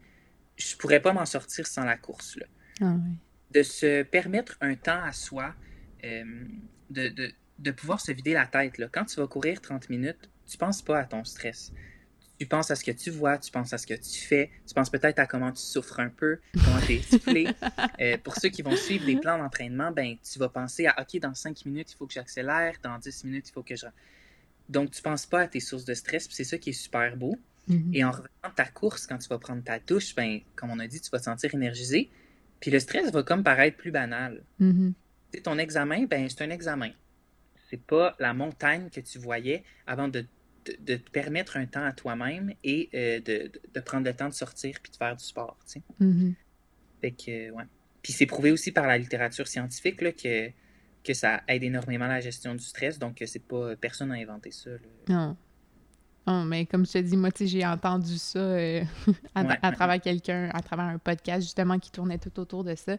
je 0.56 0.76
pourrais 0.76 1.00
pas 1.00 1.12
m'en 1.12 1.26
sortir 1.26 1.66
sans 1.66 1.84
la 1.84 1.96
course. 1.96 2.36
Là. 2.36 2.46
Ah, 2.80 2.94
oui. 2.94 3.12
De 3.52 3.62
se 3.62 4.02
permettre 4.02 4.56
un 4.60 4.74
temps 4.74 5.02
à 5.02 5.12
soi, 5.12 5.54
euh, 6.04 6.24
de, 6.90 7.08
de, 7.08 7.32
de, 7.58 7.70
pouvoir 7.70 8.00
se 8.00 8.12
vider 8.12 8.32
la 8.32 8.46
tête. 8.46 8.78
Là. 8.78 8.88
Quand 8.90 9.04
tu 9.04 9.20
vas 9.20 9.26
courir 9.26 9.60
30 9.60 9.88
minutes, 9.90 10.30
tu 10.46 10.58
penses 10.58 10.82
pas 10.82 10.98
à 10.98 11.04
ton 11.04 11.24
stress. 11.24 11.72
Tu 12.38 12.46
penses 12.46 12.70
à 12.70 12.76
ce 12.76 12.84
que 12.84 12.90
tu 12.90 13.10
vois, 13.10 13.38
tu 13.38 13.50
penses 13.50 13.72
à 13.72 13.78
ce 13.78 13.86
que 13.86 13.94
tu 13.94 14.20
fais, 14.20 14.50
tu 14.66 14.74
penses 14.74 14.90
peut-être 14.90 15.18
à 15.18 15.26
comment 15.26 15.52
tu 15.52 15.62
souffres 15.62 16.00
un 16.00 16.10
peu, 16.10 16.38
comment 16.52 16.80
tu 16.86 16.92
es 16.92 16.96
essoufflé. 16.96 17.48
euh, 18.00 18.18
pour 18.22 18.36
ceux 18.36 18.50
qui 18.50 18.62
vont 18.62 18.76
suivre 18.76 19.06
des 19.06 19.16
plans 19.16 19.38
d'entraînement, 19.38 19.90
ben, 19.90 20.16
tu 20.22 20.38
vas 20.38 20.50
penser 20.50 20.86
à 20.86 20.94
OK, 21.00 21.18
dans 21.20 21.34
5 21.34 21.64
minutes, 21.64 21.92
il 21.92 21.96
faut 21.96 22.06
que 22.06 22.12
j'accélère, 22.12 22.74
dans 22.82 22.98
10 22.98 23.24
minutes, 23.24 23.48
il 23.48 23.52
faut 23.52 23.62
que 23.62 23.74
je. 23.74 23.86
Donc, 24.68 24.90
tu 24.90 25.00
penses 25.00 25.26
pas 25.26 25.42
à 25.42 25.48
tes 25.48 25.60
sources 25.60 25.84
de 25.84 25.94
stress, 25.94 26.28
c'est 26.30 26.44
ça 26.44 26.58
qui 26.58 26.70
est 26.70 26.80
super 26.84 27.16
beau. 27.16 27.36
Mm 27.68 27.74
-hmm. 27.74 27.96
Et 27.96 28.04
en 28.04 28.10
revenant 28.10 28.48
de 28.50 28.54
ta 28.54 28.66
course, 28.66 29.06
quand 29.06 29.18
tu 29.18 29.28
vas 29.28 29.38
prendre 29.38 29.62
ta 29.64 29.78
douche, 29.78 30.14
ben, 30.14 30.40
comme 30.56 30.70
on 30.70 30.78
a 30.78 30.86
dit, 30.86 31.00
tu 31.00 31.10
vas 31.10 31.18
te 31.18 31.24
sentir 31.24 31.54
énergisé. 31.54 32.10
Puis 32.60 32.70
le 32.70 32.80
stress 32.80 33.10
va 33.12 33.22
comme 33.22 33.42
paraître 33.42 33.76
plus 33.76 33.90
banal. 33.90 34.42
Mm 34.58 34.72
-hmm. 34.72 35.42
Ton 35.42 35.58
examen, 35.58 36.00
ben, 36.06 36.28
c'est 36.28 36.42
un 36.42 36.50
examen. 36.50 36.92
C'est 37.68 37.82
pas 37.94 38.14
la 38.18 38.32
montagne 38.32 38.88
que 38.94 39.00
tu 39.00 39.18
voyais 39.18 39.64
avant 39.86 40.08
de, 40.08 40.24
de, 40.80 40.96
te 40.96 41.10
permettre 41.10 41.56
un 41.56 41.66
temps 41.66 41.84
à 41.84 41.92
toi-même 41.92 42.52
et 42.64 42.88
euh, 42.94 43.20
de, 43.20 43.50
de, 43.74 43.80
prendre 43.80 44.06
le 44.06 44.14
temps 44.14 44.28
de 44.28 44.34
sortir 44.34 44.78
puis 44.82 44.90
de 44.92 44.96
faire 44.96 45.16
du 45.16 45.24
sport. 45.24 45.56
Tu 45.66 45.72
sais. 45.74 45.82
Mm 46.00 46.12
-hmm. 46.12 46.34
Fait 47.00 47.12
que, 47.12 47.50
ouais. 47.50 47.64
Puis 48.02 48.12
c'est 48.12 48.26
prouvé 48.26 48.52
aussi 48.52 48.72
par 48.72 48.86
la 48.86 48.98
littérature 48.98 49.46
scientifique 49.48 50.00
là, 50.00 50.12
que, 50.12 50.50
que 51.02 51.14
ça 51.14 51.42
aide 51.48 51.64
énormément 51.64 52.06
la 52.06 52.20
gestion 52.20 52.54
du 52.54 52.64
stress. 52.64 52.98
Donc, 52.98 53.22
c'est 53.26 53.46
pas 53.46 53.76
personne 53.76 54.08
n'a 54.10 54.16
inventé 54.16 54.50
ça. 54.50 54.70
Là. 54.70 54.78
Non. 55.08 55.36
Oh, 56.28 56.42
mais 56.44 56.66
comme 56.66 56.84
je 56.84 56.92
te 56.92 56.98
dis, 56.98 57.16
moi, 57.16 57.30
j'ai 57.40 57.64
entendu 57.64 58.18
ça 58.18 58.40
euh, 58.40 58.82
à, 59.34 59.44
ouais, 59.44 59.58
à, 59.62 59.72
travers 59.72 60.00
quelqu'un, 60.00 60.50
à 60.52 60.60
travers 60.60 60.86
un 60.86 60.98
podcast, 60.98 61.42
justement, 61.42 61.78
qui 61.78 61.92
tournait 61.92 62.18
tout 62.18 62.38
autour 62.40 62.64
de 62.64 62.74
ça. 62.74 62.96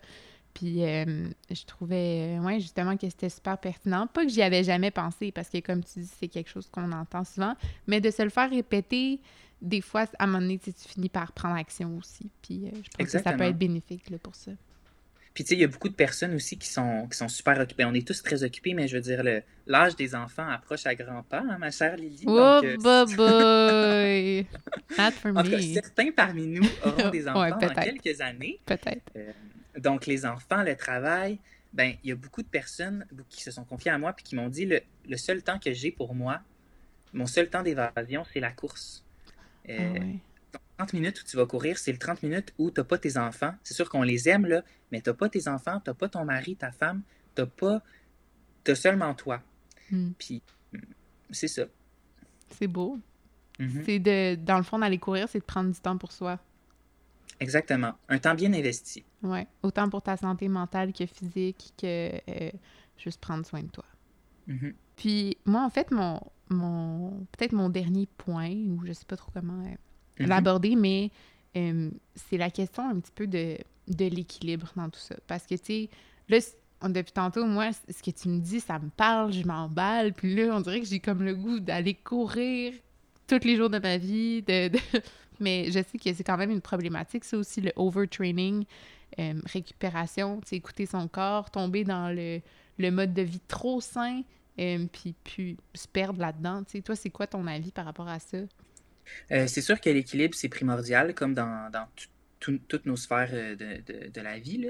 Puis 0.57 0.83
euh, 0.83 1.05
je 1.51 1.65
trouvais, 1.65 2.39
ouais, 2.39 2.59
justement, 2.59 2.97
que 2.97 3.07
c'était 3.07 3.29
super 3.29 3.59
pertinent. 3.59 4.07
Pas 4.07 4.23
que 4.25 4.31
j'y 4.31 4.41
avais 4.41 4.63
jamais 4.63 4.89
pensé, 4.89 5.31
parce 5.31 5.49
que, 5.49 5.59
comme 5.59 5.83
tu 5.83 5.99
dis, 5.99 6.11
c'est 6.19 6.27
quelque 6.27 6.49
chose 6.49 6.67
qu'on 6.71 6.91
entend 6.93 7.23
souvent, 7.23 7.53
mais 7.85 8.01
de 8.01 8.09
se 8.09 8.23
le 8.23 8.29
faire 8.29 8.49
répéter, 8.49 9.19
des 9.61 9.81
fois, 9.81 10.05
à 10.17 10.23
un 10.23 10.25
moment 10.25 10.39
donné, 10.39 10.57
tu 10.57 10.71
finis 10.73 11.09
par 11.09 11.31
prendre 11.31 11.55
action 11.55 11.95
aussi. 11.99 12.31
Puis 12.41 12.65
euh, 12.65 12.69
je 12.73 12.89
pense 12.89 12.99
Exactement. 12.99 13.33
que 13.33 13.37
ça 13.39 13.45
peut 13.45 13.49
être 13.51 13.57
bénéfique 13.57 14.09
là, 14.09 14.17
pour 14.17 14.33
ça. 14.33 14.51
Puis 15.35 15.43
tu 15.43 15.49
sais, 15.49 15.55
il 15.55 15.61
y 15.61 15.63
a 15.63 15.67
beaucoup 15.67 15.89
de 15.89 15.93
personnes 15.93 16.33
aussi 16.33 16.57
qui 16.57 16.67
sont, 16.67 17.07
qui 17.11 17.15
sont 17.15 17.27
super 17.27 17.59
occupées. 17.59 17.85
On 17.85 17.93
est 17.93 18.07
tous 18.07 18.23
très 18.23 18.43
occupés, 18.43 18.73
mais 18.73 18.87
je 18.87 18.95
veux 18.95 19.03
dire, 19.03 19.21
l'âge 19.67 19.95
des 19.95 20.15
enfants 20.15 20.49
approche 20.49 20.87
à 20.87 20.95
grands 20.95 21.21
pas, 21.21 21.43
hein, 21.47 21.59
ma 21.59 21.69
chère 21.69 21.95
Lily. 21.95 22.23
Oh, 22.25 22.59
donc, 22.63 22.65
euh, 22.65 23.05
boy! 23.15 24.47
Not 24.97 25.11
for 25.11 25.31
me. 25.33 25.39
En 25.39 25.43
cas, 25.43 25.61
certains 25.61 26.11
parmi 26.11 26.47
nous 26.47 26.67
auront 26.83 27.09
des 27.11 27.27
enfants 27.27 27.41
ouais, 27.41 27.51
dans 27.51 27.83
quelques 27.83 28.19
années. 28.21 28.59
Peut-être. 28.65 29.11
Euh, 29.15 29.31
donc, 29.77 30.05
les 30.05 30.25
enfants, 30.25 30.63
le 30.63 30.75
travail, 30.75 31.39
ben 31.73 31.95
il 32.03 32.09
y 32.09 32.11
a 32.11 32.15
beaucoup 32.15 32.41
de 32.41 32.47
personnes 32.47 33.05
qui 33.29 33.43
se 33.43 33.51
sont 33.51 33.63
confiées 33.63 33.91
à 33.91 33.97
moi 33.97 34.13
puis 34.13 34.23
qui 34.23 34.35
m'ont 34.35 34.49
dit 34.49 34.65
le, 34.65 34.81
le, 35.07 35.17
seul 35.17 35.43
temps 35.43 35.59
que 35.59 35.73
j'ai 35.73 35.91
pour 35.91 36.15
moi, 36.15 36.41
mon 37.13 37.25
seul 37.25 37.49
temps 37.49 37.63
d'évasion, 37.63 38.23
c'est 38.31 38.39
la 38.39 38.51
course. 38.51 39.03
Euh, 39.69 39.99
ah. 40.53 40.59
30 40.77 40.93
minutes 40.93 41.21
où 41.21 41.25
tu 41.25 41.37
vas 41.37 41.45
courir, 41.45 41.77
c'est 41.77 41.91
le 41.91 41.97
30 41.97 42.23
minutes 42.23 42.53
où 42.57 42.69
tu 42.69 42.79
n'as 42.79 42.83
pas 42.83 42.97
tes 42.97 43.17
enfants. 43.17 43.53
C'est 43.63 43.73
sûr 43.73 43.89
qu'on 43.89 44.03
les 44.03 44.29
aime, 44.29 44.45
là, 44.45 44.63
mais 44.91 45.01
tu 45.01 45.09
n'as 45.09 45.15
pas 45.15 45.27
tes 45.27 45.47
enfants, 45.47 45.79
tu 45.83 45.89
n'as 45.89 45.95
pas 45.95 46.07
ton 46.07 46.23
mari, 46.23 46.55
ta 46.55 46.71
femme, 46.71 47.01
tu 47.35 47.41
n'as 47.41 47.47
pas. 47.47 47.81
Tu 48.63 48.71
as 48.71 48.75
seulement 48.75 49.13
toi. 49.13 49.41
Mm. 49.91 50.11
Puis, 50.17 50.41
c'est 51.31 51.47
ça. 51.47 51.63
C'est 52.51 52.67
beau. 52.67 52.99
Mm 53.59 53.65
-hmm. 53.65 53.83
C'est 53.85 53.99
de, 53.99 54.35
dans 54.35 54.57
le 54.57 54.63
fond, 54.63 54.79
d'aller 54.79 54.99
courir, 54.99 55.27
c'est 55.29 55.39
de 55.39 55.45
prendre 55.45 55.71
du 55.71 55.79
temps 55.79 55.97
pour 55.97 56.11
soi. 56.11 56.39
Exactement. 57.39 57.93
Un 58.07 58.19
temps 58.19 58.35
bien 58.35 58.53
investi. 58.53 59.03
Oui. 59.23 59.39
Autant 59.63 59.89
pour 59.89 60.01
ta 60.01 60.17
santé 60.17 60.47
mentale 60.47 60.93
que 60.93 61.05
physique, 61.05 61.73
que 61.77 62.11
euh, 62.29 62.51
juste 62.97 63.19
prendre 63.19 63.45
soin 63.45 63.63
de 63.63 63.69
toi. 63.69 63.85
Mm 64.47 64.55
-hmm. 64.57 64.73
Puis, 64.95 65.37
moi, 65.45 65.63
en 65.65 65.69
fait, 65.69 65.91
mon, 65.91 66.19
mon 66.49 67.25
peut-être 67.31 67.53
mon 67.53 67.69
dernier 67.69 68.07
point, 68.17 68.51
ou 68.51 68.85
je 68.85 68.93
sais 68.93 69.05
pas 69.05 69.17
trop 69.17 69.31
comment. 69.33 69.63
Euh, 69.65 69.75
Mm 70.19 70.23
-hmm. 70.25 70.29
l'aborder, 70.29 70.75
mais 70.75 71.11
euh, 71.55 71.91
c'est 72.15 72.37
la 72.37 72.49
question 72.49 72.83
un 72.89 72.99
petit 72.99 73.11
peu 73.19 73.27
de, 73.27 73.57
de 73.87 74.05
l'équilibre 74.15 74.67
dans 74.75 74.89
tout 74.89 74.99
ça. 74.99 75.15
Parce 75.27 75.45
que, 75.45 75.55
tu 75.55 75.65
sais, 75.65 75.89
là, 76.29 76.39
depuis 76.89 77.11
tantôt, 77.13 77.45
moi, 77.45 77.67
ce 77.73 78.01
que 78.03 78.11
tu 78.11 78.27
me 78.29 78.39
dis, 78.39 78.59
ça 78.59 78.79
me 78.79 78.89
parle, 78.89 79.31
je 79.31 79.43
m'emballe, 79.45 80.13
puis 80.13 80.33
là, 80.35 80.55
on 80.55 80.61
dirait 80.61 80.81
que 80.81 80.87
j'ai 80.87 80.99
comme 80.99 81.21
le 81.23 81.35
goût 81.35 81.59
d'aller 81.59 81.93
courir 81.93 82.73
tous 83.27 83.43
les 83.43 83.55
jours 83.57 83.69
de 83.69 83.79
ma 83.79 83.97
vie. 83.97 84.41
De, 84.41 84.69
de... 84.69 84.79
Mais 85.39 85.65
je 85.67 85.79
sais 85.87 85.97
que 86.03 86.11
c'est 86.15 86.23
quand 86.23 86.37
même 86.37 86.51
une 86.57 86.61
problématique, 86.71 87.23
c'est 87.23 87.35
aussi 87.43 87.61
le 87.61 87.71
overtraining, 87.75 88.65
euh, 89.19 89.33
récupération, 89.45 90.41
écouter 90.51 90.85
son 90.85 91.07
corps, 91.07 91.49
tomber 91.51 91.83
dans 91.83 92.09
le, 92.09 92.41
le 92.77 92.91
mode 92.91 93.13
de 93.13 93.21
vie 93.21 93.41
trop 93.47 93.81
sain, 93.81 94.21
euh, 94.59 94.85
puis, 94.91 95.15
puis 95.23 95.57
se 95.73 95.87
perdre 95.87 96.19
là-dedans. 96.19 96.63
Toi, 96.83 96.95
c'est 96.95 97.09
quoi 97.09 97.27
ton 97.27 97.47
avis 97.47 97.71
par 97.71 97.85
rapport 97.85 98.07
à 98.07 98.19
ça? 98.19 98.37
Euh, 99.31 99.47
c'est 99.47 99.61
sûr 99.61 99.79
que 99.79 99.89
l'équilibre, 99.89 100.35
c'est 100.35 100.49
primordial, 100.49 101.13
comme 101.13 101.33
dans, 101.33 101.71
dans 101.71 101.87
toutes 102.39 102.85
nos 102.85 102.97
sphères 102.97 103.31
de, 103.31 103.55
de, 103.55 104.09
de 104.09 104.21
la 104.21 104.37
vie. 104.39 104.69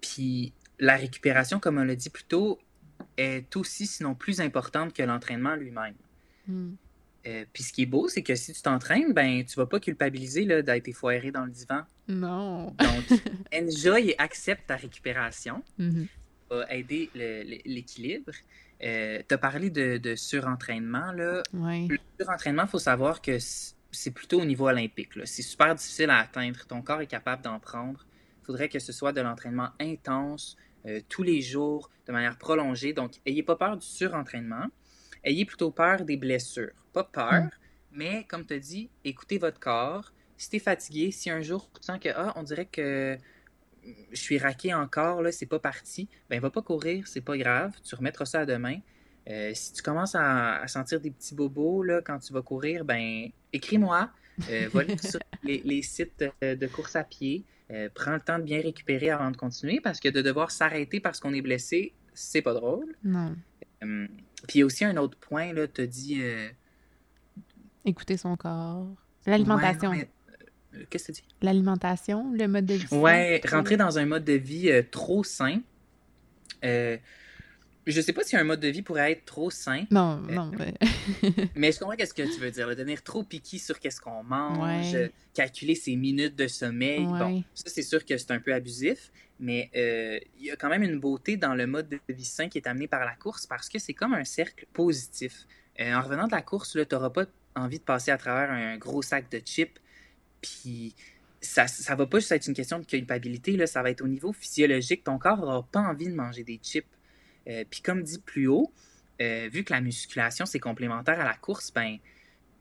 Puis 0.00 0.52
la 0.78 0.96
récupération, 0.96 1.60
comme 1.60 1.78
on 1.78 1.84
l'a 1.84 1.96
dit 1.96 2.10
plus 2.10 2.24
tôt, 2.24 2.58
est 3.16 3.54
aussi, 3.56 3.86
sinon 3.86 4.14
plus 4.14 4.40
importante 4.40 4.92
que 4.92 5.02
l'entraînement 5.02 5.54
lui-même. 5.54 5.94
Mm. 6.46 6.70
Euh, 7.26 7.44
puis 7.52 7.62
ce 7.62 7.72
qui 7.72 7.82
est 7.82 7.86
beau, 7.86 8.08
c'est 8.08 8.22
que 8.22 8.34
si 8.34 8.52
tu 8.52 8.62
t'entraînes, 8.62 9.12
ben 9.12 9.44
tu 9.44 9.56
vas 9.56 9.66
pas 9.66 9.80
culpabiliser 9.80 10.46
d'être 10.62 10.88
effoiré 10.88 11.30
dans 11.30 11.44
le 11.44 11.50
divan. 11.50 11.82
Non. 12.08 12.74
Donc, 12.78 13.20
enjoy 13.54 14.10
et 14.10 14.20
accepte 14.20 14.66
ta 14.66 14.76
récupération. 14.76 15.62
Mm 15.78 15.90
-hmm. 15.90 16.06
va 16.50 16.74
aider 16.74 17.10
l'équilibre. 17.64 18.32
Euh, 18.82 19.20
tu 19.28 19.34
as 19.34 19.38
parlé 19.38 19.70
de, 19.70 20.14
surentraînement. 20.14 21.12
Là. 21.12 21.42
Le 21.52 21.98
surentraînement, 22.18 22.64
il 22.64 22.68
faut 22.68 22.78
savoir 22.78 23.20
que 23.20 23.38
c'est 23.90 24.10
plutôt 24.10 24.40
au 24.40 24.44
niveau 24.44 24.68
olympique. 24.68 25.10
C'est 25.24 25.42
super 25.42 25.74
difficile 25.74 26.10
à 26.10 26.18
atteindre. 26.18 26.66
Ton 26.66 26.82
corps 26.82 27.00
est 27.00 27.06
capable 27.06 27.42
d'en 27.42 27.58
prendre. 27.58 28.06
Il 28.42 28.46
faudrait 28.46 28.68
que 28.68 28.78
ce 28.78 28.92
soit 28.92 29.12
de 29.12 29.20
l'entraînement 29.20 29.70
intense, 29.80 30.56
euh, 30.86 31.00
tous 31.08 31.22
les 31.22 31.42
jours, 31.42 31.90
de 32.06 32.12
manière 32.12 32.38
prolongée. 32.38 32.92
Donc, 32.92 33.12
ayez 33.26 33.42
pas 33.42 33.56
peur 33.56 33.76
du 33.76 33.86
surentraînement. 33.86 34.66
Ayez 35.24 35.44
plutôt 35.44 35.70
peur 35.70 36.04
des 36.04 36.16
blessures. 36.16 36.72
Pas 36.92 37.04
peur, 37.04 37.42
mm. 37.42 37.50
mais 37.92 38.24
comme 38.24 38.46
tu 38.46 38.54
as 38.54 38.58
dit, 38.58 38.90
écoutez 39.04 39.38
votre 39.38 39.60
corps. 39.60 40.12
Si 40.38 40.48
tu 40.48 40.56
es 40.56 40.58
fatigué, 40.60 41.10
si 41.10 41.28
un 41.28 41.42
jour 41.42 41.68
tu 41.74 41.82
sens 41.84 41.98
que, 41.98 42.08
ah, 42.14 42.32
on 42.36 42.42
dirait 42.42 42.66
que 42.66 43.18
je 44.12 44.16
suis 44.16 44.38
raqué 44.38 44.72
encore, 44.72 45.20
là, 45.20 45.32
c'est 45.32 45.46
pas 45.46 45.58
parti, 45.58 46.08
ben 46.30 46.40
va 46.40 46.50
pas 46.50 46.62
courir, 46.62 47.06
c'est 47.06 47.20
pas 47.20 47.36
grave, 47.36 47.72
tu 47.82 47.94
remettras 47.94 48.24
ça 48.24 48.40
à 48.40 48.46
demain. 48.46 48.78
Euh, 49.28 49.50
si 49.54 49.72
tu 49.74 49.82
commences 49.82 50.14
à, 50.14 50.66
sentir 50.68 51.00
des 51.00 51.10
petits 51.10 51.34
bobos 51.34 51.82
là, 51.82 52.00
quand 52.02 52.18
tu 52.18 52.32
vas 52.32 52.42
courir, 52.42 52.84
ben 52.84 53.28
écris-moi, 53.52 54.10
euh, 54.50 54.68
va 54.72 54.82
sur 54.98 55.20
les, 55.42 55.82
sites 55.82 56.24
de 56.40 56.66
course 56.66 56.96
à 56.96 57.04
pied, 57.04 57.44
euh, 57.70 57.88
prends 57.94 58.14
le 58.14 58.20
temps 58.20 58.38
de 58.38 58.44
bien 58.44 58.62
récupérer 58.62 59.10
avant 59.10 59.30
de 59.30 59.36
continuer 59.36 59.80
parce 59.80 60.00
que 60.00 60.08
de 60.08 60.22
devoir 60.22 60.50
s'arrêter 60.50 61.00
parce 61.00 61.20
qu'on 61.20 61.34
est 61.34 61.42
blessé, 61.42 61.92
c'est 62.14 62.42
pas 62.42 62.54
drôle. 62.54 62.96
Non. 63.04 63.36
Euh, 63.82 64.06
puis 64.46 64.56
il 64.56 64.60
y 64.60 64.62
a 64.62 64.66
aussi 64.66 64.84
un 64.84 64.96
autre 64.96 65.18
point, 65.18 65.52
là, 65.52 65.66
tu 65.66 65.86
dit. 65.86 66.22
Écouter 67.84 68.16
son 68.16 68.36
corps. 68.36 68.88
L'alimentation. 69.26 69.92
Euh, 69.92 70.04
qu'est-ce 70.90 71.08
que 71.08 71.12
tu 71.12 71.22
dis? 71.22 71.28
L'alimentation, 71.42 72.32
le 72.32 72.46
mode 72.48 72.66
de 72.66 72.74
vie. 72.74 72.94
Ouais, 72.94 73.40
rentrer 73.50 73.76
dans 73.76 73.98
un 73.98 74.06
mode 74.06 74.24
de 74.24 74.34
vie 74.34 74.70
euh, 74.70 74.82
trop 74.88 75.24
sain. 75.24 75.60
Euh, 76.64 76.96
je 77.86 78.00
sais 78.02 78.12
pas 78.12 78.22
si 78.22 78.36
un 78.36 78.44
mode 78.44 78.60
de 78.60 78.68
vie 78.68 78.82
pourrait 78.82 79.12
être 79.12 79.24
trop 79.24 79.50
sain. 79.50 79.84
Non, 79.90 80.16
non. 80.16 80.50
mais 81.54 81.72
je 81.72 81.78
comprends 81.78 81.96
ce 81.98 82.12
que 82.12 82.22
tu 82.22 82.40
veux 82.40 82.50
dire. 82.50 82.68
devenir 82.68 83.02
trop 83.02 83.22
piqué 83.22 83.56
sur 83.56 83.80
qu'est-ce 83.80 84.00
qu'on 84.00 84.22
mange, 84.22 84.94
calculer 85.32 85.74
ses 85.74 85.96
minutes 85.96 86.36
de 86.36 86.48
sommeil. 86.48 87.06
Bon, 87.06 87.42
ça, 87.54 87.64
c'est 87.66 87.82
sûr 87.82 88.04
que 88.04 88.18
c'est 88.18 88.30
un 88.30 88.40
peu 88.40 88.52
abusif. 88.52 89.10
Mais 89.40 89.70
il 89.74 90.44
y 90.44 90.50
a 90.50 90.56
quand 90.56 90.68
même 90.68 90.82
une 90.82 91.00
beauté 91.00 91.38
dans 91.38 91.54
le 91.54 91.66
mode 91.66 91.88
de 91.88 91.98
vie 92.10 92.24
sain 92.26 92.50
qui 92.50 92.58
est 92.58 92.66
amené 92.66 92.88
par 92.88 93.06
la 93.06 93.14
course 93.14 93.46
parce 93.46 93.70
que 93.70 93.78
c'est 93.78 93.94
comme 93.94 94.12
un 94.12 94.24
cercle 94.24 94.66
positif. 94.74 95.46
en 95.80 96.02
revenant 96.02 96.26
de 96.26 96.32
la 96.32 96.42
course, 96.42 96.72
tu 96.72 96.94
n'auras 96.94 97.10
pas 97.10 97.24
envie 97.56 97.78
de 97.78 97.84
passer 97.84 98.10
à 98.10 98.18
travers 98.18 98.50
un 98.50 98.76
gros 98.76 99.00
sac 99.00 99.30
de 99.30 99.40
chips 99.42 99.80
puis 100.40 100.94
ça, 101.40 101.68
ça 101.68 101.94
va 101.94 102.06
pas 102.06 102.18
juste 102.18 102.32
être 102.32 102.46
une 102.46 102.54
question 102.54 102.78
de 102.78 102.84
culpabilité, 102.84 103.56
là, 103.56 103.66
ça 103.66 103.82
va 103.82 103.90
être 103.90 104.02
au 104.02 104.08
niveau 104.08 104.32
physiologique. 104.32 105.04
Ton 105.04 105.18
corps 105.18 105.38
n'aura 105.38 105.62
pas 105.62 105.80
envie 105.80 106.08
de 106.08 106.14
manger 106.14 106.44
des 106.44 106.58
chips. 106.62 106.86
Euh, 107.48 107.64
puis 107.68 107.80
comme 107.80 108.02
dit 108.02 108.18
plus 108.18 108.48
haut, 108.48 108.72
euh, 109.20 109.48
vu 109.52 109.64
que 109.64 109.72
la 109.72 109.80
musculation, 109.80 110.46
c'est 110.46 110.60
complémentaire 110.60 111.20
à 111.20 111.24
la 111.24 111.34
course, 111.34 111.72
ben 111.72 111.98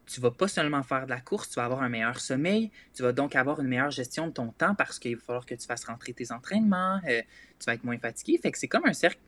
tu 0.06 0.22
vas 0.22 0.32
pas 0.32 0.48
seulement 0.48 0.84
faire 0.84 1.06
de 1.06 1.10
la 1.10 1.20
course, 1.20 1.50
tu 1.50 1.56
vas 1.56 1.66
avoir 1.66 1.82
un 1.82 1.90
meilleur 1.90 2.22
sommeil, 2.22 2.72
tu 2.94 3.04
vas 3.04 3.12
donc 3.12 3.36
avoir 3.36 3.60
une 3.60 3.68
meilleure 3.68 3.92
gestion 3.92 4.28
de 4.28 4.32
ton 4.32 4.52
temps 4.54 4.74
parce 4.74 5.00
qu'il 5.00 5.18
va 5.18 5.22
falloir 5.22 5.46
que 5.46 5.56
tu 5.56 5.68
fasses 5.68 5.84
rentrer 5.84 6.14
tes 6.14 6.32
entraînements, 6.32 7.02
euh, 7.10 7.22
tu 7.60 7.66
vas 7.66 7.74
être 7.74 7.84
moins 7.84 7.98
fatigué. 7.98 8.40
Fait 8.42 8.52
que 8.52 8.58
c'est 8.58 8.70
comme 8.70 8.86
un 8.86 8.94
cercle 8.94 9.20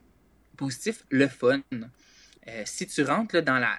positif, 0.56 1.06
le 1.10 1.28
fun. 1.28 1.62
si 2.66 2.88
tu 2.88 3.04
rentres 3.04 3.41
dans 3.41 3.60
la 3.60 3.78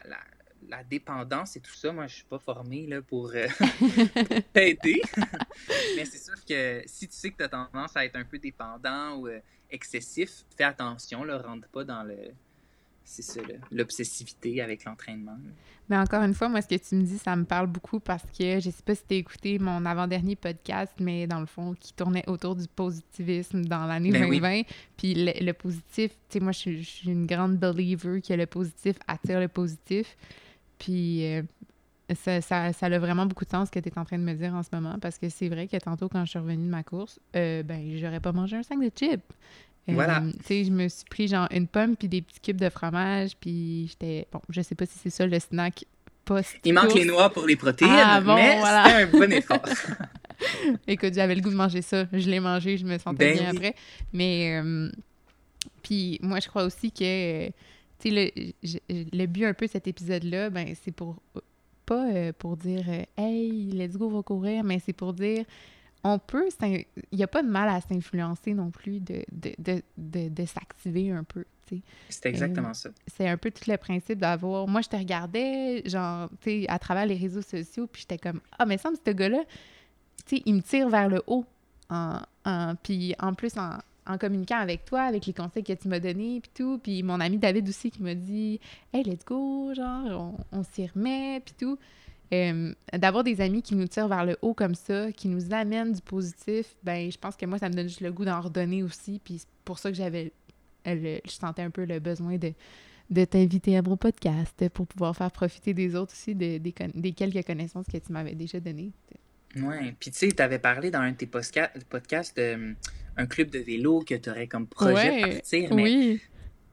dépendance 0.89 1.57
et 1.57 1.61
tout 1.61 1.75
ça, 1.75 1.93
moi, 1.93 2.07
je 2.07 2.17
suis 2.17 2.25
pas 2.25 2.39
formé 2.39 2.87
là, 2.87 3.03
pour, 3.03 3.33
euh, 3.35 3.47
t'aider. 4.53 5.03
Mais 5.97 6.05
c'est 6.05 6.19
sûr 6.19 6.45
que 6.45 6.83
si 6.87 7.09
tu 7.09 7.15
sais 7.15 7.31
que 7.31 7.37
tu 7.37 7.45
as 7.45 7.49
tendance 7.49 7.97
à 7.97 8.05
être 8.05 8.17
un 8.17 8.25
peu 8.25 8.39
dépendant 8.39 9.17
ou 9.17 9.29
euh, 9.29 9.41
excessif, 9.71 10.45
fais 10.57 10.65
attention, 10.65 11.25
ne 11.25 11.35
rentre 11.35 11.69
pas 11.69 11.85
dans 11.85 12.03
le 12.03 12.33
c'est 13.11 13.23
ça, 13.23 13.41
l'obsessivité 13.73 14.63
avec 14.63 14.85
l'entraînement. 14.85 15.37
Mais 15.89 15.97
encore 15.97 16.23
une 16.23 16.35
fois, 16.35 16.49
moi, 16.49 16.63
ce 16.63 16.69
que 16.69 16.77
tu 16.77 16.95
me 16.95 17.03
dis, 17.03 17.19
ça 17.19 17.35
me 17.35 17.45
parle 17.45 17.67
beaucoup 17.67 17.99
parce 17.99 18.23
que 18.23 18.61
je 18.61 18.71
sais 18.71 18.83
pas 18.85 18.95
si 18.95 19.03
tu 19.09 19.15
as 19.15 19.17
écouté 19.17 19.59
mon 19.59 19.85
avant-dernier 19.85 20.37
podcast, 20.37 20.93
mais 21.01 21.27
dans 21.27 21.41
le 21.41 21.47
fond, 21.47 21.75
qui 21.75 21.93
tournait 21.93 22.23
autour 22.29 22.55
du 22.55 22.69
positivisme 22.69 23.65
dans 23.65 23.87
l'année 23.87 24.13
2020. 24.13 24.41
Ben 24.41 24.65
Puis 24.97 25.15
le, 25.17 25.53
positif, 25.53 26.13
tu 26.29 26.39
sais, 26.39 26.41
moi, 26.41 26.53
je 26.53 26.81
suis 26.83 27.11
une 27.11 27.27
grande 27.27 27.57
believer 27.57 28.23
que 28.23 28.33
le 28.33 28.47
positif 28.47 28.97
attire 29.09 29.41
le 29.41 29.49
positif. 29.49 30.17
Puis 30.81 31.27
euh, 31.27 31.43
ça, 32.15 32.41
ça, 32.41 32.73
ça, 32.73 32.87
a 32.87 32.99
vraiment 32.99 33.27
beaucoup 33.27 33.45
de 33.45 33.51
sens 33.51 33.69
ce 33.69 33.73
que 33.73 33.79
tu 33.79 33.89
es 33.89 33.99
en 33.99 34.05
train 34.05 34.19
de 34.19 34.25
me 34.25 34.33
dire 34.33 34.53
en 34.55 34.65
ce 34.65 34.71
moment 34.73 34.99
parce 35.01 35.19
que 35.19 35.29
c'est 35.29 35.49
vrai 35.49 35.69
que 35.69 35.77
tantôt, 35.77 36.09
quand 36.09 36.25
je 36.25 36.31
suis 36.31 36.39
revenue 36.39 36.65
de 36.65 36.71
ma 36.71 36.83
course, 36.83 37.21
euh, 37.37 37.63
ben, 37.63 37.97
j'aurais 37.97 38.19
pas 38.19 38.33
mangé 38.33 38.57
un 38.57 38.63
sac 38.65 38.81
de 38.81 38.91
chips. 38.91 39.21
Euh, 39.89 39.93
voilà. 39.93 40.23
Tu 40.41 40.45
sais, 40.45 40.65
je 40.65 40.71
me 40.71 40.89
suis 40.89 41.05
pris 41.05 41.29
genre 41.29 41.47
une 41.53 41.69
pomme 41.69 41.97
puis 41.97 42.09
des 42.09 42.23
petits 42.23 42.41
cubes 42.41 42.61
de 42.61 42.71
fromage, 42.71 43.33
puis 43.39 43.87
j'étais. 43.89 44.27
Bon, 44.33 44.41
je 44.49 44.63
sais 44.63 44.75
pas 44.75 44.87
si 44.87 44.99
c'est 44.99 45.11
ça 45.11 45.27
le 45.27 45.39
snack 45.39 45.85
post. 46.25 46.57
Il 46.65 46.73
manque 46.73 46.95
les 46.95 47.05
noix 47.05 47.31
pour 47.31 47.47
les 47.47 47.57
protéines, 47.57 47.91
ah, 47.93 48.21
mais 48.21 48.59
voilà. 48.59 48.85
c'était 48.85 48.97
un 49.03 49.21
bon 49.21 49.33
effort. 49.33 49.63
Écoute, 50.87 51.13
j'avais 51.15 51.35
le 51.35 51.43
goût 51.43 51.51
de 51.51 51.57
manger 51.57 51.83
ça. 51.83 52.07
Je 52.13 52.31
l'ai 52.31 52.41
mangé, 52.41 52.79
je 52.79 52.87
me 52.87 52.97
sentais 52.97 53.35
ben 53.35 53.39
bien 53.39 53.51
après. 53.51 53.75
Mais. 54.15 54.63
puis 55.83 56.19
moi, 56.23 56.41
je 56.41 56.49
crois 56.49 56.65
aussi 56.65 56.91
que 56.91 57.51
le, 58.09 58.31
le 58.89 59.27
but 59.27 59.45
un 59.45 59.53
peu 59.53 59.67
de 59.67 59.71
cet 59.71 59.87
épisode-là, 59.87 60.49
ben, 60.49 60.75
c'est 60.83 60.93
pour 60.93 61.17
pas 61.85 62.09
euh, 62.09 62.33
pour 62.39 62.57
dire 62.57 62.85
euh, 62.89 63.05
Hey, 63.17 63.73
let's 63.73 63.97
go, 63.97 64.09
va 64.09 64.23
courir, 64.23 64.65
mais 64.65 64.79
c'est 64.79 64.93
pour 64.93 65.13
dire 65.13 65.45
on 66.03 66.19
peut, 66.19 66.49
il 66.63 66.87
n'y 67.13 67.23
a 67.23 67.27
pas 67.27 67.43
de 67.43 67.49
mal 67.49 67.69
à 67.69 67.81
s'influencer 67.83 68.55
non 68.55 68.71
plus 68.71 69.01
de, 69.01 69.23
de, 69.33 69.83
de, 69.99 70.29
de 70.29 70.45
s'activer 70.47 71.11
un 71.11 71.25
peu. 71.25 71.45
C'est 72.09 72.27
exactement 72.27 72.75
ça. 72.75 72.91
C'est 73.07 73.29
un 73.29 73.37
peu 73.37 73.51
tout 73.51 73.71
le 73.71 73.77
principe 73.77 74.19
d'avoir. 74.19 74.67
Moi, 74.67 74.81
je 74.81 74.89
te 74.89 74.97
regardais, 74.97 75.83
genre, 75.87 76.29
tu 76.41 76.63
sais, 76.63 76.67
à 76.69 76.79
travers 76.79 77.07
les 77.07 77.17
réseaux 77.17 77.43
sociaux, 77.43 77.87
puis 77.87 78.03
j'étais 78.03 78.19
comme 78.19 78.41
Ah, 78.59 78.67
mais 78.67 78.79
ça, 78.79 78.91
ce 79.07 79.11
gars-là, 79.13 79.43
tu 80.27 80.37
sais, 80.37 80.43
il 80.47 80.55
me 80.55 80.63
tire 80.63 80.89
vers 80.89 81.09
le 81.09 81.23
haut. 81.27 81.45
En, 81.91 82.21
en, 82.45 82.75
puis 82.77 83.15
en 83.19 83.35
plus, 83.35 83.57
en, 83.57 83.79
en 84.11 84.19
communiquant 84.19 84.59
avec 84.59 84.85
toi, 84.85 85.03
avec 85.03 85.27
les 85.27 85.33
conseils 85.33 85.65
que 85.65 85.73
tu 85.73 85.89
m'as 85.89 86.01
donnés, 86.01 86.41
puis 86.41 86.51
tout. 86.55 86.79
Puis 86.83 87.03
mon 87.03 87.21
ami 87.21 87.39
David 87.39 87.69
aussi 87.69 87.91
qui 87.91 88.03
m'a 88.03 88.15
dit 88.15 88.61
Hey, 88.93 89.05
let's 89.05 89.25
go, 89.25 89.73
genre, 89.75 90.35
on, 90.53 90.63
s'y 90.63 90.87
remet, 90.87 91.41
puis 91.45 91.55
tout. 91.59 91.79
Euh, 92.33 92.73
d'avoir 92.93 93.25
des 93.25 93.41
amis 93.41 93.61
qui 93.61 93.75
nous 93.75 93.89
tirent 93.89 94.07
vers 94.07 94.25
le 94.25 94.39
haut 94.41 94.55
comme 94.55 94.77
ça, 94.77 95.11
qui 95.11 95.27
nous 95.27 95.53
amènent 95.53 95.93
du 95.93 96.01
positif, 96.01 96.77
ben 96.85 97.11
je 97.11 97.19
pense 97.19 97.37
que 97.37 97.45
moi, 97.45 97.59
ça 97.59 97.69
me 97.69 97.75
donne 97.75 97.89
juste 97.89 98.03
le 98.03 98.13
goût 98.13 98.25
d'en 98.25 98.41
redonner 98.41 98.83
aussi. 98.83 99.21
Puis 99.23 99.39
c'est 99.39 99.49
pour 99.65 99.79
ça 99.79 99.91
que 99.91 99.97
j'avais. 99.97 100.33
je 100.87 101.19
sentais 101.27 101.63
un 101.63 101.71
peu 101.71 101.85
le 101.85 101.99
besoin 101.99 102.37
de, 102.37 103.25
t'inviter 103.25 103.77
à 103.77 103.83
mon 103.83 103.97
podcast 103.97 104.69
pour 104.69 104.87
pouvoir 104.87 105.17
faire 105.17 105.33
profiter 105.33 105.75
des 105.75 105.97
autres 105.97 106.13
aussi 106.13 106.35
de, 106.35 106.59
des, 106.59 107.13
quelques 107.13 107.45
connaissances 107.45 107.87
que 107.87 107.99
tu 107.99 108.13
m'avais 108.13 108.35
déjà 108.37 108.61
données. 108.61 108.93
Oui, 109.57 109.93
puis 109.99 110.13
tu 110.13 110.19
sais, 110.19 110.29
tu 110.29 110.41
avais 110.41 110.61
parlé 110.61 110.93
dans 110.93 111.01
un 111.01 111.11
de 111.11 111.17
tes 111.17 111.27
podcasts 111.27 112.37
de 112.37 112.77
un 113.17 113.27
club 113.27 113.51
de 113.51 113.59
vélo 113.59 114.01
que 114.01 114.15
tu 114.15 114.31
aurais 114.31 114.47
comme 114.47 114.67
projet 114.67 115.21
de 115.21 115.35
partir. 115.35 115.75
Mais 115.75 115.83
oui. 115.83 116.21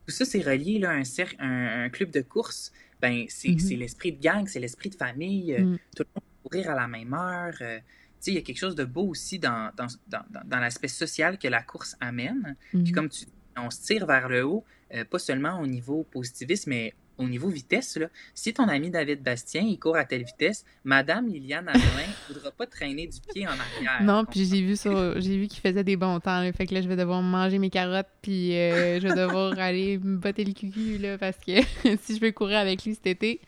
tout 0.06 0.12
ça, 0.12 0.26
c'est 0.26 0.42
relié 0.42 0.80
là, 0.80 0.92
à 0.92 1.44
un, 1.44 1.86
un, 1.86 1.90
club 1.90 2.12
de 2.12 2.22
course. 2.22 2.72
Ben, 3.02 3.26
c'est 3.30 3.50
l'esprit 3.76 4.12
de 4.12 4.22
gang, 4.22 4.48
c'est 4.48 4.60
l'esprit 4.60 4.90
de 4.90 4.96
famille. 4.96 5.54
Euh, 5.54 5.64
mm. 5.64 5.78
Tout 5.96 6.04
le 6.04 6.10
monde 6.16 6.24
peut 6.24 6.50
courir 6.50 6.72
à 6.72 6.76
la 6.76 6.88
même 6.88 7.14
heure. 7.14 7.56
Euh, 7.62 7.80
il 8.26 8.34
y 8.34 8.38
a 8.38 8.42
quelque 8.42 8.58
chose 8.58 8.76
de 8.76 8.84
beau 8.84 9.08
aussi 9.08 9.40
dans, 9.40 9.72
dans, 9.78 9.88
dans, 10.08 10.24
dans 10.44 10.60
l'aspect 10.60 10.88
social 10.88 11.38
que 11.38 11.48
la 11.48 11.62
course 11.62 11.96
amène. 12.00 12.56
Puis 12.72 12.80
mm-hmm. 12.80 12.92
comme 12.92 13.10
tu 13.10 13.26
on 13.58 13.70
se 13.70 13.82
tire 13.82 14.06
vers 14.06 14.30
le 14.30 14.46
haut, 14.46 14.64
euh, 14.94 15.04
pas 15.06 15.20
seulement 15.20 15.60
au 15.60 15.68
niveau 15.68 16.04
positivisme, 16.04 16.70
mais 16.70 16.94
au 17.18 17.28
niveau 17.28 17.50
vitesse, 17.50 17.98
là, 17.98 18.08
si 18.34 18.54
ton 18.54 18.68
ami 18.68 18.90
David 18.90 19.24
Bastien, 19.24 19.62
il 19.62 19.80
court 19.80 19.96
à 19.96 20.06
telle 20.06 20.24
vitesse, 20.24 20.66
Madame 20.84 21.28
Liliane 21.28 21.68
Amelin 21.68 21.82
ne 21.82 22.28
voudra 22.34 22.52
pas 22.52 22.68
traîner 22.68 23.08
du 23.08 23.20
pied 23.34 23.48
en 23.48 23.52
arrière. 23.52 24.04
Non, 24.04 24.26
puis 24.26 24.46
j'ai 24.46 24.62
vu 24.62 24.76
sur, 24.76 25.20
j'ai 25.20 25.38
vu 25.38 25.48
qu'il 25.48 25.62
faisait 25.62 25.84
des 25.84 25.96
bons 25.96 26.20
temps. 26.20 26.42
Là, 26.42 26.52
fait 26.54 26.68
que 26.68 26.74
là, 26.74 26.82
je 26.82 26.88
vais 26.88 26.96
devoir 26.96 27.22
manger 27.22 27.60
mes 27.60 27.70
carottes, 27.70 28.08
puis 28.22 28.56
euh, 28.56 29.00
je 29.00 29.08
vais 29.08 29.16
devoir 29.16 29.58
aller 29.60 29.98
me 29.98 30.18
botter 30.18 30.46
le 30.46 30.54
cucu, 30.54 30.98
là, 30.98 31.18
parce 31.18 31.38
que 31.38 31.62
si 32.02 32.16
je 32.16 32.22
veux 32.22 32.32
courir 32.32 32.60
avec 32.60 32.84
lui 32.84 32.94
cet 32.94 33.08
été... 33.08 33.42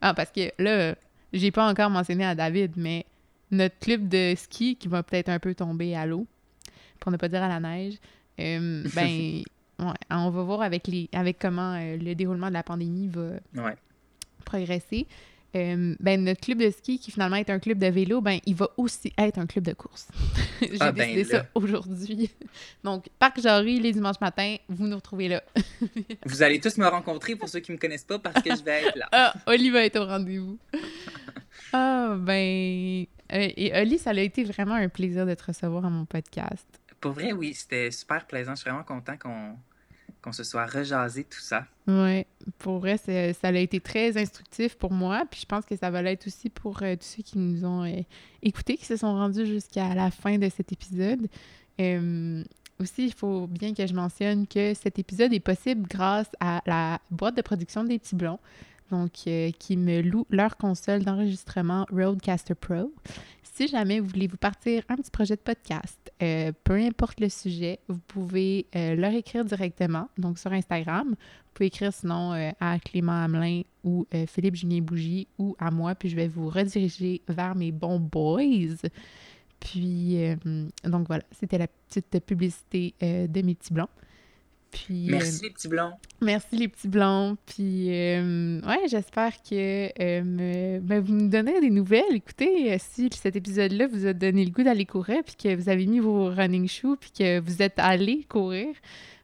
Ah, 0.00 0.12
parce 0.12 0.30
que 0.30 0.52
là, 0.58 0.94
j'ai 1.32 1.50
pas 1.50 1.68
encore 1.68 1.90
mentionné 1.90 2.24
à 2.24 2.34
David, 2.34 2.72
mais 2.76 3.06
notre 3.50 3.78
club 3.78 4.08
de 4.08 4.34
ski 4.36 4.76
qui 4.76 4.88
va 4.88 5.02
peut-être 5.02 5.30
un 5.30 5.38
peu 5.38 5.54
tomber 5.54 5.96
à 5.96 6.06
l'eau, 6.06 6.26
pour 7.00 7.10
ne 7.10 7.16
pas 7.16 7.28
dire 7.28 7.42
à 7.42 7.48
la 7.48 7.60
neige, 7.60 7.94
euh, 8.40 8.84
ben... 8.94 9.42
Ouais, 9.78 9.92
on 10.10 10.30
va 10.30 10.42
voir 10.42 10.62
avec, 10.62 10.86
les, 10.86 11.08
avec 11.12 11.38
comment 11.38 11.74
euh, 11.74 11.96
le 11.96 12.14
déroulement 12.14 12.48
de 12.48 12.54
la 12.54 12.62
pandémie 12.62 13.08
va 13.08 13.72
progresser. 14.44 15.06
Euh, 15.56 15.94
ben, 16.00 16.22
notre 16.22 16.40
club 16.40 16.58
de 16.58 16.70
ski, 16.70 16.98
qui 16.98 17.10
finalement 17.10 17.36
est 17.36 17.48
un 17.48 17.58
club 17.58 17.78
de 17.78 17.86
vélo, 17.86 18.20
ben, 18.20 18.40
il 18.44 18.54
va 18.54 18.68
aussi 18.76 19.12
être 19.16 19.38
un 19.38 19.46
club 19.46 19.64
de 19.64 19.72
course. 19.72 20.08
J'ai 20.60 20.76
ah, 20.80 20.92
ben, 20.92 21.14
décidé 21.14 21.24
ça 21.24 21.46
aujourd'hui. 21.54 22.30
Donc, 22.84 23.06
Parc 23.18 23.40
Jarry, 23.40 23.80
les 23.80 23.92
dimanches 23.92 24.20
matins, 24.20 24.56
vous 24.68 24.86
nous 24.86 24.96
retrouvez 24.96 25.28
là. 25.28 25.42
vous 26.26 26.42
allez 26.42 26.60
tous 26.60 26.76
me 26.76 26.86
rencontrer 26.86 27.36
pour 27.36 27.48
ceux 27.48 27.60
qui 27.60 27.70
ne 27.70 27.76
me 27.76 27.80
connaissent 27.80 28.04
pas 28.04 28.18
parce 28.18 28.42
que 28.42 28.54
je 28.54 28.62
vais 28.62 28.84
être 28.84 28.96
là. 28.96 29.08
ah, 29.12 29.34
Oli 29.46 29.70
va 29.70 29.84
être 29.84 29.98
au 29.98 30.06
rendez-vous. 30.06 30.58
ah, 31.72 32.16
ben. 32.18 33.06
Euh, 33.32 33.48
et 33.56 33.72
Oli, 33.80 33.98
ça 33.98 34.10
a 34.10 34.20
été 34.20 34.44
vraiment 34.44 34.74
un 34.74 34.88
plaisir 34.88 35.26
de 35.26 35.34
te 35.34 35.44
recevoir 35.44 35.84
à 35.86 35.90
mon 35.90 36.04
podcast. 36.04 36.66
Pour 37.00 37.12
vrai, 37.12 37.32
oui, 37.32 37.54
c'était 37.54 37.90
super 37.90 38.26
plaisant. 38.26 38.54
Je 38.54 38.60
suis 38.60 38.70
vraiment 38.70 38.84
content 38.84 39.16
qu'on 39.16 39.56
qu'on 40.26 40.32
se 40.32 40.42
soit 40.42 40.66
rejasé 40.66 41.22
tout 41.22 41.40
ça. 41.40 41.66
Oui, 41.86 42.26
pour 42.58 42.80
vrai, 42.80 42.96
ça 42.98 43.48
a 43.48 43.52
été 43.52 43.78
très 43.78 44.20
instructif 44.20 44.74
pour 44.74 44.90
moi, 44.90 45.22
puis 45.30 45.40
je 45.40 45.46
pense 45.46 45.64
que 45.64 45.76
ça 45.76 45.88
va 45.88 46.02
l'être 46.02 46.26
aussi 46.26 46.50
pour 46.50 46.80
tous 46.80 46.96
ceux 47.00 47.22
qui 47.22 47.38
nous 47.38 47.64
ont 47.64 48.04
écoutés, 48.42 48.76
qui 48.76 48.86
se 48.86 48.96
sont 48.96 49.14
rendus 49.14 49.46
jusqu'à 49.46 49.94
la 49.94 50.10
fin 50.10 50.36
de 50.36 50.48
cet 50.48 50.72
épisode. 50.72 51.28
Aussi, 51.78 53.06
il 53.06 53.12
faut 53.14 53.46
bien 53.46 53.72
que 53.72 53.86
je 53.86 53.94
mentionne 53.94 54.48
que 54.48 54.74
cet 54.74 54.98
épisode 54.98 55.32
est 55.32 55.40
possible 55.40 55.86
grâce 55.88 56.28
à 56.40 56.60
la 56.66 57.00
boîte 57.10 57.36
de 57.36 57.42
production 57.42 57.84
des 57.84 57.98
petits 58.00 58.16
blonds, 58.16 58.40
donc 58.90 59.12
euh, 59.26 59.50
qui 59.58 59.76
me 59.76 60.02
loue 60.02 60.26
leur 60.28 60.56
console 60.56 61.02
d'enregistrement 61.02 61.86
Roadcaster 61.90 62.54
Pro. 62.54 62.92
Si 63.42 63.68
jamais 63.68 64.00
vous 64.00 64.08
voulez 64.08 64.26
vous 64.26 64.36
partir 64.36 64.82
un 64.88 64.96
petit 64.96 65.10
projet 65.10 65.36
de 65.36 65.40
podcast, 65.40 66.05
euh, 66.22 66.52
peu 66.64 66.74
importe 66.74 67.20
le 67.20 67.28
sujet, 67.28 67.78
vous 67.88 67.98
pouvez 67.98 68.66
euh, 68.74 68.94
leur 68.94 69.12
écrire 69.12 69.44
directement, 69.44 70.08
donc 70.18 70.38
sur 70.38 70.52
Instagram. 70.52 71.08
Vous 71.10 71.52
pouvez 71.54 71.66
écrire 71.66 71.92
sinon 71.92 72.32
à 72.60 72.78
Clément 72.78 73.24
Hamelin 73.24 73.62
ou 73.82 74.06
Philippe 74.26 74.56
Julien 74.56 74.82
Bougie 74.82 75.26
ou 75.38 75.56
à 75.58 75.70
moi, 75.70 75.94
puis 75.94 76.10
je 76.10 76.16
vais 76.16 76.28
vous 76.28 76.50
rediriger 76.50 77.22
vers 77.28 77.54
mes 77.54 77.72
bons 77.72 77.98
boys. 77.98 78.76
Puis, 79.60 80.24
euh, 80.24 80.36
donc 80.84 81.06
voilà, 81.08 81.24
c'était 81.32 81.58
la 81.58 81.66
petite 81.66 82.24
publicité 82.24 82.94
euh, 83.02 83.26
de 83.26 83.42
mes 83.42 83.54
petits 83.54 83.72
blonds. 83.72 83.88
Puis, 84.70 85.08
merci 85.10 85.42
les 85.42 85.50
petits 85.50 85.68
blonds. 85.68 85.92
Merci 86.20 86.56
les 86.56 86.68
petits 86.68 86.88
blonds. 86.88 87.36
Puis, 87.46 87.88
euh, 87.90 88.60
ouais, 88.60 88.88
j'espère 88.88 89.32
que 89.42 90.80
ben, 90.80 91.00
vous 91.00 91.12
nous 91.14 91.28
donnerez 91.28 91.60
des 91.60 91.70
nouvelles. 91.70 92.14
Écoutez, 92.14 92.76
si 92.78 93.08
cet 93.12 93.36
épisode-là 93.36 93.86
vous 93.86 94.06
a 94.06 94.12
donné 94.12 94.44
le 94.44 94.50
goût 94.50 94.62
d'aller 94.62 94.86
courir, 94.86 95.22
puis 95.24 95.36
que 95.36 95.54
vous 95.54 95.68
avez 95.68 95.86
mis 95.86 96.00
vos 96.00 96.26
running 96.26 96.68
shoes, 96.68 96.96
puis 96.96 97.10
que 97.10 97.40
vous 97.40 97.62
êtes 97.62 97.78
allé 97.78 98.24
courir, 98.28 98.74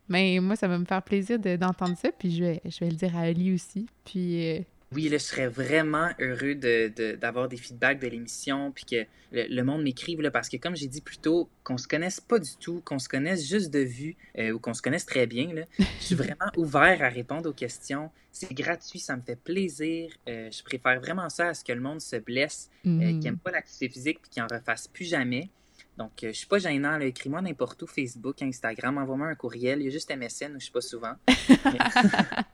mais 0.08 0.38
ben, 0.38 0.44
moi, 0.46 0.56
ça 0.56 0.68
va 0.68 0.78
me 0.78 0.84
faire 0.84 1.02
plaisir 1.02 1.38
d'entendre 1.38 1.96
ça. 1.96 2.10
Puis, 2.12 2.34
je 2.36 2.44
vais, 2.44 2.62
je 2.64 2.80
vais 2.80 2.90
le 2.90 2.96
dire 2.96 3.16
à 3.16 3.20
Ali 3.20 3.52
aussi. 3.52 3.86
Puis, 4.04 4.64
oui, 4.94 5.08
là, 5.08 5.18
je 5.18 5.24
serais 5.24 5.48
vraiment 5.48 6.10
heureux 6.18 6.54
d'avoir 6.54 7.48
de, 7.48 7.54
des 7.54 7.56
feedbacks 7.56 8.00
de 8.00 8.06
l'émission, 8.06 8.72
puis 8.72 8.84
que 8.84 9.06
le, 9.32 9.62
monde 9.62 9.82
m'écrive, 9.82 10.20
parce 10.30 10.48
que 10.48 10.56
comme 10.56 10.76
j'ai 10.76 10.86
dit 10.86 11.00
plus 11.00 11.18
tôt, 11.18 11.48
qu'on 11.64 11.78
se 11.78 11.88
connaisse 11.88 12.20
pas 12.20 12.38
du 12.38 12.56
tout, 12.60 12.82
qu'on 12.84 12.98
se 12.98 13.08
connaisse 13.08 13.48
juste 13.48 13.70
de 13.70 13.80
vue, 13.80 14.16
euh, 14.38 14.52
ou 14.52 14.58
qu'on 14.58 14.74
se 14.74 14.82
connaisse 14.82 15.06
très 15.06 15.26
bien, 15.26 15.52
là, 15.52 15.62
je 15.78 16.04
suis 16.04 16.14
vraiment 16.14 16.50
ouvert 16.56 17.02
à 17.02 17.08
répondre 17.08 17.48
aux 17.48 17.54
questions. 17.54 18.10
C'est 18.30 18.52
gratuit, 18.52 18.98
ça 18.98 19.16
me 19.16 19.22
fait 19.22 19.36
plaisir. 19.36 20.10
Euh, 20.28 20.50
je 20.50 20.62
préfère 20.62 21.00
vraiment 21.00 21.28
ça 21.28 21.48
à 21.48 21.54
ce 21.54 21.64
que 21.64 21.72
le 21.72 21.80
monde 21.80 22.00
se 22.00 22.16
blesse, 22.16 22.70
euh, 22.86 22.90
mm. 22.90 23.20
qui 23.20 23.24
n'aime 23.26 23.38
pas 23.38 23.50
l'activité 23.50 23.88
physique, 23.88 24.20
puis 24.22 24.30
qui 24.30 24.40
en 24.40 24.46
refasse 24.46 24.88
plus 24.88 25.04
jamais. 25.04 25.50
Donc, 25.98 26.12
je 26.22 26.32
suis 26.32 26.46
pas 26.46 26.58
gênant. 26.58 26.98
Écris-moi 27.00 27.42
n'importe 27.42 27.82
où, 27.82 27.86
Facebook, 27.86 28.40
Instagram, 28.40 28.96
envoie-moi 28.96 29.26
un 29.26 29.34
courriel. 29.34 29.80
Il 29.80 29.84
y 29.84 29.88
a 29.88 29.90
juste 29.90 30.10
MSN 30.14 30.52
où 30.56 30.58
je 30.58 30.64
suis 30.64 30.72
pas 30.72 30.80
souvent. 30.80 31.14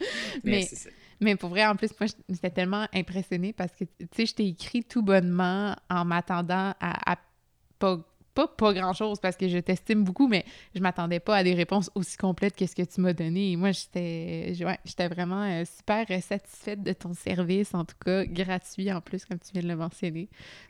Mais, 0.44 0.62
c'est 0.62 0.76
ça. 0.76 0.90
Mais 1.20 1.36
pour 1.36 1.50
vrai, 1.50 1.66
en 1.66 1.76
plus, 1.76 1.90
moi, 2.00 2.08
j'étais 2.28 2.50
tellement 2.50 2.86
impressionnée 2.94 3.52
parce 3.52 3.72
que, 3.72 3.84
tu 3.84 4.06
sais, 4.14 4.26
je 4.26 4.34
t'ai 4.34 4.46
écrit 4.48 4.82
tout 4.84 5.02
bonnement 5.02 5.76
en 5.90 6.04
m'attendant 6.04 6.74
à, 6.80 7.16
pas, 7.78 7.98
pas, 8.34 8.72
grand-chose 8.72 9.20
parce 9.20 9.36
que 9.36 9.48
je 9.48 9.58
t'estime 9.58 10.04
beaucoup, 10.04 10.28
mais 10.28 10.44
je 10.74 10.80
m'attendais 10.80 11.20
pas 11.20 11.36
à 11.36 11.44
des 11.44 11.54
réponses 11.54 11.90
aussi 11.94 12.16
complètes 12.16 12.56
que 12.56 12.66
ce 12.66 12.74
que 12.74 12.82
tu 12.82 13.00
m'as 13.00 13.12
donné. 13.12 13.52
Et 13.52 13.56
moi, 13.56 13.72
j'étais 13.72 14.54
j'étais 14.84 15.08
vraiment 15.08 15.42
euh, 15.42 15.64
super 15.64 16.06
satisfaite 16.22 16.82
de 16.82 16.92
ton 16.92 17.12
service, 17.12 17.74
en 17.74 17.84
tout 17.84 17.96
cas, 18.02 18.24
gratuit 18.24 18.90
en 18.92 19.00
plus, 19.00 19.24
comme 19.26 19.38
tu 19.38 19.52
viens 19.52 19.62
de 19.62 19.68
le 19.68 19.76
mentionner. 19.76 20.28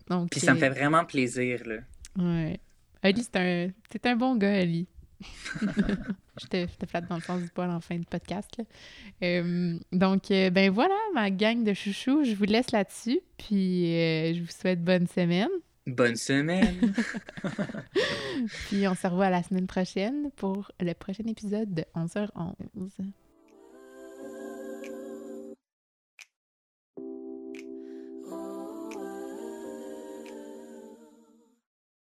Donc, 0.08 0.30
Puis 0.30 0.40
ça 0.40 0.52
me 0.52 0.58
euh, 0.58 0.60
fait 0.60 0.70
vraiment 0.70 1.04
plaisir, 1.04 1.62
là. 1.66 1.76
Ouais. 2.18 2.58
Ali, 3.02 3.22
c'est 3.22 3.36
un, 3.36 3.70
un 4.10 4.16
bon 4.16 4.36
gars, 4.36 4.54
Ali. 4.54 4.86
je, 5.60 6.46
te, 6.46 6.66
je, 6.66 6.76
te, 6.76 6.86
flatte 6.86 7.08
dans 7.08 7.16
le 7.16 7.22
sens 7.22 7.42
du 7.42 7.48
poil 7.48 7.70
en 7.70 7.80
fin 7.80 7.98
de 7.98 8.04
podcast. 8.04 8.60
Euh, 9.22 9.78
donc, 9.92 10.30
euh, 10.30 10.50
ben 10.50 10.70
voilà, 10.70 10.96
ma 11.14 11.30
gang 11.30 11.62
de 11.62 11.74
chouchous, 11.74 12.24
je 12.24 12.34
vous 12.34 12.44
laisse 12.44 12.70
là-dessus. 12.72 13.20
Puis, 13.36 13.94
euh, 13.94 14.34
je 14.34 14.40
vous 14.40 14.50
souhaite 14.50 14.82
bonne 14.82 15.06
semaine. 15.06 15.50
Bonne 15.86 16.16
semaine! 16.16 16.94
puis, 18.68 18.86
on 18.86 18.94
se 18.94 19.06
revoit 19.06 19.30
la 19.30 19.42
semaine 19.42 19.66
prochaine 19.66 20.30
pour 20.36 20.70
le 20.80 20.92
prochain 20.94 21.24
épisode 21.26 21.72
de 21.72 21.84
11h11. 21.94 23.12